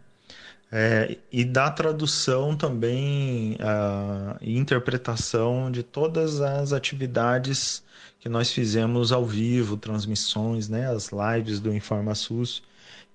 É, 0.72 1.18
e 1.32 1.44
da 1.44 1.70
tradução 1.70 2.56
também 2.56 3.58
e 4.40 4.58
interpretação 4.58 5.70
de 5.70 5.84
todas 5.84 6.40
as 6.40 6.72
atividades 6.72 7.84
que 8.22 8.30
nós 8.30 8.52
fizemos 8.52 9.12
ao 9.12 9.26
vivo, 9.26 9.76
transmissões, 9.76 10.70
né, 10.70 10.88
as 10.90 11.10
lives 11.12 11.60
do 11.60 11.74
InformaSUS, 11.74 12.64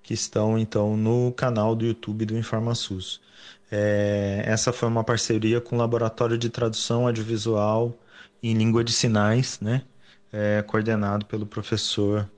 que 0.03 0.13
estão 0.13 0.57
então 0.57 0.95
no 0.95 1.31
canal 1.31 1.75
do 1.75 1.85
YouTube 1.85 2.25
do 2.25 2.37
InformaSUS. 2.37 3.21
É, 3.71 4.43
essa 4.45 4.71
foi 4.71 4.87
uma 4.87 5.03
parceria 5.03 5.59
com 5.59 5.75
o 5.75 5.79
Laboratório 5.79 6.37
de 6.37 6.49
Tradução 6.49 7.07
Audiovisual 7.07 7.97
em 8.43 8.53
Língua 8.53 8.83
de 8.83 8.93
Sinais, 8.93 9.59
né, 9.59 9.83
é, 10.31 10.61
coordenado 10.61 11.25
pelo 11.25 11.45
professor 11.45 12.29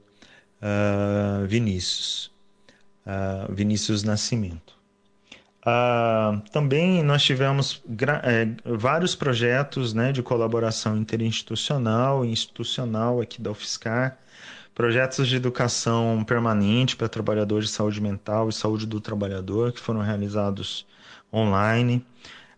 uh, 0.62 1.46
Vinícius, 1.48 2.32
uh, 3.06 3.54
Vinícius 3.54 4.04
Nascimento. 4.04 4.79
Uh, 5.70 6.42
também 6.52 7.04
nós 7.04 7.22
tivemos 7.22 7.84
é, 8.24 8.48
vários 8.66 9.16
projetos 9.16 9.94
né, 9.94 10.12
de 10.12 10.24
colaboração 10.24 10.98
interinstitucional 10.98 12.26
e 12.26 12.32
institucional 12.32 13.22
aqui 13.22 13.42
da 13.42 13.52
UFSCar, 13.52 14.18
projetos 14.74 15.28
de 15.28 15.36
educação 15.36 16.24
permanente 16.26 16.96
para 16.96 17.08
trabalhadores 17.08 17.70
de 17.70 17.76
saúde 17.76 18.02
mental 18.02 18.50
e 18.50 18.54
saúde 18.54 18.88
do 18.88 19.00
trabalhador, 19.00 19.72
que 19.72 19.80
foram 19.80 20.02
realizados 20.02 20.88
online, 21.32 22.06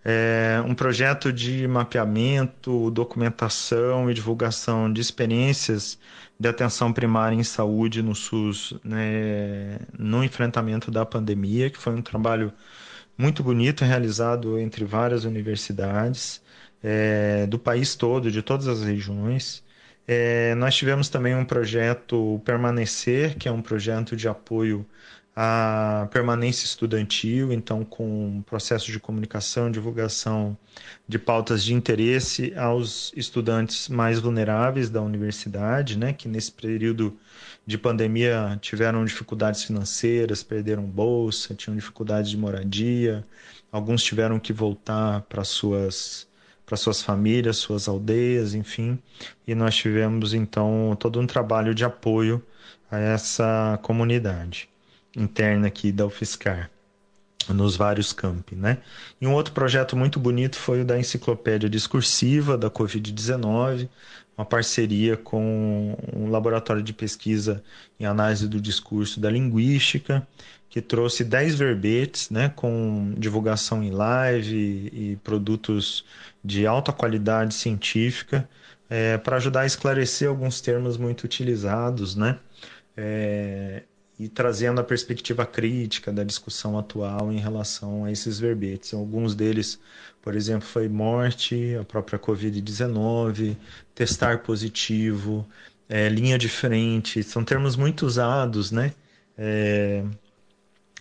é, 0.04 0.64
um 0.66 0.74
projeto 0.74 1.32
de 1.32 1.68
mapeamento, 1.68 2.90
documentação 2.92 4.10
e 4.10 4.14
divulgação 4.14 4.92
de 4.92 5.02
experiências 5.02 6.00
de 6.40 6.48
atenção 6.48 6.92
primária 6.92 7.36
em 7.36 7.44
saúde 7.44 8.02
no 8.02 8.16
SUS 8.16 8.74
né, 8.84 9.80
no 9.98 10.24
enfrentamento 10.24 10.90
da 10.90 11.06
pandemia, 11.06 11.70
que 11.70 11.78
foi 11.78 11.94
um 11.94 12.02
trabalho 12.02 12.52
muito 13.22 13.43
bonito, 13.43 13.85
realizado 13.85 14.57
entre 14.57 14.84
várias 14.84 15.26
universidades 15.26 16.41
é, 16.84 17.45
do 17.45 17.60
país 17.60 17.95
todo, 17.95 18.31
de 18.31 18.41
todas 18.41 18.68
as 18.68 18.81
regiões. 18.84 19.64
É, 20.07 20.56
nós 20.56 20.76
tivemos 20.76 21.07
também 21.07 21.35
um 21.35 21.45
projeto 21.45 22.41
Permanecer, 22.43 23.38
que 23.38 23.48
é 23.48 23.52
um 23.52 23.61
projeto 23.61 24.15
de 24.15 24.27
apoio 24.27 24.85
à 25.35 26.10
permanência 26.11 26.65
estudantil, 26.65 27.53
então 27.53 27.85
com 27.85 28.41
processo 28.45 28.91
de 28.91 28.99
comunicação, 28.99 29.72
divulgação 29.72 30.57
de 31.07 31.19
pautas 31.19 31.64
de 31.64 31.73
interesse 31.73 32.53
aos 32.56 33.14
estudantes 33.15 33.88
mais 33.88 34.19
vulneráveis 34.19 34.89
da 34.89 35.02
universidade, 35.02 35.98
né, 35.98 36.11
que 36.11 36.27
nesse 36.27 36.52
período 36.52 37.18
de 37.66 37.78
pandemia 37.78 38.58
tiveram 38.62 39.06
dificuldades 39.06 39.64
financeiras, 39.64 40.44
perderam 40.44 40.84
bolsa, 40.84 41.56
tinham 41.56 41.76
dificuldades 41.76 42.30
de 42.32 42.38
moradia, 42.38 43.26
alguns 43.72 44.04
tiveram 44.04 44.40
que 44.40 44.54
voltar 44.54 45.22
para 45.24 45.44
suas 45.44 46.30
para 46.66 46.78
suas 46.78 47.02
famílias, 47.02 47.58
suas 47.58 47.88
aldeias, 47.90 48.54
enfim, 48.54 48.98
e 49.46 49.54
nós 49.54 49.76
tivemos 49.76 50.34
então 50.34 50.96
todo 50.98 51.20
um 51.20 51.28
trabalho 51.28 51.76
de 51.76 51.84
apoio 51.84 52.42
a 52.90 52.98
essa 52.98 53.78
comunidade 53.84 54.70
interna 55.16 55.68
aqui 55.68 55.92
da 55.92 56.06
UFSCar 56.06 56.72
nos 57.49 57.76
vários 57.76 58.13
campi, 58.13 58.55
né? 58.55 58.77
E 59.19 59.27
um 59.27 59.34
outro 59.34 59.53
projeto 59.53 59.95
muito 59.95 60.19
bonito 60.19 60.57
foi 60.57 60.81
o 60.81 60.85
da 60.85 60.99
enciclopédia 60.99 61.69
discursiva 61.69 62.57
da 62.57 62.69
COVID-19, 62.69 63.89
uma 64.38 64.45
parceria 64.45 65.18
com 65.18 65.95
um 66.15 66.30
laboratório 66.30 66.81
de 66.81 66.93
pesquisa 66.93 67.63
em 67.99 68.05
análise 68.05 68.47
do 68.47 68.59
discurso 68.59 69.19
da 69.19 69.30
linguística, 69.30 70.27
que 70.69 70.81
trouxe 70.81 71.23
10 71.23 71.55
verbetes, 71.55 72.30
né, 72.30 72.49
com 72.49 73.13
divulgação 73.18 73.84
em 73.84 73.91
live 73.91 74.89
e, 74.93 75.15
produtos 75.18 76.05
de 76.43 76.65
alta 76.65 76.93
qualidade 76.93 77.53
científica, 77.53 78.49
é, 78.89 79.18
para 79.18 79.35
ajudar 79.38 79.61
a 79.61 79.65
esclarecer 79.65 80.30
alguns 80.30 80.61
termos 80.61 80.97
muito 80.97 81.23
utilizados, 81.26 82.15
né, 82.15 82.39
é, 82.95 83.84
e 84.22 84.30
trazendo 84.30 84.80
a 84.80 84.84
perspectiva 84.84 85.48
crítica 85.48 86.14
da 86.14 86.23
discussão 86.23 86.77
atual 86.77 87.31
em 87.31 87.39
relação 87.39 88.06
a 88.06 88.11
esses 88.11 88.39
verbetes. 88.39 88.93
Alguns 88.93 89.34
deles, 89.34 89.80
por 90.22 90.35
exemplo, 90.35 90.68
foi 90.68 90.88
morte, 90.88 91.76
a 91.76 91.84
própria 91.84 92.19
Covid-19, 92.19 93.57
testar 93.95 94.43
positivo, 94.43 95.48
é, 95.89 96.07
linha 96.07 96.38
de 96.38 96.48
frente, 96.48 97.23
são 97.23 97.43
termos 97.43 97.76
muito 97.76 98.06
usados, 98.06 98.72
né? 98.72 98.93
É, 99.35 100.03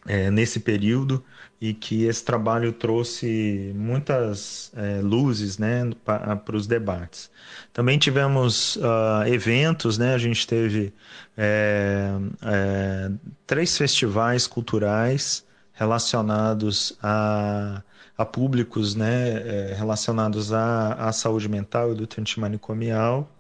é, 0.07 0.31
nesse 0.31 0.61
período 0.61 1.23
e 1.61 1.75
que 1.75 2.05
esse 2.05 2.25
trabalho 2.25 2.73
trouxe 2.73 3.73
muitas 3.77 4.73
é, 4.75 5.01
luzes 5.03 5.59
né, 5.59 5.91
para 6.05 6.57
os 6.57 6.67
debates. 6.67 7.31
Também 7.73 7.99
tivemos 7.99 8.77
uh, 8.77 9.27
eventos, 9.27 9.99
né, 9.99 10.15
a 10.15 10.19
gente 10.19 10.47
teve 10.47 10.93
é, 11.37 12.11
é, 12.43 13.11
três 13.47 13.77
festivais 13.77 14.47
culturais 14.47 15.45
relacionados 15.75 16.97
a, 17.03 17.83
a 18.17 18.25
públicos 18.25 18.95
né, 18.95 19.71
é, 19.71 19.75
relacionados 19.75 20.53
à, 20.53 20.95
à 20.95 21.13
saúde 21.13 21.49
mental 21.49 21.93
e 21.93 21.95
do 21.95 22.09
antimanicomial, 22.19 23.31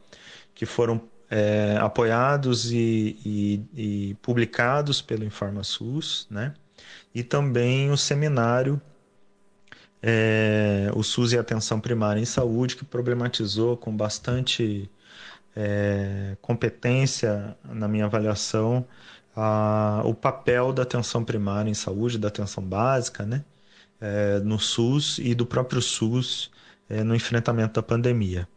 que 0.55 0.67
foram 0.67 1.01
é, 1.31 1.77
apoiados 1.81 2.73
e, 2.73 3.17
e, 3.25 3.63
e, 3.75 4.15
publicados 4.21 5.01
pelo 5.01 5.25
InformaSUS, 5.25 6.27
né? 6.31 6.55
e 7.15 7.23
também 7.23 7.91
o 7.91 7.97
seminário 7.97 8.81
é, 10.03 10.91
o 10.95 11.03
SUS 11.03 11.33
e 11.33 11.39
Atenção 11.39 11.81
Primária 11.81 12.21
em 12.21 12.25
Saúde, 12.25 12.77
que 12.77 12.85
problematizou 12.85 13.77
com 13.77 13.95
bastante 13.95 14.91
é, 15.55 16.37
competência, 16.41 17.57
na 17.65 17.87
minha 17.87 18.07
avaliação, 18.07 18.87
a, 19.37 20.03
o 20.05 20.15
papel 20.15 20.73
da 20.73 20.83
atenção 20.83 21.25
primária 21.25 21.71
em 21.71 21.75
saúde, 21.75 22.19
da 22.19 22.29
atenção 22.29 22.65
básica, 22.65 23.25
né? 23.25 23.45
É, 24.01 24.41
no 24.41 24.59
SUS 24.59 25.19
e 25.19 25.35
do 25.35 25.45
próprio 25.45 25.83
SUS 25.83 26.51
é, 26.89 27.05
no 27.05 27.15
enfrentamento 27.15 27.75
da 27.75 27.83
pandemia. 27.83 28.49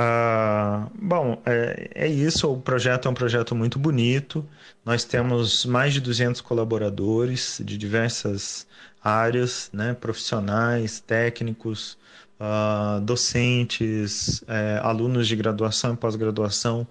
Ah, 0.00 0.88
bom, 0.94 1.42
é, 1.44 1.90
é, 1.92 2.06
isso. 2.06 2.52
O 2.52 2.60
projeto 2.60 3.08
é 3.08 3.10
um 3.10 3.14
projeto 3.14 3.52
muito 3.54 3.80
bonito. 3.80 4.48
Nós 4.84 5.02
temos 5.04 5.66
mais 5.66 5.92
de 5.92 6.00
200 6.00 6.40
colaboradores 6.40 7.60
de 7.64 7.76
diversas 7.76 8.64
áreas, 9.02 9.68
né, 9.72 9.94
profissionais, 9.94 11.00
técnicos, 11.00 11.98
uh, 12.38 13.00
docentes, 13.00 14.42
é, 14.46 14.78
alunos 14.82 15.26
de 15.26 15.34
graduação 15.34 15.94
e 15.94 15.96
pós-graduação 15.96 16.86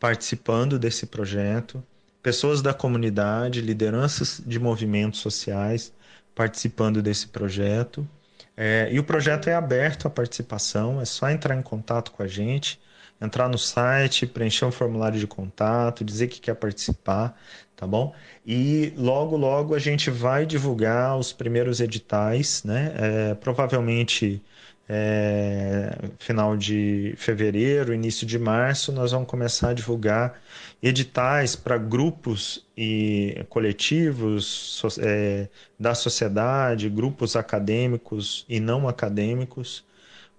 participando 0.00 0.78
desse 0.78 1.06
projeto, 1.06 1.82
pessoas 2.22 2.62
da 2.62 2.72
comunidade, 2.74 3.60
lideranças 3.60 4.40
de 4.46 4.58
movimentos 4.58 5.20
sociais 5.20 5.92
participando 6.34 7.02
desse 7.02 7.28
projeto. 7.28 8.08
É, 8.56 8.88
e 8.90 8.98
o 8.98 9.04
projeto 9.04 9.48
é 9.48 9.54
aberto 9.54 10.06
à 10.08 10.10
participação, 10.10 11.00
é 11.00 11.04
só 11.04 11.28
entrar 11.30 11.54
em 11.56 11.62
contato 11.62 12.10
com 12.12 12.22
a 12.22 12.26
gente, 12.26 12.80
entrar 13.20 13.48
no 13.48 13.58
site, 13.58 14.26
preencher 14.26 14.64
um 14.64 14.72
formulário 14.72 15.18
de 15.18 15.26
contato, 15.26 16.04
dizer 16.04 16.28
que 16.28 16.40
quer 16.40 16.54
participar, 16.54 17.38
tá 17.74 17.86
bom? 17.86 18.14
E 18.46 18.92
logo, 18.96 19.36
logo 19.36 19.74
a 19.74 19.78
gente 19.78 20.10
vai 20.10 20.46
divulgar 20.46 21.16
os 21.18 21.32
primeiros 21.32 21.80
editais, 21.80 22.62
né? 22.64 22.94
É, 22.96 23.34
provavelmente 23.34 24.42
é, 24.88 25.90
final 26.18 26.56
de 26.56 27.14
fevereiro, 27.16 27.92
início 27.92 28.26
de 28.26 28.38
março, 28.38 28.92
nós 28.92 29.12
vamos 29.12 29.28
começar 29.28 29.70
a 29.70 29.74
divulgar 29.74 30.40
editais 30.82 31.56
para 31.56 31.78
grupos 31.78 32.66
e 32.76 33.44
coletivos 33.48 34.82
é, 35.00 35.48
da 35.78 35.94
sociedade, 35.94 36.88
grupos 36.88 37.36
acadêmicos 37.36 38.44
e 38.48 38.60
não 38.60 38.88
acadêmicos, 38.88 39.84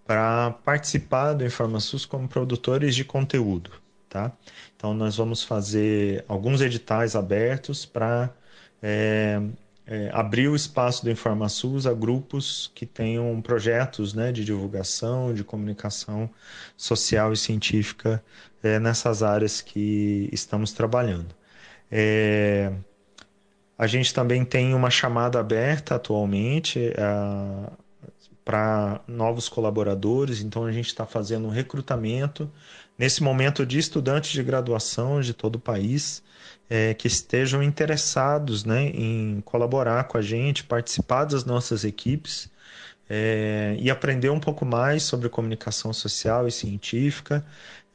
para 0.06 0.52
participar 0.64 1.34
do 1.34 1.46
InformaSUS 1.46 2.06
como 2.06 2.28
produtores 2.28 2.96
de 2.96 3.04
conteúdo. 3.04 3.72
Tá? 4.10 4.32
Então, 4.76 4.94
nós 4.94 5.18
vamos 5.18 5.44
fazer 5.44 6.24
alguns 6.28 6.62
editais 6.62 7.16
abertos 7.16 7.86
para 7.86 8.34
é, 8.82 9.42
é, 9.88 10.10
abrir 10.12 10.50
o 10.50 10.56
espaço 10.56 11.04
do 11.04 11.10
InformaSUS 11.10 11.88
a 11.88 11.94
grupos 11.94 12.70
que 12.76 12.86
tenham 12.86 13.42
projetos 13.42 14.14
né, 14.14 14.34
de 14.34 14.44
divulgação, 14.44 15.34
de 15.34 15.46
comunicação 15.46 16.30
social 16.76 17.32
e 17.32 17.38
científica 17.38 18.22
é, 18.62 18.80
nessas 18.80 19.24
áreas 19.24 19.62
que 19.62 20.30
estamos 20.34 20.74
trabalhando. 20.74 21.34
É, 21.90 22.74
a 23.78 23.88
gente 23.88 24.14
também 24.14 24.44
tem 24.44 24.74
uma 24.74 24.90
chamada 24.90 25.40
aberta 25.40 25.96
atualmente 25.96 26.90
é, 26.90 27.72
para 28.44 29.00
novos 29.08 29.48
colaboradores, 29.48 30.42
então 30.42 30.66
a 30.66 30.72
gente 30.72 30.88
está 30.88 31.06
fazendo 31.06 31.48
um 31.48 31.52
recrutamento 31.52 32.52
nesse 32.98 33.24
momento 33.24 33.66
de 33.66 33.80
estudantes 33.80 34.32
de 34.32 34.44
graduação 34.44 35.22
de 35.22 35.34
todo 35.34 35.56
o 35.56 35.60
país 35.60 36.22
é, 36.70 36.94
que 36.94 37.08
estejam 37.08 37.64
interessados 37.64 38.66
né, 38.66 38.88
em 38.90 39.42
colaborar 39.42 40.06
com 40.06 40.18
a 40.18 40.22
gente, 40.22 40.64
participar 40.64 41.26
das 41.26 41.46
nossas 41.46 41.84
equipes 41.84 42.50
é, 43.10 43.76
e 43.80 43.90
aprender 43.90 44.30
um 44.30 44.40
pouco 44.40 44.66
mais 44.66 45.04
sobre 45.04 45.30
comunicação 45.30 45.94
social 45.94 46.48
e 46.48 46.52
científica, 46.52 47.46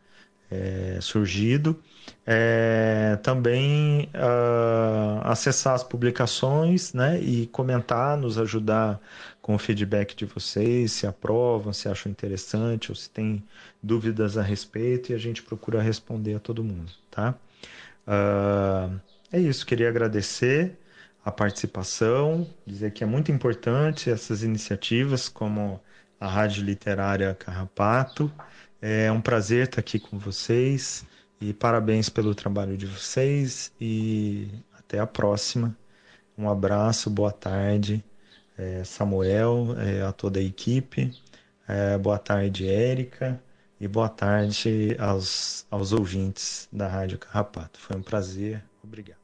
é, 0.49 0.99
surgido. 1.01 1.81
É, 2.25 3.17
também 3.21 4.09
uh, 4.15 5.21
acessar 5.23 5.75
as 5.75 5.83
publicações 5.83 6.93
né, 6.93 7.19
e 7.21 7.45
comentar, 7.47 8.17
nos 8.17 8.37
ajudar 8.37 8.99
com 9.41 9.55
o 9.55 9.59
feedback 9.59 10.15
de 10.15 10.25
vocês, 10.25 10.91
se 10.91 11.05
aprovam, 11.07 11.71
se 11.71 11.87
acham 11.87 12.11
interessante 12.11 12.91
ou 12.91 12.95
se 12.95 13.09
tem 13.09 13.43
dúvidas 13.81 14.37
a 14.37 14.41
respeito 14.41 15.11
e 15.11 15.15
a 15.15 15.17
gente 15.17 15.43
procura 15.43 15.81
responder 15.81 16.35
a 16.35 16.39
todo 16.39 16.63
mundo, 16.63 16.91
tá? 17.11 17.35
Uh, 18.09 18.99
é 19.31 19.39
isso, 19.39 19.63
queria 19.67 19.87
agradecer 19.87 20.75
a 21.23 21.31
participação, 21.31 22.49
dizer 22.65 22.91
que 22.91 23.03
é 23.03 23.07
muito 23.07 23.31
importante 23.31 24.09
essas 24.09 24.41
iniciativas 24.41 25.29
como 25.29 25.79
a 26.19 26.27
Rádio 26.27 26.63
Literária 26.63 27.35
Carrapato. 27.35 28.31
É 28.81 29.11
um 29.11 29.21
prazer 29.21 29.65
estar 29.65 29.79
aqui 29.81 29.99
com 29.99 30.17
vocês 30.17 31.05
e 31.39 31.53
parabéns 31.53 32.09
pelo 32.09 32.33
trabalho 32.33 32.75
de 32.75 32.87
vocês 32.87 33.71
e 33.79 34.47
até 34.73 34.97
a 34.97 35.05
próxima. 35.05 35.77
Um 36.35 36.49
abraço, 36.49 37.11
boa 37.11 37.31
tarde, 37.31 38.03
é, 38.57 38.83
Samuel, 38.83 39.75
é, 39.77 40.01
a 40.01 40.11
toda 40.11 40.39
a 40.39 40.43
equipe. 40.43 41.13
É, 41.67 41.95
boa 41.99 42.17
tarde, 42.17 42.67
Érica 42.67 43.39
e 43.79 43.87
boa 43.87 44.09
tarde 44.09 44.95
aos, 44.99 45.65
aos 45.71 45.93
ouvintes 45.93 46.67
da 46.71 46.87
Rádio 46.87 47.17
Carrapato. 47.17 47.79
Foi 47.79 47.95
um 47.95 48.01
prazer, 48.01 48.63
obrigado. 48.83 49.19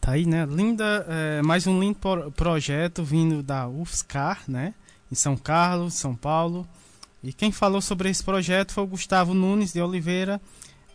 Tá 0.00 0.12
aí, 0.12 0.24
né? 0.24 0.46
Linda, 0.46 1.04
é, 1.06 1.42
mais 1.42 1.66
um 1.66 1.78
lindo 1.78 1.98
projeto 2.34 3.04
vindo 3.04 3.42
da 3.42 3.68
UFSCar, 3.68 4.42
né? 4.48 4.74
Em 5.12 5.14
São 5.14 5.36
Carlos, 5.36 5.94
São 5.94 6.16
Paulo. 6.16 6.66
E 7.22 7.34
quem 7.34 7.52
falou 7.52 7.82
sobre 7.82 8.08
esse 8.08 8.24
projeto 8.24 8.72
foi 8.72 8.82
o 8.82 8.86
Gustavo 8.86 9.34
Nunes 9.34 9.74
de 9.74 9.82
Oliveira, 9.82 10.40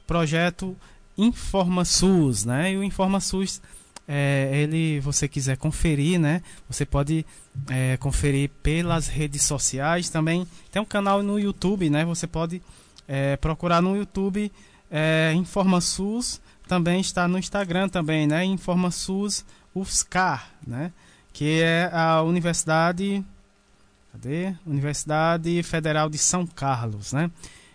projeto 0.07 0.75
InformaSUS, 1.15 2.45
né? 2.45 2.73
E 2.73 2.77
o 2.77 2.83
InformaSUS 2.83 3.61
é, 4.07 4.51
ele 4.53 4.99
você 4.99 5.27
quiser 5.27 5.57
conferir, 5.57 6.19
né? 6.19 6.41
Você 6.69 6.85
pode 6.85 7.25
é, 7.69 7.97
conferir 7.97 8.49
pelas 8.61 9.07
redes 9.07 9.43
sociais 9.43 10.09
também. 10.09 10.47
Tem 10.71 10.81
um 10.81 10.85
canal 10.85 11.23
no 11.23 11.39
YouTube, 11.39 11.89
né? 11.89 12.05
Você 12.05 12.27
pode 12.27 12.61
é, 13.07 13.35
procurar 13.37 13.81
no 13.81 13.95
YouTube 13.95 14.51
é, 14.91 15.33
InformaSUS. 15.35 16.41
Também 16.67 16.99
está 16.99 17.27
no 17.27 17.37
Instagram 17.37 17.89
também, 17.89 18.27
né? 18.27 18.45
InformaSUS 18.45 19.45
UFSCar, 19.73 20.49
né? 20.65 20.91
Que 21.33 21.61
é 21.61 21.89
a 21.91 22.21
Universidade 22.21 23.23
Cadê? 24.15 24.55
Universidade 24.65 25.61
Federal 25.61 26.09
de 26.09 26.17
São 26.17 26.47
Carlos, 26.47 27.11
né? 27.11 27.29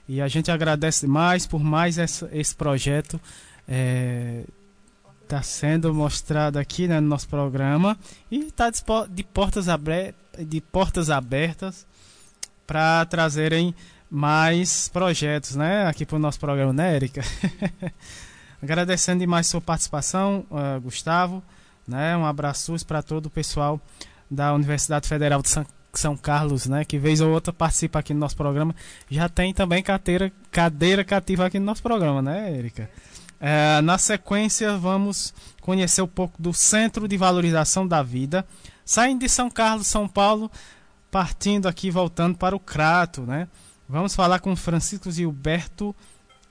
E 0.09 0.23
a 0.23 0.27
gente 0.27 0.51
agradece 0.51 1.07
mais 1.07 1.47
por 1.47 1.63
mais 1.63 1.99
essa, 1.99 2.31
esse 2.33 2.57
projeto 2.57 3.21
é, 3.69 4.45
está 5.31 5.43
sendo 5.43 5.95
mostrado 5.95 6.59
aqui 6.59 6.89
né, 6.89 6.99
no 6.99 7.07
nosso 7.07 7.29
programa 7.29 7.97
e 8.29 8.41
está 8.47 8.69
de 8.69 9.23
portas, 9.23 9.67
de 10.37 10.61
portas 10.61 11.09
abertas 11.09 11.87
para 12.67 13.05
trazerem 13.07 13.73
mais 14.11 14.89
projetos 14.89 15.55
né, 15.55 15.87
aqui 15.87 16.05
para 16.05 16.17
o 16.17 16.19
nosso 16.19 16.41
programa, 16.41 16.73
né, 16.73 16.97
Erika? 16.97 17.23
Agradecendo 18.61 19.21
demais 19.21 19.47
sua 19.47 19.61
participação, 19.61 20.45
uh, 20.51 20.81
Gustavo. 20.81 21.41
Né, 21.87 22.17
um 22.17 22.27
abraço 22.27 22.75
para 22.85 23.03
todo 23.03 23.27
o 23.27 23.31
pessoal 23.31 23.81
da 24.29 24.53
Universidade 24.53 25.09
Federal 25.09 25.43
de 25.43 25.49
São, 25.49 25.67
São 25.93 26.17
Carlos, 26.17 26.67
né, 26.67 26.85
que 26.85 26.99
vez 26.99 27.21
ou 27.21 27.31
outra 27.31 27.53
participa 27.53 28.01
aqui 28.01 28.13
no 28.13 28.21
nosso 28.21 28.37
programa. 28.37 28.75
Já 29.09 29.29
tem 29.29 29.55
também 29.55 29.83
cadeira, 29.83 30.33
cadeira 30.51 31.05
cativa 31.05 31.47
aqui 31.47 31.59
no 31.59 31.67
nosso 31.67 31.83
programa, 31.83 32.21
né, 32.21 32.53
Erika? 32.53 32.91
É, 33.41 33.81
na 33.81 33.97
sequência, 33.97 34.77
vamos 34.77 35.33
conhecer 35.63 36.03
um 36.03 36.07
pouco 36.07 36.41
do 36.41 36.53
Centro 36.53 37.09
de 37.09 37.17
Valorização 37.17 37.87
da 37.87 38.03
Vida, 38.03 38.47
saindo 38.85 39.21
de 39.21 39.29
São 39.29 39.51
Carlos, 39.51 39.87
São 39.87 40.07
Paulo, 40.07 40.51
partindo 41.11 41.67
aqui, 41.67 41.91
voltando 41.91 42.37
para 42.37 42.55
o 42.55 42.61
Crato, 42.61 43.23
né? 43.23 43.49
Vamos 43.89 44.15
falar 44.15 44.39
com 44.41 44.55
Francisco 44.55 45.11
Gilberto, 45.11 45.97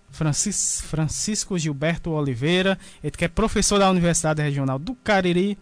Francis, 0.10 0.82
Francisco 0.82 1.58
Gilberto 1.58 2.12
Oliveira, 2.12 2.78
ele 3.04 3.12
que 3.12 3.24
é 3.24 3.28
professor 3.28 3.80
da 3.80 3.90
Universidade 3.90 4.42
Regional 4.42 4.80
do 4.80 4.96
Cariri 4.96 5.58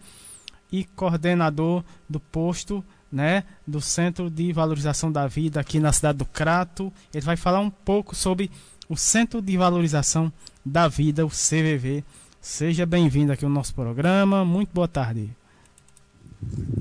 e 0.72 0.84
coordenador 0.84 1.84
do 2.08 2.18
posto 2.18 2.84
né, 3.10 3.44
do 3.66 3.80
Centro 3.80 4.30
de 4.30 4.52
Valorização 4.52 5.10
da 5.10 5.26
Vida 5.26 5.60
aqui 5.60 5.80
na 5.80 5.92
cidade 5.92 6.18
do 6.18 6.24
Crato. 6.24 6.92
Ele 7.12 7.24
vai 7.24 7.36
falar 7.36 7.60
um 7.60 7.70
pouco 7.70 8.14
sobre 8.14 8.50
o 8.88 8.96
Centro 8.96 9.40
de 9.40 9.56
Valorização 9.56 10.32
da 10.68 10.86
Vida, 10.86 11.24
o 11.24 11.30
CVV. 11.30 12.04
Seja 12.40 12.84
bem-vindo 12.84 13.32
aqui 13.32 13.44
ao 13.44 13.50
nosso 13.50 13.74
programa. 13.74 14.44
Muito 14.44 14.68
boa 14.72 14.86
tarde. 14.86 15.30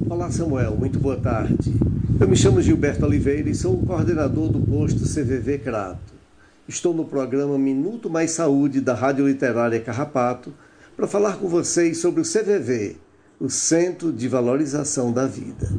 Olá, 0.09 0.29
Samuel. 0.29 0.75
Muito 0.75 0.99
boa 0.99 1.17
tarde. 1.17 1.73
Eu 2.19 2.27
me 2.27 2.35
chamo 2.35 2.61
Gilberto 2.61 3.05
Oliveira 3.05 3.49
e 3.49 3.55
sou 3.55 3.75
o 3.75 3.85
coordenador 3.85 4.49
do 4.49 4.59
posto 4.59 5.01
CVV 5.01 5.59
Crato. 5.59 6.13
Estou 6.67 6.93
no 6.93 7.05
programa 7.05 7.57
Minuto 7.57 8.09
Mais 8.09 8.31
Saúde 8.31 8.81
da 8.81 8.93
Rádio 8.93 9.27
Literária 9.27 9.79
Carrapato 9.79 10.53
para 10.95 11.07
falar 11.07 11.37
com 11.37 11.47
vocês 11.47 11.99
sobre 11.99 12.21
o 12.21 12.25
CVV, 12.25 12.97
o 13.39 13.49
Centro 13.49 14.11
de 14.11 14.27
Valorização 14.27 15.11
da 15.11 15.25
Vida. 15.25 15.71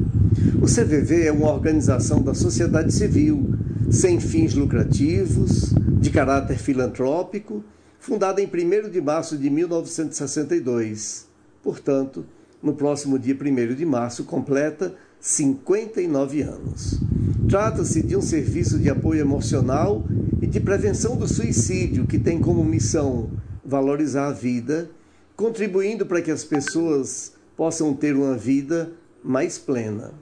O 0.63 0.67
CVV 0.67 1.27
é 1.27 1.33
uma 1.33 1.53
organização 1.53 2.23
da 2.23 2.33
sociedade 2.33 2.93
civil, 2.93 3.55
sem 3.91 4.19
fins 4.19 4.55
lucrativos, 4.55 5.75
de 6.01 6.11
caráter 6.11 6.59
filantrópico, 6.59 7.63
fundada 7.99 8.41
em 8.41 8.47
1 8.47 8.91
de 8.91 9.01
março 9.01 9.37
de 9.37 9.51
1962. 9.51 11.27
Portanto, 11.63 12.25
no 12.63 12.75
próximo 12.75 13.19
dia 13.19 13.35
1 13.35 13.75
de 13.75 13.85
março, 13.85 14.25
completa 14.25 14.95
59 15.21 16.43
anos. 16.43 17.01
Trata-se 17.49 18.03
de 18.03 18.17
um 18.17 18.23
serviço 18.23 18.79
de 18.79 18.91
apoio 18.91 19.21
emocional 19.21 20.05
e 20.41 20.47
de 20.47 20.61
prevenção 20.61 21.17
do 21.17 21.27
suicídio 21.27 22.07
que 22.07 22.19
tem 22.19 22.39
como 22.41 22.65
missão 22.65 23.31
valorizar 23.65 24.29
a 24.29 24.33
vida, 24.33 24.91
contribuindo 25.37 26.07
para 26.07 26.23
que 26.23 26.31
as 26.31 26.45
pessoas 26.45 27.33
possam 27.57 27.93
ter 27.93 28.15
uma 28.15 28.37
vida 28.37 28.93
mais 29.23 29.59
plena. 29.59 30.13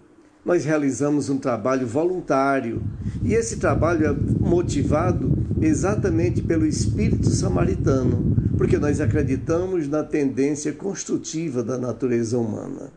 Nós 0.44 0.64
realizamos 0.64 1.28
um 1.28 1.38
trabalho 1.38 1.86
voluntário 1.86 2.82
e 3.22 3.34
esse 3.34 3.56
trabalho 3.56 4.06
é 4.06 4.12
motivado 4.40 5.35
exatamente 5.66 6.42
pelo 6.42 6.66
espírito 6.66 7.28
samaritano, 7.30 8.36
porque 8.56 8.78
nós 8.78 9.00
acreditamos 9.00 9.88
na 9.88 10.02
tendência 10.02 10.72
construtiva 10.72 11.62
da 11.62 11.76
natureza 11.76 12.38
humana. 12.38 12.90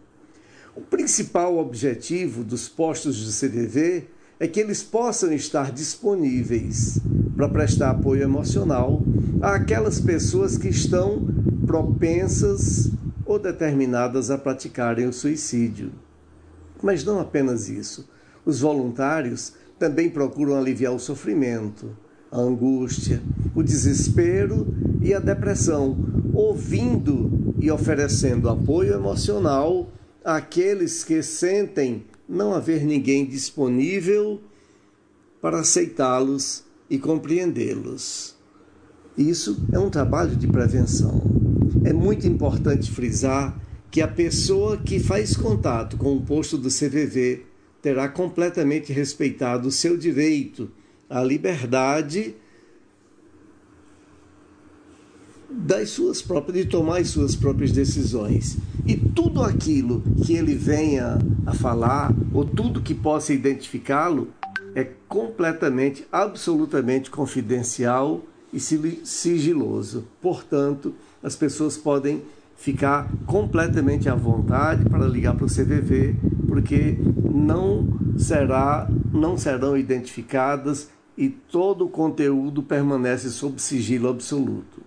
O 0.75 0.81
principal 0.81 1.57
objetivo 1.57 2.43
dos 2.43 2.69
postos 2.69 3.15
de 3.15 3.31
CDV 3.31 4.05
é 4.39 4.47
que 4.47 4.59
eles 4.59 4.81
possam 4.81 5.33
estar 5.33 5.71
disponíveis 5.71 6.99
para 7.35 7.49
prestar 7.49 7.91
apoio 7.91 8.23
emocional 8.23 9.01
àquelas 9.41 9.99
pessoas 9.99 10.57
que 10.57 10.69
estão 10.69 11.27
propensas 11.65 12.89
ou 13.25 13.37
determinadas 13.37 14.31
a 14.31 14.37
praticarem 14.37 15.07
o 15.07 15.13
suicídio. 15.13 15.91
Mas 16.81 17.03
não 17.03 17.19
apenas 17.19 17.67
isso. 17.67 18.09
Os 18.45 18.61
voluntários 18.61 19.53
também 19.77 20.09
procuram 20.09 20.57
aliviar 20.57 20.93
o 20.93 20.99
sofrimento, 20.99 21.95
a 22.31 22.39
angústia, 22.39 23.21
o 23.55 23.63
desespero 23.63 24.67
e 25.01 25.13
a 25.13 25.19
depressão, 25.19 25.97
ouvindo 26.33 27.53
e 27.59 27.71
oferecendo 27.71 28.49
apoio 28.49 28.93
emocional 28.93 29.89
àqueles 30.23 31.03
que 31.03 31.21
sentem 31.23 32.05
não 32.27 32.53
haver 32.53 32.83
ninguém 32.83 33.25
disponível 33.25 34.39
para 35.41 35.59
aceitá-los 35.59 36.63
e 36.89 36.99
compreendê-los. 36.99 38.35
Isso 39.17 39.65
é 39.71 39.79
um 39.79 39.89
trabalho 39.89 40.35
de 40.35 40.47
prevenção. 40.47 41.21
É 41.83 41.91
muito 41.91 42.27
importante 42.27 42.91
frisar 42.91 43.59
que 43.89 44.01
a 44.01 44.07
pessoa 44.07 44.77
que 44.77 44.99
faz 44.99 45.35
contato 45.35 45.97
com 45.97 46.15
o 46.15 46.21
posto 46.21 46.57
do 46.57 46.69
CVV 46.69 47.45
terá 47.81 48.07
completamente 48.07 48.93
respeitado 48.93 49.67
o 49.67 49.71
seu 49.71 49.97
direito 49.97 50.69
à 51.09 51.23
liberdade 51.23 52.35
das 55.49 55.89
suas 55.89 56.21
próprias 56.21 56.65
de 56.65 56.71
tomar 56.71 56.99
as 56.99 57.09
suas 57.09 57.35
próprias 57.35 57.71
decisões. 57.71 58.57
E 58.85 58.95
tudo 58.95 59.43
aquilo 59.43 60.03
que 60.23 60.33
ele 60.33 60.53
venha 60.53 61.17
a 61.45 61.53
falar 61.53 62.13
ou 62.33 62.45
tudo 62.45 62.81
que 62.81 62.93
possa 62.93 63.33
identificá-lo 63.33 64.27
é 64.75 64.87
completamente, 65.07 66.05
absolutamente 66.11 67.09
confidencial 67.09 68.21
e 68.53 68.59
sigiloso. 68.59 70.07
Portanto, 70.21 70.93
as 71.23 71.35
pessoas 71.35 71.75
podem 71.75 72.21
ficar 72.55 73.09
completamente 73.25 74.09
à 74.09 74.15
vontade 74.15 74.87
para 74.89 75.07
ligar 75.07 75.35
para 75.35 75.45
o 75.45 75.49
CVV, 75.49 76.15
porque 76.47 76.97
não 77.33 77.87
será, 78.17 78.89
não 79.13 79.37
serão 79.37 79.77
identificadas 79.77 80.89
e 81.19 81.27
todo 81.27 81.85
o 81.85 81.89
conteúdo 81.89 82.63
permanece 82.63 83.29
sob 83.29 83.61
sigilo 83.61 84.07
absoluto. 84.07 84.81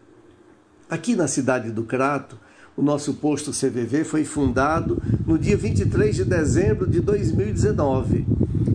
Aqui 0.88 1.14
na 1.14 1.28
cidade 1.28 1.70
do 1.70 1.82
Crato, 1.82 2.38
o 2.74 2.80
nosso 2.80 3.12
posto 3.12 3.50
CVV 3.50 4.02
foi 4.02 4.24
fundado 4.24 5.00
no 5.26 5.38
dia 5.38 5.58
23 5.58 6.16
de 6.16 6.24
dezembro 6.24 6.88
de 6.88 7.00
2019, 7.00 8.24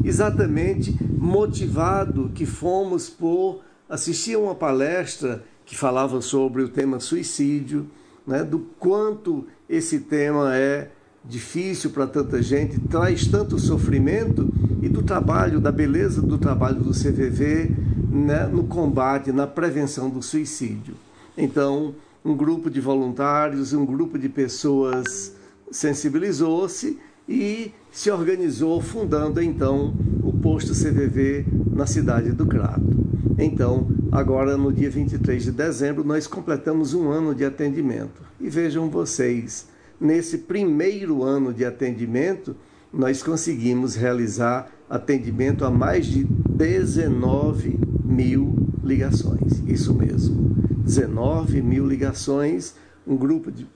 exatamente 0.06 0.96
motivado 1.18 2.30
que 2.36 2.46
fomos 2.46 3.10
por 3.10 3.62
assistir 3.90 4.36
a 4.36 4.40
uma 4.40 4.54
palestra 4.54 5.44
que 5.66 5.76
falava 5.76 6.22
sobre 6.22 6.62
o 6.62 6.70
tema 6.70 7.00
suicídio, 7.00 7.90
né, 8.26 8.44
do 8.44 8.60
quanto 8.78 9.48
esse 9.68 10.02
tema 10.02 10.56
é 10.56 10.92
difícil 11.26 11.90
para 11.90 12.06
tanta 12.06 12.40
gente, 12.40 12.80
traz 12.82 13.26
tanto 13.26 13.58
sofrimento 13.58 14.48
e 14.82 14.90
do 14.90 15.02
trabalho, 15.02 15.60
da 15.60 15.72
beleza 15.72 16.22
do 16.22 16.38
trabalho 16.38 16.82
do 16.82 16.92
CVV 16.92 17.72
né, 18.12 18.48
no 18.48 18.64
combate, 18.64 19.32
na 19.32 19.48
prevenção 19.48 20.10
do 20.10 20.22
suicídio. 20.22 20.96
Então, 21.38 21.96
um 22.24 22.36
grupo 22.36 22.70
de 22.70 22.82
voluntários, 22.82 23.74
um 23.74 23.86
grupo 23.86 24.18
de 24.18 24.30
pessoas 24.30 25.34
sensibilizou-se 25.72 27.00
e 27.28 27.72
se 27.92 28.10
organizou, 28.10 28.82
fundando 28.82 29.42
então 29.42 29.94
o 30.24 30.32
posto 30.32 30.74
CVV 30.74 31.46
na 31.72 31.86
cidade 31.86 32.32
do 32.32 32.46
Crato. 32.46 33.06
Então, 33.38 33.88
agora 34.12 34.58
no 34.58 34.72
dia 34.72 34.90
23 34.90 35.44
de 35.44 35.52
dezembro, 35.52 36.04
nós 36.04 36.26
completamos 36.26 36.94
um 36.94 37.10
ano 37.10 37.36
de 37.36 37.46
atendimento. 37.46 38.24
E 38.40 38.50
vejam 38.50 38.90
vocês, 38.90 39.68
nesse 40.00 40.40
primeiro 40.40 41.24
ano 41.24 41.54
de 41.54 41.64
atendimento, 41.66 42.56
nós 42.98 43.22
conseguimos 43.22 43.96
realizar 43.96 44.72
atendimento 44.90 45.64
a 45.64 45.70
mais 45.70 46.08
de 46.08 46.24
19 46.24 47.80
mil 48.04 48.56
ligações. 48.84 49.62
Isso 49.68 49.94
mesmo, 49.94 50.56
19 50.84 51.62
mil 51.62 51.86
ligações, 51.86 52.74
um 53.06 53.16
grupo 53.16 53.52
de, 53.52 53.68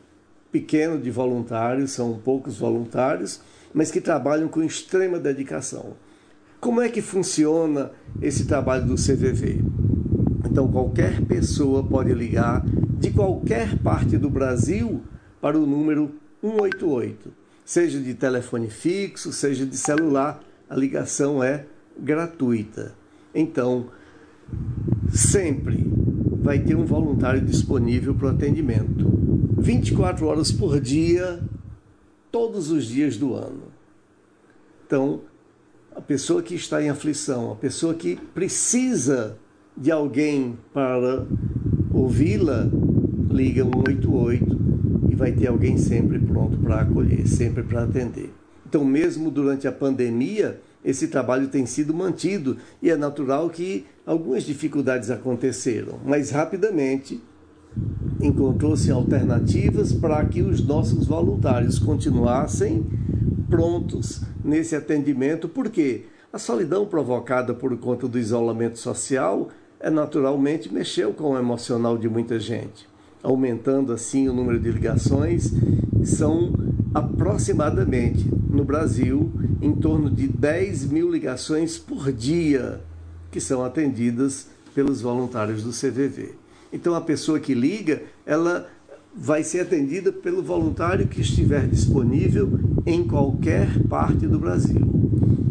pequeno 0.52 1.00
de 1.00 1.12
voluntários, 1.12 1.92
são 1.92 2.18
poucos 2.18 2.58
voluntários, 2.58 3.40
mas 3.72 3.92
que 3.92 4.02
trabalham 4.02 4.48
com 4.48 4.64
extrema 4.64 5.20
dedicação. 5.20 5.94
Como 6.60 6.82
é 6.82 6.90
que 6.90 7.02
funciona 7.02 7.92
esse 8.20 8.46
trabalho 8.46 8.88
do 8.88 8.96
CVV? 8.96 9.64
Então, 10.50 10.72
qualquer 10.72 11.22
pessoa 11.26 11.84
pode 11.84 12.12
ligar 12.12 12.66
de 13.00 13.12
qualquer 13.12 13.78
parte 13.78 14.18
do 14.18 14.32
Brasil 14.32 15.02
para 15.40 15.60
o 15.60 15.66
número 15.66 16.12
188, 16.42 17.41
seja 17.66 18.00
de 18.00 18.14
telefone 18.14 18.70
fixo, 18.70 19.32
seja 19.32 19.66
de 19.66 19.78
celular, 19.78 20.42
a 20.70 20.76
ligação 20.76 21.44
é 21.44 21.66
gratuita. 21.98 22.94
Então, 23.34 23.88
sempre 25.10 25.86
vai 26.42 26.60
ter 26.60 26.76
um 26.76 26.86
voluntário 26.86 27.42
disponível 27.42 28.14
para 28.16 28.28
o 28.28 28.30
atendimento. 28.30 29.10
24 29.58 30.26
horas 30.26 30.52
por 30.52 30.80
dia, 30.80 31.40
todos 32.32 32.72
os 32.72 32.86
dias 32.86 33.18
do 33.18 33.36
ano. 33.36 33.64
Então, 34.86 35.22
a 35.96 36.02
pessoa 36.02 36.42
que 36.42 36.56
está 36.56 36.82
em 36.82 36.90
aflição, 36.90 37.52
a 37.52 37.56
pessoa 37.56 37.94
que 37.94 38.16
precisa 38.16 39.38
de 39.78 39.92
alguém 39.92 40.58
para 40.74 41.26
ouvi-la, 41.94 42.70
liga 43.30 43.64
188 43.64 44.54
e 44.54 44.61
vai 45.22 45.32
ter 45.32 45.46
alguém 45.46 45.78
sempre 45.78 46.18
pronto 46.18 46.58
para 46.58 46.82
acolher, 46.82 47.28
sempre 47.28 47.62
para 47.62 47.84
atender. 47.84 48.34
Então, 48.68 48.84
mesmo 48.84 49.30
durante 49.30 49.68
a 49.68 49.72
pandemia, 49.72 50.60
esse 50.84 51.10
trabalho 51.10 51.48
tem 51.48 51.64
sido 51.68 51.94
mantido 51.94 52.58
e 52.82 52.90
é 52.90 52.98
natural 52.98 53.48
que 53.52 53.86
algumas 54.04 54.42
dificuldades 54.42 55.12
aconteceram, 55.12 56.00
mas 56.04 56.32
rapidamente 56.32 57.22
encontrou-se 58.20 58.90
alternativas 58.90 59.94
para 59.94 60.26
que 60.26 60.42
os 60.42 60.66
nossos 60.66 61.06
voluntários 61.06 61.78
continuassem 61.78 62.84
prontos 63.48 64.24
nesse 64.44 64.76
atendimento, 64.76 65.48
porque 65.48 66.06
a 66.34 66.40
solidão 66.40 66.84
provocada 66.88 67.54
por 67.54 67.78
conta 67.78 68.08
do 68.08 68.18
isolamento 68.18 68.80
social 68.80 69.50
é 69.80 69.92
naturalmente 69.92 70.74
mexeu 70.74 71.14
com 71.14 71.34
o 71.34 71.38
emocional 71.38 71.96
de 71.96 72.10
muita 72.10 72.40
gente, 72.40 72.90
aumentando 73.24 73.94
assim 73.94 74.28
o 74.28 74.34
número 74.34 74.60
de 74.60 74.72
ligações. 74.72 75.52
São 76.04 76.54
aproximadamente 76.94 78.30
no 78.50 78.64
Brasil 78.64 79.32
em 79.62 79.74
torno 79.74 80.10
de 80.10 80.28
10 80.28 80.86
mil 80.86 81.10
ligações 81.10 81.78
por 81.78 82.12
dia 82.12 82.82
que 83.30 83.40
são 83.40 83.64
atendidas 83.64 84.48
pelos 84.76 85.02
voluntários 85.02 85.64
do 85.64 85.72
CVV. 85.72 86.36
Então 86.74 86.96
a 86.96 87.02
pessoa 87.02 87.40
que 87.40 87.54
liga, 87.54 88.02
ela 88.26 88.68
vai 89.14 89.44
ser 89.44 89.62
atendida 89.62 90.12
pelo 90.12 90.42
voluntário 90.42 91.08
que 91.08 91.22
estiver 91.22 91.68
disponível 91.68 92.60
em 92.86 93.06
qualquer 93.06 93.68
parte 93.88 94.26
do 94.26 94.40
Brasil. 94.40 94.82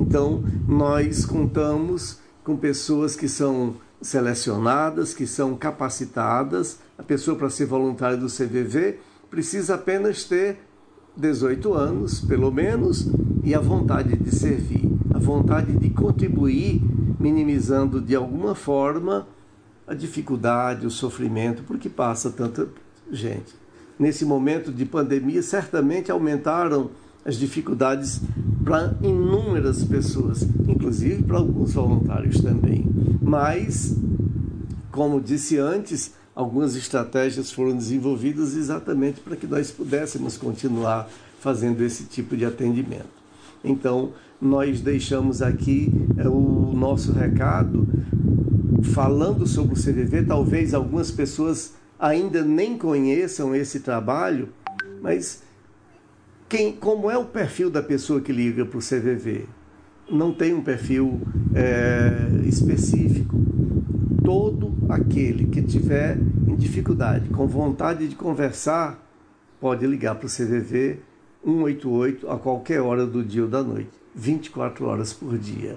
Então, 0.00 0.42
nós 0.66 1.24
contamos 1.24 2.18
com 2.42 2.56
pessoas 2.56 3.14
que 3.14 3.28
são 3.28 3.76
selecionadas, 4.00 5.14
que 5.14 5.26
são 5.26 5.56
capacitadas. 5.56 6.78
A 6.98 7.02
pessoa 7.02 7.36
para 7.36 7.50
ser 7.50 7.66
voluntária 7.66 8.16
do 8.16 8.26
CVV 8.26 8.98
precisa 9.30 9.74
apenas 9.74 10.24
ter 10.24 10.58
18 11.16 11.74
anos, 11.74 12.20
pelo 12.20 12.50
menos, 12.50 13.08
e 13.44 13.54
a 13.54 13.60
vontade 13.60 14.16
de 14.16 14.34
servir, 14.34 14.88
a 15.14 15.18
vontade 15.18 15.76
de 15.76 15.90
contribuir, 15.90 16.80
minimizando 17.18 18.00
de 18.00 18.14
alguma 18.14 18.54
forma 18.54 19.26
a 19.86 19.94
dificuldade, 19.94 20.86
o 20.86 20.90
sofrimento, 20.90 21.62
porque 21.64 21.88
passa 21.88 22.30
tanta 22.30 22.68
gente. 23.10 23.54
Nesse 23.98 24.24
momento 24.24 24.72
de 24.72 24.86
pandemia, 24.86 25.42
certamente 25.42 26.10
aumentaram 26.10 26.90
as 27.24 27.36
dificuldades 27.36 28.20
para 28.64 28.94
inúmeras 29.02 29.84
pessoas, 29.84 30.42
inclusive 30.66 31.22
para 31.22 31.38
alguns 31.38 31.74
voluntários 31.74 32.40
também. 32.40 32.86
Mas, 33.20 33.96
como 34.90 35.20
disse 35.20 35.58
antes, 35.58 36.12
algumas 36.34 36.76
estratégias 36.76 37.50
foram 37.50 37.76
desenvolvidas 37.76 38.54
exatamente 38.54 39.20
para 39.20 39.36
que 39.36 39.46
nós 39.46 39.70
pudéssemos 39.70 40.36
continuar 40.36 41.08
fazendo 41.40 41.82
esse 41.82 42.04
tipo 42.04 42.36
de 42.36 42.44
atendimento. 42.44 43.20
Então, 43.64 44.12
nós 44.40 44.80
deixamos 44.80 45.42
aqui 45.42 45.92
é, 46.16 46.26
o 46.28 46.72
nosso 46.74 47.12
recado 47.12 47.86
falando 48.94 49.46
sobre 49.46 49.74
o 49.74 49.76
CVV. 49.76 50.24
Talvez 50.24 50.72
algumas 50.72 51.10
pessoas 51.10 51.74
ainda 51.98 52.42
nem 52.42 52.78
conheçam 52.78 53.54
esse 53.54 53.80
trabalho, 53.80 54.48
mas 55.02 55.42
quem, 56.50 56.72
como 56.72 57.08
é 57.08 57.16
o 57.16 57.24
perfil 57.24 57.70
da 57.70 57.80
pessoa 57.80 58.20
que 58.20 58.32
liga 58.32 58.66
para 58.66 58.76
o 58.76 58.82
CVV? 58.82 59.46
Não 60.10 60.34
tem 60.34 60.52
um 60.52 60.60
perfil 60.60 61.20
é, 61.54 62.44
específico. 62.44 63.36
Todo 64.24 64.74
aquele 64.88 65.46
que 65.46 65.62
tiver 65.62 66.18
em 66.48 66.56
dificuldade, 66.56 67.28
com 67.28 67.46
vontade 67.46 68.08
de 68.08 68.16
conversar, 68.16 69.00
pode 69.60 69.86
ligar 69.86 70.16
para 70.16 70.26
o 70.26 70.28
CVV 70.28 70.98
188 71.44 72.28
a 72.28 72.36
qualquer 72.36 72.80
hora 72.80 73.06
do 73.06 73.22
dia 73.24 73.44
ou 73.44 73.48
da 73.48 73.62
noite, 73.62 73.92
24 74.16 74.86
horas 74.86 75.12
por 75.12 75.38
dia. 75.38 75.76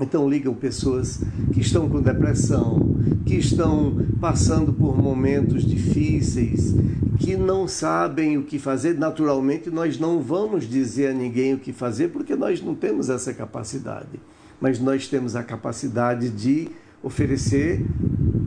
Então 0.00 0.28
ligam 0.28 0.54
pessoas 0.54 1.20
que 1.52 1.60
estão 1.60 1.88
com 1.88 2.00
depressão, 2.00 2.96
que 3.26 3.34
estão 3.34 3.96
passando 4.20 4.72
por 4.72 4.96
momentos 4.96 5.64
difíceis, 5.64 6.74
que 7.18 7.36
não 7.36 7.68
sabem 7.68 8.38
o 8.38 8.42
que 8.42 8.58
fazer. 8.58 8.98
Naturalmente, 8.98 9.70
nós 9.70 9.98
não 9.98 10.20
vamos 10.20 10.68
dizer 10.68 11.08
a 11.08 11.14
ninguém 11.14 11.54
o 11.54 11.58
que 11.58 11.72
fazer 11.72 12.08
porque 12.08 12.34
nós 12.34 12.62
não 12.62 12.74
temos 12.74 13.10
essa 13.10 13.34
capacidade. 13.34 14.18
Mas 14.58 14.80
nós 14.80 15.06
temos 15.06 15.36
a 15.36 15.42
capacidade 15.42 16.30
de 16.30 16.68
oferecer 17.02 17.84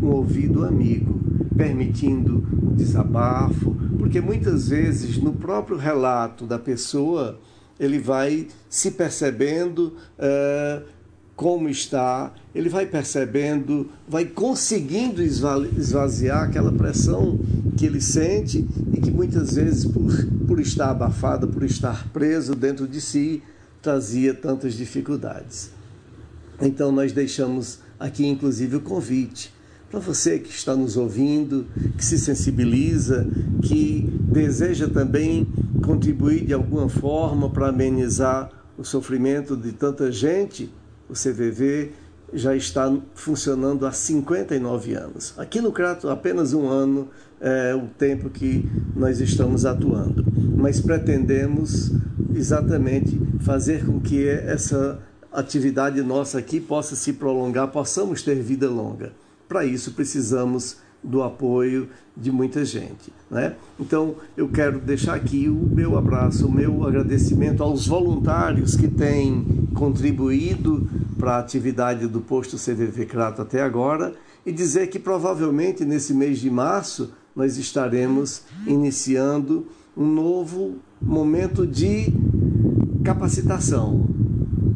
um 0.01 0.07
ouvido 0.07 0.65
amigo, 0.65 1.19
permitindo 1.55 2.43
o 2.61 2.71
desabafo, 2.71 3.75
porque 3.97 4.19
muitas 4.19 4.69
vezes 4.69 5.17
no 5.17 5.33
próprio 5.33 5.77
relato 5.77 6.45
da 6.45 6.59
pessoa 6.59 7.39
ele 7.79 7.99
vai 7.99 8.47
se 8.69 8.91
percebendo. 8.91 9.93
Uh, 10.17 11.02
como 11.35 11.67
está, 11.67 12.31
ele 12.53 12.69
vai 12.69 12.85
percebendo, 12.85 13.89
vai 14.07 14.25
conseguindo 14.25 15.21
esvaziar 15.21 16.43
aquela 16.43 16.71
pressão 16.71 17.39
que 17.75 17.85
ele 17.85 17.99
sente 17.99 18.67
e 18.93 19.01
que 19.01 19.09
muitas 19.09 19.55
vezes, 19.55 19.85
por, 19.85 20.25
por 20.47 20.59
estar 20.59 20.91
abafada, 20.91 21.47
por 21.47 21.63
estar 21.63 22.07
preso 22.09 22.53
dentro 22.53 22.87
de 22.87 23.01
si, 23.01 23.41
trazia 23.81 24.33
tantas 24.33 24.75
dificuldades. 24.75 25.71
Então, 26.61 26.91
nós 26.91 27.11
deixamos 27.11 27.79
aqui, 27.99 28.25
inclusive, 28.25 28.75
o 28.75 28.81
convite 28.81 29.51
para 29.89 29.99
você 29.99 30.39
que 30.39 30.49
está 30.49 30.75
nos 30.75 30.97
ouvindo, 30.97 31.67
que 31.95 32.03
se 32.03 32.17
sensibiliza, 32.17 33.27
que 33.61 34.09
deseja 34.21 34.87
também 34.87 35.47
contribuir 35.83 36.45
de 36.45 36.53
alguma 36.53 36.89
forma 36.89 37.47
para 37.49 37.67
amenizar 37.67 38.49
o 38.75 38.83
sofrimento 38.83 39.55
de 39.55 39.71
tanta 39.71 40.11
gente 40.11 40.71
o 41.13 41.15
CVV 41.15 41.91
já 42.33 42.55
está 42.55 42.91
funcionando 43.13 43.85
há 43.85 43.91
59 43.91 44.95
anos. 44.95 45.35
Aqui 45.37 45.61
no 45.61 45.71
Crato, 45.71 46.09
apenas 46.09 46.53
um 46.53 46.67
ano 46.67 47.07
é 47.39 47.75
o 47.75 47.85
tempo 47.87 48.31
que 48.31 48.67
nós 48.95 49.21
estamos 49.21 49.63
atuando, 49.63 50.25
mas 50.57 50.81
pretendemos 50.81 51.91
exatamente 52.33 53.21
fazer 53.41 53.85
com 53.85 53.99
que 53.99 54.27
essa 54.27 54.99
atividade 55.31 56.01
nossa 56.01 56.39
aqui 56.39 56.59
possa 56.59 56.95
se 56.95 57.13
prolongar, 57.13 57.67
possamos 57.67 58.23
ter 58.23 58.41
vida 58.41 58.67
longa. 58.67 59.11
Para 59.47 59.65
isso, 59.65 59.91
precisamos 59.91 60.77
do 61.03 61.21
apoio 61.21 61.89
de 62.15 62.31
muita 62.31 62.63
gente. 62.63 63.11
Né? 63.29 63.55
Então, 63.79 64.15
eu 64.37 64.47
quero 64.47 64.79
deixar 64.79 65.15
aqui 65.15 65.49
o 65.49 65.53
meu 65.53 65.97
abraço, 65.97 66.47
o 66.47 66.51
meu 66.51 66.85
agradecimento 66.85 67.61
aos 67.61 67.87
voluntários 67.87 68.75
que 68.75 68.87
têm 68.87 69.67
contribuído 69.73 70.87
para 71.17 71.35
a 71.35 71.39
atividade 71.39 72.07
do 72.07 72.21
posto 72.21 72.57
CVV 72.57 73.05
Crato 73.05 73.41
até 73.41 73.61
agora 73.61 74.13
e 74.45 74.51
dizer 74.51 74.87
que 74.87 74.99
provavelmente 74.99 75.83
nesse 75.83 76.13
mês 76.13 76.39
de 76.39 76.49
março 76.49 77.11
nós 77.35 77.57
estaremos 77.57 78.43
iniciando 78.67 79.67
um 79.95 80.05
novo 80.05 80.75
momento 81.01 81.65
de 81.65 82.13
capacitação 83.03 84.07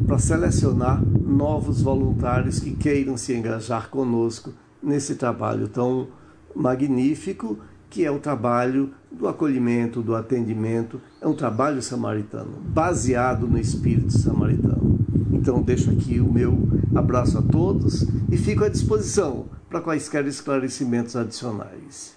para 0.06 0.18
selecionar 0.18 1.02
novos 1.04 1.82
voluntários 1.82 2.58
que 2.58 2.72
queiram 2.72 3.16
se 3.16 3.34
engajar 3.34 3.90
conosco 3.90 4.52
nesse 4.82 5.14
trabalho 5.14 5.68
tão 5.68 6.08
magnífico 6.54 7.58
que 7.90 8.04
é 8.04 8.10
o 8.10 8.18
trabalho 8.18 8.92
do 9.10 9.26
acolhimento, 9.26 10.02
do 10.02 10.14
atendimento, 10.14 11.00
é 11.20 11.26
um 11.26 11.34
trabalho 11.34 11.80
samaritano, 11.80 12.60
baseado 12.60 13.46
no 13.46 13.58
espírito 13.58 14.12
samaritano. 14.12 14.98
Então 15.32 15.62
deixo 15.62 15.90
aqui 15.90 16.20
o 16.20 16.30
meu 16.30 16.58
abraço 16.94 17.38
a 17.38 17.42
todos 17.42 18.02
e 18.30 18.36
fico 18.36 18.64
à 18.64 18.68
disposição 18.68 19.46
para 19.70 19.80
quaisquer 19.80 20.26
esclarecimentos 20.26 21.16
adicionais. 21.16 22.14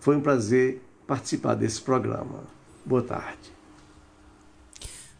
Foi 0.00 0.16
um 0.16 0.20
prazer 0.20 0.82
participar 1.06 1.54
desse 1.54 1.80
programa. 1.82 2.44
Boa 2.84 3.02
tarde. 3.02 3.54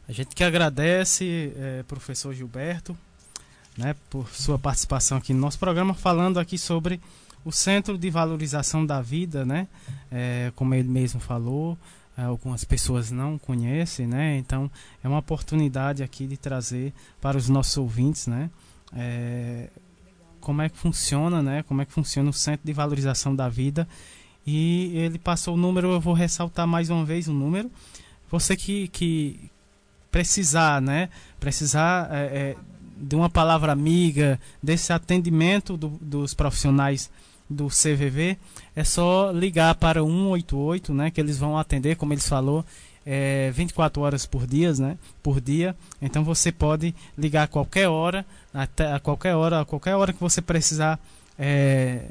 A 0.09 0.13
gente 0.13 0.37
que 0.37 0.45
agradece, 0.45 1.53
é, 1.57 1.83
professor 1.83 2.33
Gilberto, 2.33 2.97
né, 3.77 3.94
por 4.09 4.28
sua 4.31 4.59
participação 4.59 5.19
aqui 5.19 5.35
no 5.35 5.40
nosso 5.40 5.59
programa, 5.59 5.94
falando 5.94 6.39
aqui 6.39 6.57
sobre 6.57 7.01
o 7.44 7.53
Centro 7.53 7.97
de 7.97 8.11
Valorização 8.11 8.85
da 8.85 9.01
Vida, 9.01 9.44
né? 9.44 9.69
É, 10.11 10.53
como 10.57 10.74
ele 10.74 10.89
mesmo 10.89 11.20
falou, 11.20 11.78
é, 12.19 12.23
algumas 12.23 12.65
pessoas 12.65 13.11
não 13.12 13.39
conhecem, 13.39 14.07
né? 14.07 14.36
Então 14.36 14.70
é 15.05 15.09
uma 15.09 15.19
oportunidade 15.19 16.03
aqui 16.03 16.27
de 16.27 16.36
trazer 16.36 16.93
para 17.20 17.36
os 17.36 17.48
nossos 17.48 17.77
ouvintes, 17.77 18.27
né? 18.27 18.51
É, 18.93 19.69
como 20.40 20.62
é 20.62 20.69
que 20.69 20.77
funciona, 20.77 21.43
né? 21.43 21.62
Como 21.62 21.82
é 21.82 21.85
que 21.85 21.93
funciona 21.93 22.28
o 22.31 22.32
Centro 22.32 22.66
de 22.66 22.73
Valorização 22.73 23.35
da 23.35 23.48
Vida. 23.48 23.86
E 24.47 24.97
ele 24.97 25.19
passou 25.19 25.55
o 25.55 25.57
número, 25.57 25.93
eu 25.93 26.01
vou 26.01 26.15
ressaltar 26.15 26.66
mais 26.66 26.89
uma 26.89 27.05
vez 27.05 27.28
o 27.28 27.32
número. 27.32 27.70
Você 28.31 28.57
que, 28.57 28.89
que 28.89 29.51
precisar, 30.11 30.81
né? 30.81 31.11
Precisar 31.39 32.09
é, 32.11 32.24
é 32.24 32.57
de 32.97 33.14
uma 33.14 33.28
palavra 33.28 33.73
amiga, 33.73 34.40
desse 34.62 34.93
atendimento 34.93 35.77
do, 35.77 35.89
dos 36.01 36.32
profissionais 36.35 37.10
do 37.48 37.68
CVV, 37.68 38.36
é 38.74 38.82
só 38.82 39.31
ligar 39.31 39.74
para 39.77 40.02
o 40.02 40.09
188, 40.09 40.94
né, 40.94 41.10
que 41.10 41.20
eles 41.20 41.39
vão 41.39 41.59
atender, 41.59 41.97
como 41.97 42.12
eles 42.12 42.28
falou, 42.28 42.64
é, 43.05 43.52
24 43.52 44.02
horas 44.02 44.27
por 44.27 44.47
dia, 44.47 44.73
né, 44.74 44.98
por 45.23 45.40
dia. 45.40 45.77
Então 46.02 46.24
você 46.24 46.51
pode 46.51 46.94
ligar 47.16 47.44
a 47.44 47.47
qualquer 47.47 47.89
hora, 47.89 48.27
até 48.52 48.93
a 48.93 48.98
qualquer 48.98 49.35
hora, 49.36 49.60
a 49.60 49.64
qualquer 49.64 49.94
hora 49.94 50.12
que 50.12 50.20
você 50.20 50.43
precisar 50.43 50.98
é, 51.39 52.02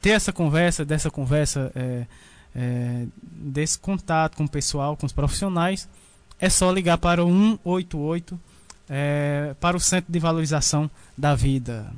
ter 0.00 0.10
essa 0.10 0.32
conversa, 0.32 0.84
dessa 0.84 1.10
conversa, 1.10 1.72
é, 1.74 2.06
é 2.54 3.06
desse 3.22 3.78
contato 3.78 4.36
com 4.36 4.44
o 4.44 4.48
pessoal, 4.48 4.96
com 4.96 5.06
os 5.06 5.12
profissionais, 5.12 5.88
é 6.38 6.50
só 6.50 6.70
ligar 6.70 6.98
para 6.98 7.24
o 7.24 7.28
188 7.28 8.38
é, 8.88 9.54
para 9.60 9.76
o 9.76 9.80
Centro 9.80 10.12
de 10.12 10.18
Valorização 10.18 10.90
da 11.16 11.34
Vida. 11.34 11.92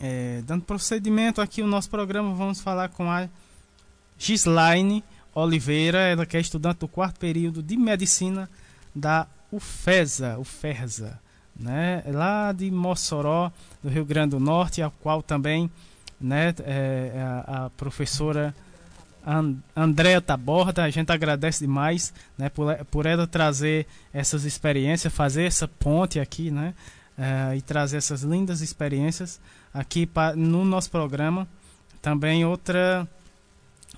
É, 0.00 0.42
dando 0.44 0.64
procedimento 0.64 1.40
aqui 1.40 1.62
o 1.62 1.66
nosso 1.66 1.88
programa, 1.88 2.34
vamos 2.34 2.60
falar 2.60 2.88
com 2.88 3.10
a 3.10 3.28
Gislaine 4.18 5.04
Oliveira, 5.34 5.98
ela 5.98 6.26
que 6.26 6.36
é 6.36 6.40
estudante 6.40 6.78
do 6.78 6.88
quarto 6.88 7.18
período 7.18 7.62
de 7.62 7.76
medicina 7.76 8.50
da 8.94 9.26
UFESA, 9.50 10.38
UFERSA, 10.38 11.20
né, 11.54 12.02
lá 12.06 12.52
de 12.52 12.70
Mossoró, 12.70 13.52
do 13.82 13.88
Rio 13.88 14.04
Grande 14.04 14.30
do 14.30 14.40
Norte, 14.40 14.82
a 14.82 14.90
qual 14.90 15.22
também 15.22 15.70
né, 16.20 16.54
é, 16.60 17.12
a, 17.46 17.66
a 17.66 17.70
professora 17.70 18.54
Andréa 19.74 20.20
Taborda, 20.20 20.82
a 20.82 20.90
gente 20.90 21.10
agradece 21.12 21.60
demais 21.60 22.12
né, 22.36 22.48
por, 22.48 22.74
por 22.86 23.06
ela 23.06 23.26
trazer 23.26 23.86
essas 24.12 24.44
experiências, 24.44 25.12
fazer 25.12 25.44
essa 25.44 25.68
ponte 25.68 26.18
aqui, 26.18 26.50
né, 26.50 26.74
é, 27.16 27.56
e 27.56 27.62
trazer 27.62 27.98
essas 27.98 28.22
lindas 28.22 28.60
experiências 28.60 29.40
aqui 29.72 30.06
pra, 30.06 30.34
no 30.34 30.64
nosso 30.64 30.90
programa. 30.90 31.46
Também 32.00 32.44
outra 32.44 33.08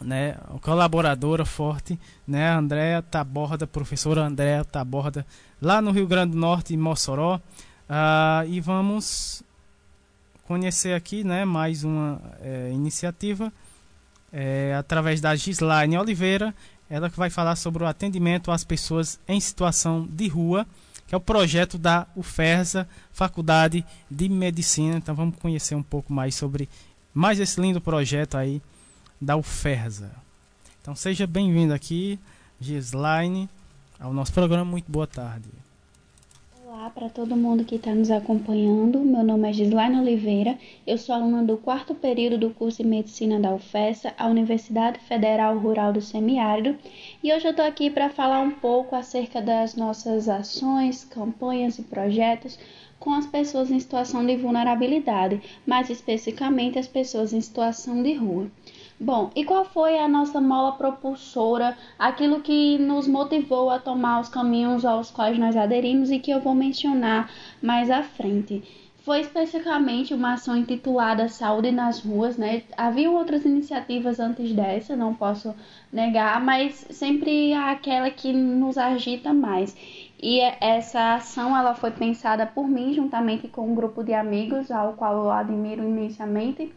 né, 0.01 0.37
colaboradora 0.61 1.45
forte, 1.47 1.99
né, 2.27 2.51
Andréa 2.51 3.01
Taborda, 3.01 3.67
professora 3.67 4.27
Andréa 4.27 4.65
Taborda, 4.65 5.27
lá 5.61 5.81
no 5.81 5.91
Rio 5.91 6.07
Grande 6.07 6.33
do 6.33 6.39
Norte, 6.39 6.75
em 6.75 6.79
Mossoró. 6.79 7.41
Uh, 7.89 8.49
e 8.49 8.61
vamos 8.61 9.43
conhecer 10.47 10.95
aqui 10.95 11.25
né, 11.25 11.47
mais 11.47 11.83
uma 11.83 12.21
é, 12.43 12.71
iniciativa 12.73 13.51
é, 14.37 14.75
através 14.75 15.21
da 15.21 15.37
Gislaine 15.37 15.97
Oliveira, 15.97 16.53
ela 16.91 17.09
que 17.09 17.17
vai 17.17 17.31
falar 17.31 17.55
sobre 17.55 17.85
o 17.85 17.87
atendimento 17.87 18.51
às 18.51 18.65
pessoas 18.65 19.19
em 19.29 19.39
situação 19.39 20.09
de 20.11 20.27
rua, 20.27 20.67
que 21.07 21.15
é 21.15 21.19
o 21.19 21.21
projeto 21.21 21.79
da 21.79 22.09
UFERSA, 22.17 22.89
Faculdade 23.13 23.85
de 24.11 24.29
Medicina. 24.29 24.97
Então 24.97 25.15
vamos 25.15 25.37
conhecer 25.39 25.77
um 25.77 25.83
pouco 25.83 26.13
mais 26.13 26.35
sobre 26.35 26.69
mais 27.13 27.39
esse 27.39 27.61
lindo 27.61 27.81
projeto 27.81 28.37
aí 28.37 28.61
da 29.21 29.37
UFERSA. 29.37 30.11
Então 30.83 30.97
seja 30.97 31.29
bem-vindo 31.29 31.73
aqui, 31.73 32.19
Gislaine, 32.61 33.49
ao 34.01 34.13
nosso 34.13 34.33
programa. 34.33 34.65
Muito 34.65 34.91
boa 34.91 35.07
tarde. 35.07 35.64
Olá 36.77 36.91
para 36.91 37.09
todo 37.09 37.37
mundo 37.37 37.65
que 37.65 37.77
está 37.77 37.95
nos 37.95 38.11
acompanhando. 38.11 38.99
Meu 38.99 39.23
nome 39.23 39.49
é 39.49 39.53
Gislaine 39.53 40.01
Oliveira. 40.01 40.59
Eu 40.85 40.99
sou 40.99 41.15
aluna 41.15 41.41
do 41.45 41.57
quarto 41.57 41.95
período 41.95 42.37
do 42.37 42.51
curso 42.51 42.83
de 42.83 42.89
Medicina 42.89 43.39
da 43.39 43.55
UFESA, 43.55 44.13
a 44.19 44.27
Universidade 44.27 44.99
Federal 44.99 45.57
Rural 45.57 45.93
do 45.93 46.01
Semiárido. 46.01 46.77
E 47.23 47.33
hoje 47.33 47.47
eu 47.47 47.53
estou 47.53 47.65
aqui 47.65 47.91
para 47.91 48.11
falar 48.11 48.41
um 48.41 48.51
pouco 48.51 48.97
acerca 48.97 49.41
das 49.41 49.77
nossas 49.77 50.29
ações, 50.29 51.05
campanhas 51.05 51.79
e 51.79 51.83
projetos 51.83 52.59
com 52.99 53.13
as 53.13 53.27
pessoas 53.27 53.71
em 53.71 53.79
situação 53.79 54.27
de 54.27 54.37
vulnerabilidade, 54.37 55.41
mais 55.65 55.91
especificamente 55.91 56.77
as 56.77 56.89
pessoas 56.89 57.33
em 57.33 57.41
situação 57.41 58.03
de 58.03 58.15
rua. 58.15 58.51
Bom, 58.99 59.31
e 59.35 59.45
qual 59.45 59.65
foi 59.65 59.99
a 59.99 60.07
nossa 60.07 60.41
mola 60.41 60.73
propulsora, 60.73 61.77
aquilo 61.99 62.41
que 62.41 62.79
nos 62.79 63.09
motivou 63.09 63.69
a 63.69 63.79
tomar 63.81 64.21
os 64.21 64.29
caminhos 64.29 64.85
aos 64.85 65.11
quais 65.11 65.37
nós 65.37 65.57
aderimos 65.57 66.13
e 66.13 66.21
que 66.21 66.31
eu 66.31 66.41
vou 66.41 66.55
mencionar 66.55 67.29
mais 67.61 67.91
à 67.91 68.05
frente? 68.05 68.63
Foi 68.99 69.21
especificamente 69.21 70.15
uma 70.15 70.35
ação 70.35 70.57
intitulada 70.57 71.29
Saúde 71.29 71.73
nas 71.73 72.01
Ruas, 72.01 72.39
né? 72.39 72.63
Havia 72.77 73.11
outras 73.11 73.45
iniciativas 73.45 74.21
antes 74.21 74.53
dessa, 74.53 74.97
não 74.97 75.13
posso 75.13 75.55
negar, 75.93 76.41
mas 76.43 76.87
sempre 76.91 77.53
aquela 77.53 78.11
que 78.11 78.33
nos 78.33 78.79
agita 78.79 79.35
mais. 79.35 79.77
E 80.23 80.41
essa 80.61 81.17
ação 81.17 81.55
ela 81.55 81.75
foi 81.75 81.91
pensada 81.91 82.47
por 82.47 82.67
mim 82.67 82.95
juntamente 82.95 83.49
com 83.49 83.73
um 83.73 83.75
grupo 83.75 84.05
de 84.05 84.15
amigos 84.15 84.71
ao 84.71 84.93
qual 84.95 85.25
eu 85.25 85.31
admiro 85.31 85.83
imensamente 85.83 86.73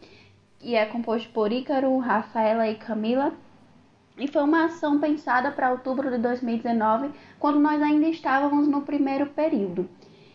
e 0.67 0.75
é 0.75 0.85
composto 0.85 1.29
por 1.29 1.49
Ícaro, 1.49 1.97
Rafaela 1.97 2.67
e 2.67 2.75
Camila. 2.75 3.31
E 4.17 4.27
foi 4.27 4.43
uma 4.43 4.65
ação 4.65 4.99
pensada 4.99 5.49
para 5.49 5.71
outubro 5.71 6.11
de 6.11 6.17
2019, 6.17 7.09
quando 7.39 7.57
nós 7.57 7.81
ainda 7.81 8.09
estávamos 8.09 8.67
no 8.67 8.81
primeiro 8.81 9.27
período. 9.27 9.87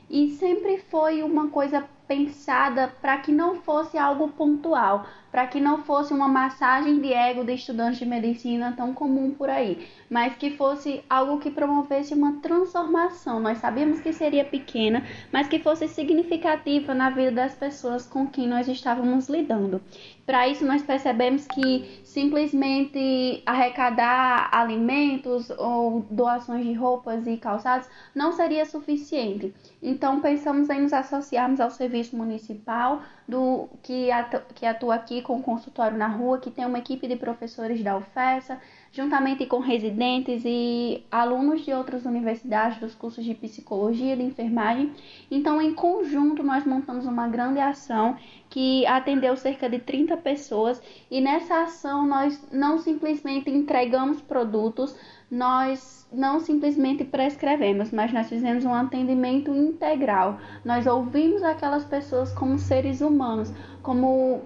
E 0.08 0.30
sempre 0.30 0.78
foi 0.78 1.22
uma 1.22 1.48
coisa 1.48 1.84
pensada 2.08 2.88
para 3.02 3.18
que 3.18 3.30
não 3.30 3.56
fosse 3.56 3.98
algo 3.98 4.28
pontual, 4.28 5.04
para 5.32 5.46
que 5.46 5.58
não 5.58 5.82
fosse 5.82 6.12
uma 6.12 6.28
massagem 6.28 7.00
de 7.00 7.10
ego 7.10 7.42
de 7.42 7.54
estudantes 7.54 7.98
de 7.98 8.04
medicina 8.04 8.74
tão 8.76 8.92
comum 8.92 9.30
por 9.30 9.48
aí, 9.48 9.88
mas 10.10 10.36
que 10.36 10.50
fosse 10.50 11.02
algo 11.08 11.38
que 11.38 11.50
promovesse 11.50 12.12
uma 12.12 12.34
transformação. 12.42 13.40
Nós 13.40 13.56
sabíamos 13.56 14.00
que 14.00 14.12
seria 14.12 14.44
pequena, 14.44 15.02
mas 15.32 15.48
que 15.48 15.58
fosse 15.58 15.88
significativa 15.88 16.92
na 16.92 17.08
vida 17.08 17.32
das 17.32 17.54
pessoas 17.54 18.06
com 18.06 18.26
quem 18.26 18.46
nós 18.46 18.68
estávamos 18.68 19.30
lidando. 19.30 19.80
Para 20.26 20.46
isso, 20.46 20.64
nós 20.64 20.82
percebemos 20.82 21.46
que 21.46 22.00
simplesmente 22.04 23.42
arrecadar 23.44 24.50
alimentos 24.52 25.50
ou 25.50 26.06
doações 26.10 26.64
de 26.64 26.74
roupas 26.74 27.26
e 27.26 27.36
calçados 27.38 27.88
não 28.14 28.32
seria 28.32 28.64
suficiente. 28.64 29.52
Então, 29.82 30.20
pensamos 30.20 30.68
em 30.70 30.82
nos 30.82 30.92
associarmos 30.92 31.58
ao 31.58 31.70
serviço 31.70 32.16
municipal 32.16 33.02
do 33.26 33.68
que, 33.82 34.10
atua, 34.10 34.42
que 34.54 34.66
atua 34.66 34.94
aqui 34.94 35.22
com 35.22 35.38
o 35.38 35.42
consultório 35.42 35.96
na 35.96 36.08
rua, 36.08 36.38
que 36.38 36.50
tem 36.50 36.66
uma 36.66 36.78
equipe 36.78 37.06
de 37.06 37.16
professores 37.16 37.82
da 37.82 37.96
UFESA, 37.96 38.60
juntamente 38.92 39.46
com 39.46 39.58
residentes 39.58 40.42
e 40.44 41.02
alunos 41.10 41.64
de 41.64 41.72
outras 41.72 42.04
universidades 42.04 42.78
dos 42.78 42.94
cursos 42.94 43.24
de 43.24 43.34
psicologia 43.34 44.16
de 44.16 44.22
enfermagem. 44.22 44.92
Então, 45.30 45.62
em 45.62 45.72
conjunto, 45.72 46.42
nós 46.42 46.66
montamos 46.66 47.06
uma 47.06 47.26
grande 47.28 47.58
ação 47.58 48.16
que 48.50 48.84
atendeu 48.86 49.34
cerca 49.34 49.68
de 49.68 49.78
30 49.78 50.16
pessoas 50.18 50.82
e 51.10 51.22
nessa 51.22 51.62
ação 51.62 52.06
nós 52.06 52.46
não 52.52 52.78
simplesmente 52.78 53.50
entregamos 53.50 54.20
produtos, 54.20 54.94
nós 55.32 56.06
não 56.12 56.40
simplesmente 56.40 57.04
prescrevemos, 57.04 57.90
mas 57.90 58.12
nós 58.12 58.28
fizemos 58.28 58.66
um 58.66 58.74
atendimento 58.74 59.50
integral. 59.50 60.38
Nós 60.62 60.86
ouvimos 60.86 61.42
aquelas 61.42 61.86
pessoas 61.86 62.30
como 62.34 62.58
seres 62.58 63.00
humanos, 63.00 63.50
como 63.82 64.42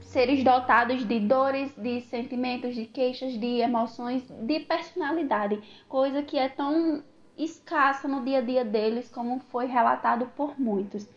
seres 0.00 0.42
dotados 0.42 1.06
de 1.06 1.20
dores, 1.20 1.72
de 1.76 2.00
sentimentos, 2.00 2.74
de 2.74 2.86
queixas, 2.86 3.38
de 3.38 3.60
emoções, 3.60 4.24
de 4.28 4.58
personalidade, 4.58 5.62
coisa 5.88 6.24
que 6.24 6.36
é 6.36 6.48
tão 6.48 7.04
escassa 7.36 8.08
no 8.08 8.24
dia 8.24 8.38
a 8.38 8.42
dia 8.42 8.64
deles, 8.64 9.08
como 9.08 9.38
foi 9.38 9.66
relatado 9.66 10.26
por 10.34 10.58
muitos. 10.58 11.08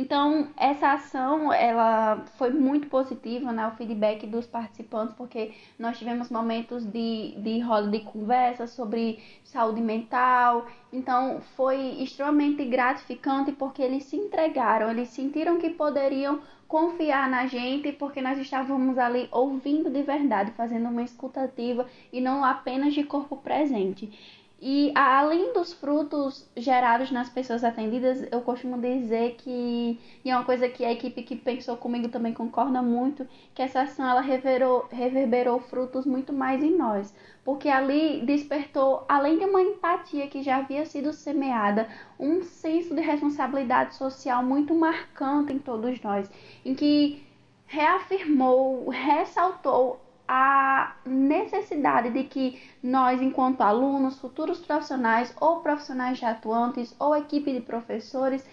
Então, 0.00 0.46
essa 0.56 0.92
ação, 0.92 1.52
ela 1.52 2.24
foi 2.36 2.50
muito 2.50 2.86
positiva, 2.86 3.50
né, 3.52 3.66
o 3.66 3.72
feedback 3.72 4.28
dos 4.28 4.46
participantes, 4.46 5.12
porque 5.16 5.50
nós 5.76 5.98
tivemos 5.98 6.30
momentos 6.30 6.84
de, 6.84 7.34
de 7.38 7.58
roda 7.58 7.90
de 7.90 7.98
conversa 8.04 8.68
sobre 8.68 9.18
saúde 9.42 9.80
mental. 9.80 10.66
Então, 10.92 11.40
foi 11.56 11.76
extremamente 12.00 12.64
gratificante 12.64 13.50
porque 13.50 13.82
eles 13.82 14.04
se 14.04 14.14
entregaram, 14.16 14.88
eles 14.88 15.08
sentiram 15.08 15.58
que 15.58 15.68
poderiam 15.70 16.40
confiar 16.68 17.28
na 17.28 17.46
gente, 17.46 17.90
porque 17.92 18.20
nós 18.20 18.38
estávamos 18.38 18.98
ali 18.98 19.26
ouvindo 19.32 19.90
de 19.90 20.02
verdade, 20.02 20.52
fazendo 20.52 20.88
uma 20.88 21.02
escutativa 21.02 21.84
e 22.12 22.20
não 22.20 22.44
apenas 22.44 22.94
de 22.94 23.02
corpo 23.02 23.36
presente. 23.38 24.12
E 24.60 24.92
além 24.92 25.52
dos 25.52 25.72
frutos 25.72 26.48
gerados 26.56 27.12
nas 27.12 27.28
pessoas 27.28 27.62
atendidas, 27.62 28.26
eu 28.32 28.40
costumo 28.40 28.80
dizer 28.80 29.36
que, 29.36 30.00
e 30.24 30.30
é 30.30 30.34
uma 30.34 30.44
coisa 30.44 30.68
que 30.68 30.84
a 30.84 30.90
equipe 30.90 31.22
que 31.22 31.36
pensou 31.36 31.76
comigo 31.76 32.08
também 32.08 32.34
concorda 32.34 32.82
muito, 32.82 33.24
que 33.54 33.62
essa 33.62 33.82
ação 33.82 34.04
ela 34.04 34.20
reverberou, 34.20 34.88
reverberou 34.90 35.60
frutos 35.60 36.04
muito 36.04 36.32
mais 36.32 36.60
em 36.60 36.76
nós. 36.76 37.14
Porque 37.44 37.68
ali 37.68 38.20
despertou, 38.26 39.04
além 39.08 39.38
de 39.38 39.44
uma 39.44 39.62
empatia 39.62 40.26
que 40.26 40.42
já 40.42 40.56
havia 40.56 40.84
sido 40.84 41.12
semeada, 41.12 41.88
um 42.18 42.42
senso 42.42 42.96
de 42.96 43.00
responsabilidade 43.00 43.94
social 43.94 44.42
muito 44.42 44.74
marcante 44.74 45.52
em 45.52 45.58
todos 45.60 46.00
nós, 46.02 46.28
em 46.64 46.74
que 46.74 47.22
reafirmou, 47.64 48.88
ressaltou 48.88 50.00
a 50.28 50.94
necessidade 51.06 52.10
de 52.10 52.24
que 52.24 52.60
nós, 52.82 53.22
enquanto 53.22 53.62
alunos, 53.62 54.20
futuros 54.20 54.58
profissionais 54.58 55.34
ou 55.40 55.60
profissionais 55.60 56.18
já 56.18 56.32
atuantes 56.32 56.94
ou 57.00 57.16
equipe 57.16 57.50
de 57.50 57.62
professores, 57.62 58.46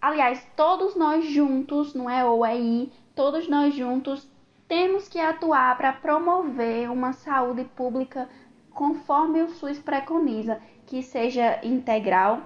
aliás, 0.00 0.46
todos 0.56 0.94
nós 0.94 1.26
juntos, 1.26 1.94
não 1.94 2.08
é 2.08 2.24
ou 2.24 2.46
é 2.46 2.56
I, 2.56 2.92
todos 3.12 3.48
nós 3.48 3.74
juntos 3.74 4.28
temos 4.68 5.08
que 5.08 5.18
atuar 5.18 5.76
para 5.76 5.92
promover 5.92 6.88
uma 6.88 7.12
saúde 7.12 7.64
pública 7.76 8.28
conforme 8.70 9.42
o 9.42 9.48
SUS 9.48 9.78
preconiza, 9.80 10.60
que 10.86 11.02
seja 11.02 11.58
integral, 11.64 12.42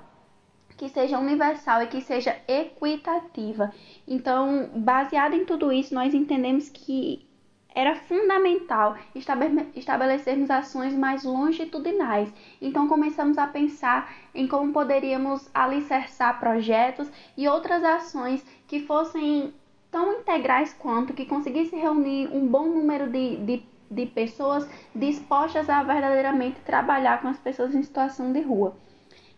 que 0.76 0.88
seja 0.88 1.18
universal 1.18 1.82
e 1.82 1.86
que 1.88 2.00
seja 2.00 2.36
equitativa. 2.46 3.72
Então, 4.06 4.70
baseado 4.74 5.34
em 5.34 5.44
tudo 5.44 5.70
isso, 5.70 5.94
nós 5.94 6.14
entendemos 6.14 6.68
que 6.68 7.27
era 7.78 7.94
fundamental 7.94 8.96
estabelecermos 9.76 10.50
ações 10.50 10.94
mais 10.94 11.22
longitudinais. 11.22 12.28
Então 12.60 12.88
começamos 12.88 13.38
a 13.38 13.46
pensar 13.46 14.12
em 14.34 14.48
como 14.48 14.72
poderíamos 14.72 15.48
alicerçar 15.54 16.40
projetos 16.40 17.08
e 17.36 17.46
outras 17.46 17.84
ações 17.84 18.44
que 18.66 18.80
fossem 18.80 19.54
tão 19.92 20.12
integrais 20.14 20.72
quanto, 20.72 21.12
que 21.12 21.24
conseguissem 21.24 21.78
reunir 21.78 22.28
um 22.32 22.48
bom 22.48 22.66
número 22.66 23.08
de, 23.08 23.36
de, 23.36 23.62
de 23.88 24.06
pessoas 24.06 24.68
dispostas 24.92 25.70
a 25.70 25.80
verdadeiramente 25.84 26.60
trabalhar 26.62 27.22
com 27.22 27.28
as 27.28 27.38
pessoas 27.38 27.72
em 27.76 27.82
situação 27.84 28.32
de 28.32 28.40
rua. 28.40 28.74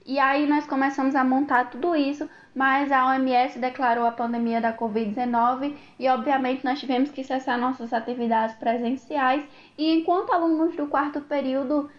E 0.05 0.19
aí 0.19 0.47
nós 0.47 0.67
começamos 0.67 1.15
a 1.15 1.23
montar 1.23 1.71
tudo 1.71 1.95
isso, 1.95 2.29
mas 2.55 2.91
a 2.91 3.07
OMS 3.09 3.59
declarou 3.59 4.07
a 4.07 4.13
pandemia 4.13 4.61
da 4.61 4.77
Covid-19 4.77 5.75
e 5.99 6.09
obviamente 6.09 6.65
nós 6.65 6.81
tivemos 6.81 7.11
que 7.11 7.23
cessar 7.23 7.59
nossas 7.59 7.93
atividades 7.93 8.57
presenciais 8.57 9.45
e 9.79 9.93
enquanto 9.93 10.33
alunos 10.33 10.75
do 10.75 10.87
quarto 10.87 11.21
período 11.21 11.91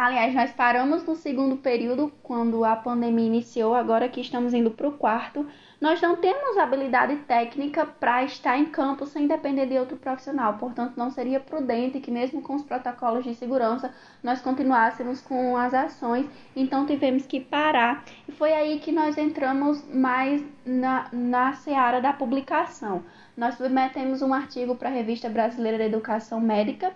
Aliás, 0.00 0.32
nós 0.32 0.52
paramos 0.52 1.04
no 1.04 1.16
segundo 1.16 1.56
período, 1.56 2.12
quando 2.22 2.64
a 2.64 2.76
pandemia 2.76 3.26
iniciou, 3.26 3.74
agora 3.74 4.08
que 4.08 4.20
estamos 4.20 4.54
indo 4.54 4.70
para 4.70 4.86
o 4.86 4.92
quarto. 4.92 5.44
Nós 5.80 6.00
não 6.00 6.16
temos 6.16 6.58
habilidade 6.58 7.14
técnica 7.18 7.86
para 7.86 8.24
estar 8.24 8.58
em 8.58 8.64
campo 8.64 9.06
sem 9.06 9.28
depender 9.28 9.66
de 9.66 9.78
outro 9.78 9.96
profissional, 9.96 10.54
portanto, 10.54 10.94
não 10.96 11.08
seria 11.08 11.38
prudente 11.38 12.00
que, 12.00 12.10
mesmo 12.10 12.42
com 12.42 12.56
os 12.56 12.64
protocolos 12.64 13.22
de 13.22 13.32
segurança, 13.36 13.94
nós 14.20 14.40
continuássemos 14.40 15.20
com 15.20 15.56
as 15.56 15.72
ações, 15.72 16.26
então 16.56 16.84
tivemos 16.84 17.26
que 17.26 17.38
parar. 17.38 18.04
E 18.26 18.32
foi 18.32 18.52
aí 18.52 18.80
que 18.80 18.90
nós 18.90 19.16
entramos 19.16 19.84
mais 19.94 20.44
na, 20.66 21.06
na 21.12 21.52
seara 21.52 22.00
da 22.00 22.12
publicação. 22.12 23.04
Nós 23.36 23.54
submetemos 23.54 24.20
um 24.20 24.34
artigo 24.34 24.74
para 24.74 24.88
a 24.88 24.92
Revista 24.92 25.28
Brasileira 25.28 25.78
de 25.78 25.84
Educação 25.84 26.40
Médica, 26.40 26.92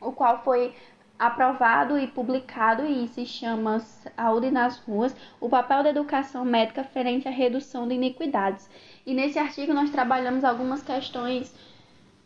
o 0.00 0.10
qual 0.10 0.42
foi 0.42 0.74
aprovado 1.20 1.98
e 1.98 2.06
publicado 2.06 2.86
e 2.86 3.06
se 3.08 3.26
chama 3.26 3.78
Saúde 3.78 4.50
nas 4.50 4.78
Ruas, 4.78 5.14
o 5.38 5.50
papel 5.50 5.82
da 5.82 5.90
educação 5.90 6.46
médica 6.46 6.82
frente 6.82 7.28
à 7.28 7.30
redução 7.30 7.86
de 7.86 7.94
iniquidades. 7.94 8.70
E 9.04 9.12
nesse 9.12 9.38
artigo 9.38 9.74
nós 9.74 9.90
trabalhamos 9.90 10.44
algumas 10.44 10.82
questões 10.82 11.54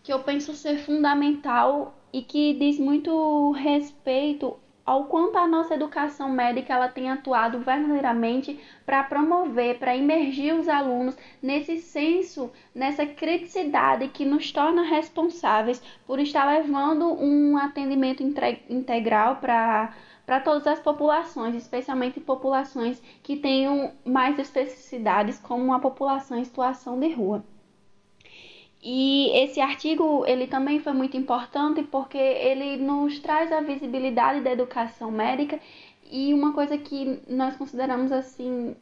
que 0.05 0.13
eu 0.13 0.21
penso 0.21 0.55
ser 0.55 0.79
fundamental 0.79 1.93
e 2.13 2.23
que 2.23 2.55
diz 2.55 2.79
muito 2.79 3.51
respeito 3.51 4.57
ao 4.85 5.05
quanto 5.05 5.39
a 5.39 5.47
nossa 5.47 5.75
educação 5.75 6.29
médica 6.29 6.75
ela 6.75 6.89
tem 6.89 7.11
atuado 7.11 7.59
verdadeiramente 7.61 8.61
para 8.85 9.03
promover, 9.05 9.79
para 9.79 9.97
imergir 9.97 10.55
os 10.55 10.69
alunos 10.69 11.17
nesse 11.43 11.79
senso, 11.79 12.51
nessa 12.75 13.07
criticidade 13.07 14.09
que 14.09 14.25
nos 14.25 14.53
torna 14.53 14.83
responsáveis 14.83 15.83
por 16.07 16.21
estar 16.21 16.45
levando 16.45 17.07
um 17.13 17.57
atendimento 17.57 18.23
integral 18.69 19.37
para 19.37 19.95
para 20.27 20.41
todas 20.41 20.67
as 20.67 20.81
populações, 20.81 21.55
especialmente 21.55 22.19
populações 22.19 22.99
que 23.23 23.37
tenham 23.37 23.93
mais 24.05 24.39
especificidades, 24.39 25.39
como 25.39 25.73
a 25.75 25.79
população 25.79 26.39
em 26.39 26.45
situação 26.45 26.99
de 26.99 27.13
rua. 27.13 27.45
E 28.87 29.31
esse 29.35 29.63
artigo 29.63 30.27
ele 30.27 30.47
também 30.47 30.79
foi 30.79 30.93
muito 30.93 31.17
importante 31.17 31.83
porque 31.83 32.19
ele 32.19 32.77
nos 32.77 33.19
traz 33.19 33.51
a 33.51 33.63
visibilidade 33.63 34.43
da 34.43 34.53
educação 34.53 35.11
médica 35.11 35.59
e 36.11 36.35
uma 36.35 36.53
coisa 36.53 36.77
que 36.77 37.19
nós 37.27 37.57
consideramos 37.57 38.13
assim 38.13 38.77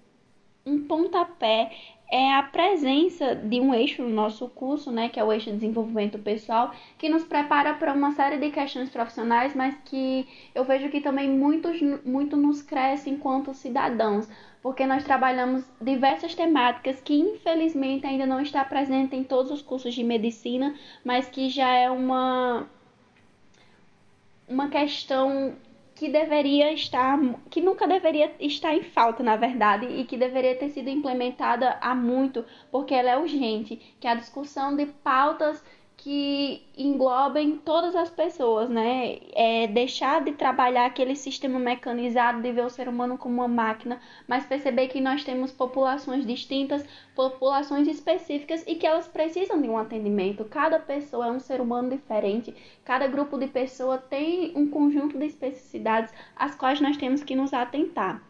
um 0.67 0.87
pontapé 0.87 1.71
é 2.11 2.35
a 2.35 2.43
presença 2.43 3.35
de 3.35 3.59
um 3.59 3.73
eixo 3.73 4.03
no 4.03 4.11
nosso 4.11 4.47
curso, 4.49 4.91
né, 4.91 5.09
que 5.09 5.19
é 5.19 5.25
o 5.25 5.33
eixo 5.33 5.51
de 5.51 5.57
desenvolvimento 5.57 6.19
pessoal, 6.19 6.75
que 6.99 7.09
nos 7.09 7.25
prepara 7.25 7.73
para 7.73 7.95
uma 7.95 8.13
série 8.13 8.37
de 8.37 8.51
questões 8.51 8.91
profissionais, 8.91 9.55
mas 9.55 9.75
que 9.85 10.29
eu 10.55 10.63
vejo 10.63 10.91
que 10.91 11.01
também 11.01 11.31
muitos, 11.31 11.81
muito 12.05 12.37
nos 12.37 12.61
cresce 12.61 13.09
enquanto 13.09 13.55
cidadãos, 13.55 14.29
porque 14.63 14.87
nós 14.87 15.03
trabalhamos 15.03 15.65
diversas 15.81 16.35
temáticas 16.35 17.01
que 17.01 17.15
infelizmente 17.15 18.07
ainda 18.07 18.25
não 18.25 18.41
está 18.41 18.65
presente 18.65 19.17
em 19.17 19.25
todos 19.25 19.51
os 19.51 19.61
cursos 19.61 19.93
de 19.93 20.05
medicina, 20.05 20.75
mas 21.05 21.29
que 21.29 21.51
já 21.51 21.69
é 21.69 21.91
uma 21.91 22.67
uma 24.49 24.69
questão 24.69 25.57
que 25.95 26.09
deveria 26.09 26.73
estar, 26.73 27.19
que 27.51 27.61
nunca 27.61 27.87
deveria 27.87 28.33
estar 28.41 28.75
em 28.75 28.83
falta, 28.83 29.23
na 29.23 29.37
verdade, 29.37 29.87
e 29.87 30.05
que 30.05 30.17
deveria 30.17 30.57
ter 30.57 30.71
sido 30.71 30.89
implementada 30.89 31.79
há 31.81 31.95
muito, 31.95 32.45
porque 32.71 32.95
ela 32.95 33.11
é 33.11 33.17
urgente, 33.17 33.77
que 34.01 34.07
é 34.07 34.11
a 34.11 34.17
discussão 34.17 34.75
de 34.75 34.87
pautas 34.87 35.63
que 35.97 36.63
englobem 36.77 37.57
todas 37.59 37.95
as 37.95 38.11
pessoas, 38.11 38.69
né? 38.69 39.19
É 39.33 39.67
deixar 39.69 40.25
de 40.25 40.33
trabalhar 40.33 40.87
aquele 40.87 41.15
sistema 41.15 41.59
mecanizado 41.59 42.43
de 42.43 42.53
ver 42.53 42.65
o 42.65 42.71
ser 42.71 42.89
humano 42.89 43.17
como 43.17 43.37
uma 43.37 43.49
máquina, 43.49 44.01
mas 44.27 44.45
perceber 44.45 44.89
que 44.89 45.01
nós 45.01 45.23
temos 45.23 45.53
populações 45.53 46.27
distintas, 46.27 46.85
populações 47.15 47.87
específicas 47.87 48.65
e 48.67 48.75
que 48.75 48.87
elas 48.87 49.07
precisam 49.07 49.61
de 49.61 49.69
um 49.69 49.79
atendimento. 49.79 50.45
Cada 50.45 50.79
pessoa 50.79 51.27
é 51.27 51.31
um 51.31 51.41
ser 51.41 51.61
humano 51.61 51.91
diferente, 51.91 52.55
cada 52.85 53.07
grupo 53.07 53.39
de 53.39 53.47
pessoa 53.47 53.97
tem 53.97 54.53
um 54.57 54.69
conjunto 54.69 55.17
de 55.17 55.27
especificidades 55.27 56.13
às 56.35 56.55
quais 56.55 56.81
nós 56.81 56.97
temos 56.97 57.23
que 57.23 57.37
nos 57.37 57.53
atentar. 57.53 58.23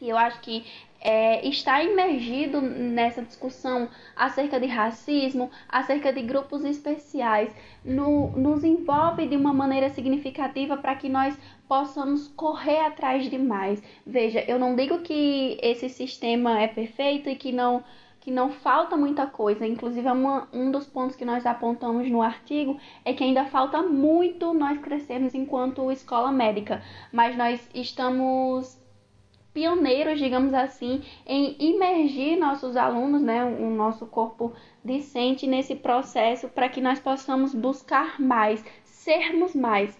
E 0.00 0.08
eu 0.08 0.16
acho 0.16 0.40
que 0.40 0.64
é, 1.00 1.46
está 1.46 1.82
imergido 1.82 2.60
nessa 2.60 3.22
discussão 3.22 3.88
acerca 4.16 4.58
de 4.58 4.66
racismo, 4.66 5.50
acerca 5.68 6.12
de 6.12 6.22
grupos 6.22 6.64
especiais, 6.64 7.54
no, 7.84 8.28
nos 8.32 8.64
envolve 8.64 9.26
de 9.26 9.36
uma 9.36 9.52
maneira 9.52 9.90
significativa 9.90 10.76
para 10.76 10.96
que 10.96 11.08
nós 11.08 11.38
possamos 11.68 12.28
correr 12.28 12.80
atrás 12.80 13.30
de 13.30 13.38
mais. 13.38 13.82
Veja, 14.06 14.44
eu 14.48 14.58
não 14.58 14.74
digo 14.74 14.98
que 15.00 15.58
esse 15.62 15.88
sistema 15.88 16.60
é 16.60 16.68
perfeito 16.68 17.28
e 17.28 17.36
que 17.36 17.52
não 17.52 17.84
que 18.20 18.32
não 18.32 18.50
falta 18.50 18.94
muita 18.94 19.26
coisa. 19.26 19.66
Inclusive, 19.66 20.06
é 20.06 20.12
uma, 20.12 20.48
um 20.52 20.70
dos 20.70 20.86
pontos 20.86 21.16
que 21.16 21.24
nós 21.24 21.46
apontamos 21.46 22.10
no 22.10 22.20
artigo 22.20 22.78
é 23.02 23.14
que 23.14 23.24
ainda 23.24 23.46
falta 23.46 23.80
muito 23.80 24.52
nós 24.52 24.78
crescermos 24.80 25.34
enquanto 25.34 25.90
escola 25.90 26.30
médica, 26.30 26.82
mas 27.10 27.36
nós 27.38 27.66
estamos 27.72 28.78
pioneiros, 29.58 30.20
digamos 30.20 30.54
assim, 30.54 31.02
em 31.26 31.56
imergir 31.58 32.38
nossos 32.38 32.76
alunos, 32.76 33.20
né, 33.20 33.44
o 33.44 33.68
nosso 33.70 34.06
corpo 34.06 34.52
discente 34.84 35.48
nesse 35.48 35.74
processo 35.74 36.48
para 36.48 36.68
que 36.68 36.80
nós 36.80 37.00
possamos 37.00 37.52
buscar 37.52 38.20
mais, 38.20 38.64
sermos 38.84 39.56
mais. 39.56 39.98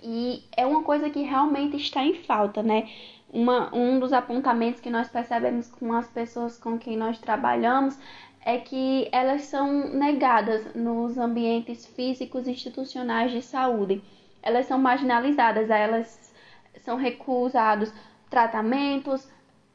E 0.00 0.44
é 0.56 0.64
uma 0.64 0.84
coisa 0.84 1.10
que 1.10 1.22
realmente 1.22 1.76
está 1.76 2.04
em 2.04 2.14
falta, 2.14 2.62
né? 2.62 2.88
Uma, 3.32 3.74
um 3.74 3.98
dos 3.98 4.12
apontamentos 4.12 4.80
que 4.80 4.90
nós 4.90 5.08
percebemos 5.08 5.68
com 5.68 5.92
as 5.92 6.06
pessoas 6.06 6.56
com 6.56 6.78
quem 6.78 6.96
nós 6.96 7.18
trabalhamos 7.18 7.98
é 8.46 8.58
que 8.58 9.08
elas 9.10 9.42
são 9.42 9.88
negadas 9.88 10.72
nos 10.72 11.18
ambientes 11.18 11.84
físicos 11.84 12.46
institucionais 12.46 13.32
de 13.32 13.42
saúde. 13.42 14.00
Elas 14.40 14.66
são 14.66 14.78
marginalizadas, 14.78 15.68
elas 15.68 16.32
são 16.80 16.96
recusados 16.96 17.92
tratamentos, 18.30 19.28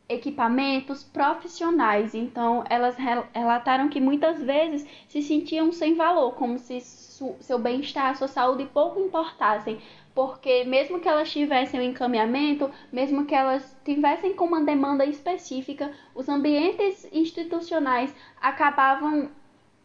equipamentos 0.07 1.03
profissionais. 1.03 2.13
Então, 2.13 2.63
elas 2.69 2.95
relataram 3.33 3.89
que 3.89 3.99
muitas 3.99 4.41
vezes 4.41 4.87
se 5.07 5.21
sentiam 5.21 5.71
sem 5.71 5.95
valor, 5.95 6.33
como 6.33 6.57
se 6.59 6.79
seu 7.39 7.57
bem-estar, 7.57 8.15
sua 8.17 8.27
saúde 8.27 8.65
pouco 8.65 8.99
importassem, 8.99 9.79
porque 10.13 10.63
mesmo 10.65 10.99
que 10.99 11.07
elas 11.07 11.31
tivessem 11.31 11.79
um 11.79 11.83
encaminhamento, 11.83 12.69
mesmo 12.91 13.25
que 13.25 13.33
elas 13.33 13.75
tivessem 13.85 14.33
com 14.33 14.45
uma 14.45 14.61
demanda 14.61 15.05
específica, 15.05 15.91
os 16.13 16.27
ambientes 16.27 17.07
institucionais 17.13 18.13
acabavam 18.41 19.29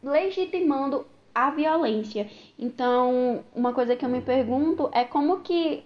legitimando 0.03 1.07
a 1.35 1.51
violência. 1.51 2.29
Então, 2.59 3.45
uma 3.55 3.73
coisa 3.73 3.95
que 3.95 4.05
eu 4.05 4.09
me 4.09 4.21
pergunto 4.21 4.91
é 4.93 5.05
como 5.05 5.41
que 5.41 5.85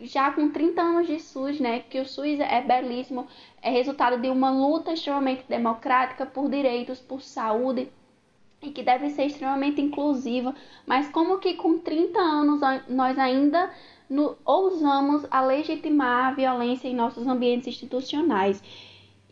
já 0.00 0.30
com 0.30 0.50
30 0.50 0.80
anos 0.80 1.06
de 1.06 1.18
SUS, 1.18 1.58
né, 1.58 1.80
que 1.80 2.00
o 2.00 2.06
SUS 2.06 2.38
é 2.40 2.62
belíssimo, 2.62 3.26
é 3.60 3.70
resultado 3.70 4.20
de 4.20 4.28
uma 4.28 4.50
luta 4.50 4.92
extremamente 4.92 5.44
democrática 5.48 6.24
por 6.24 6.48
direitos, 6.48 7.00
por 7.00 7.20
saúde 7.20 7.88
e 8.62 8.70
que 8.70 8.82
deve 8.82 9.10
ser 9.10 9.26
extremamente 9.26 9.80
inclusiva, 9.80 10.54
mas 10.86 11.08
como 11.08 11.38
que 11.38 11.54
com 11.54 11.78
30 11.78 12.18
anos 12.18 12.60
nós 12.88 13.18
ainda 13.18 13.70
no, 14.08 14.36
ousamos 14.44 15.26
a 15.30 15.40
legitimar 15.40 16.26
a 16.26 16.32
violência 16.32 16.88
em 16.88 16.94
nossos 16.94 17.26
ambientes 17.26 17.68
institucionais. 17.68 18.62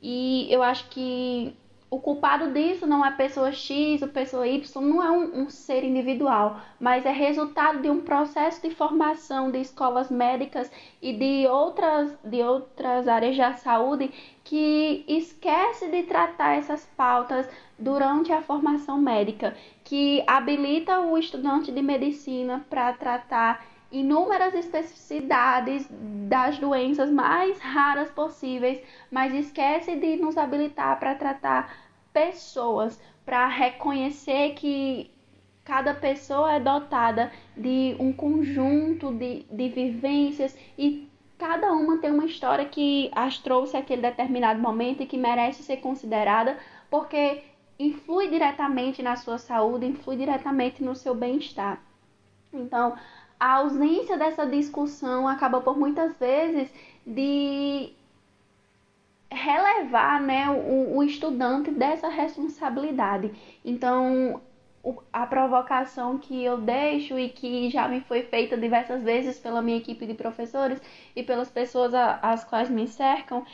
E 0.03 0.47
eu 0.51 0.63
acho 0.63 0.89
que 0.91 1.55
o 1.97 1.99
culpado 1.99 2.53
disso 2.53 2.87
não 2.87 3.03
é 3.03 3.11
pessoa 3.11 3.51
X 3.51 4.03
ou 4.03 4.09
pessoa 4.09 4.47
Y, 4.47 4.83
não 4.83 5.03
é 5.03 5.11
um, 5.11 5.41
um, 5.41 5.49
ser 5.49 5.83
individual, 5.83 6.61
mas 6.79 7.07
é 7.07 7.11
resultado 7.11 7.81
de 7.81 7.89
um 7.89 8.03
processo 8.03 8.61
de 8.61 8.75
formação 8.75 9.51
de 9.51 9.63
escolas 9.63 10.11
médicas 10.11 10.71
e 11.01 11.15
de 11.15 11.49
outras, 11.49 12.15
de 12.23 12.43
outras 12.43 13.09
áreas 13.09 13.35
da 13.39 13.55
saúde 13.55 14.11
que 14.45 15.07
esquece 15.09 15.89
de 15.89 16.03
tratar 16.03 16.59
essas 16.59 16.85
pautas 16.95 17.49
durante 17.79 18.31
a 18.31 18.43
formação 18.43 18.99
médica, 18.99 19.57
que 19.83 20.23
habilita 20.27 21.01
o 21.01 21.17
estudante 21.17 21.73
de 21.73 21.81
medicina 21.81 22.63
para 22.69 22.93
tratar 22.93 23.65
inúmeras 23.91 24.55
especificidades 24.55 25.89
das 26.29 26.59
doenças 26.59 27.11
mais 27.11 27.59
raras 27.59 28.11
possíveis, 28.11 28.83
mas 29.11 29.33
esquece 29.33 29.97
de 29.97 30.17
nos 30.17 30.37
habilitar 30.37 30.99
para 30.99 31.15
tratar 31.15 31.86
pessoas, 32.17 32.99
para 33.27 33.47
reconhecer 33.47 34.55
que 34.55 35.11
cada 35.63 35.93
pessoa 35.93 36.55
é 36.55 36.59
dotada 36.59 37.31
de 37.55 37.95
um 38.01 38.11
conjunto 38.11 39.13
de, 39.13 39.43
de 39.51 39.69
vivências 39.69 40.57
e 40.79 41.07
cada 41.37 41.73
uma 41.73 41.99
tem 41.99 42.11
uma 42.11 42.25
história 42.25 42.65
que 42.65 43.11
as 43.15 43.37
trouxe 43.37 43.77
aquele 43.77 44.01
determinado 44.01 44.59
momento 44.59 45.03
e 45.03 45.07
que 45.07 45.19
merece 45.19 45.63
ser 45.63 45.77
considerada, 45.77 46.57
porque 46.89 47.43
influi 47.79 48.31
diretamente 48.31 49.03
na 49.03 49.17
sua 49.17 49.37
saúde, 49.37 49.85
influi 49.85 50.17
diretamente 50.17 50.83
no 50.83 50.95
seu 50.95 51.15
bem-estar. 51.15 51.83
Então, 52.51 52.97
a 53.39 53.57
ausência 53.57 54.17
dessa 54.17 54.47
discussão 54.47 55.29
acaba 55.29 55.61
por 55.61 55.79
muitas 55.79 56.17
vezes 56.17 56.73
de 57.07 57.93
relevar 59.31 60.21
né, 60.21 60.49
o, 60.51 60.97
o 60.97 61.03
estudante 61.03 61.71
dessa 61.71 62.09
responsabilidade. 62.09 63.33
Então, 63.65 64.41
a 65.13 65.27
provocação 65.27 66.19
que 66.19 66.45
eu 66.45 66.59
deixo 66.59 67.19
e 67.19 67.29
que 67.29 67.69
já 67.71 67.89
me 67.89 68.01
foi 68.03 68.23
feita 68.23 68.57
diversas 68.57 69.03
vezes 69.03 69.39
pela 69.39 69.61
minha 69.61 69.79
equipe 69.79 70.07
de 70.07 70.15
professores 70.15 70.81
e 71.15 71.23
pelas 71.23 71.51
pessoas 71.51 71.93
às 71.95 72.45
quais 72.45 72.71
me 72.71 72.87
cercam 72.87 73.45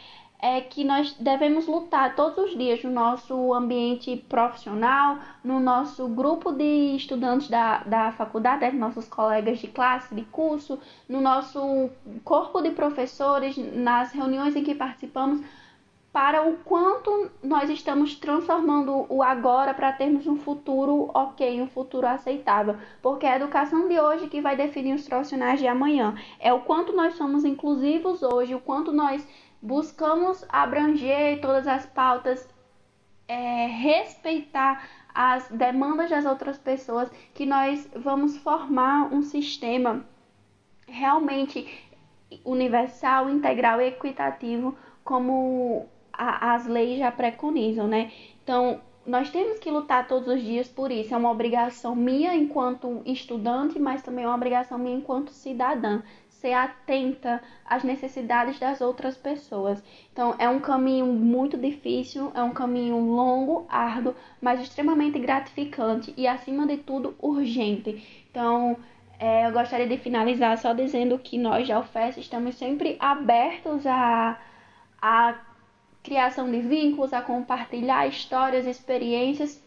é 0.43 0.61
que 0.61 0.83
nós 0.83 1.15
devemos 1.21 1.69
lutar 1.69 2.17
todos 2.17 2.37
os 2.37 2.59
dias 2.59 2.83
no 2.83 2.91
nosso 2.91 3.55
ambiente 3.55 4.17
profissional, 4.29 5.19
no 5.45 5.61
nosso 5.61 6.09
grupo 6.09 6.51
de 6.51 6.97
estudantes 6.97 7.49
da, 7.49 7.79
da 7.85 8.11
faculdade, 8.11 8.61
né, 8.61 8.73
nossos 8.73 9.07
colegas 9.07 9.61
de 9.61 9.69
classe, 9.69 10.13
de 10.13 10.23
curso, 10.23 10.81
no 11.09 11.21
nosso 11.21 11.89
corpo 12.25 12.61
de 12.61 12.71
professores, 12.71 13.57
nas 13.57 14.11
reuniões 14.11 14.57
em 14.57 14.65
que 14.65 14.75
participamos, 14.75 15.41
para 16.13 16.47
o 16.47 16.59
quanto 16.59 17.31
nós 17.43 17.71
estamos 17.71 18.15
transformando 18.17 19.07
o 19.09 19.23
agora 19.23 19.73
para 19.73 19.93
termos 19.93 20.27
um 20.27 20.37
futuro 20.37 21.11
ok, 21.15 21.63
um 21.63 21.67
futuro 21.67 22.07
aceitável. 22.07 22.77
Porque 23.01 23.25
é 23.25 23.33
a 23.33 23.37
educação 23.37 23.89
de 23.89 23.99
hoje 23.99 24.29
que 24.29 24.43
vai 24.43 24.55
definir 24.55 24.95
os 24.95 25.09
profissionais 25.09 25.59
de 25.59 25.67
amanhã. 25.67 26.15
É 26.39 26.53
o 26.53 26.61
quanto 26.61 26.93
nós 26.93 27.15
somos 27.15 27.47
inclusivos 27.47 28.23
hoje, 28.23 28.55
o 28.55 28.61
quanto 28.61 28.93
nós 28.93 29.27
buscamos 29.63 30.45
abranger 30.51 31.41
todas 31.41 31.67
as 31.67 31.87
pautas, 31.87 32.47
é, 33.27 33.67
respeitar 33.67 34.87
as 35.15 35.49
demandas 35.49 36.11
das 36.11 36.27
outras 36.27 36.59
pessoas, 36.59 37.11
que 37.33 37.47
nós 37.47 37.89
vamos 37.97 38.37
formar 38.37 39.13
um 39.13 39.23
sistema 39.23 40.05
realmente 40.87 41.67
universal, 42.45 43.31
integral 43.31 43.81
e 43.81 43.89
equitativo, 43.89 44.77
como 45.05 45.89
a, 46.13 46.55
as 46.55 46.67
leis 46.67 46.99
já 46.99 47.11
preconizam, 47.11 47.87
né? 47.87 48.11
Então, 48.43 48.81
nós 49.07 49.31
temos 49.31 49.59
que 49.59 49.71
lutar 49.71 50.07
todos 50.07 50.29
os 50.29 50.43
dias 50.43 50.69
por 50.69 50.93
isso. 50.93 51.13
É 51.13 51.17
uma 51.17 51.31
obrigação 51.31 51.95
minha 51.97 52.35
enquanto 52.35 53.03
estudante, 53.05 53.79
mas 53.79 54.03
também 54.03 54.25
é 54.25 54.29
uma 54.29 54.37
obrigação 54.37 54.79
minha 54.79 54.97
enquanto 54.97 55.31
cidadã 55.31 56.03
ser 56.29 56.53
atenta 56.55 57.41
às 57.65 57.85
necessidades 57.85 58.59
das 58.59 58.81
outras 58.81 59.17
pessoas. 59.17 59.83
Então, 60.13 60.35
é 60.39 60.49
um 60.49 60.59
caminho 60.59 61.07
muito 61.07 61.57
difícil, 61.57 62.33
é 62.35 62.43
um 62.43 62.51
caminho 62.51 62.99
longo, 62.99 63.65
árduo, 63.69 64.15
mas 64.41 64.61
extremamente 64.61 65.21
gratificante 65.21 66.13
e, 66.17 66.27
acima 66.27 66.67
de 66.67 66.79
tudo, 66.79 67.15
urgente. 67.21 68.25
Então, 68.29 68.77
é, 69.21 69.47
eu 69.47 69.53
gostaria 69.53 69.87
de 69.87 69.97
finalizar 69.97 70.59
só 70.59 70.73
dizendo 70.73 71.17
que 71.17 71.39
nós, 71.39 71.69
da 71.69 71.79
UFES, 71.79 72.17
estamos 72.17 72.57
sempre 72.57 72.97
abertos 72.99 73.87
a, 73.87 74.37
a 75.01 75.39
criação 76.03 76.51
de 76.51 76.61
vínculos, 76.61 77.13
a 77.13 77.23
compartilhar 77.23 78.07
histórias, 78.07 78.67
experiências, 78.67 79.63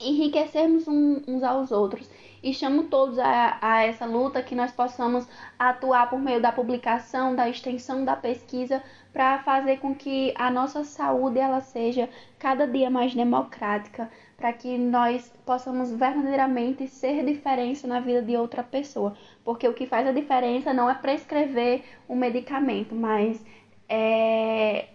enriquecermos 0.00 0.88
uns 0.88 1.42
aos 1.42 1.70
outros. 1.70 2.08
E 2.42 2.54
chamo 2.54 2.84
todos 2.84 3.18
a, 3.18 3.58
a 3.60 3.82
essa 3.82 4.06
luta 4.06 4.42
que 4.42 4.54
nós 4.54 4.72
possamos 4.72 5.28
atuar 5.58 6.08
por 6.08 6.18
meio 6.18 6.40
da 6.40 6.50
publicação, 6.50 7.36
da 7.36 7.48
extensão 7.48 8.02
da 8.02 8.16
pesquisa 8.16 8.82
para 9.12 9.40
fazer 9.40 9.78
com 9.78 9.94
que 9.94 10.32
a 10.36 10.50
nossa 10.50 10.82
saúde 10.84 11.38
ela 11.38 11.60
seja 11.60 12.08
cada 12.38 12.66
dia 12.66 12.88
mais 12.88 13.14
democrática, 13.14 14.10
para 14.38 14.54
que 14.54 14.78
nós 14.78 15.30
possamos 15.44 15.90
verdadeiramente 15.90 16.86
ser 16.86 17.24
diferença 17.26 17.86
na 17.86 18.00
vida 18.00 18.22
de 18.22 18.36
outra 18.36 18.62
pessoa, 18.62 19.14
porque 19.44 19.68
o 19.68 19.74
que 19.74 19.86
faz 19.86 20.06
a 20.06 20.12
diferença 20.12 20.72
não 20.72 20.88
é 20.88 20.94
prescrever 20.94 21.82
um 22.08 22.16
medicamento, 22.16 22.94
mas 22.94 23.44
é 23.86 24.86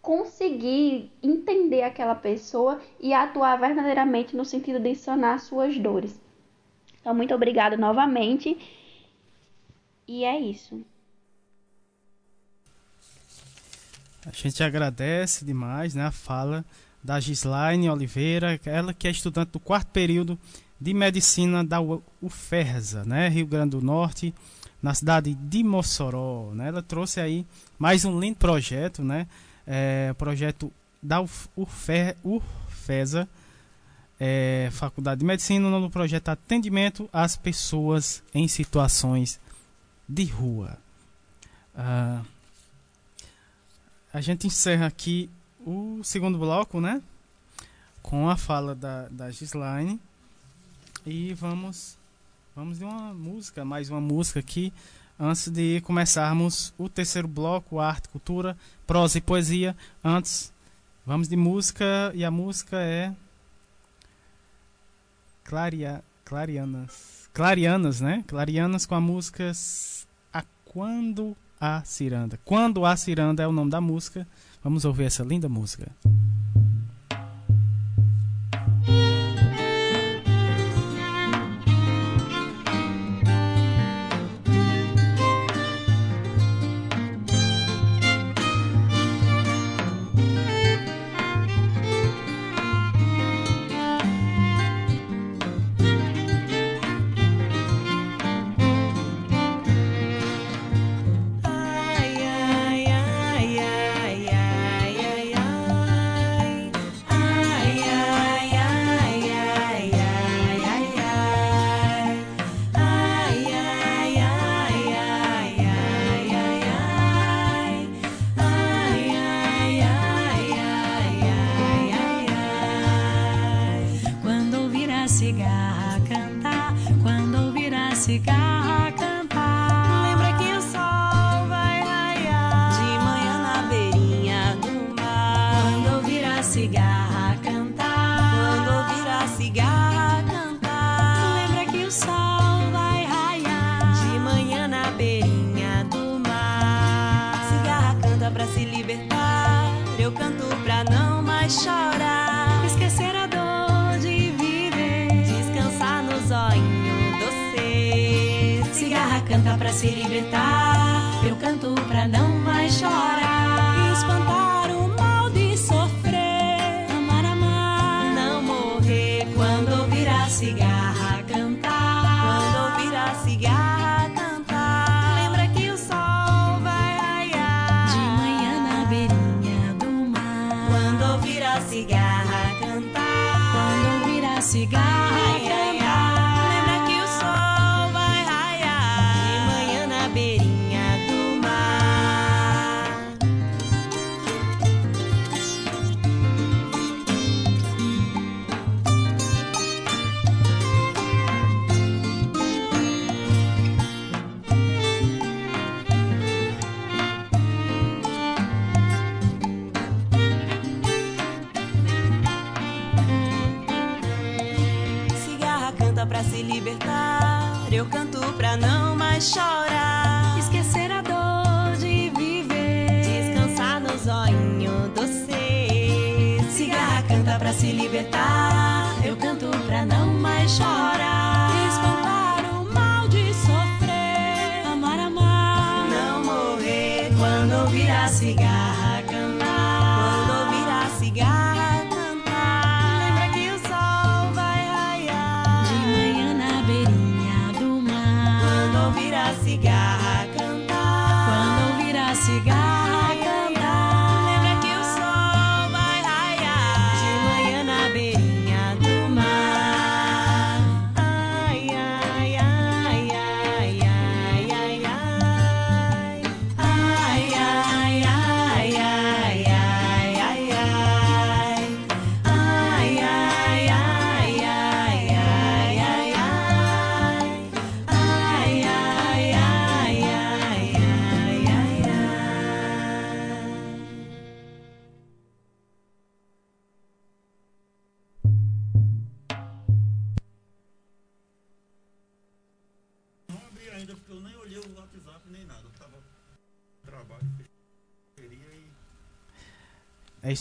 conseguir 0.00 1.10
entender 1.22 1.82
aquela 1.82 2.14
pessoa 2.14 2.80
e 3.00 3.12
atuar 3.12 3.58
verdadeiramente 3.58 4.36
no 4.36 4.44
sentido 4.44 4.80
de 4.80 4.94
sanar 4.94 5.40
suas 5.40 5.78
dores. 5.78 6.20
Então, 7.00 7.14
muito 7.14 7.34
obrigada 7.34 7.76
novamente. 7.76 8.58
E 10.06 10.24
é 10.24 10.38
isso. 10.38 10.80
A 14.26 14.30
gente 14.30 14.62
agradece 14.62 15.44
demais 15.44 15.94
né, 15.94 16.04
a 16.04 16.10
fala 16.10 16.64
da 17.02 17.20
Gislaine 17.20 17.88
Oliveira, 17.88 18.60
ela 18.64 18.92
que 18.92 19.06
é 19.08 19.10
estudante 19.10 19.52
do 19.52 19.60
quarto 19.60 19.88
período 19.88 20.38
de 20.80 20.92
medicina 20.92 21.64
da 21.64 21.78
UFERSA, 22.20 23.04
né, 23.04 23.28
Rio 23.28 23.46
Grande 23.46 23.70
do 23.70 23.82
Norte, 23.82 24.34
na 24.82 24.94
cidade 24.94 25.34
de 25.34 25.62
Mossoró. 25.64 26.52
Né? 26.54 26.68
Ela 26.68 26.82
trouxe 26.82 27.20
aí 27.20 27.46
mais 27.78 28.04
um 28.04 28.18
lindo 28.18 28.36
projeto, 28.36 29.02
né? 29.02 29.26
É, 29.70 30.14
projeto 30.14 30.72
da 31.02 31.20
UFESA, 32.24 33.28
é, 34.18 34.70
Faculdade 34.72 35.20
de 35.20 35.26
Medicina, 35.26 35.68
no 35.68 35.90
projeto 35.90 36.30
Atendimento 36.30 37.08
às 37.12 37.36
Pessoas 37.36 38.22
em 38.34 38.48
Situações 38.48 39.38
de 40.08 40.24
Rua. 40.24 40.78
Ah, 41.76 42.22
a 44.12 44.20
gente 44.20 44.46
encerra 44.46 44.86
aqui 44.86 45.30
o 45.64 46.00
segundo 46.02 46.38
bloco, 46.38 46.80
né? 46.80 47.02
Com 48.02 48.28
a 48.28 48.36
fala 48.36 48.74
da, 48.74 49.06
da 49.08 49.30
Gislaine. 49.30 50.00
E 51.06 51.34
vamos, 51.34 51.96
vamos 52.56 52.78
de 52.78 52.84
uma 52.84 53.14
música, 53.14 53.64
mais 53.64 53.90
uma 53.90 54.00
música 54.00 54.40
aqui, 54.40 54.72
antes 55.18 55.48
de 55.50 55.80
começarmos 55.82 56.72
o 56.78 56.88
terceiro 56.88 57.26
bloco, 57.26 57.80
arte, 57.80 58.08
cultura, 58.08 58.56
prosa 58.86 59.18
e 59.18 59.20
poesia. 59.20 59.76
Antes, 60.02 60.52
vamos 61.04 61.28
de 61.28 61.36
música, 61.36 62.12
e 62.14 62.24
a 62.24 62.30
música 62.30 62.76
é 62.76 63.12
Claria, 65.44 66.04
Clarianas. 66.24 67.28
Clarianas, 67.32 68.00
né? 68.00 68.24
Clarianas 68.26 68.84
com 68.84 68.94
a 68.94 69.00
música 69.00 69.50
A 70.32 70.44
Quando 70.64 71.36
a 71.60 71.82
Ciranda. 71.84 72.38
Quando 72.44 72.84
a 72.84 72.96
Ciranda 72.96 73.42
é 73.42 73.46
o 73.46 73.52
nome 73.52 73.70
da 73.70 73.80
música. 73.80 74.26
Vamos 74.62 74.84
ouvir 74.84 75.04
essa 75.04 75.22
linda 75.24 75.48
música. 75.48 75.88
canta 76.04 76.57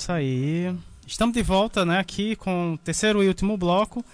isso 0.07 0.11
aí. 0.13 0.73
Estamos 1.05 1.33
de 1.33 1.43
volta, 1.43 1.83
né, 1.85 1.99
aqui 1.99 2.35
com 2.37 2.73
o 2.73 2.77
terceiro 2.77 3.21
e 3.21 3.27
último 3.27 3.57
bloco. 3.57 4.05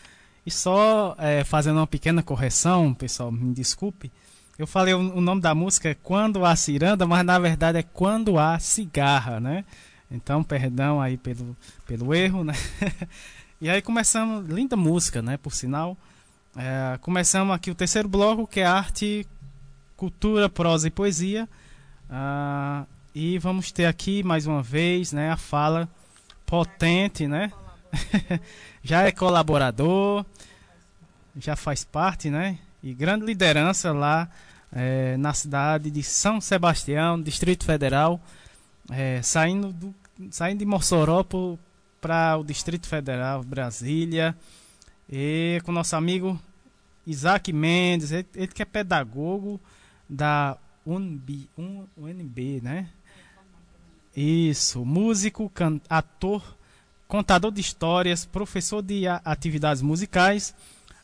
E 0.46 0.50
só 0.50 1.16
é, 1.20 1.44
fazendo 1.44 1.78
uma 1.78 1.88
pequena 1.88 2.24
correção, 2.24 2.94
pessoal, 2.94 3.32
me 3.32 3.54
desculpe. 3.54 4.12
Eu 4.58 4.66
falei 4.66 4.94
o, 4.94 5.22
nome 5.22 5.42
da 5.42 5.54
música 5.54 5.90
é 5.90 5.94
Quando 5.94 6.46
há 6.46 6.56
Ciranda, 6.56 7.06
mas 7.06 7.24
na 7.24 7.38
verdade 7.38 7.78
é 7.78 7.84
Quando 7.84 8.40
há 8.40 8.58
Cigarra, 8.60 9.40
né? 9.40 9.64
Então, 10.10 10.44
perdão 10.44 11.00
aí 11.00 11.16
pelo, 11.16 11.56
pelo 11.86 12.14
erro, 12.14 12.44
né? 12.44 12.54
e 13.62 13.70
aí 13.70 13.82
começamos, 13.82 14.50
linda 14.50 14.76
música, 14.76 15.22
né, 15.22 15.38
por 15.38 15.54
sinal. 15.54 15.96
É, 16.56 16.98
começamos 17.02 17.56
aqui 17.56 17.70
o 17.70 17.76
terceiro 17.76 18.08
bloco, 18.08 18.48
que 18.48 18.60
é 18.60 18.66
arte, 18.66 19.26
cultura, 19.96 20.50
prosa 20.50 20.88
e 20.88 20.92
poesia. 20.92 21.48
Ah, 22.10 22.86
e 23.16 23.38
vamos 23.40 23.72
ter 23.72 23.86
aqui 23.86 24.24
mais 24.24 24.48
uma 24.48 24.62
vez, 24.64 25.12
né, 25.12 25.32
a 25.32 25.38
fala 25.38 25.88
potente, 26.46 27.28
né? 27.28 27.52
já 28.84 29.04
é 29.04 29.12
colaborador, 29.12 30.26
já 31.38 31.56
faz 31.56 31.84
parte, 31.84 32.30
né? 32.30 32.58
E 32.82 32.94
grande 32.94 33.26
liderança 33.26 33.92
lá 33.92 34.30
eh, 34.72 35.16
na 35.18 35.34
cidade 35.34 35.90
de 35.92 36.04
São 36.04 36.42
Sebastião, 36.42 37.22
Distrito 37.22 37.66
Federal, 37.66 38.20
eh, 38.92 39.22
saindo, 39.22 39.72
do, 39.72 39.96
saindo 40.32 40.60
de 40.60 40.66
Mossoró 40.66 41.24
para 42.02 42.38
o 42.38 42.44
Distrito 42.44 42.88
Federal, 42.88 43.44
Brasília, 43.44 44.36
e 45.10 45.62
com 45.64 45.72
nosso 45.72 45.96
amigo 45.96 46.40
Isaac 47.06 47.54
Mendes, 47.54 48.12
ele, 48.12 48.28
ele 48.36 48.48
que 48.48 48.62
é 48.62 48.66
pedagogo 48.66 49.60
da 50.10 50.58
UNB, 50.86 51.50
Un- 51.58 51.86
UNB 51.98 52.60
né? 52.62 52.90
Isso, 54.16 54.86
músico, 54.86 55.50
can- 55.50 55.82
ator, 55.90 56.44
contador 57.08 57.52
de 57.52 57.62
histórias, 57.62 58.26
professor 58.26 58.82
de 58.82 59.08
atividades 59.08 59.82
musicais, 59.82 60.54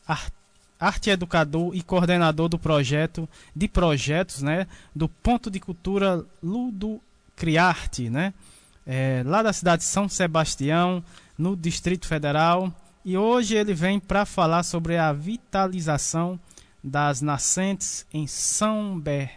ar- 0.06 0.30
arte 0.78 1.10
educador 1.10 1.74
e 1.74 1.82
coordenador 1.82 2.48
do 2.48 2.58
projeto 2.58 3.28
de 3.54 3.66
projetos, 3.68 4.42
né, 4.42 4.66
do 4.94 5.08
Ponto 5.08 5.50
de 5.50 5.58
Cultura 5.60 6.24
Ludo 6.42 7.00
Criarte, 7.36 8.08
né, 8.08 8.32
é, 8.86 9.22
lá 9.26 9.42
da 9.42 9.52
cidade 9.52 9.82
de 9.82 9.88
São 9.88 10.08
Sebastião, 10.08 11.02
no 11.36 11.56
Distrito 11.56 12.06
Federal. 12.06 12.72
E 13.04 13.16
hoje 13.16 13.56
ele 13.56 13.74
vem 13.74 13.98
para 13.98 14.24
falar 14.24 14.62
sobre 14.62 14.96
a 14.96 15.12
vitalização 15.12 16.38
das 16.82 17.20
nascentes 17.20 18.06
em 18.12 18.26
São, 18.26 18.98
Ber... 19.00 19.30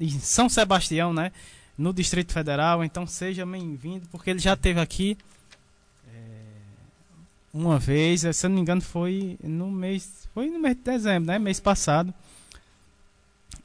em 0.00 0.18
São 0.18 0.48
Sebastião, 0.48 1.12
né, 1.12 1.30
no 1.76 1.92
Distrito 1.92 2.32
Federal. 2.32 2.84
Então 2.84 3.06
seja 3.06 3.44
bem-vindo, 3.46 4.06
porque 4.10 4.30
ele 4.30 4.38
já 4.38 4.54
esteve 4.54 4.80
aqui 4.80 5.16
uma 7.52 7.78
vez, 7.78 8.22
se 8.22 8.46
eu 8.46 8.48
não 8.48 8.56
me 8.56 8.62
engano, 8.62 8.80
foi 8.80 9.36
no 9.42 9.70
mês, 9.70 10.26
foi 10.32 10.48
no 10.48 10.58
mês 10.58 10.76
de 10.76 10.82
dezembro, 10.82 11.26
né, 11.26 11.38
mês 11.38 11.60
passado, 11.60 12.12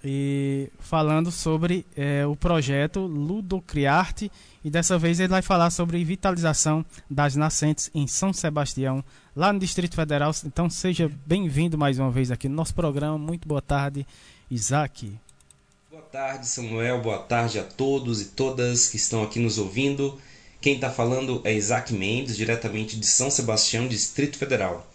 e 0.04 0.70
falando 0.80 1.32
sobre 1.32 1.86
eh, 1.96 2.26
o 2.26 2.36
projeto 2.36 3.00
Ludocriarte 3.00 4.32
e 4.64 4.70
dessa 4.70 4.98
vez 4.98 5.20
ele 5.20 5.30
vai 5.30 5.42
falar 5.42 5.70
sobre 5.72 6.04
vitalização 6.04 6.86
das 7.10 7.36
nascentes 7.36 7.90
em 7.96 8.06
São 8.06 8.34
Sebastião, 8.34 9.04
lá 9.36 9.52
no 9.54 9.60
Distrito 9.60 9.96
Federal. 9.96 10.32
Então 10.46 10.70
seja 10.70 11.10
bem-vindo 11.26 11.78
mais 11.78 11.98
uma 11.98 12.12
vez 12.12 12.30
aqui 12.30 12.50
no 12.50 12.56
nosso 12.56 12.76
programa. 12.76 13.18
Muito 13.18 13.48
boa 13.48 13.62
tarde, 13.62 14.06
Isaac. 14.52 15.18
Tarde, 16.12 16.48
Samuel. 16.48 17.02
Boa 17.02 17.20
tarde 17.20 17.60
a 17.60 17.64
todos 17.64 18.22
e 18.22 18.26
todas 18.26 18.88
que 18.88 18.96
estão 18.96 19.24
aqui 19.24 19.40
nos 19.40 19.58
ouvindo. 19.58 20.18
Quem 20.62 20.76
está 20.76 20.90
falando 20.90 21.42
é 21.44 21.54
Isaac 21.54 21.94
Mendes, 21.94 22.38
diretamente 22.38 22.98
de 22.98 23.06
São 23.06 23.30
Sebastião, 23.30 23.90
Distrito 23.90 24.38
Federal. 24.38 24.90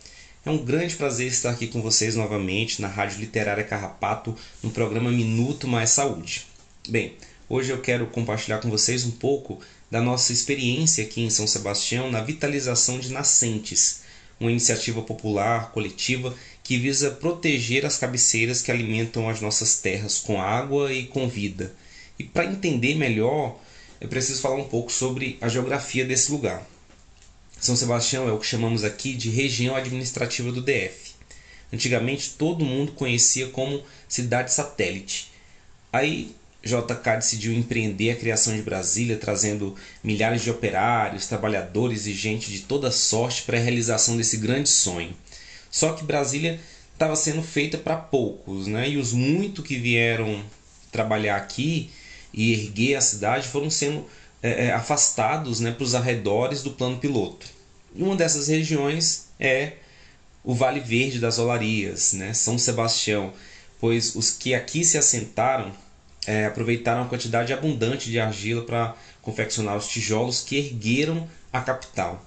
É 0.45 0.51
um 0.51 0.65
grande 0.65 0.97
prazer 0.97 1.27
estar 1.27 1.51
aqui 1.51 1.67
com 1.67 1.83
vocês 1.83 2.17
novamente 2.17 2.81
na 2.81 2.89
Rádio 2.89 3.21
Literária 3.21 3.63
Carrapato, 3.63 4.35
no 4.63 4.71
programa 4.71 5.11
Minuto 5.11 5.69
Mais 5.69 5.91
Saúde. 5.91 6.47
Bem, 6.89 7.15
hoje 7.47 7.71
eu 7.71 7.81
quero 7.83 8.07
compartilhar 8.07 8.59
com 8.61 8.71
vocês 8.71 9.05
um 9.05 9.11
pouco 9.11 9.61
da 9.91 10.01
nossa 10.01 10.33
experiência 10.33 11.05
aqui 11.05 11.21
em 11.21 11.31
São 11.31 11.47
Sebastião 11.47 12.11
na 12.11 12.23
vitalização 12.23 12.99
de 12.99 13.13
nascentes, 13.13 14.03
uma 14.41 14.51
iniciativa 14.51 15.03
popular, 15.03 15.73
coletiva, 15.73 16.35
que 16.63 16.79
visa 16.79 17.11
proteger 17.11 17.85
as 17.85 17.99
cabeceiras 17.99 18.63
que 18.63 18.71
alimentam 18.71 19.29
as 19.29 19.41
nossas 19.41 19.79
terras 19.79 20.19
com 20.19 20.41
água 20.41 20.93
e 20.93 21.07
com 21.07 21.29
vida. 21.29 21.75
E 22.19 22.25
para 22.25 22.47
entender 22.47 22.95
melhor, 22.95 23.59
eu 24.01 24.09
preciso 24.09 24.41
falar 24.41 24.57
um 24.57 24.69
pouco 24.69 24.93
sobre 24.93 25.39
a 25.41 25.49
geografia 25.49 26.05
desse 26.05 26.31
lugar. 26.31 26.67
São 27.61 27.77
Sebastião 27.77 28.29
é 28.29 28.33
o 28.33 28.39
que 28.39 28.47
chamamos 28.47 28.85
aqui 28.85 29.15
de 29.15 29.31
região 29.31 29.77
administrativa 29.77 30.51
do 30.51 30.63
DF. 30.63 31.13
Antigamente 31.73 32.31
todo 32.31 32.65
mundo 32.65 32.93
conhecia 32.93 33.49
como 33.49 33.83
cidade 34.09 34.53
satélite, 34.53 35.33
Aí 35.93 36.35
JK 36.65 37.17
decidiu 37.17 37.53
empreender 37.53 38.13
a 38.13 38.17
criação 38.17 38.57
de 38.57 38.63
Brasília, 38.63 39.19
trazendo 39.19 39.77
milhares 40.03 40.43
de 40.43 40.51
operários, 40.51 41.27
trabalhadores 41.27 42.07
e 42.07 42.15
gente 42.15 42.51
de 42.51 42.61
toda 42.61 42.91
sorte 42.91 43.43
para 43.43 43.59
a 43.59 43.61
realização 43.61 44.17
desse 44.17 44.39
grande 44.39 44.71
sonho. 44.71 45.15
Só 45.73 45.95
que 45.95 46.05
Brasília 46.05 46.61
estava 46.93 47.17
sendo 47.17 47.43
feita 47.43 47.79
para 47.79 47.97
poucos, 47.97 48.67
né? 48.67 48.91
e 48.91 48.99
os 48.99 49.13
muito 49.13 49.63
que 49.63 49.79
vieram 49.79 50.45
trabalhar 50.93 51.37
aqui 51.37 51.91
e 52.33 52.53
erguer 52.53 52.95
a 52.95 53.01
cidade 53.01 53.49
foram 53.49 53.71
sendo 53.71 54.07
é, 54.43 54.67
é 54.67 54.73
afastados 54.73 55.59
né, 55.59 55.73
para 55.73 55.83
os 55.83 55.95
arredores 55.95 56.63
do 56.63 56.73
plano 56.73 56.99
piloto. 56.99 57.47
Uma 57.95 58.15
dessas 58.15 58.49
regiões 58.49 59.29
é 59.41 59.73
o 60.45 60.55
Vale 60.55 60.81
Verde 60.81 61.19
das 61.19 61.39
Olarias, 61.39 62.13
né, 62.13 62.35
São 62.35 62.59
Sebastião, 62.59 63.33
pois 63.81 64.15
os 64.15 64.31
que 64.31 64.55
aqui 64.55 64.85
se 64.85 64.99
assentaram 64.99 65.73
é, 66.27 66.47
aproveitaram 66.47 67.03
a 67.03 67.09
quantidade 67.09 67.53
abundante 67.53 68.11
de 68.11 68.21
argila 68.21 68.63
para 68.63 68.95
confeccionar 69.21 69.77
os 69.77 69.89
tijolos 69.89 70.41
que 70.41 70.57
ergueram 70.57 71.29
a 71.53 71.61
capital. 71.61 72.25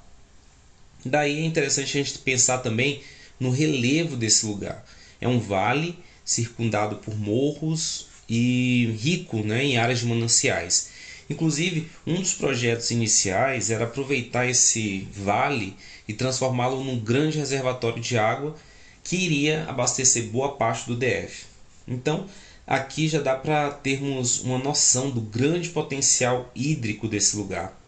Daí 1.06 1.40
é 1.40 1.46
interessante 1.46 1.98
a 1.98 2.04
gente 2.04 2.18
pensar 2.20 2.58
também 2.58 3.02
no 3.40 3.50
relevo 3.50 4.16
desse 4.16 4.46
lugar. 4.46 4.86
É 5.20 5.28
um 5.28 5.40
vale 5.40 5.98
circundado 6.24 6.98
por 6.98 7.16
morros 7.18 8.08
e 8.28 8.96
rico 9.00 9.38
né, 9.44 9.64
em 9.64 9.78
áreas 9.78 10.00
de 10.00 10.06
mananciais. 10.06 10.90
Inclusive, 11.30 11.90
um 12.06 12.16
dos 12.16 12.34
projetos 12.34 12.92
iniciais 12.92 13.70
era 13.72 13.86
aproveitar 13.86 14.48
esse 14.48 15.08
vale 15.12 15.76
e 16.08 16.14
transformá-lo 16.14 16.84
num 16.84 17.00
grande 17.00 17.38
reservatório 17.38 18.02
de 18.02 18.18
água 18.18 18.56
que 19.04 19.16
iria 19.16 19.66
abastecer 19.66 20.30
boa 20.30 20.54
parte 20.54 20.88
do 20.88 20.96
DF. 20.96 21.46
Então, 21.88 22.28
aqui 22.66 23.08
já 23.08 23.22
dá 23.22 23.36
para 23.36 23.72
termos 23.72 24.42
uma 24.42 24.58
noção 24.58 25.10
do 25.10 25.22
grande 25.22 25.70
potencial 25.70 26.52
hídrico 26.56 27.08
desse 27.08 27.36
lugar. 27.36 27.80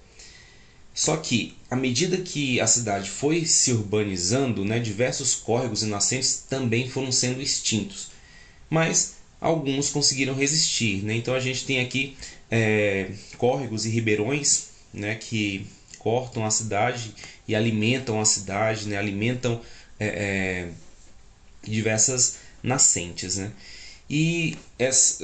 Só 0.94 1.18
que, 1.18 1.57
à 1.70 1.76
medida 1.76 2.18
que 2.18 2.60
a 2.60 2.68
cidade 2.68 3.10
foi 3.10 3.46
se 3.46 3.72
urbanizando, 3.72 4.64
né, 4.64 4.80
diversos 4.80 5.36
córregos 5.36 5.84
e 5.84 5.88
nascentes 5.88 6.46
também 6.50 6.90
foram 6.90 7.12
sendo 7.12 7.42
extintos. 7.42 8.10
Mas 8.70 9.16
alguns 9.40 9.90
conseguiram 9.90 10.34
resistir. 10.34 11.04
Né? 11.04 11.16
Então 11.16 11.34
a 11.34 11.40
gente 11.40 11.66
tem 11.66 11.80
aqui 11.80 12.18
é, 12.50 13.12
córregos 13.38 13.86
e 13.86 13.90
ribeirões 13.90 14.68
né, 14.94 15.16
que 15.16 15.68
cortam 16.00 16.46
a 16.46 16.52
cidade 16.52 17.14
e 17.48 17.56
alimentam 17.56 18.20
a 18.20 18.26
cidade, 18.26 18.88
né, 18.88 18.98
alimentam 18.98 19.62
é, 20.00 20.08
é, 20.08 20.70
diversas 21.64 22.38
nascentes. 22.64 23.38
Né? 23.38 23.52
E 24.10 24.56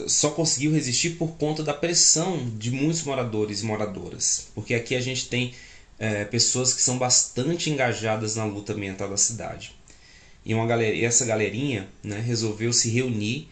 só 0.07 0.31
conseguiu 0.31 0.73
resistir 0.73 1.11
por 1.11 1.37
conta 1.37 1.63
da 1.63 1.73
pressão 1.73 2.49
de 2.57 2.69
muitos 2.69 3.03
moradores 3.03 3.61
e 3.61 3.65
moradoras, 3.65 4.47
porque 4.53 4.73
aqui 4.73 4.93
a 4.93 4.99
gente 4.99 5.29
tem 5.29 5.53
é, 5.99 6.25
pessoas 6.25 6.73
que 6.73 6.81
são 6.81 6.97
bastante 6.97 7.69
engajadas 7.69 8.35
na 8.35 8.45
luta 8.45 8.73
ambiental 8.73 9.09
da 9.09 9.17
cidade. 9.17 9.75
E 10.45 10.53
uma 10.53 10.65
galera, 10.65 10.97
essa 10.97 11.25
galerinha 11.25 11.87
né, 12.03 12.19
resolveu 12.19 12.73
se 12.73 12.89
reunir 12.89 13.47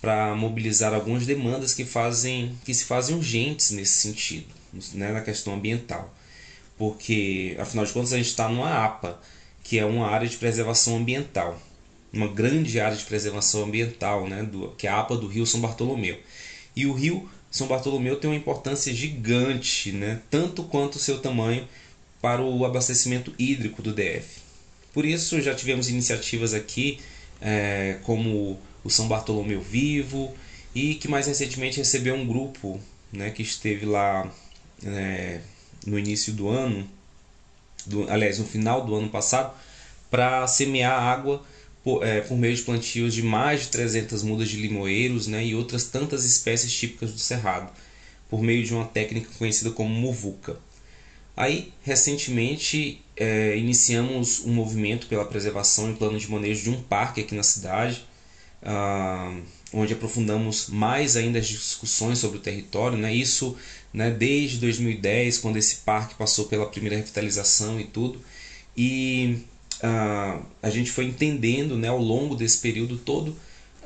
para 0.00 0.34
mobilizar 0.34 0.94
algumas 0.94 1.26
demandas 1.26 1.74
que, 1.74 1.84
fazem, 1.84 2.56
que 2.64 2.72
se 2.72 2.84
fazem 2.84 3.16
urgentes 3.16 3.70
nesse 3.70 3.94
sentido, 3.94 4.46
né, 4.94 5.10
na 5.10 5.20
questão 5.20 5.54
ambiental. 5.54 6.14
Porque, 6.78 7.56
afinal 7.58 7.84
de 7.84 7.92
contas, 7.92 8.12
a 8.12 8.16
gente 8.16 8.28
está 8.28 8.48
numa 8.48 8.84
APA, 8.84 9.20
que 9.64 9.78
é 9.78 9.84
uma 9.84 10.06
área 10.06 10.28
de 10.28 10.36
preservação 10.36 10.96
ambiental, 10.96 11.60
uma 12.12 12.28
grande 12.28 12.78
área 12.78 12.96
de 12.96 13.04
preservação 13.04 13.64
ambiental, 13.64 14.28
né, 14.28 14.42
do, 14.42 14.68
que 14.76 14.86
é 14.86 14.90
a 14.90 15.00
APA 15.00 15.16
do 15.16 15.26
Rio 15.26 15.46
São 15.46 15.60
Bartolomeu. 15.60 16.20
E 16.74 16.86
o 16.86 16.92
Rio 16.92 17.28
São 17.50 17.66
Bartolomeu 17.66 18.16
tem 18.16 18.30
uma 18.30 18.36
importância 18.36 18.94
gigante, 18.94 19.90
né, 19.90 20.20
tanto 20.30 20.62
quanto 20.64 20.96
o 20.96 21.00
seu 21.00 21.18
tamanho, 21.18 21.66
para 22.20 22.42
o 22.42 22.64
abastecimento 22.64 23.34
hídrico 23.38 23.82
do 23.82 23.92
DF. 23.92 24.40
Por 24.92 25.04
isso, 25.04 25.40
já 25.40 25.54
tivemos 25.54 25.88
iniciativas 25.88 26.54
aqui, 26.54 26.98
é, 27.40 27.98
como 28.02 28.58
o 28.82 28.90
São 28.90 29.08
Bartolomeu 29.08 29.60
Vivo 29.60 30.34
e 30.74 30.94
que 30.94 31.08
mais 31.08 31.26
recentemente 31.26 31.78
recebeu 31.78 32.14
um 32.14 32.26
grupo 32.26 32.80
né, 33.12 33.30
que 33.30 33.42
esteve 33.42 33.84
lá 33.84 34.30
é, 34.84 35.40
no 35.86 35.98
início 35.98 36.32
do 36.32 36.48
ano, 36.48 36.88
do, 37.84 38.10
aliás, 38.10 38.38
no 38.38 38.44
final 38.44 38.84
do 38.84 38.94
ano 38.94 39.08
passado, 39.08 39.54
para 40.10 40.46
semear 40.46 41.00
água 41.00 41.44
por, 41.82 42.04
é, 42.04 42.20
por, 42.20 42.36
meio 42.36 42.54
de 42.54 42.62
plantios 42.62 43.14
de 43.14 43.22
mais 43.22 43.62
de 43.62 43.68
300 43.68 44.22
mudas 44.22 44.48
de 44.48 44.56
limoeiros 44.56 45.26
né, 45.26 45.44
e 45.44 45.54
outras 45.54 45.84
tantas 45.84 46.24
espécies 46.24 46.72
típicas 46.72 47.12
do 47.12 47.18
Cerrado, 47.18 47.70
por 48.28 48.42
meio 48.42 48.64
de 48.64 48.74
uma 48.74 48.86
técnica 48.86 49.30
conhecida 49.38 49.70
como 49.70 49.90
muvuca. 49.90 50.56
Aí, 51.36 51.72
recentemente, 51.82 53.04
é, 53.14 53.56
iniciamos 53.58 54.44
um 54.44 54.52
movimento 54.52 55.06
pela 55.06 55.24
preservação 55.24 55.90
e 55.90 55.94
plano 55.94 56.18
de 56.18 56.30
manejo 56.30 56.62
de 56.62 56.70
um 56.70 56.82
parque 56.82 57.20
aqui 57.20 57.34
na 57.34 57.42
cidade, 57.42 58.06
uh, 58.62 59.42
onde 59.72 59.92
aprofundamos 59.92 60.68
mais 60.68 61.14
ainda 61.14 61.38
as 61.38 61.46
discussões 61.46 62.18
sobre 62.18 62.38
o 62.38 62.40
território. 62.40 62.96
Né? 62.96 63.14
Isso 63.14 63.56
né, 63.92 64.10
desde 64.10 64.58
2010, 64.58 65.38
quando 65.38 65.58
esse 65.58 65.76
parque 65.76 66.14
passou 66.14 66.46
pela 66.46 66.66
primeira 66.66 66.96
revitalização 66.96 67.78
e 67.78 67.84
tudo. 67.84 68.20
E 68.74 69.44
uh, 69.82 70.42
a 70.62 70.70
gente 70.70 70.90
foi 70.90 71.04
entendendo 71.04 71.76
né, 71.76 71.88
ao 71.88 72.00
longo 72.00 72.34
desse 72.34 72.58
período 72.58 72.96
todo 72.96 73.36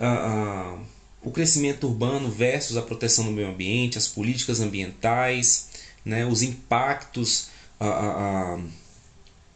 uh, 0.01 0.79
o 1.23 1.31
crescimento 1.31 1.87
urbano 1.87 2.31
versus 2.31 2.77
a 2.77 2.83
proteção 2.83 3.25
do 3.27 3.31
meio 3.31 3.49
ambiente, 3.49 3.99
as 3.99 4.09
políticas 4.09 4.61
ambientais, 4.61 5.70
né, 6.05 6.25
os 6.27 6.43
impactos 6.43 7.51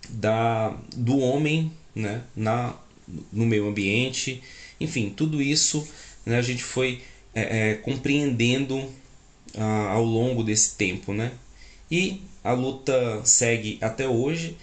da, 0.08 0.74
do 0.96 1.18
homem 1.18 1.70
né, 1.94 2.22
na, 2.34 2.74
no 3.30 3.44
meio 3.44 3.68
ambiente 3.68 4.42
enfim, 4.80 5.10
tudo 5.10 5.40
isso 5.40 5.86
né, 6.24 6.38
a 6.38 6.42
gente 6.42 6.62
foi 6.62 7.02
é, 7.34 7.70
é, 7.70 7.74
compreendendo 7.74 8.90
ao 9.90 10.04
longo 10.04 10.42
desse 10.42 10.74
tempo. 10.74 11.12
Né? 11.12 11.32
E 11.90 12.22
a 12.42 12.52
luta 12.52 13.22
segue 13.24 13.78
até 13.80 14.06
hoje. 14.08 14.56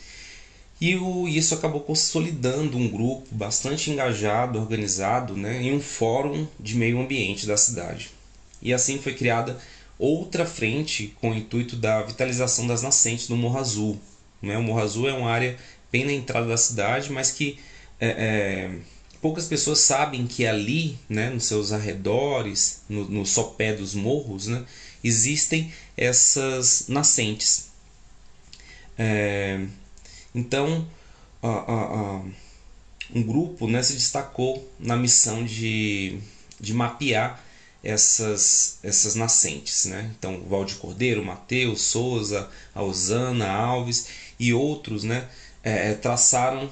E 0.80 0.95
o, 0.95 1.28
isso 1.28 1.53
acabou 1.53 1.82
consolidando 1.82 2.78
um 2.78 2.90
grupo 2.90 3.28
bastante 3.32 3.91
engajado, 3.91 4.60
organizado, 4.60 5.38
né, 5.38 5.62
em 5.62 5.74
um 5.74 5.80
fórum 5.80 6.48
de 6.60 6.76
meio 6.76 6.99
ambiente 6.99 7.45
da 7.45 7.56
cidade. 7.56 8.10
E 8.62 8.74
assim 8.74 8.98
foi 8.98 9.14
criada 9.14 9.60
outra 10.02 10.48
frente 10.48 11.15
com 11.22 11.30
o 11.30 11.36
intuito 11.36 11.76
da 11.76 12.02
vitalização 12.02 12.65
das 12.65 12.82
nascentes 12.82 13.28
do 13.28 13.38
Morro 13.38 13.60
Azul. 13.60 14.02
Né? 14.41 14.57
O 14.57 14.64
Morro 14.64 14.82
Azul 14.82 15.07
é 15.07 15.14
uma 15.14 15.30
área 15.30 15.56
bem 15.91 16.03
na 16.03 16.11
entrada 16.11 16.48
da 16.48 16.57
cidade, 16.57 17.11
mas 17.11 17.30
que 17.30 17.60
é, 17.99 18.07
é, 18.07 18.72
poucas 19.22 19.45
pessoas 19.45 19.78
sabem 19.78 20.26
que 20.26 20.48
ali, 20.48 20.98
né, 21.07 21.30
nos 21.30 21.45
seus 21.45 21.72
arredores, 21.72 22.82
no, 22.90 23.07
no 23.07 23.26
sopé 23.28 23.73
dos 23.73 23.94
morros, 23.94 24.48
né, 24.48 24.65
existem 25.03 25.72
essas 25.95 26.88
nascentes. 26.88 27.69
É, 28.98 29.64
então, 30.34 30.88
a, 31.44 31.48
a, 31.48 31.73
a, 31.73 32.22
um 33.14 33.22
grupo 33.22 33.68
né, 33.68 33.84
se 33.84 33.94
destacou 33.94 34.68
na 34.80 34.95
missão 34.95 35.44
de, 35.44 36.18
de 36.60 36.73
mapear 36.73 37.51
essas, 37.84 38.78
essas 38.84 39.16
nascentes. 39.16 39.86
Né? 39.86 40.12
Então, 40.18 40.41
Valde 40.48 40.76
Cordeiro, 40.76 41.24
Mateus, 41.24 41.82
Souza, 41.82 42.49
Alzana, 42.74 43.49
Alves 43.49 44.08
e 44.40 44.53
outros 44.53 45.03
né, 45.03 45.28
é, 45.64 45.94
traçaram 45.94 46.70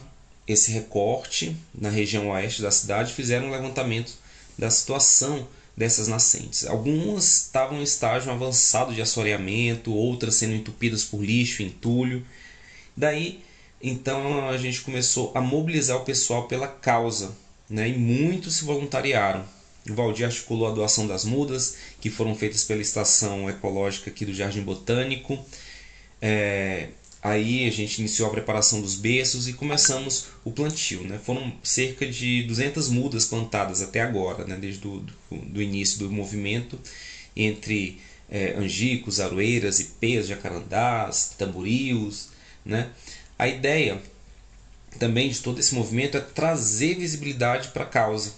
esse 0.48 0.72
recorte 0.72 1.56
na 1.74 1.90
região 1.90 2.30
oeste 2.30 2.62
da 2.62 2.72
cidade 2.72 3.14
fizeram 3.14 3.48
um 3.48 3.52
levantamento 3.52 4.14
da 4.58 4.70
situação 4.72 5.48
dessas 5.78 6.08
nascentes. 6.08 6.66
Algumas 6.66 7.46
estavam 7.46 7.80
em 7.80 7.84
estágio 7.84 8.32
avançado 8.32 8.94
de 8.94 9.02
assoreamento, 9.02 9.94
outras 9.94 10.36
sendo 10.36 10.56
entupidas 10.56 11.04
por 11.04 11.24
lixo, 11.24 11.62
entulho. 11.64 12.26
Daí, 12.98 13.42
então, 13.82 14.50
a 14.50 14.58
gente 14.58 14.82
começou 14.82 15.32
a 15.36 15.40
mobilizar 15.40 15.98
o 15.98 16.04
pessoal 16.04 16.48
pela 16.48 16.68
causa, 16.68 17.32
né? 17.70 17.88
e 17.88 17.98
muitos 17.98 18.56
se 18.56 18.66
voluntariaram. 18.66 19.46
O 19.88 19.94
Valdir 19.94 20.26
articulou 20.26 20.68
a 20.68 20.72
doação 20.72 21.08
das 21.08 21.24
mudas, 21.26 21.78
que 22.02 22.10
foram 22.10 22.36
feitas 22.36 22.64
pela 22.64 22.82
estação 22.82 23.50
ecológica 23.50 24.10
aqui 24.10 24.26
do 24.26 24.34
Jardim 24.34 24.62
Botânico. 24.62 25.38
É, 26.22 26.90
Aí 27.22 27.68
a 27.68 27.72
gente 27.72 28.00
iniciou 28.00 28.30
a 28.30 28.32
preparação 28.32 28.80
dos 28.82 28.96
berços 28.96 29.48
e 29.50 29.54
começamos 29.54 30.28
o 30.46 30.52
plantio. 30.52 31.04
Né? 31.04 31.20
Foram 31.22 31.52
cerca 31.62 32.08
de 32.08 32.44
200 32.44 32.90
mudas 32.90 33.26
plantadas 33.26 33.82
até 33.82 34.00
agora, 34.00 34.46
né? 34.46 34.56
desde 34.56 34.88
o 34.88 35.00
do, 35.00 35.14
do 35.30 35.62
início 35.62 36.00
do 36.00 36.10
movimento, 36.10 36.80
entre 37.36 38.00
é, 38.30 38.54
angicos, 38.54 39.20
aroeiras, 39.20 39.82
ipês, 39.82 40.28
jacarandás, 40.28 41.36
tamborios. 41.38 42.30
Né? 42.64 42.90
A 43.38 43.50
ideia 43.50 44.02
também 44.98 45.30
de 45.30 45.40
todo 45.40 45.60
esse 45.60 45.76
movimento 45.76 46.18
é 46.18 46.22
trazer 46.22 46.96
visibilidade 46.96 47.70
para 47.70 47.84
a 47.84 47.88
causa, 47.88 48.34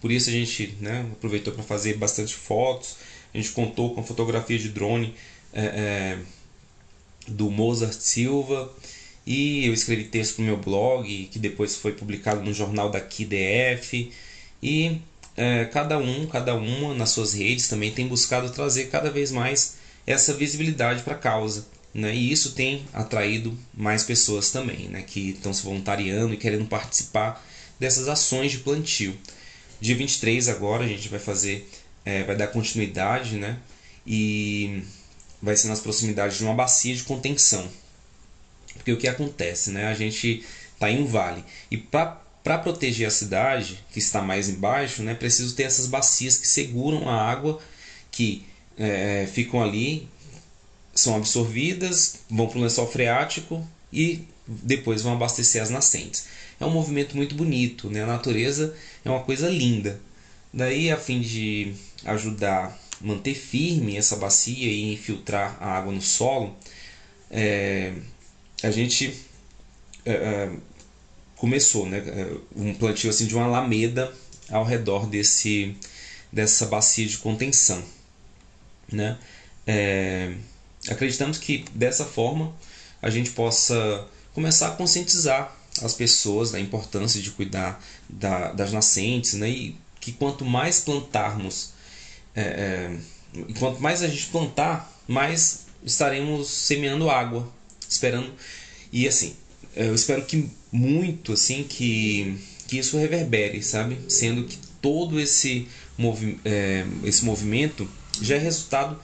Por 0.00 0.10
isso 0.10 0.30
a 0.30 0.32
gente 0.32 0.76
né, 0.80 1.06
aproveitou 1.12 1.52
para 1.52 1.62
fazer 1.62 1.96
bastante 1.96 2.34
fotos. 2.34 2.96
A 3.32 3.36
gente 3.36 3.50
contou 3.50 3.94
com 3.94 4.02
fotografia 4.02 4.58
de 4.58 4.68
drone 4.68 5.14
é, 5.52 5.64
é, 5.64 6.18
do 7.28 7.50
Mozart 7.50 7.98
Silva. 8.00 8.72
E 9.26 9.66
eu 9.66 9.74
escrevi 9.74 10.04
texto 10.04 10.36
para 10.36 10.42
o 10.42 10.46
meu 10.46 10.56
blog, 10.56 11.28
que 11.30 11.38
depois 11.38 11.76
foi 11.76 11.92
publicado 11.92 12.42
no 12.42 12.52
jornal 12.52 12.90
daqui 12.90 13.24
DF. 13.24 14.10
E 14.62 15.00
é, 15.36 15.66
cada 15.66 15.98
um, 15.98 16.26
cada 16.26 16.54
uma 16.54 16.94
nas 16.94 17.10
suas 17.10 17.34
redes 17.34 17.68
também 17.68 17.90
tem 17.90 18.08
buscado 18.08 18.50
trazer 18.50 18.86
cada 18.86 19.10
vez 19.10 19.30
mais 19.30 19.76
essa 20.06 20.32
visibilidade 20.32 21.02
para 21.02 21.14
a 21.14 21.18
causa. 21.18 21.66
Né? 21.92 22.14
E 22.14 22.32
isso 22.32 22.52
tem 22.52 22.84
atraído 22.92 23.56
mais 23.74 24.02
pessoas 24.04 24.50
também, 24.50 24.88
né? 24.88 25.02
que 25.02 25.30
estão 25.30 25.52
se 25.52 25.62
voluntariando 25.62 26.34
e 26.34 26.36
querendo 26.36 26.66
participar 26.66 27.44
dessas 27.78 28.08
ações 28.08 28.52
de 28.52 28.58
plantio. 28.58 29.16
Dia 29.80 29.96
23 29.96 30.48
agora 30.48 30.84
a 30.84 30.88
gente 30.88 31.08
vai 31.08 31.18
fazer, 31.18 31.68
é, 32.04 32.22
vai 32.24 32.36
dar 32.36 32.48
continuidade, 32.48 33.36
né? 33.36 33.58
E 34.06 34.82
vai 35.42 35.56
ser 35.56 35.68
nas 35.68 35.80
proximidades 35.80 36.38
de 36.38 36.44
uma 36.44 36.54
bacia 36.54 36.94
de 36.94 37.02
contenção. 37.02 37.66
Porque 38.74 38.92
o 38.92 38.96
que 38.96 39.08
acontece, 39.08 39.70
né? 39.70 39.86
A 39.86 39.94
gente 39.94 40.44
está 40.74 40.90
em 40.90 41.02
um 41.02 41.06
vale 41.06 41.44
e 41.70 41.76
para 41.76 42.58
proteger 42.58 43.06
a 43.06 43.10
cidade 43.10 43.84
que 43.92 43.98
está 43.98 44.22
mais 44.22 44.48
embaixo, 44.48 45.02
né? 45.02 45.14
Preciso 45.14 45.54
ter 45.54 45.64
essas 45.64 45.86
bacias 45.86 46.36
que 46.36 46.46
seguram 46.46 47.08
a 47.08 47.14
água 47.14 47.60
que 48.10 48.46
é, 48.78 49.28
ficam 49.32 49.62
ali, 49.62 50.08
são 50.94 51.16
absorvidas, 51.16 52.20
vão 52.28 52.48
para 52.48 52.58
o 52.58 52.62
lençol 52.62 52.90
freático 52.90 53.66
e 53.92 54.26
depois 54.46 55.02
vão 55.02 55.12
abastecer 55.12 55.62
as 55.62 55.70
nascentes. 55.70 56.26
É 56.58 56.64
um 56.64 56.70
movimento 56.70 57.16
muito 57.16 57.34
bonito, 57.34 57.88
né? 57.88 58.02
A 58.02 58.06
natureza 58.06 58.74
é 59.04 59.10
uma 59.10 59.22
coisa 59.22 59.48
linda. 59.48 60.00
Daí, 60.52 60.90
a 60.90 60.96
fim 60.96 61.20
de 61.20 61.74
ajudar 62.04 62.78
manter 63.00 63.34
firme 63.34 63.96
essa 63.96 64.16
bacia 64.16 64.68
e 64.68 64.92
infiltrar 64.92 65.56
a 65.60 65.78
água 65.78 65.92
no 65.92 66.02
solo, 66.02 66.54
é, 67.30 67.92
a 68.62 68.70
gente 68.70 69.14
é, 70.04 70.12
é 70.12 70.50
começou 71.40 71.86
né, 71.86 71.98
é, 72.06 72.36
um 72.54 72.74
plantio 72.74 73.08
assim, 73.08 73.26
de 73.26 73.34
uma 73.34 73.46
alameda 73.46 74.12
ao 74.50 74.62
redor 74.62 75.06
desse, 75.06 75.74
dessa 76.30 76.66
bacia 76.66 77.06
de 77.06 77.16
contenção. 77.16 77.82
Né? 78.92 79.18
É, 79.66 80.34
acreditamos 80.86 81.38
que 81.38 81.64
dessa 81.74 82.04
forma 82.04 82.54
a 83.00 83.08
gente 83.08 83.30
possa 83.30 84.06
começar 84.34 84.68
a 84.68 84.72
conscientizar 84.72 85.56
as 85.82 85.94
pessoas 85.94 86.50
da 86.50 86.60
importância 86.60 87.20
de 87.20 87.30
cuidar 87.30 87.82
da, 88.08 88.52
das 88.52 88.72
nascentes, 88.72 89.34
né? 89.34 89.48
E 89.48 89.76
que 90.00 90.12
quanto 90.12 90.44
mais 90.44 90.80
plantarmos, 90.80 91.72
é, 92.34 92.42
é, 92.42 92.96
quanto 93.58 93.80
mais 93.80 94.02
a 94.02 94.08
gente 94.08 94.26
plantar, 94.26 94.90
mais 95.06 95.66
estaremos 95.84 96.48
semeando 96.48 97.10
água, 97.10 97.50
esperando 97.88 98.32
e 98.92 99.06
assim, 99.06 99.36
eu 99.74 99.94
espero 99.94 100.24
que 100.24 100.50
muito 100.72 101.32
assim 101.32 101.64
que 101.64 102.38
que 102.70 102.78
isso 102.78 102.96
reverbere, 102.96 103.60
sabe? 103.64 103.98
Sendo 104.08 104.44
que 104.44 104.56
todo 104.80 105.18
esse, 105.18 105.66
movi 105.98 106.38
é, 106.44 106.86
esse 107.02 107.24
movimento 107.24 107.88
já 108.22 108.36
é 108.36 108.38
resultado 108.38 108.96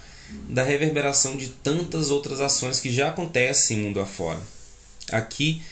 da 0.48 0.62
reverberação 0.62 1.36
de 1.36 1.48
tantas 1.48 2.10
outras 2.10 2.40
ações 2.40 2.78
que 2.78 2.92
já 2.92 3.08
acontecem 3.08 3.78
mundo 3.78 3.98
afora. 3.98 4.40
Aqui 5.10 5.62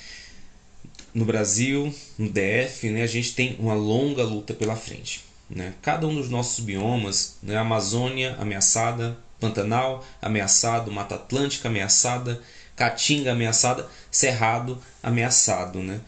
no 1.15 1.24
Brasil, 1.24 1.95
no 2.19 2.28
DF, 2.28 2.91
né, 2.91 3.03
a 3.03 3.07
gente 3.07 3.35
tem 3.35 3.57
uma 3.61 3.74
longa 3.74 4.24
luta 4.24 4.53
pela 4.53 4.74
frente. 4.74 5.24
Né? 5.49 5.73
Cada 5.81 6.07
um 6.07 6.15
dos 6.15 6.28
nossos 6.28 6.65
biomas, 6.65 7.36
né, 7.43 7.57
Amazônia 7.57 8.35
ameaçada, 8.39 9.16
Pantanal 9.39 10.05
ameaçado, 10.20 10.91
Mata 10.91 11.15
Atlântica 11.15 11.69
ameaçada, 11.69 12.43
Caatinga 12.74 13.32
ameaçada, 13.32 13.89
Cerrado 14.11 14.82
ameaçado. 15.03 15.78
Né? 15.81 16.01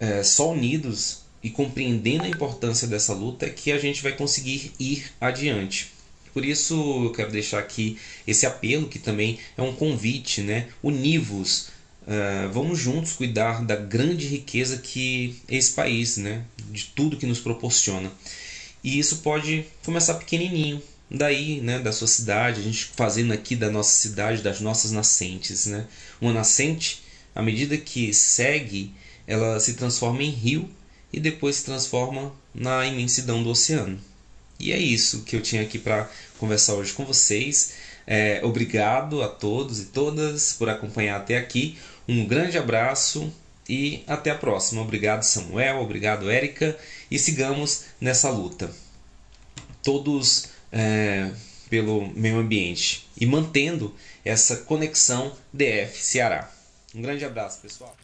É, 0.00 0.22
só 0.22 0.52
unidos 0.52 1.22
e 1.42 1.50
compreendendo 1.50 2.24
a 2.24 2.28
importância 2.28 2.88
dessa 2.88 3.12
luta 3.12 3.46
é 3.46 3.50
que 3.50 3.70
a 3.70 3.78
gente 3.78 4.02
vai 4.02 4.12
conseguir 4.12 4.72
ir 4.78 5.12
adiante. 5.20 5.92
Por 6.32 6.44
isso 6.44 7.04
eu 7.04 7.12
quero 7.12 7.30
deixar 7.30 7.58
aqui 7.58 7.98
esse 8.26 8.46
apelo 8.46 8.88
que 8.88 8.98
também 8.98 9.38
é 9.56 9.62
um 9.62 9.74
convite, 9.74 10.40
né? 10.40 10.68
Univos, 10.82 11.68
Uh, 12.08 12.50
vamos 12.50 12.78
juntos 12.78 13.12
cuidar 13.12 13.62
da 13.62 13.76
grande 13.76 14.26
riqueza 14.26 14.78
que 14.78 15.36
esse 15.46 15.72
país, 15.72 16.16
né? 16.16 16.42
de 16.70 16.86
tudo 16.86 17.16
que 17.16 17.26
nos 17.26 17.40
proporciona. 17.40 18.10
E 18.82 18.98
isso 18.98 19.18
pode 19.18 19.66
começar 19.84 20.14
pequenininho, 20.14 20.82
daí, 21.10 21.60
né, 21.60 21.78
da 21.78 21.92
sua 21.92 22.06
cidade, 22.06 22.60
a 22.60 22.62
gente 22.62 22.90
fazendo 22.96 23.32
aqui 23.32 23.56
da 23.56 23.70
nossa 23.70 23.92
cidade, 23.92 24.42
das 24.42 24.60
nossas 24.60 24.92
nascentes, 24.92 25.66
né? 25.66 25.86
Uma 26.20 26.32
nascente, 26.32 27.02
à 27.34 27.42
medida 27.42 27.76
que 27.76 28.12
segue, 28.12 28.92
ela 29.26 29.58
se 29.58 29.74
transforma 29.74 30.22
em 30.22 30.30
rio 30.30 30.68
e 31.12 31.18
depois 31.18 31.56
se 31.56 31.64
transforma 31.64 32.32
na 32.54 32.86
imensidão 32.86 33.42
do 33.42 33.50
oceano. 33.50 33.98
E 34.60 34.72
é 34.72 34.78
isso 34.78 35.22
que 35.22 35.36
eu 35.36 35.42
tinha 35.42 35.62
aqui 35.62 35.78
para 35.78 36.10
conversar 36.38 36.74
hoje 36.74 36.92
com 36.92 37.04
vocês. 37.04 37.74
É, 38.06 38.40
obrigado 38.42 39.22
a 39.22 39.28
todos 39.28 39.80
e 39.80 39.84
todas 39.86 40.52
por 40.54 40.68
acompanhar 40.68 41.16
até 41.16 41.36
aqui. 41.36 41.78
Um 42.08 42.24
grande 42.26 42.56
abraço 42.56 43.30
e 43.68 44.02
até 44.06 44.30
a 44.30 44.34
próxima. 44.34 44.80
Obrigado, 44.80 45.22
Samuel. 45.22 45.80
Obrigado, 45.80 46.30
Érica. 46.30 46.76
E 47.10 47.18
sigamos 47.18 47.84
nessa 48.00 48.30
luta. 48.30 48.70
Todos 49.82 50.48
é, 50.72 51.30
pelo 51.68 52.08
meio 52.14 52.38
ambiente 52.38 53.06
e 53.20 53.26
mantendo 53.26 53.94
essa 54.24 54.56
conexão 54.58 55.32
DF-Ceará. 55.52 56.50
Um 56.94 57.02
grande 57.02 57.24
abraço, 57.24 57.60
pessoal. 57.60 57.94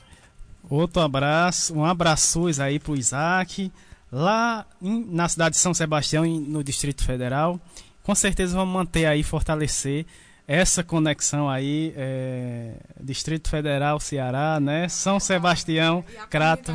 Outro 0.68 1.02
abraço, 1.02 1.74
um 1.74 1.84
abraço 1.84 2.46
aí 2.62 2.78
pro 2.78 2.96
Isaac, 2.96 3.70
lá 4.10 4.66
em, 4.80 5.04
na 5.10 5.28
cidade 5.28 5.56
de 5.56 5.60
São 5.60 5.74
Sebastião, 5.74 6.24
no 6.24 6.64
Distrito 6.64 7.04
Federal. 7.04 7.60
Com 8.02 8.14
certeza 8.14 8.56
vamos 8.56 8.72
manter 8.72 9.06
aí, 9.06 9.22
fortalecer 9.22 10.06
essa 10.46 10.84
conexão 10.84 11.48
aí, 11.48 11.94
é, 11.96 12.74
Distrito 13.00 13.48
Federal, 13.48 13.98
Ceará, 13.98 14.60
né? 14.60 14.88
São 14.88 15.18
Sebastião, 15.18 16.04
Crato. 16.28 16.72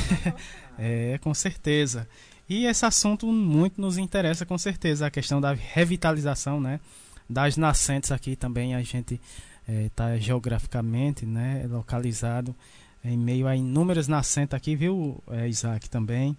é, 0.78 1.18
com 1.22 1.32
certeza. 1.32 2.06
E 2.48 2.66
esse 2.66 2.84
assunto 2.84 3.26
muito 3.26 3.80
nos 3.80 3.96
interessa, 3.96 4.44
com 4.44 4.58
certeza, 4.58 5.06
a 5.06 5.10
questão 5.10 5.40
da 5.40 5.54
revitalização, 5.54 6.60
né? 6.60 6.80
Das 7.28 7.56
nascentes 7.56 8.12
aqui 8.12 8.36
também 8.36 8.74
a 8.74 8.82
gente 8.82 9.18
está 9.66 10.10
é, 10.10 10.18
geograficamente, 10.18 11.24
né? 11.24 11.64
Localizado 11.68 12.54
em 13.02 13.16
meio 13.16 13.46
a 13.46 13.56
inúmeras 13.56 14.06
nascentes 14.06 14.54
aqui, 14.54 14.76
viu, 14.76 15.22
é, 15.30 15.48
Isaac, 15.48 15.88
também. 15.88 16.36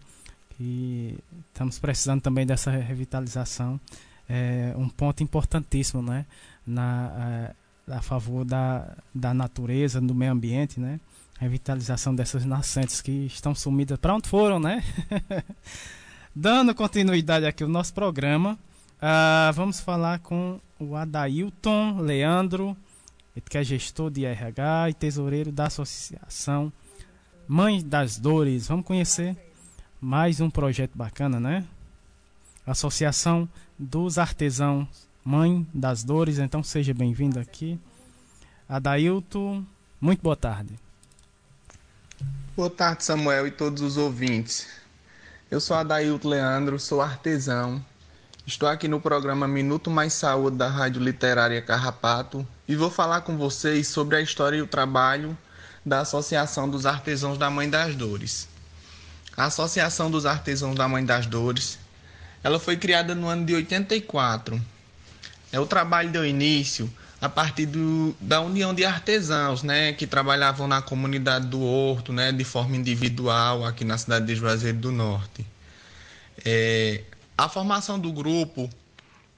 E 0.60 1.18
estamos 1.48 1.80
precisando 1.80 2.22
também 2.22 2.46
dessa 2.46 2.70
revitalização 2.70 3.80
é 4.30 4.74
um 4.78 4.88
ponto 4.90 5.24
importantíssimo, 5.24 6.02
né? 6.02 6.26
Na, 6.66 7.54
a, 7.88 7.98
a 7.98 8.02
favor 8.02 8.46
da, 8.46 8.96
da 9.14 9.34
natureza, 9.34 10.00
do 10.00 10.16
meio 10.16 10.32
ambiente, 10.32 10.80
né? 10.80 11.00
Revitalização 11.40 12.16
dessas 12.16 12.46
nascentes 12.46 13.02
que 13.02 13.26
estão 13.26 13.54
sumidas. 13.54 13.98
Para 14.00 14.16
onde 14.16 14.30
foram, 14.30 14.60
né? 14.60 14.84
Dando 16.36 16.74
continuidade 16.74 17.46
aqui 17.46 17.64
ao 17.64 17.70
nosso 17.70 17.94
programa, 17.94 18.54
uh, 18.54 19.54
vamos 19.54 19.80
falar 19.80 20.20
com 20.20 20.60
o 20.80 20.96
Adailton 20.96 22.00
Leandro, 22.00 22.76
que 23.50 23.58
é 23.58 23.64
gestor 23.64 24.10
de 24.10 24.26
RH 24.26 24.90
e 24.90 24.94
tesoureiro 24.94 25.52
da 25.52 25.68
Associação 25.68 26.72
Mães 27.48 27.84
das 27.84 28.18
Dores. 28.18 28.68
Vamos 28.68 28.86
conhecer 28.86 29.36
mais 30.00 30.42
um 30.42 30.50
projeto 30.50 30.98
bacana, 30.98 31.40
né? 31.40 31.66
Associação 32.66 33.48
dos 33.84 34.18
Artesãos 34.18 34.88
Mãe 35.24 35.68
das 35.74 36.04
Dores. 36.04 36.40
Então 36.40 36.64
seja 36.64 36.94
bem-vindo 36.94 37.40
aqui. 37.40 37.80
Adailton, 38.68 39.64
muito 40.00 40.22
boa 40.22 40.36
tarde. 40.36 40.80
Boa 42.56 42.70
tarde, 42.70 43.04
Samuel 43.04 43.48
e 43.48 43.52
todos 43.52 43.82
os 43.82 43.98
ouvintes. 43.98 44.68
Eu 45.52 45.60
sou 45.60 45.76
Adailton 45.76 46.30
Leandro, 46.30 46.80
sou 46.80 47.02
artesão. 47.02 47.84
Estou 48.46 48.68
aqui 48.68 48.88
no 48.88 49.00
programa 49.00 49.48
Minuto 49.48 49.90
Mais 49.90 50.14
Saúde 50.14 50.58
da 50.58 50.68
Rádio 50.68 51.02
Literária 51.02 51.62
Carrapato 51.62 52.46
e 52.68 52.76
vou 52.76 52.90
falar 52.90 53.22
com 53.22 53.38
vocês 53.38 53.88
sobre 53.88 54.16
a 54.18 54.22
história 54.22 54.58
e 54.58 54.62
o 54.62 54.68
trabalho 54.68 55.38
da 55.86 56.02
Associação 56.02 56.70
dos 56.70 56.86
Artesãos 56.86 57.38
da 57.38 57.50
Mãe 57.50 57.70
das 57.70 57.96
Dores. 57.96 58.48
A 59.36 59.46
Associação 59.46 60.12
dos 60.12 60.26
Artesãos 60.26 60.76
da 60.76 60.88
Mãe 60.88 61.04
das 61.06 61.26
Dores 61.26 61.80
ela 62.44 62.60
foi 62.60 62.76
criada 62.76 63.16
no 63.16 63.28
ano 63.28 63.46
de 63.46 63.56
84. 63.56 64.62
É, 65.52 65.60
o 65.60 65.66
trabalho 65.66 66.12
deu 66.12 66.26
início 66.26 66.92
a 67.22 67.30
partir 67.30 67.66
do, 67.66 68.14
da 68.20 68.42
união 68.42 68.74
de 68.74 68.84
artesãos, 68.84 69.64
né, 69.64 69.94
que 69.94 70.06
trabalhavam 70.06 70.68
na 70.68 70.82
comunidade 70.82 71.48
do 71.48 71.62
Horto, 71.62 72.12
né, 72.12 72.34
de 72.34 72.44
forma 72.44 72.76
individual 72.76 73.66
aqui 73.66 73.86
na 73.86 73.98
cidade 73.98 74.26
de 74.26 74.36
Juazeiro 74.36 74.78
do 74.78 74.92
Norte. 74.92 75.46
É, 76.44 77.02
a 77.38 77.48
formação 77.48 77.98
do 77.98 78.12
grupo 78.12 78.70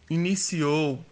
iniciou 0.10 1.06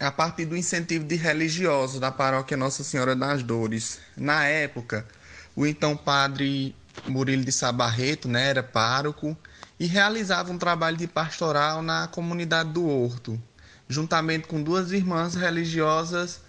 a 0.00 0.10
partir 0.10 0.44
do 0.44 0.56
incentivo 0.56 1.04
de 1.04 1.14
religiosos 1.14 2.00
da 2.00 2.10
paróquia 2.10 2.56
Nossa 2.56 2.82
Senhora 2.82 3.14
das 3.14 3.44
Dores. 3.44 4.00
Na 4.16 4.44
época, 4.44 5.06
o 5.54 5.64
então 5.64 5.96
padre 5.96 6.74
Murilo 7.06 7.44
de 7.44 7.52
Sabarreto 7.52 8.28
né, 8.28 8.48
era 8.48 8.62
pároco 8.62 9.36
e 9.78 9.86
realizava 9.86 10.52
um 10.52 10.58
trabalho 10.58 10.96
de 10.96 11.06
pastoral 11.06 11.82
na 11.82 12.06
comunidade 12.08 12.70
do 12.70 12.88
Horto, 12.88 13.40
juntamente 13.88 14.46
com 14.46 14.62
duas 14.62 14.92
irmãs 14.92 15.34
religiosas 15.34 16.40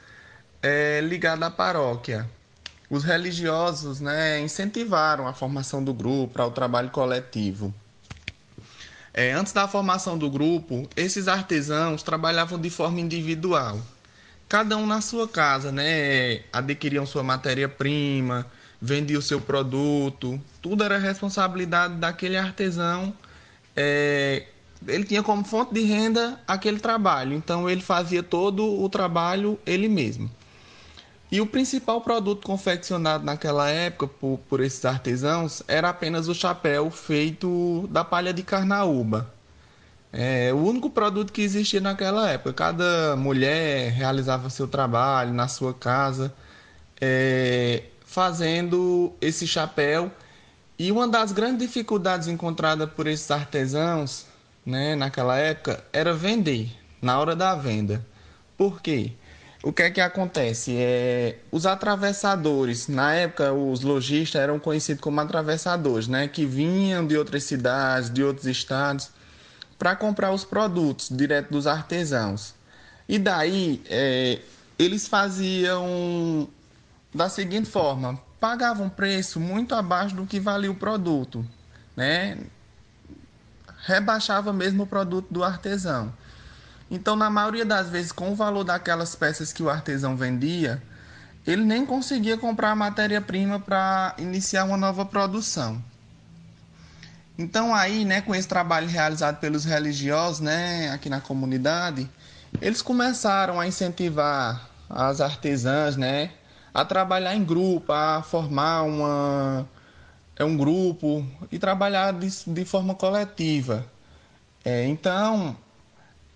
é, 0.62 1.02
ligadas 1.02 1.48
à 1.48 1.52
paróquia. 1.52 2.30
Os 2.90 3.04
religiosos 3.04 4.00
né, 4.00 4.40
incentivaram 4.40 5.28
a 5.28 5.34
formação 5.34 5.84
do 5.84 5.94
grupo 5.94 6.34
para 6.34 6.46
o 6.46 6.52
trabalho 6.52 6.92
coletivo. 6.92 7.74
É, 9.14 9.32
antes 9.32 9.54
da 9.54 9.68
formação 9.68 10.18
do 10.18 10.30
grupo, 10.30 10.88
esses 10.96 11.28
artesãos 11.28 12.04
trabalhavam 12.04 12.60
de 12.60 12.70
forma 12.70 13.00
individual, 13.00 13.80
cada 14.48 14.78
um 14.78 14.86
na 14.86 15.02
sua 15.02 15.28
casa, 15.28 15.72
né? 15.72 16.42
Adquiriam 16.52 17.06
sua 17.06 17.24
matéria-prima, 17.24 18.46
vendiam 18.82 19.20
o 19.20 19.22
seu 19.22 19.40
produto, 19.42 20.40
tudo 20.62 20.84
era 20.84 20.98
responsabilidade 20.98 21.96
daquele 21.96 22.38
artesão. 22.38 23.14
É, 23.76 24.46
ele 24.88 25.04
tinha 25.04 25.24
como 25.24 25.44
fonte 25.44 25.74
de 25.74 25.82
renda 25.82 26.40
aquele 26.48 26.80
trabalho, 26.80 27.34
então 27.34 27.70
ele 27.70 27.82
fazia 27.82 28.22
todo 28.22 28.82
o 28.82 28.88
trabalho 28.90 29.60
ele 29.66 29.88
mesmo. 29.88 30.30
E 31.32 31.42
o 31.42 31.48
principal 31.48 32.02
produto 32.02 32.46
confeccionado 32.46 33.26
naquela 33.26 33.70
época 33.70 34.08
por, 34.08 34.40
por 34.48 34.60
esses 34.62 34.86
artesãos 34.86 35.64
era 35.68 35.90
apenas 35.90 36.28
o 36.28 36.36
chapéu 36.36 36.90
feito 36.92 37.88
da 37.90 38.04
palha 38.04 38.32
de 38.34 38.44
carnaúba. 38.44 39.34
É 40.14 40.54
o 40.54 40.58
único 40.58 40.90
produto 40.90 41.34
que 41.34 41.42
existia 41.42 41.82
naquela 41.82 42.30
época. 42.30 42.54
Cada 42.54 43.18
mulher 43.18 43.92
realizava 43.92 44.50
seu 44.50 44.68
trabalho 44.68 45.34
na 45.34 45.48
sua 45.48 45.74
casa, 45.74 46.34
é, 47.02 47.84
fazendo 48.16 49.14
esse 49.20 49.46
chapéu. 49.46 50.10
E 50.80 50.90
uma 50.90 51.06
das 51.06 51.34
grandes 51.34 51.68
dificuldades 51.68 52.30
encontradas 52.30 52.90
por 52.92 53.08
esses 53.08 53.30
artesãos 53.30 54.26
né, 54.66 54.96
naquela 54.96 55.38
época 55.38 55.84
era 55.92 56.14
vender, 56.14 56.72
na 57.02 57.20
hora 57.20 57.36
da 57.36 57.54
venda. 57.56 58.06
Por 58.58 58.82
quê? 58.82 59.12
o 59.64 59.74
que 59.74 59.82
é 59.82 59.90
que 59.90 60.00
acontece? 60.00 60.76
É, 60.78 61.40
os 61.52 61.66
atravessadores, 61.66 62.88
na 62.88 63.16
época 63.16 63.52
os 63.52 63.82
lojistas 63.82 64.40
eram 64.40 64.60
conhecidos 64.60 65.02
como 65.02 65.20
atravessadores, 65.20 66.08
né? 66.08 66.28
Que 66.28 66.46
vinham 66.46 67.06
de 67.06 67.18
outras 67.18 67.46
cidades, 67.46 68.14
de 68.14 68.24
outros 68.24 68.46
estados, 68.46 69.10
para 69.80 69.96
comprar 69.96 70.32
os 70.32 70.46
produtos 70.46 71.10
direto 71.10 71.52
dos 71.52 71.66
artesãos. 71.66 72.54
E 73.10 73.18
daí 73.18 73.82
é, 73.90 74.40
eles 74.78 75.08
faziam 75.08 76.48
da 77.16 77.30
seguinte 77.30 77.70
forma: 77.70 78.20
pagavam 78.40 78.90
preço 78.90 79.40
muito 79.40 79.74
abaixo 79.74 80.16
do 80.16 80.26
que 80.26 80.40
valia 80.40 80.70
o 80.70 80.76
produto, 80.76 81.46
né? 81.96 82.38
Rebaixava 83.86 84.52
mesmo 84.52 84.84
o 84.84 84.88
produto 84.88 85.28
do 85.32 85.44
artesão. 85.44 86.14
Então, 86.92 87.16
na 87.16 87.30
maioria 87.30 87.66
das 87.66 87.90
vezes, 87.90 88.12
com 88.12 88.32
o 88.32 88.36
valor 88.36 88.64
daquelas 88.64 89.16
peças 89.16 89.54
que 89.54 89.64
o 89.64 89.70
artesão 89.70 90.16
vendia, 90.16 90.82
ele 91.48 91.64
nem 91.64 91.86
conseguia 91.86 92.38
comprar 92.38 92.72
a 92.72 92.76
matéria-prima 92.76 93.60
para 93.60 94.14
iniciar 94.18 94.66
uma 94.66 94.78
nova 94.78 95.06
produção. 95.06 95.82
Então, 97.38 97.74
aí, 97.74 98.06
né, 98.06 98.22
com 98.22 98.34
esse 98.34 98.48
trabalho 98.48 98.88
realizado 98.88 99.40
pelos 99.40 99.66
religiosos, 99.66 100.40
né, 100.40 100.90
aqui 100.92 101.10
na 101.10 101.20
comunidade, 101.20 102.10
eles 102.62 102.82
começaram 102.82 103.60
a 103.60 103.68
incentivar 103.68 104.70
as 104.90 105.20
artesãs, 105.20 105.98
né, 105.98 106.32
a 106.76 106.84
trabalhar 106.84 107.34
em 107.34 107.44
grupo, 107.46 107.94
a 107.94 108.22
formar 108.22 108.84
uma 108.84 109.66
é 110.36 110.44
um 110.44 110.58
grupo 110.58 111.26
e 111.50 111.58
trabalhar 111.58 112.12
de, 112.12 112.30
de 112.48 112.66
forma 112.66 112.94
coletiva. 112.94 113.86
É, 114.66 114.86
então, 114.86 115.56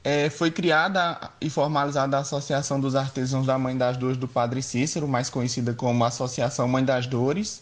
é, 0.02 0.30
foi 0.30 0.50
criada 0.50 1.30
e 1.42 1.50
formalizada 1.50 2.16
a 2.16 2.22
Associação 2.22 2.80
dos 2.80 2.96
Artesãos 2.96 3.46
da 3.46 3.58
Mãe 3.58 3.78
das 3.78 3.98
Dores 3.98 4.16
do 4.16 4.30
Padre 4.30 4.64
Cícero, 4.64 5.10
mais 5.10 5.30
conhecida 5.30 5.74
como 5.74 6.06
Associação 6.06 6.70
Mãe 6.70 6.86
das 6.86 7.06
Dores. 7.06 7.62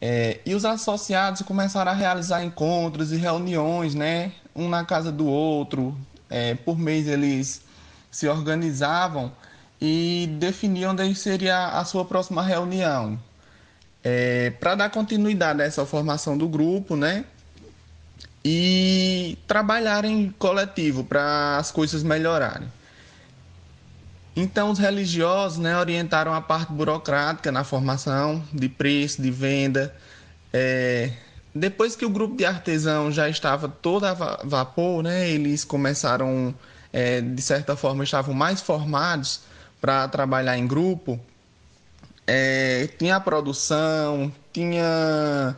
É, 0.00 0.40
e 0.46 0.54
os 0.54 0.64
associados 0.64 1.42
começaram 1.42 1.92
a 1.92 1.94
realizar 1.94 2.42
encontros 2.42 3.12
e 3.12 3.16
reuniões, 3.16 3.94
né, 3.94 4.32
um 4.56 4.70
na 4.70 4.86
casa 4.86 5.12
do 5.12 5.26
outro. 5.26 5.94
É, 6.30 6.54
por 6.54 6.78
mês 6.78 7.06
eles 7.06 7.60
se 8.10 8.26
organizavam 8.26 9.30
e 9.86 10.26
definiam 10.38 10.92
onde 10.92 11.14
seria 11.14 11.66
a 11.66 11.84
sua 11.84 12.06
próxima 12.06 12.42
reunião. 12.42 13.20
É, 14.02 14.48
Para 14.58 14.74
dar 14.74 14.88
continuidade 14.88 15.60
a 15.60 15.64
essa 15.66 15.84
formação 15.84 16.38
do 16.38 16.48
grupo, 16.48 16.96
né, 16.96 17.26
e 18.42 19.36
trabalhar 19.46 20.06
em 20.06 20.30
coletivo 20.38 21.04
para 21.04 21.58
as 21.58 21.70
coisas 21.70 22.02
melhorarem. 22.02 22.66
Então, 24.34 24.70
os 24.70 24.78
religiosos 24.78 25.58
né, 25.58 25.76
orientaram 25.78 26.32
a 26.32 26.40
parte 26.40 26.72
burocrática 26.72 27.52
na 27.52 27.62
formação 27.62 28.42
de 28.54 28.70
preço, 28.70 29.20
de 29.20 29.30
venda. 29.30 29.94
É, 30.50 31.12
depois 31.54 31.94
que 31.94 32.06
o 32.06 32.10
grupo 32.10 32.36
de 32.36 32.46
artesãos 32.46 33.14
já 33.14 33.28
estava 33.28 33.68
todo 33.68 34.04
a 34.04 34.14
vapor, 34.44 35.02
né, 35.02 35.28
eles 35.28 35.62
começaram, 35.62 36.54
é, 36.90 37.20
de 37.20 37.42
certa 37.42 37.76
forma, 37.76 38.02
estavam 38.02 38.34
mais 38.34 38.62
formados 38.62 39.40
para 39.84 40.08
trabalhar 40.08 40.56
em 40.56 40.66
grupo. 40.66 41.20
É, 42.26 42.88
tinha 42.98 43.16
a 43.16 43.20
produção, 43.20 44.32
tinha 44.50 45.54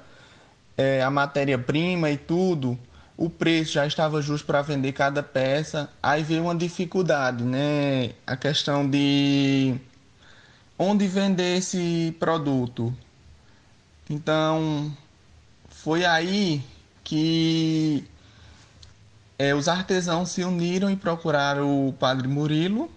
é, 0.77 1.01
a 1.01 1.09
matéria-prima 1.09 2.11
e 2.11 2.17
tudo, 2.17 2.77
o 3.17 3.31
preço 3.31 3.75
já 3.75 3.87
estava 3.87 4.21
justo 4.21 4.45
para 4.45 4.63
vender 4.63 4.91
cada 4.91 5.23
peça. 5.23 5.89
Aí 6.03 6.25
veio 6.25 6.43
uma 6.43 6.57
dificuldade, 6.57 7.45
né? 7.45 8.15
A 8.27 8.37
questão 8.37 8.91
de 8.91 9.77
onde 10.77 11.07
vender 11.07 11.59
esse 11.59 12.13
produto. 12.19 12.93
Então, 14.11 14.93
foi 15.69 16.05
aí 16.05 16.65
que 17.05 18.05
é, 19.39 19.55
os 19.55 19.69
artesãos 19.69 20.31
se 20.31 20.43
uniram 20.43 20.91
e 20.91 20.97
procuraram 20.97 21.87
o 21.87 21.93
Padre 21.93 22.27
Murilo 22.27 22.91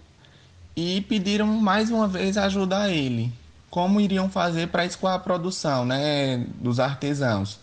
e 0.76 1.00
pediram 1.02 1.46
mais 1.46 1.90
uma 1.90 2.08
vez 2.08 2.36
ajuda 2.36 2.82
a 2.82 2.88
ele. 2.88 3.32
Como 3.68 4.00
iriam 4.00 4.28
fazer 4.28 4.68
para 4.68 4.84
escoar 4.84 5.14
a 5.14 5.18
produção 5.18 5.84
né, 5.84 6.44
dos 6.60 6.80
artesãos. 6.80 7.60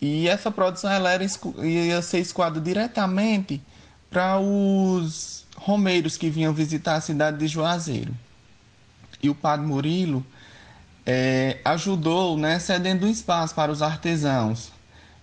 E 0.00 0.28
essa 0.28 0.50
produção 0.50 0.90
ela 0.90 1.10
era, 1.10 1.24
ia 1.62 2.02
ser 2.02 2.18
escoada 2.18 2.60
diretamente 2.60 3.60
para 4.10 4.38
os 4.38 5.44
romeiros 5.56 6.16
que 6.16 6.30
vinham 6.30 6.52
visitar 6.52 6.96
a 6.96 7.00
cidade 7.00 7.38
de 7.38 7.48
Juazeiro. 7.48 8.14
E 9.22 9.28
o 9.28 9.34
padre 9.34 9.66
Murilo 9.66 10.24
é, 11.04 11.58
ajudou, 11.64 12.36
né, 12.36 12.58
cedendo 12.58 13.06
um 13.06 13.10
espaço 13.10 13.54
para 13.54 13.72
os 13.72 13.82
artesãos. 13.82 14.70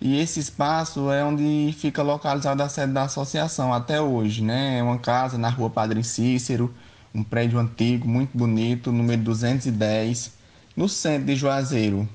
E 0.02 0.20
esse 0.20 0.40
espaço 0.40 1.10
é 1.12 1.24
onde 1.24 1.74
fica 1.80 2.04
localizada 2.04 2.64
a 2.64 2.70
sede 2.70 2.92
da 2.92 3.04
associação 3.04 3.74
até 3.74 4.02
hoje, 4.02 4.44
né? 4.44 4.80
É 4.80 4.84
uma 4.84 5.00
casa 5.00 5.38
na 5.38 5.50
rua 5.50 5.70
Padre 5.70 6.04
Cícero, 6.04 6.74
um 7.16 7.24
prédio 7.24 7.58
antigo, 7.58 8.08
muito 8.08 8.38
bonito, 8.38 8.92
número 8.92 9.22
210, 9.22 10.34
no 10.76 10.90
centro 10.90 11.26
de 11.28 11.36
Juazeiro. 11.36 12.08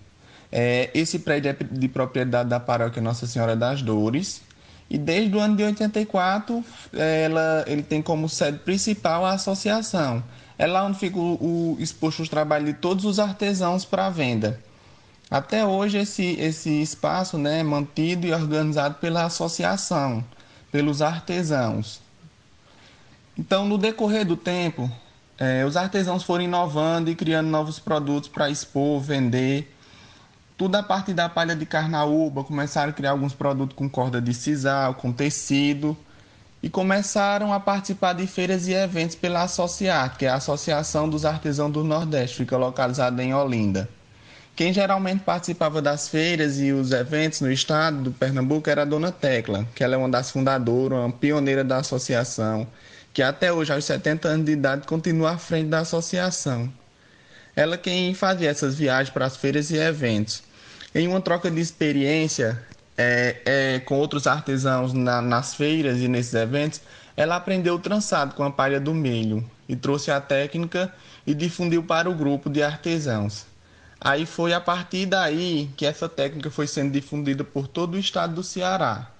É, 0.52 0.90
esse 0.92 1.18
prédio 1.18 1.50
é 1.50 1.56
de 1.64 1.88
propriedade 1.88 2.50
da 2.50 2.60
paróquia 2.60 3.00
Nossa 3.00 3.26
Senhora 3.26 3.56
das 3.56 3.80
Dores. 3.80 4.42
E 4.90 4.98
desde 4.98 5.34
o 5.34 5.40
ano 5.40 5.56
de 5.56 5.62
84, 5.62 6.64
ela, 6.92 7.64
ele 7.66 7.82
tem 7.82 8.02
como 8.02 8.28
sede 8.28 8.58
principal 8.58 9.24
a 9.24 9.32
associação. 9.32 10.22
É 10.58 10.66
lá 10.66 10.84
onde 10.84 10.98
fica 10.98 11.16
o, 11.16 11.38
o 11.40 11.78
os 11.78 12.28
trabalhos 12.28 12.66
de 12.66 12.74
todos 12.74 13.04
os 13.04 13.18
artesãos 13.18 13.84
para 13.84 14.10
venda. 14.10 14.60
Até 15.30 15.64
hoje, 15.64 15.96
esse, 15.96 16.32
esse 16.40 16.82
espaço 16.82 17.38
né, 17.38 17.60
é 17.60 17.62
mantido 17.62 18.26
e 18.26 18.32
organizado 18.32 18.96
pela 18.96 19.24
associação, 19.24 20.24
pelos 20.72 21.00
artesãos. 21.00 22.02
Então, 23.38 23.66
no 23.66 23.78
decorrer 23.78 24.24
do 24.24 24.36
tempo, 24.36 24.90
é, 25.38 25.64
os 25.64 25.76
artesãos 25.76 26.22
foram 26.22 26.44
inovando 26.44 27.10
e 27.10 27.14
criando 27.14 27.48
novos 27.48 27.78
produtos 27.78 28.28
para 28.28 28.50
expor, 28.50 29.00
vender 29.00 29.74
tudo 30.60 30.76
a 30.76 30.82
partir 30.82 31.14
da 31.14 31.26
palha 31.26 31.56
de 31.56 31.64
carnaúba, 31.64 32.44
começaram 32.44 32.90
a 32.90 32.92
criar 32.92 33.12
alguns 33.12 33.32
produtos 33.32 33.74
com 33.74 33.88
corda 33.88 34.20
de 34.20 34.34
sisal, 34.34 34.92
com 34.92 35.10
tecido, 35.10 35.96
e 36.62 36.68
começaram 36.68 37.50
a 37.50 37.58
participar 37.58 38.12
de 38.12 38.26
feiras 38.26 38.68
e 38.68 38.74
eventos 38.74 39.16
pela 39.16 39.44
Associar, 39.44 40.18
que 40.18 40.26
é 40.26 40.28
a 40.28 40.34
Associação 40.34 41.08
dos 41.08 41.24
Artesãos 41.24 41.72
do 41.72 41.82
Nordeste, 41.82 42.36
fica 42.36 42.58
localizada 42.58 43.24
em 43.24 43.32
Olinda. 43.32 43.88
Quem 44.54 44.70
geralmente 44.70 45.20
participava 45.20 45.80
das 45.80 46.10
feiras 46.10 46.60
e 46.60 46.72
os 46.72 46.92
eventos 46.92 47.40
no 47.40 47.50
estado 47.50 48.02
do 48.02 48.12
Pernambuco 48.12 48.68
era 48.68 48.82
a 48.82 48.84
Dona 48.84 49.10
Tecla, 49.10 49.66
que 49.74 49.82
ela 49.82 49.94
é 49.94 49.96
uma 49.96 50.10
das 50.10 50.30
fundadoras, 50.30 50.98
uma 50.98 51.10
pioneira 51.10 51.64
da 51.64 51.78
associação, 51.78 52.66
que 53.12 53.22
até 53.22 53.52
hoje, 53.52 53.72
aos 53.72 53.84
70 53.84 54.28
anos 54.28 54.46
de 54.46 54.52
idade, 54.52 54.86
continua 54.86 55.32
à 55.32 55.38
frente 55.38 55.68
da 55.68 55.80
associação. 55.80 56.72
Ela 57.54 57.76
quem 57.76 58.14
fazia 58.14 58.50
essas 58.50 58.76
viagens 58.76 59.10
para 59.10 59.26
as 59.26 59.36
feiras 59.36 59.70
e 59.70 59.76
eventos. 59.76 60.42
Em 60.94 61.08
uma 61.08 61.20
troca 61.20 61.50
de 61.50 61.60
experiência 61.60 62.62
é, 62.96 63.36
é, 63.44 63.78
com 63.80 63.96
outros 63.96 64.26
artesãos 64.26 64.92
na, 64.92 65.20
nas 65.20 65.54
feiras 65.54 65.98
e 65.98 66.08
nesses 66.08 66.34
eventos, 66.34 66.80
ela 67.16 67.36
aprendeu 67.36 67.74
o 67.74 67.78
trançado 67.78 68.34
com 68.34 68.44
a 68.44 68.50
palha 68.50 68.80
do 68.80 68.94
milho 68.94 69.48
e 69.68 69.76
trouxe 69.76 70.10
a 70.10 70.20
técnica 70.20 70.92
e 71.26 71.34
difundiu 71.34 71.82
para 71.82 72.08
o 72.08 72.14
grupo 72.14 72.48
de 72.48 72.62
artesãos. 72.62 73.46
Aí 74.00 74.24
foi 74.24 74.52
a 74.54 74.60
partir 74.60 75.06
daí 75.06 75.68
que 75.76 75.84
essa 75.84 76.08
técnica 76.08 76.50
foi 76.50 76.66
sendo 76.66 76.92
difundida 76.92 77.44
por 77.44 77.68
todo 77.68 77.94
o 77.94 77.98
estado 77.98 78.34
do 78.34 78.42
Ceará. 78.42 79.10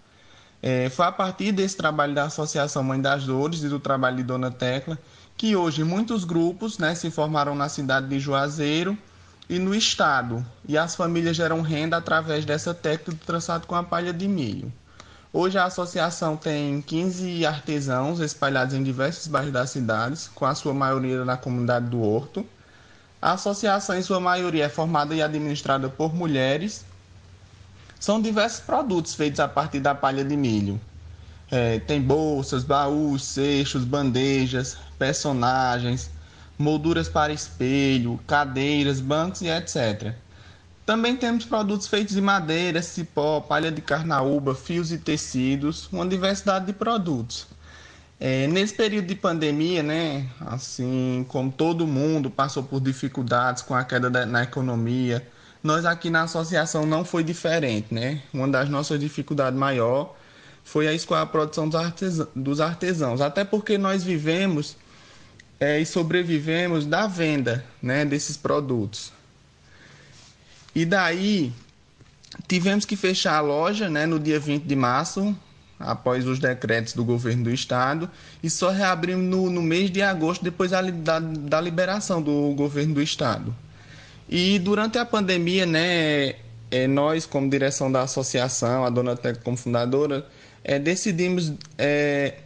É, 0.62 0.90
foi 0.90 1.06
a 1.06 1.12
partir 1.12 1.52
desse 1.52 1.76
trabalho 1.76 2.14
da 2.14 2.24
Associação 2.24 2.82
Mãe 2.82 3.00
das 3.00 3.24
Dores 3.24 3.62
e 3.62 3.68
do 3.68 3.80
trabalho 3.80 4.16
de 4.16 4.22
Dona 4.22 4.50
Tecla 4.50 4.98
que 5.40 5.56
hoje 5.56 5.82
muitos 5.82 6.24
grupos 6.24 6.76
né, 6.76 6.94
se 6.94 7.10
formaram 7.10 7.54
na 7.54 7.66
cidade 7.66 8.06
de 8.08 8.20
Juazeiro 8.20 8.96
e 9.48 9.58
no 9.58 9.74
estado, 9.74 10.44
e 10.68 10.76
as 10.76 10.94
famílias 10.94 11.34
geram 11.34 11.62
renda 11.62 11.96
através 11.96 12.44
dessa 12.44 12.74
técnica 12.74 13.12
do 13.12 13.24
traçado 13.24 13.66
com 13.66 13.74
a 13.74 13.82
palha 13.82 14.12
de 14.12 14.28
milho. 14.28 14.70
Hoje 15.32 15.56
a 15.56 15.64
associação 15.64 16.36
tem 16.36 16.82
15 16.82 17.46
artesãos 17.46 18.20
espalhados 18.20 18.74
em 18.74 18.82
diversos 18.82 19.28
bairros 19.28 19.52
das 19.52 19.70
cidades, 19.70 20.30
com 20.34 20.44
a 20.44 20.54
sua 20.54 20.74
maioria 20.74 21.24
na 21.24 21.38
comunidade 21.38 21.86
do 21.86 22.02
Horto. 22.02 22.44
A 23.22 23.32
associação, 23.32 23.96
em 23.96 24.02
sua 24.02 24.20
maioria, 24.20 24.66
é 24.66 24.68
formada 24.68 25.14
e 25.14 25.22
administrada 25.22 25.88
por 25.88 26.14
mulheres. 26.14 26.84
São 28.00 28.18
diversos 28.18 28.60
produtos 28.60 29.14
feitos 29.14 29.40
a 29.40 29.46
partir 29.46 29.78
da 29.78 29.94
palha 29.94 30.24
de 30.24 30.34
milho. 30.34 30.80
É, 31.50 31.80
tem 31.80 32.00
bolsas, 32.00 32.64
baús, 32.64 33.22
cestos, 33.22 33.84
bandejas, 33.84 34.78
personagens, 34.98 36.10
molduras 36.58 37.10
para 37.10 37.30
espelho, 37.30 38.18
cadeiras, 38.26 39.00
bancos 39.00 39.42
e 39.42 39.48
etc. 39.48 40.14
Também 40.86 41.14
temos 41.14 41.44
produtos 41.44 41.86
feitos 41.88 42.14
de 42.14 42.22
madeira, 42.22 42.80
cipó, 42.80 43.38
palha 43.38 43.70
de 43.70 43.82
carnaúba, 43.82 44.54
fios 44.54 44.90
e 44.90 44.96
tecidos, 44.96 45.86
uma 45.92 46.06
diversidade 46.06 46.64
de 46.64 46.72
produtos. 46.72 47.46
É, 48.18 48.46
nesse 48.46 48.72
período 48.74 49.06
de 49.06 49.14
pandemia, 49.14 49.82
né, 49.82 50.26
assim 50.40 51.24
como 51.28 51.52
todo 51.52 51.86
mundo 51.86 52.30
passou 52.30 52.62
por 52.62 52.80
dificuldades 52.80 53.62
com 53.62 53.74
a 53.74 53.84
queda 53.84 54.08
da, 54.08 54.24
na 54.24 54.42
economia, 54.42 55.26
nós 55.62 55.84
aqui 55.84 56.08
na 56.10 56.22
associação 56.22 56.86
não 56.86 57.04
foi 57.04 57.22
diferente, 57.22 57.92
né? 57.92 58.22
Uma 58.32 58.48
das 58.48 58.68
nossas 58.68 58.98
dificuldades 58.98 59.58
maior 59.58 60.16
foi 60.64 60.88
a 60.88 60.92
escoar 60.92 61.22
a 61.22 61.26
produção 61.26 61.68
dos, 61.68 61.80
artesãos, 61.80 62.28
dos 62.34 62.60
artesãos, 62.60 63.20
até 63.20 63.44
porque 63.44 63.76
nós 63.76 64.02
vivemos 64.02 64.76
é, 65.58 65.78
e 65.78 65.84
sobrevivemos 65.84 66.86
da 66.86 67.06
venda 67.06 67.64
né, 67.82 68.04
desses 68.04 68.36
produtos. 68.36 69.12
E 70.74 70.84
daí 70.84 71.52
tivemos 72.48 72.84
que 72.84 72.96
fechar 72.96 73.36
a 73.36 73.40
loja 73.40 73.90
né, 73.90 74.06
no 74.06 74.18
dia 74.18 74.38
20 74.38 74.64
de 74.64 74.76
março, 74.76 75.36
após 75.78 76.26
os 76.26 76.38
decretos 76.38 76.92
do 76.92 77.04
governo 77.04 77.44
do 77.44 77.50
estado, 77.50 78.08
e 78.42 78.48
só 78.48 78.70
reabrimos 78.70 79.24
no, 79.24 79.50
no 79.50 79.62
mês 79.62 79.90
de 79.90 80.02
agosto, 80.02 80.44
depois 80.44 80.70
da, 80.70 80.82
da, 80.82 81.18
da 81.18 81.60
liberação 81.60 82.22
do 82.22 82.54
governo 82.54 82.94
do 82.94 83.02
estado. 83.02 83.54
E 84.32 84.60
durante 84.60 84.96
a 84.96 85.04
pandemia, 85.04 85.66
né, 85.66 86.36
é, 86.70 86.86
nós, 86.86 87.26
como 87.26 87.50
direção 87.50 87.90
da 87.90 88.02
associação, 88.02 88.84
a 88.84 88.90
Dona 88.90 89.16
Teca 89.16 89.40
como 89.42 89.56
fundadora, 89.56 90.24
é, 90.62 90.78
decidimos 90.78 91.52
é, 91.76 92.36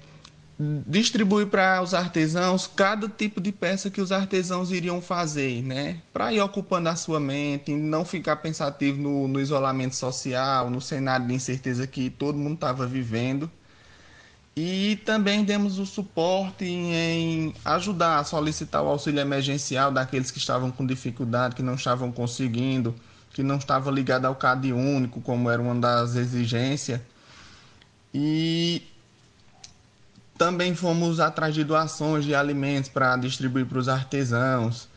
distribuir 0.58 1.48
para 1.48 1.82
os 1.82 1.92
artesãos 1.92 2.66
cada 2.66 3.06
tipo 3.06 3.38
de 3.38 3.52
peça 3.52 3.90
que 3.90 4.00
os 4.00 4.12
artesãos 4.12 4.70
iriam 4.72 5.02
fazer, 5.02 5.62
né? 5.62 6.00
Para 6.10 6.32
ir 6.32 6.40
ocupando 6.40 6.88
a 6.88 6.96
sua 6.96 7.20
mente, 7.20 7.74
não 7.74 8.02
ficar 8.02 8.36
pensativo 8.36 8.98
no, 9.02 9.28
no 9.28 9.38
isolamento 9.38 9.94
social, 9.94 10.70
no 10.70 10.80
cenário 10.80 11.26
de 11.26 11.34
incerteza 11.34 11.86
que 11.86 12.08
todo 12.08 12.38
mundo 12.38 12.54
estava 12.54 12.86
vivendo. 12.86 13.50
E 14.56 14.96
também 15.04 15.42
demos 15.42 15.78
o 15.80 15.86
suporte 15.86 16.64
em 16.64 17.52
ajudar 17.64 18.20
a 18.20 18.24
solicitar 18.24 18.82
o 18.84 18.88
auxílio 18.88 19.20
emergencial 19.20 19.90
daqueles 19.90 20.30
que 20.30 20.38
estavam 20.38 20.70
com 20.70 20.86
dificuldade, 20.86 21.56
que 21.56 21.62
não 21.62 21.74
estavam 21.74 22.12
conseguindo, 22.12 22.94
que 23.32 23.42
não 23.42 23.56
estavam 23.56 23.92
ligados 23.92 24.26
ao 24.26 24.36
CAD 24.36 24.72
único, 24.72 25.20
como 25.20 25.50
era 25.50 25.60
uma 25.60 25.74
das 25.74 26.14
exigências. 26.14 27.00
E 28.12 28.80
também 30.38 30.72
fomos 30.76 31.18
atrás 31.18 31.52
de 31.52 31.64
doações 31.64 32.24
de 32.24 32.32
alimentos 32.32 32.88
para 32.88 33.16
distribuir 33.16 33.66
para 33.66 33.78
os 33.78 33.88
artesãos. 33.88 34.88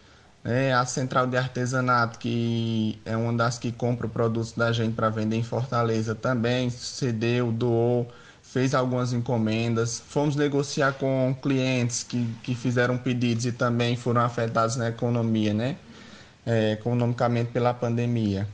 É, 0.43 0.71
a 0.71 0.85
Central 0.85 1.27
de 1.27 1.35
Artesanato, 1.35 2.19
que 2.19 3.01
é 3.03 3.17
uma 3.17 3.33
das 3.33 3.57
que 3.57 3.71
compra 3.71 4.07
produtos 4.07 4.53
da 4.53 4.71
gente 4.71 4.93
para 4.93 5.09
vender 5.09 5.35
em 5.35 5.43
Fortaleza, 5.43 6.15
também 6.15 6.69
cedeu, 6.69 7.51
doou, 7.51 8.09
fez 8.57 8.73
algumas 8.73 9.13
encomendas. 9.13 10.01
Fomos 10.09 10.35
negociar 10.35 10.93
com 10.93 11.37
clientes 11.39 12.01
que, 12.01 12.27
que 12.41 12.55
fizeram 12.55 12.97
pedidos 12.97 13.45
e 13.45 13.51
também 13.51 13.95
foram 13.95 14.21
afetados 14.21 14.75
na 14.75 14.89
economia, 14.89 15.53
né? 15.53 15.77
É, 16.43 16.71
economicamente 16.71 17.51
pela 17.51 17.71
pandemia. 17.71 18.47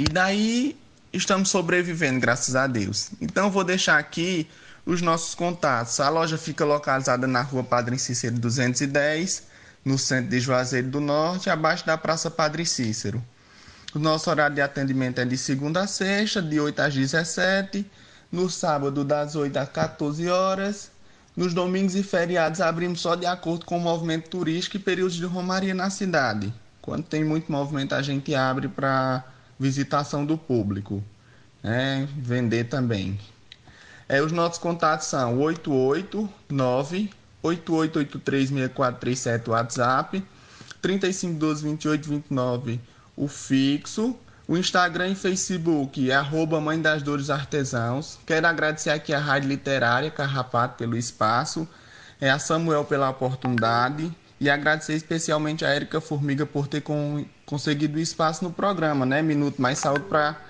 E 0.00 0.04
daí 0.04 0.74
estamos 1.12 1.50
sobrevivendo, 1.50 2.18
graças 2.18 2.56
a 2.56 2.66
Deus. 2.66 3.10
Então 3.20 3.50
vou 3.50 3.62
deixar 3.62 3.98
aqui 3.98 4.48
os 4.86 5.02
nossos 5.02 5.34
contatos. 5.34 6.00
A 6.00 6.08
loja 6.08 6.38
fica 6.38 6.64
localizada 6.64 7.26
na 7.26 7.42
rua 7.42 7.62
Padre 7.62 7.98
Cícero 7.98 8.38
210, 8.38 9.48
no 9.84 9.98
centro 9.98 10.30
de 10.30 10.40
Juazeiro 10.40 10.88
do 10.88 11.00
Norte, 11.00 11.50
abaixo 11.50 11.84
da 11.84 11.98
Praça 11.98 12.30
Padre 12.30 12.64
Cícero. 12.64 13.22
O 13.94 13.98
nosso 13.98 14.30
horário 14.30 14.54
de 14.54 14.62
atendimento 14.62 15.20
é 15.20 15.26
de 15.26 15.36
segunda 15.36 15.82
a 15.82 15.86
sexta, 15.86 16.40
de 16.40 16.58
8 16.58 16.80
às 16.80 16.94
17, 16.94 17.84
no 18.30 18.50
sábado 18.50 19.04
das 19.04 19.36
8 19.36 19.56
às 19.56 19.68
14 19.68 20.28
horas. 20.28 20.90
Nos 21.36 21.54
domingos 21.54 21.94
e 21.94 22.02
feriados 22.02 22.60
abrimos 22.60 23.00
só 23.00 23.14
de 23.14 23.26
acordo 23.26 23.64
com 23.64 23.78
o 23.78 23.80
movimento 23.80 24.28
turístico 24.28 24.76
e 24.76 24.80
períodos 24.80 25.14
de 25.14 25.24
romaria 25.24 25.74
na 25.74 25.88
cidade. 25.88 26.52
Quando 26.82 27.04
tem 27.04 27.24
muito 27.24 27.52
movimento, 27.52 27.94
a 27.94 28.02
gente 28.02 28.34
abre 28.34 28.68
para 28.68 29.24
visitação 29.58 30.26
do 30.26 30.36
público. 30.36 31.02
Né? 31.62 32.08
Vender 32.16 32.64
também. 32.64 33.18
É, 34.08 34.20
os 34.22 34.32
nossos 34.32 34.58
contatos 34.58 35.06
são 35.06 35.38
889 35.38 37.10
88836437 37.42 39.48
WhatsApp, 39.48 40.22
35122829 40.82 42.78
o 43.16 43.26
fixo, 43.26 44.14
o 44.48 44.56
Instagram 44.56 45.10
e 45.10 45.14
Facebook 45.14 46.10
é 46.10 46.14
arroba 46.14 46.58
Mãe 46.58 46.80
das 46.80 47.02
Dores 47.02 47.28
Artesãos. 47.28 48.18
Quero 48.24 48.46
agradecer 48.46 48.88
aqui 48.88 49.12
a 49.12 49.18
Rádio 49.18 49.50
Literária 49.50 50.10
Carrapato 50.10 50.78
pelo 50.78 50.96
espaço, 50.96 51.68
é 52.18 52.30
a 52.30 52.38
Samuel 52.38 52.86
pela 52.86 53.10
oportunidade 53.10 54.10
e 54.40 54.48
agradecer 54.48 54.94
especialmente 54.94 55.66
a 55.66 55.68
Érica 55.68 56.00
Formiga 56.00 56.46
por 56.46 56.66
ter 56.66 56.80
com, 56.80 57.26
conseguido 57.44 58.00
espaço 58.00 58.42
no 58.42 58.50
programa, 58.50 59.04
né? 59.04 59.20
Minuto 59.20 59.60
Mais 59.60 59.80
Saúde 59.80 60.06
para 60.06 60.40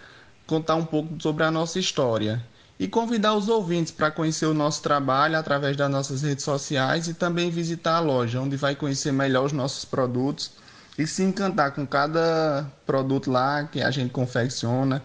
contar 0.46 0.76
um 0.76 0.84
pouco 0.84 1.20
sobre 1.20 1.42
a 1.42 1.50
nossa 1.50 1.80
história 1.80 2.40
e 2.78 2.86
convidar 2.86 3.34
os 3.34 3.48
ouvintes 3.48 3.90
para 3.90 4.12
conhecer 4.12 4.46
o 4.46 4.54
nosso 4.54 4.80
trabalho 4.80 5.36
através 5.36 5.76
das 5.76 5.90
nossas 5.90 6.22
redes 6.22 6.44
sociais 6.44 7.08
e 7.08 7.14
também 7.14 7.50
visitar 7.50 7.96
a 7.96 8.00
loja, 8.00 8.40
onde 8.40 8.56
vai 8.56 8.76
conhecer 8.76 9.10
melhor 9.10 9.46
os 9.46 9.52
nossos 9.52 9.84
produtos 9.84 10.52
e 10.98 11.06
se 11.06 11.22
encantar 11.22 11.72
com 11.72 11.86
cada 11.86 12.66
produto 12.84 13.30
lá 13.30 13.64
que 13.64 13.80
a 13.80 13.90
gente 13.90 14.10
confecciona. 14.10 15.00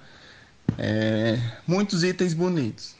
É, 0.77 1.39
muitos 1.67 2.03
itens 2.03 2.33
bonitos. 2.33 2.95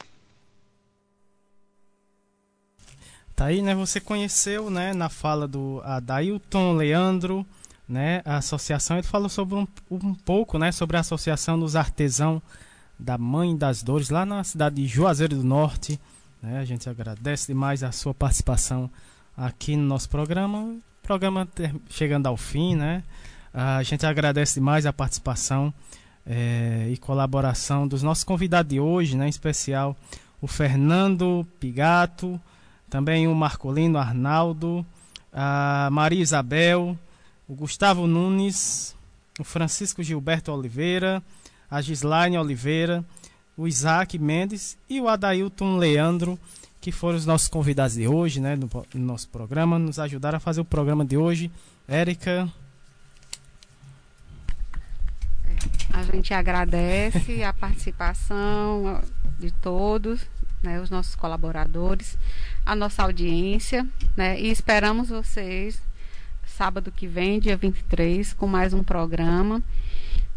Tá 3.36 3.46
aí, 3.46 3.64
né? 3.64 3.74
Você 3.74 4.00
conheceu, 4.00 4.70
né, 4.70 4.94
na 4.94 5.10
fala 5.10 5.48
do 5.48 5.82
Adailton 5.84 6.74
Leandro, 6.76 7.44
né, 7.90 8.22
a 8.24 8.38
associação. 8.38 8.98
Ele 8.98 9.08
falou 9.08 9.28
sobre 9.28 9.56
um, 9.56 9.68
um 9.90 10.14
pouco, 10.14 10.60
né, 10.60 10.72
sobre 10.72 10.96
a 10.96 11.00
associação 11.00 11.60
dos 11.60 11.76
artesãos 11.76 12.44
da 13.00 13.18
Mãe 13.18 13.58
das 13.58 13.82
Dores, 13.82 14.12
lá 14.12 14.24
na 14.24 14.44
cidade 14.44 14.76
de 14.76 14.86
Juazeiro 14.88 15.36
do 15.36 15.44
Norte. 15.44 16.00
Né? 16.44 16.60
A 16.60 16.66
gente 16.66 16.88
agradece 16.88 17.48
demais 17.48 17.82
a 17.82 17.92
sua 17.92 18.14
participação 18.14 18.88
aqui 19.36 19.76
no 19.76 19.84
nosso 19.84 20.10
programa. 20.10 20.78
Programa 21.04 21.46
chegando 21.90 22.28
ao 22.28 22.38
fim, 22.38 22.78
né? 22.78 23.04
A 23.54 23.84
gente 23.84 24.06
agradece 24.06 24.56
demais 24.56 24.86
a 24.86 24.94
participação 24.94 25.74
é, 26.26 26.88
e 26.90 26.96
colaboração 26.96 27.86
dos 27.86 28.02
nossos 28.02 28.24
convidados 28.24 28.70
de 28.70 28.80
hoje, 28.80 29.18
né? 29.18 29.26
em 29.26 29.30
especial 29.30 29.98
o 30.42 30.48
Fernando 30.48 31.46
Pigato, 31.60 32.40
também 32.90 33.28
o 33.28 33.36
Marcolino 33.36 33.98
Arnaldo, 33.98 34.86
a 35.32 35.90
Maria 35.92 36.22
Isabel, 36.22 36.98
o 37.50 37.54
Gustavo 37.54 38.08
Nunes, 38.08 38.96
o 39.38 39.44
Francisco 39.44 40.02
Gilberto 40.02 40.54
Oliveira, 40.54 41.22
a 41.70 41.82
Gislaine 41.82 42.38
Oliveira, 42.38 43.04
o 43.58 43.68
Isaac 43.68 44.18
Mendes 44.18 44.78
e 44.90 45.02
o 45.02 45.10
Adailton 45.10 45.76
Leandro, 45.76 46.40
que 46.84 46.92
foram 46.92 47.18
os 47.18 47.26
nossos 47.26 47.48
convidados 47.48 47.94
de 47.94 48.06
hoje, 48.10 48.42
né, 48.42 48.58
no, 48.58 48.70
no 48.94 49.06
nosso 49.06 49.30
programa, 49.30 49.80
nos 49.80 50.00
ajudaram 50.00 50.36
a 50.36 50.40
fazer 50.42 50.60
o 50.60 50.66
programa 50.66 51.06
de 51.06 51.16
hoje. 51.16 51.50
Érica. 51.88 52.50
A 55.94 56.04
gente 56.04 56.34
agradece 56.34 57.42
a 57.42 57.54
participação 57.54 59.02
de 59.40 59.50
todos, 59.50 60.28
né, 60.62 60.82
os 60.82 60.90
nossos 60.90 61.16
colaboradores, 61.16 62.18
a 62.66 62.76
nossa 62.76 63.02
audiência, 63.04 63.88
né, 64.18 64.38
e 64.38 64.52
esperamos 64.52 65.08
vocês 65.08 65.82
sábado 66.46 66.92
que 66.92 67.08
vem, 67.08 67.40
dia 67.40 67.56
23, 67.56 68.34
com 68.34 68.46
mais 68.46 68.74
um 68.74 68.84
programa 68.84 69.64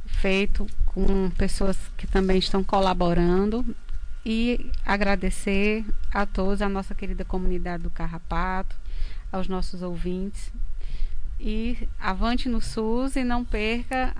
feito 0.06 0.64
com 0.86 1.28
pessoas 1.30 1.76
que 1.96 2.06
também 2.06 2.38
estão 2.38 2.62
colaborando 2.62 3.66
e 4.28 4.72
agradecer 4.84 5.84
a 6.12 6.26
todos, 6.26 6.60
a 6.60 6.68
nossa 6.68 6.96
querida 6.96 7.24
comunidade 7.24 7.84
do 7.84 7.90
Carrapato, 7.90 8.74
aos 9.30 9.46
nossos 9.46 9.82
ouvintes. 9.82 10.52
E 11.38 11.88
avante 11.96 12.48
no 12.48 12.60
SUS 12.60 13.14
e 13.14 13.22
não 13.22 13.44
perca 13.44 14.12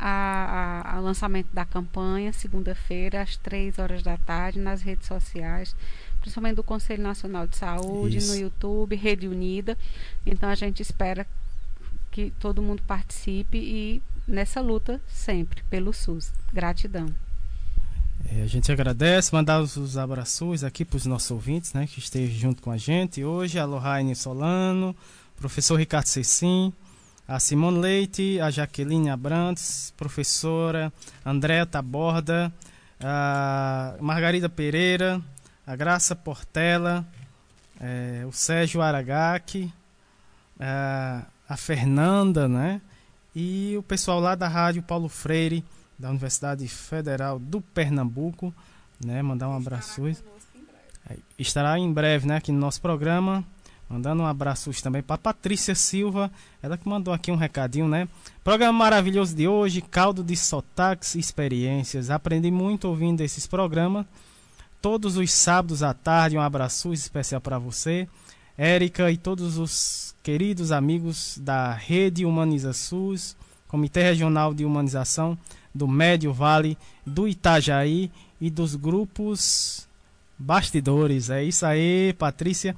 o 0.97 1.01
lançamento 1.01 1.53
da 1.53 1.65
campanha, 1.65 2.33
segunda-feira, 2.33 3.21
às 3.21 3.37
três 3.37 3.81
horas 3.81 4.01
da 4.05 4.17
tarde, 4.17 4.61
nas 4.61 4.81
redes 4.81 5.09
sociais, 5.09 5.75
principalmente 6.21 6.55
do 6.55 6.63
Conselho 6.63 7.03
Nacional 7.03 7.49
de 7.49 7.57
Saúde, 7.57 8.19
Isso. 8.19 8.33
no 8.33 8.39
YouTube, 8.39 8.95
Rede 8.95 9.27
Unida. 9.27 9.77
Então 10.25 10.49
a 10.49 10.55
gente 10.55 10.81
espera 10.83 11.27
que 12.13 12.33
todo 12.39 12.63
mundo 12.63 12.81
participe 12.87 13.59
e 13.59 14.01
nessa 14.25 14.61
luta 14.61 15.01
sempre 15.09 15.65
pelo 15.65 15.93
SUS. 15.93 16.33
Gratidão. 16.53 17.26
É, 18.25 18.43
a 18.43 18.47
gente 18.47 18.71
agradece, 18.73 19.35
mandar 19.35 19.61
os, 19.61 19.77
os 19.77 19.97
abraços 19.97 20.65
aqui 20.65 20.85
para 20.85 20.97
os 20.97 21.07
nossos 21.07 21.31
ouvintes, 21.31 21.73
né, 21.73 21.87
que 21.87 21.99
estejam 21.99 22.37
junto 22.37 22.63
com 22.63 22.71
a 22.71 22.77
gente 22.77 23.25
hoje, 23.25 23.59
a 23.59 23.65
Lohane 23.65 24.17
Solano, 24.17 24.97
professor 25.37 25.77
Ricardo 25.77 26.07
Cecim, 26.07 26.73
a 27.29 27.39
Simone 27.39 27.79
Leite, 27.79 28.41
a 28.41 28.51
Jaqueline 28.51 29.11
Abrantes, 29.11 29.93
professora 29.97 30.93
Andréa 31.25 31.67
Taborda, 31.67 32.53
a 33.01 33.97
Margarida 34.01 34.49
Pereira, 34.49 35.21
a 35.67 35.75
Graça 35.77 36.15
Portela, 36.15 37.07
é, 37.81 38.25
o 38.27 38.33
Sérgio 38.33 38.81
Aragaki, 38.81 39.73
a, 40.59 41.27
a 41.49 41.57
Fernanda, 41.57 42.49
né? 42.49 42.81
E 43.35 43.75
o 43.77 43.83
pessoal 43.83 44.19
lá 44.19 44.35
da 44.35 44.49
Rádio 44.49 44.83
Paulo 44.83 45.09
Freire, 45.09 45.65
da 45.99 46.11
Universidade 46.11 46.67
Federal 46.69 47.39
do 47.39 47.61
Pernambuco, 47.61 48.55
né? 49.05 49.23
Mandar 49.23 49.49
um 49.49 49.57
abraço. 49.57 50.03
Estará 51.39 51.79
em 51.79 51.93
breve, 51.93 52.27
né? 52.27 52.37
Aqui 52.37 52.53
no 52.53 52.59
nosso 52.59 52.81
programa. 52.81 53.45
Mandando 53.89 54.25
um 54.25 54.27
abraço 54.27 54.71
também 54.83 55.01
para 55.01 55.17
Patrícia 55.17 55.73
Silva, 55.73 56.29
ela 56.61 56.77
que 56.77 56.89
mandou 56.89 57.15
aqui 57.15 57.31
um 57.31 57.37
recadinho, 57.37 57.87
né? 57.87 58.09
Programa 58.43 58.77
maravilhoso 58.77 59.35
de 59.35 59.47
hoje, 59.47 59.81
caldo 59.81 60.25
de 60.25 60.35
sotaques 60.37 61.15
e 61.15 61.21
experiências. 61.21 62.11
Aprendi 62.11 62.51
muito 62.51 62.89
ouvindo 62.89 63.21
esses 63.21 63.47
programas. 63.47 64.05
Todos 64.83 65.17
os 65.17 65.33
sábados 65.33 65.85
à 65.85 65.95
tarde, 65.95 66.37
um 66.37 66.41
abraço 66.41 66.93
especial 66.93 67.41
para 67.41 67.59
você, 67.59 68.09
Érica 68.59 69.09
e 69.11 69.17
todos 69.17 69.57
os 69.57 70.17
queridos 70.21 70.73
amigos 70.73 71.39
da 71.41 71.73
Rede 71.73 72.25
Humaniza 72.25 72.73
SUS, 72.73 73.37
Comitê 73.69 74.03
Regional 74.03 74.53
de 74.53 74.65
Humanização 74.65 75.39
do 75.77 75.87
Médio 75.87 76.33
Vale, 76.33 76.77
do 77.05 77.29
Itajaí 77.29 78.11
e 78.41 78.51
dos 78.51 78.75
grupos 78.75 79.87
bastidores. 80.39 81.31
É 81.31 81.45
isso 81.45 81.65
aí, 81.65 82.13
Patrícia. 82.15 82.75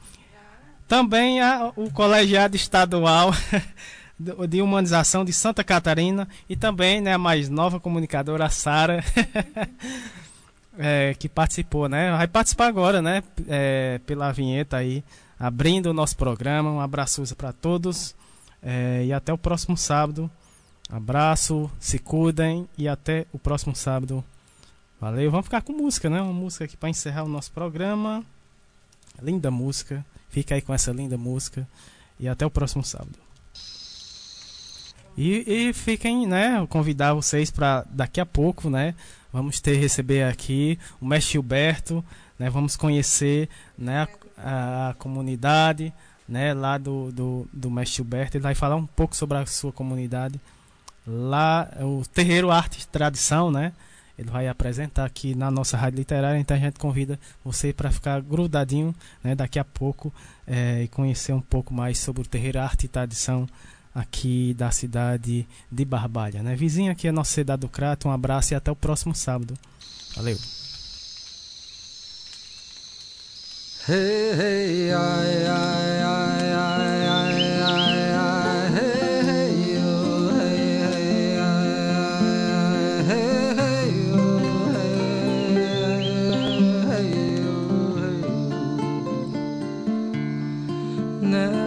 Também 0.86 1.40
a, 1.40 1.72
o 1.76 1.90
colegiado 1.90 2.56
estadual 2.56 3.32
de 4.48 4.62
humanização 4.62 5.24
de 5.24 5.32
Santa 5.32 5.62
Catarina 5.62 6.28
e 6.48 6.56
também 6.56 7.00
né, 7.00 7.14
a 7.14 7.18
mais 7.18 7.48
nova 7.48 7.78
comunicadora, 7.78 8.48
Sara, 8.48 9.04
é, 10.78 11.14
que 11.18 11.28
participou, 11.28 11.88
né? 11.88 12.10
Vai 12.12 12.26
participar 12.26 12.66
agora, 12.66 13.02
né? 13.02 13.22
É, 13.46 14.00
pela 14.06 14.32
vinheta 14.32 14.78
aí 14.78 15.04
abrindo 15.38 15.86
o 15.86 15.94
nosso 15.94 16.16
programa. 16.16 16.70
Um 16.70 16.80
abraço 16.80 17.22
para 17.36 17.52
todos 17.52 18.14
é, 18.62 19.04
e 19.04 19.12
até 19.12 19.32
o 19.32 19.38
próximo 19.38 19.76
sábado. 19.76 20.30
Abraço, 20.88 21.70
se 21.78 21.98
cuidem 21.98 22.68
e 22.76 22.88
até 22.88 23.26
o 23.32 23.38
próximo 23.38 23.74
sábado. 23.74 24.24
Valeu, 25.00 25.30
vamos 25.30 25.46
ficar 25.46 25.62
com 25.62 25.72
música, 25.72 26.08
né? 26.08 26.20
Uma 26.20 26.32
música 26.32 26.64
aqui 26.64 26.76
para 26.76 26.88
encerrar 26.88 27.24
o 27.24 27.28
nosso 27.28 27.52
programa. 27.52 28.24
Linda 29.22 29.50
música. 29.50 30.04
Fica 30.30 30.54
aí 30.54 30.62
com 30.62 30.72
essa 30.72 30.92
linda 30.92 31.16
música 31.16 31.68
e 32.18 32.28
até 32.28 32.44
o 32.44 32.50
próximo 32.50 32.84
sábado. 32.84 33.18
E, 35.16 35.44
e 35.46 35.72
fiquem, 35.72 36.26
né? 36.26 36.66
Convidar 36.68 37.14
vocês 37.14 37.50
para 37.50 37.84
daqui 37.90 38.20
a 38.20 38.26
pouco, 38.26 38.70
né? 38.70 38.94
Vamos 39.32 39.60
ter 39.60 39.76
receber 39.76 40.24
aqui 40.24 40.78
o 41.00 41.06
mestre 41.06 41.32
Gilberto, 41.32 42.04
né? 42.38 42.48
Vamos 42.48 42.76
conhecer, 42.76 43.48
né? 43.76 44.06
a, 44.42 44.94
comunidade 44.98 45.92
né, 46.28 46.52
lá 46.54 46.78
do, 46.78 47.10
do, 47.12 47.48
do 47.52 47.70
Mestre 47.70 47.96
Gilberto. 47.96 48.36
Ele 48.36 48.42
vai 48.42 48.54
falar 48.54 48.76
um 48.76 48.86
pouco 48.86 49.16
sobre 49.16 49.38
a 49.38 49.46
sua 49.46 49.72
comunidade. 49.72 50.40
Lá, 51.10 51.70
o 51.80 52.02
Terreiro 52.12 52.50
Arte 52.50 52.82
e 52.82 52.86
Tradição, 52.86 53.50
né? 53.50 53.72
Ele 54.18 54.28
vai 54.28 54.48
apresentar 54.48 55.04
aqui 55.06 55.34
na 55.34 55.50
nossa 55.50 55.76
rádio 55.76 55.98
literária, 55.98 56.38
então 56.38 56.56
a 56.56 56.60
gente 56.60 56.78
convida 56.78 57.18
você 57.42 57.72
para 57.72 57.90
ficar 57.90 58.20
grudadinho 58.20 58.94
né, 59.22 59.34
daqui 59.34 59.60
a 59.60 59.64
pouco 59.64 60.12
é, 60.44 60.82
e 60.82 60.88
conhecer 60.88 61.32
um 61.32 61.40
pouco 61.40 61.72
mais 61.72 61.98
sobre 61.98 62.22
o 62.22 62.26
Terreiro 62.26 62.58
Arte 62.58 62.86
e 62.86 62.88
Tradição 62.88 63.48
aqui 63.94 64.54
da 64.54 64.70
cidade 64.70 65.46
de 65.70 65.84
Barbalha. 65.84 66.42
Né? 66.42 66.56
Vizinho 66.56 66.90
aqui 66.90 67.06
é 67.06 67.12
nossa 67.12 67.32
cidade 67.32 67.60
do 67.60 67.68
Crato, 67.68 68.08
um 68.08 68.12
abraço 68.12 68.52
e 68.52 68.56
até 68.56 68.70
o 68.70 68.76
próximo 68.76 69.14
sábado. 69.14 69.54
Valeu! 70.16 70.36
Hey, 73.88 74.32
hey, 74.34 74.92
ay, 74.92 75.46
ay, 75.46 76.02
ay, 76.02 76.52
ay, 76.52 76.97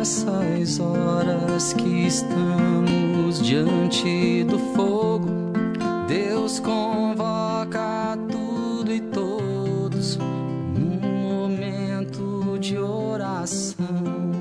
nessas 0.02 0.80
horas 0.80 1.74
que 1.74 2.08
estamos 2.08 3.40
diante 3.40 4.44
do 4.46 4.58
fogo, 4.76 5.30
Deus 6.08 6.60
convoca 6.60 8.18
tudo 8.28 8.92
e 8.92 9.00
todos 9.00 10.18
num 10.18 11.00
momento 11.00 12.58
de 12.58 12.80
oração. 12.80 14.41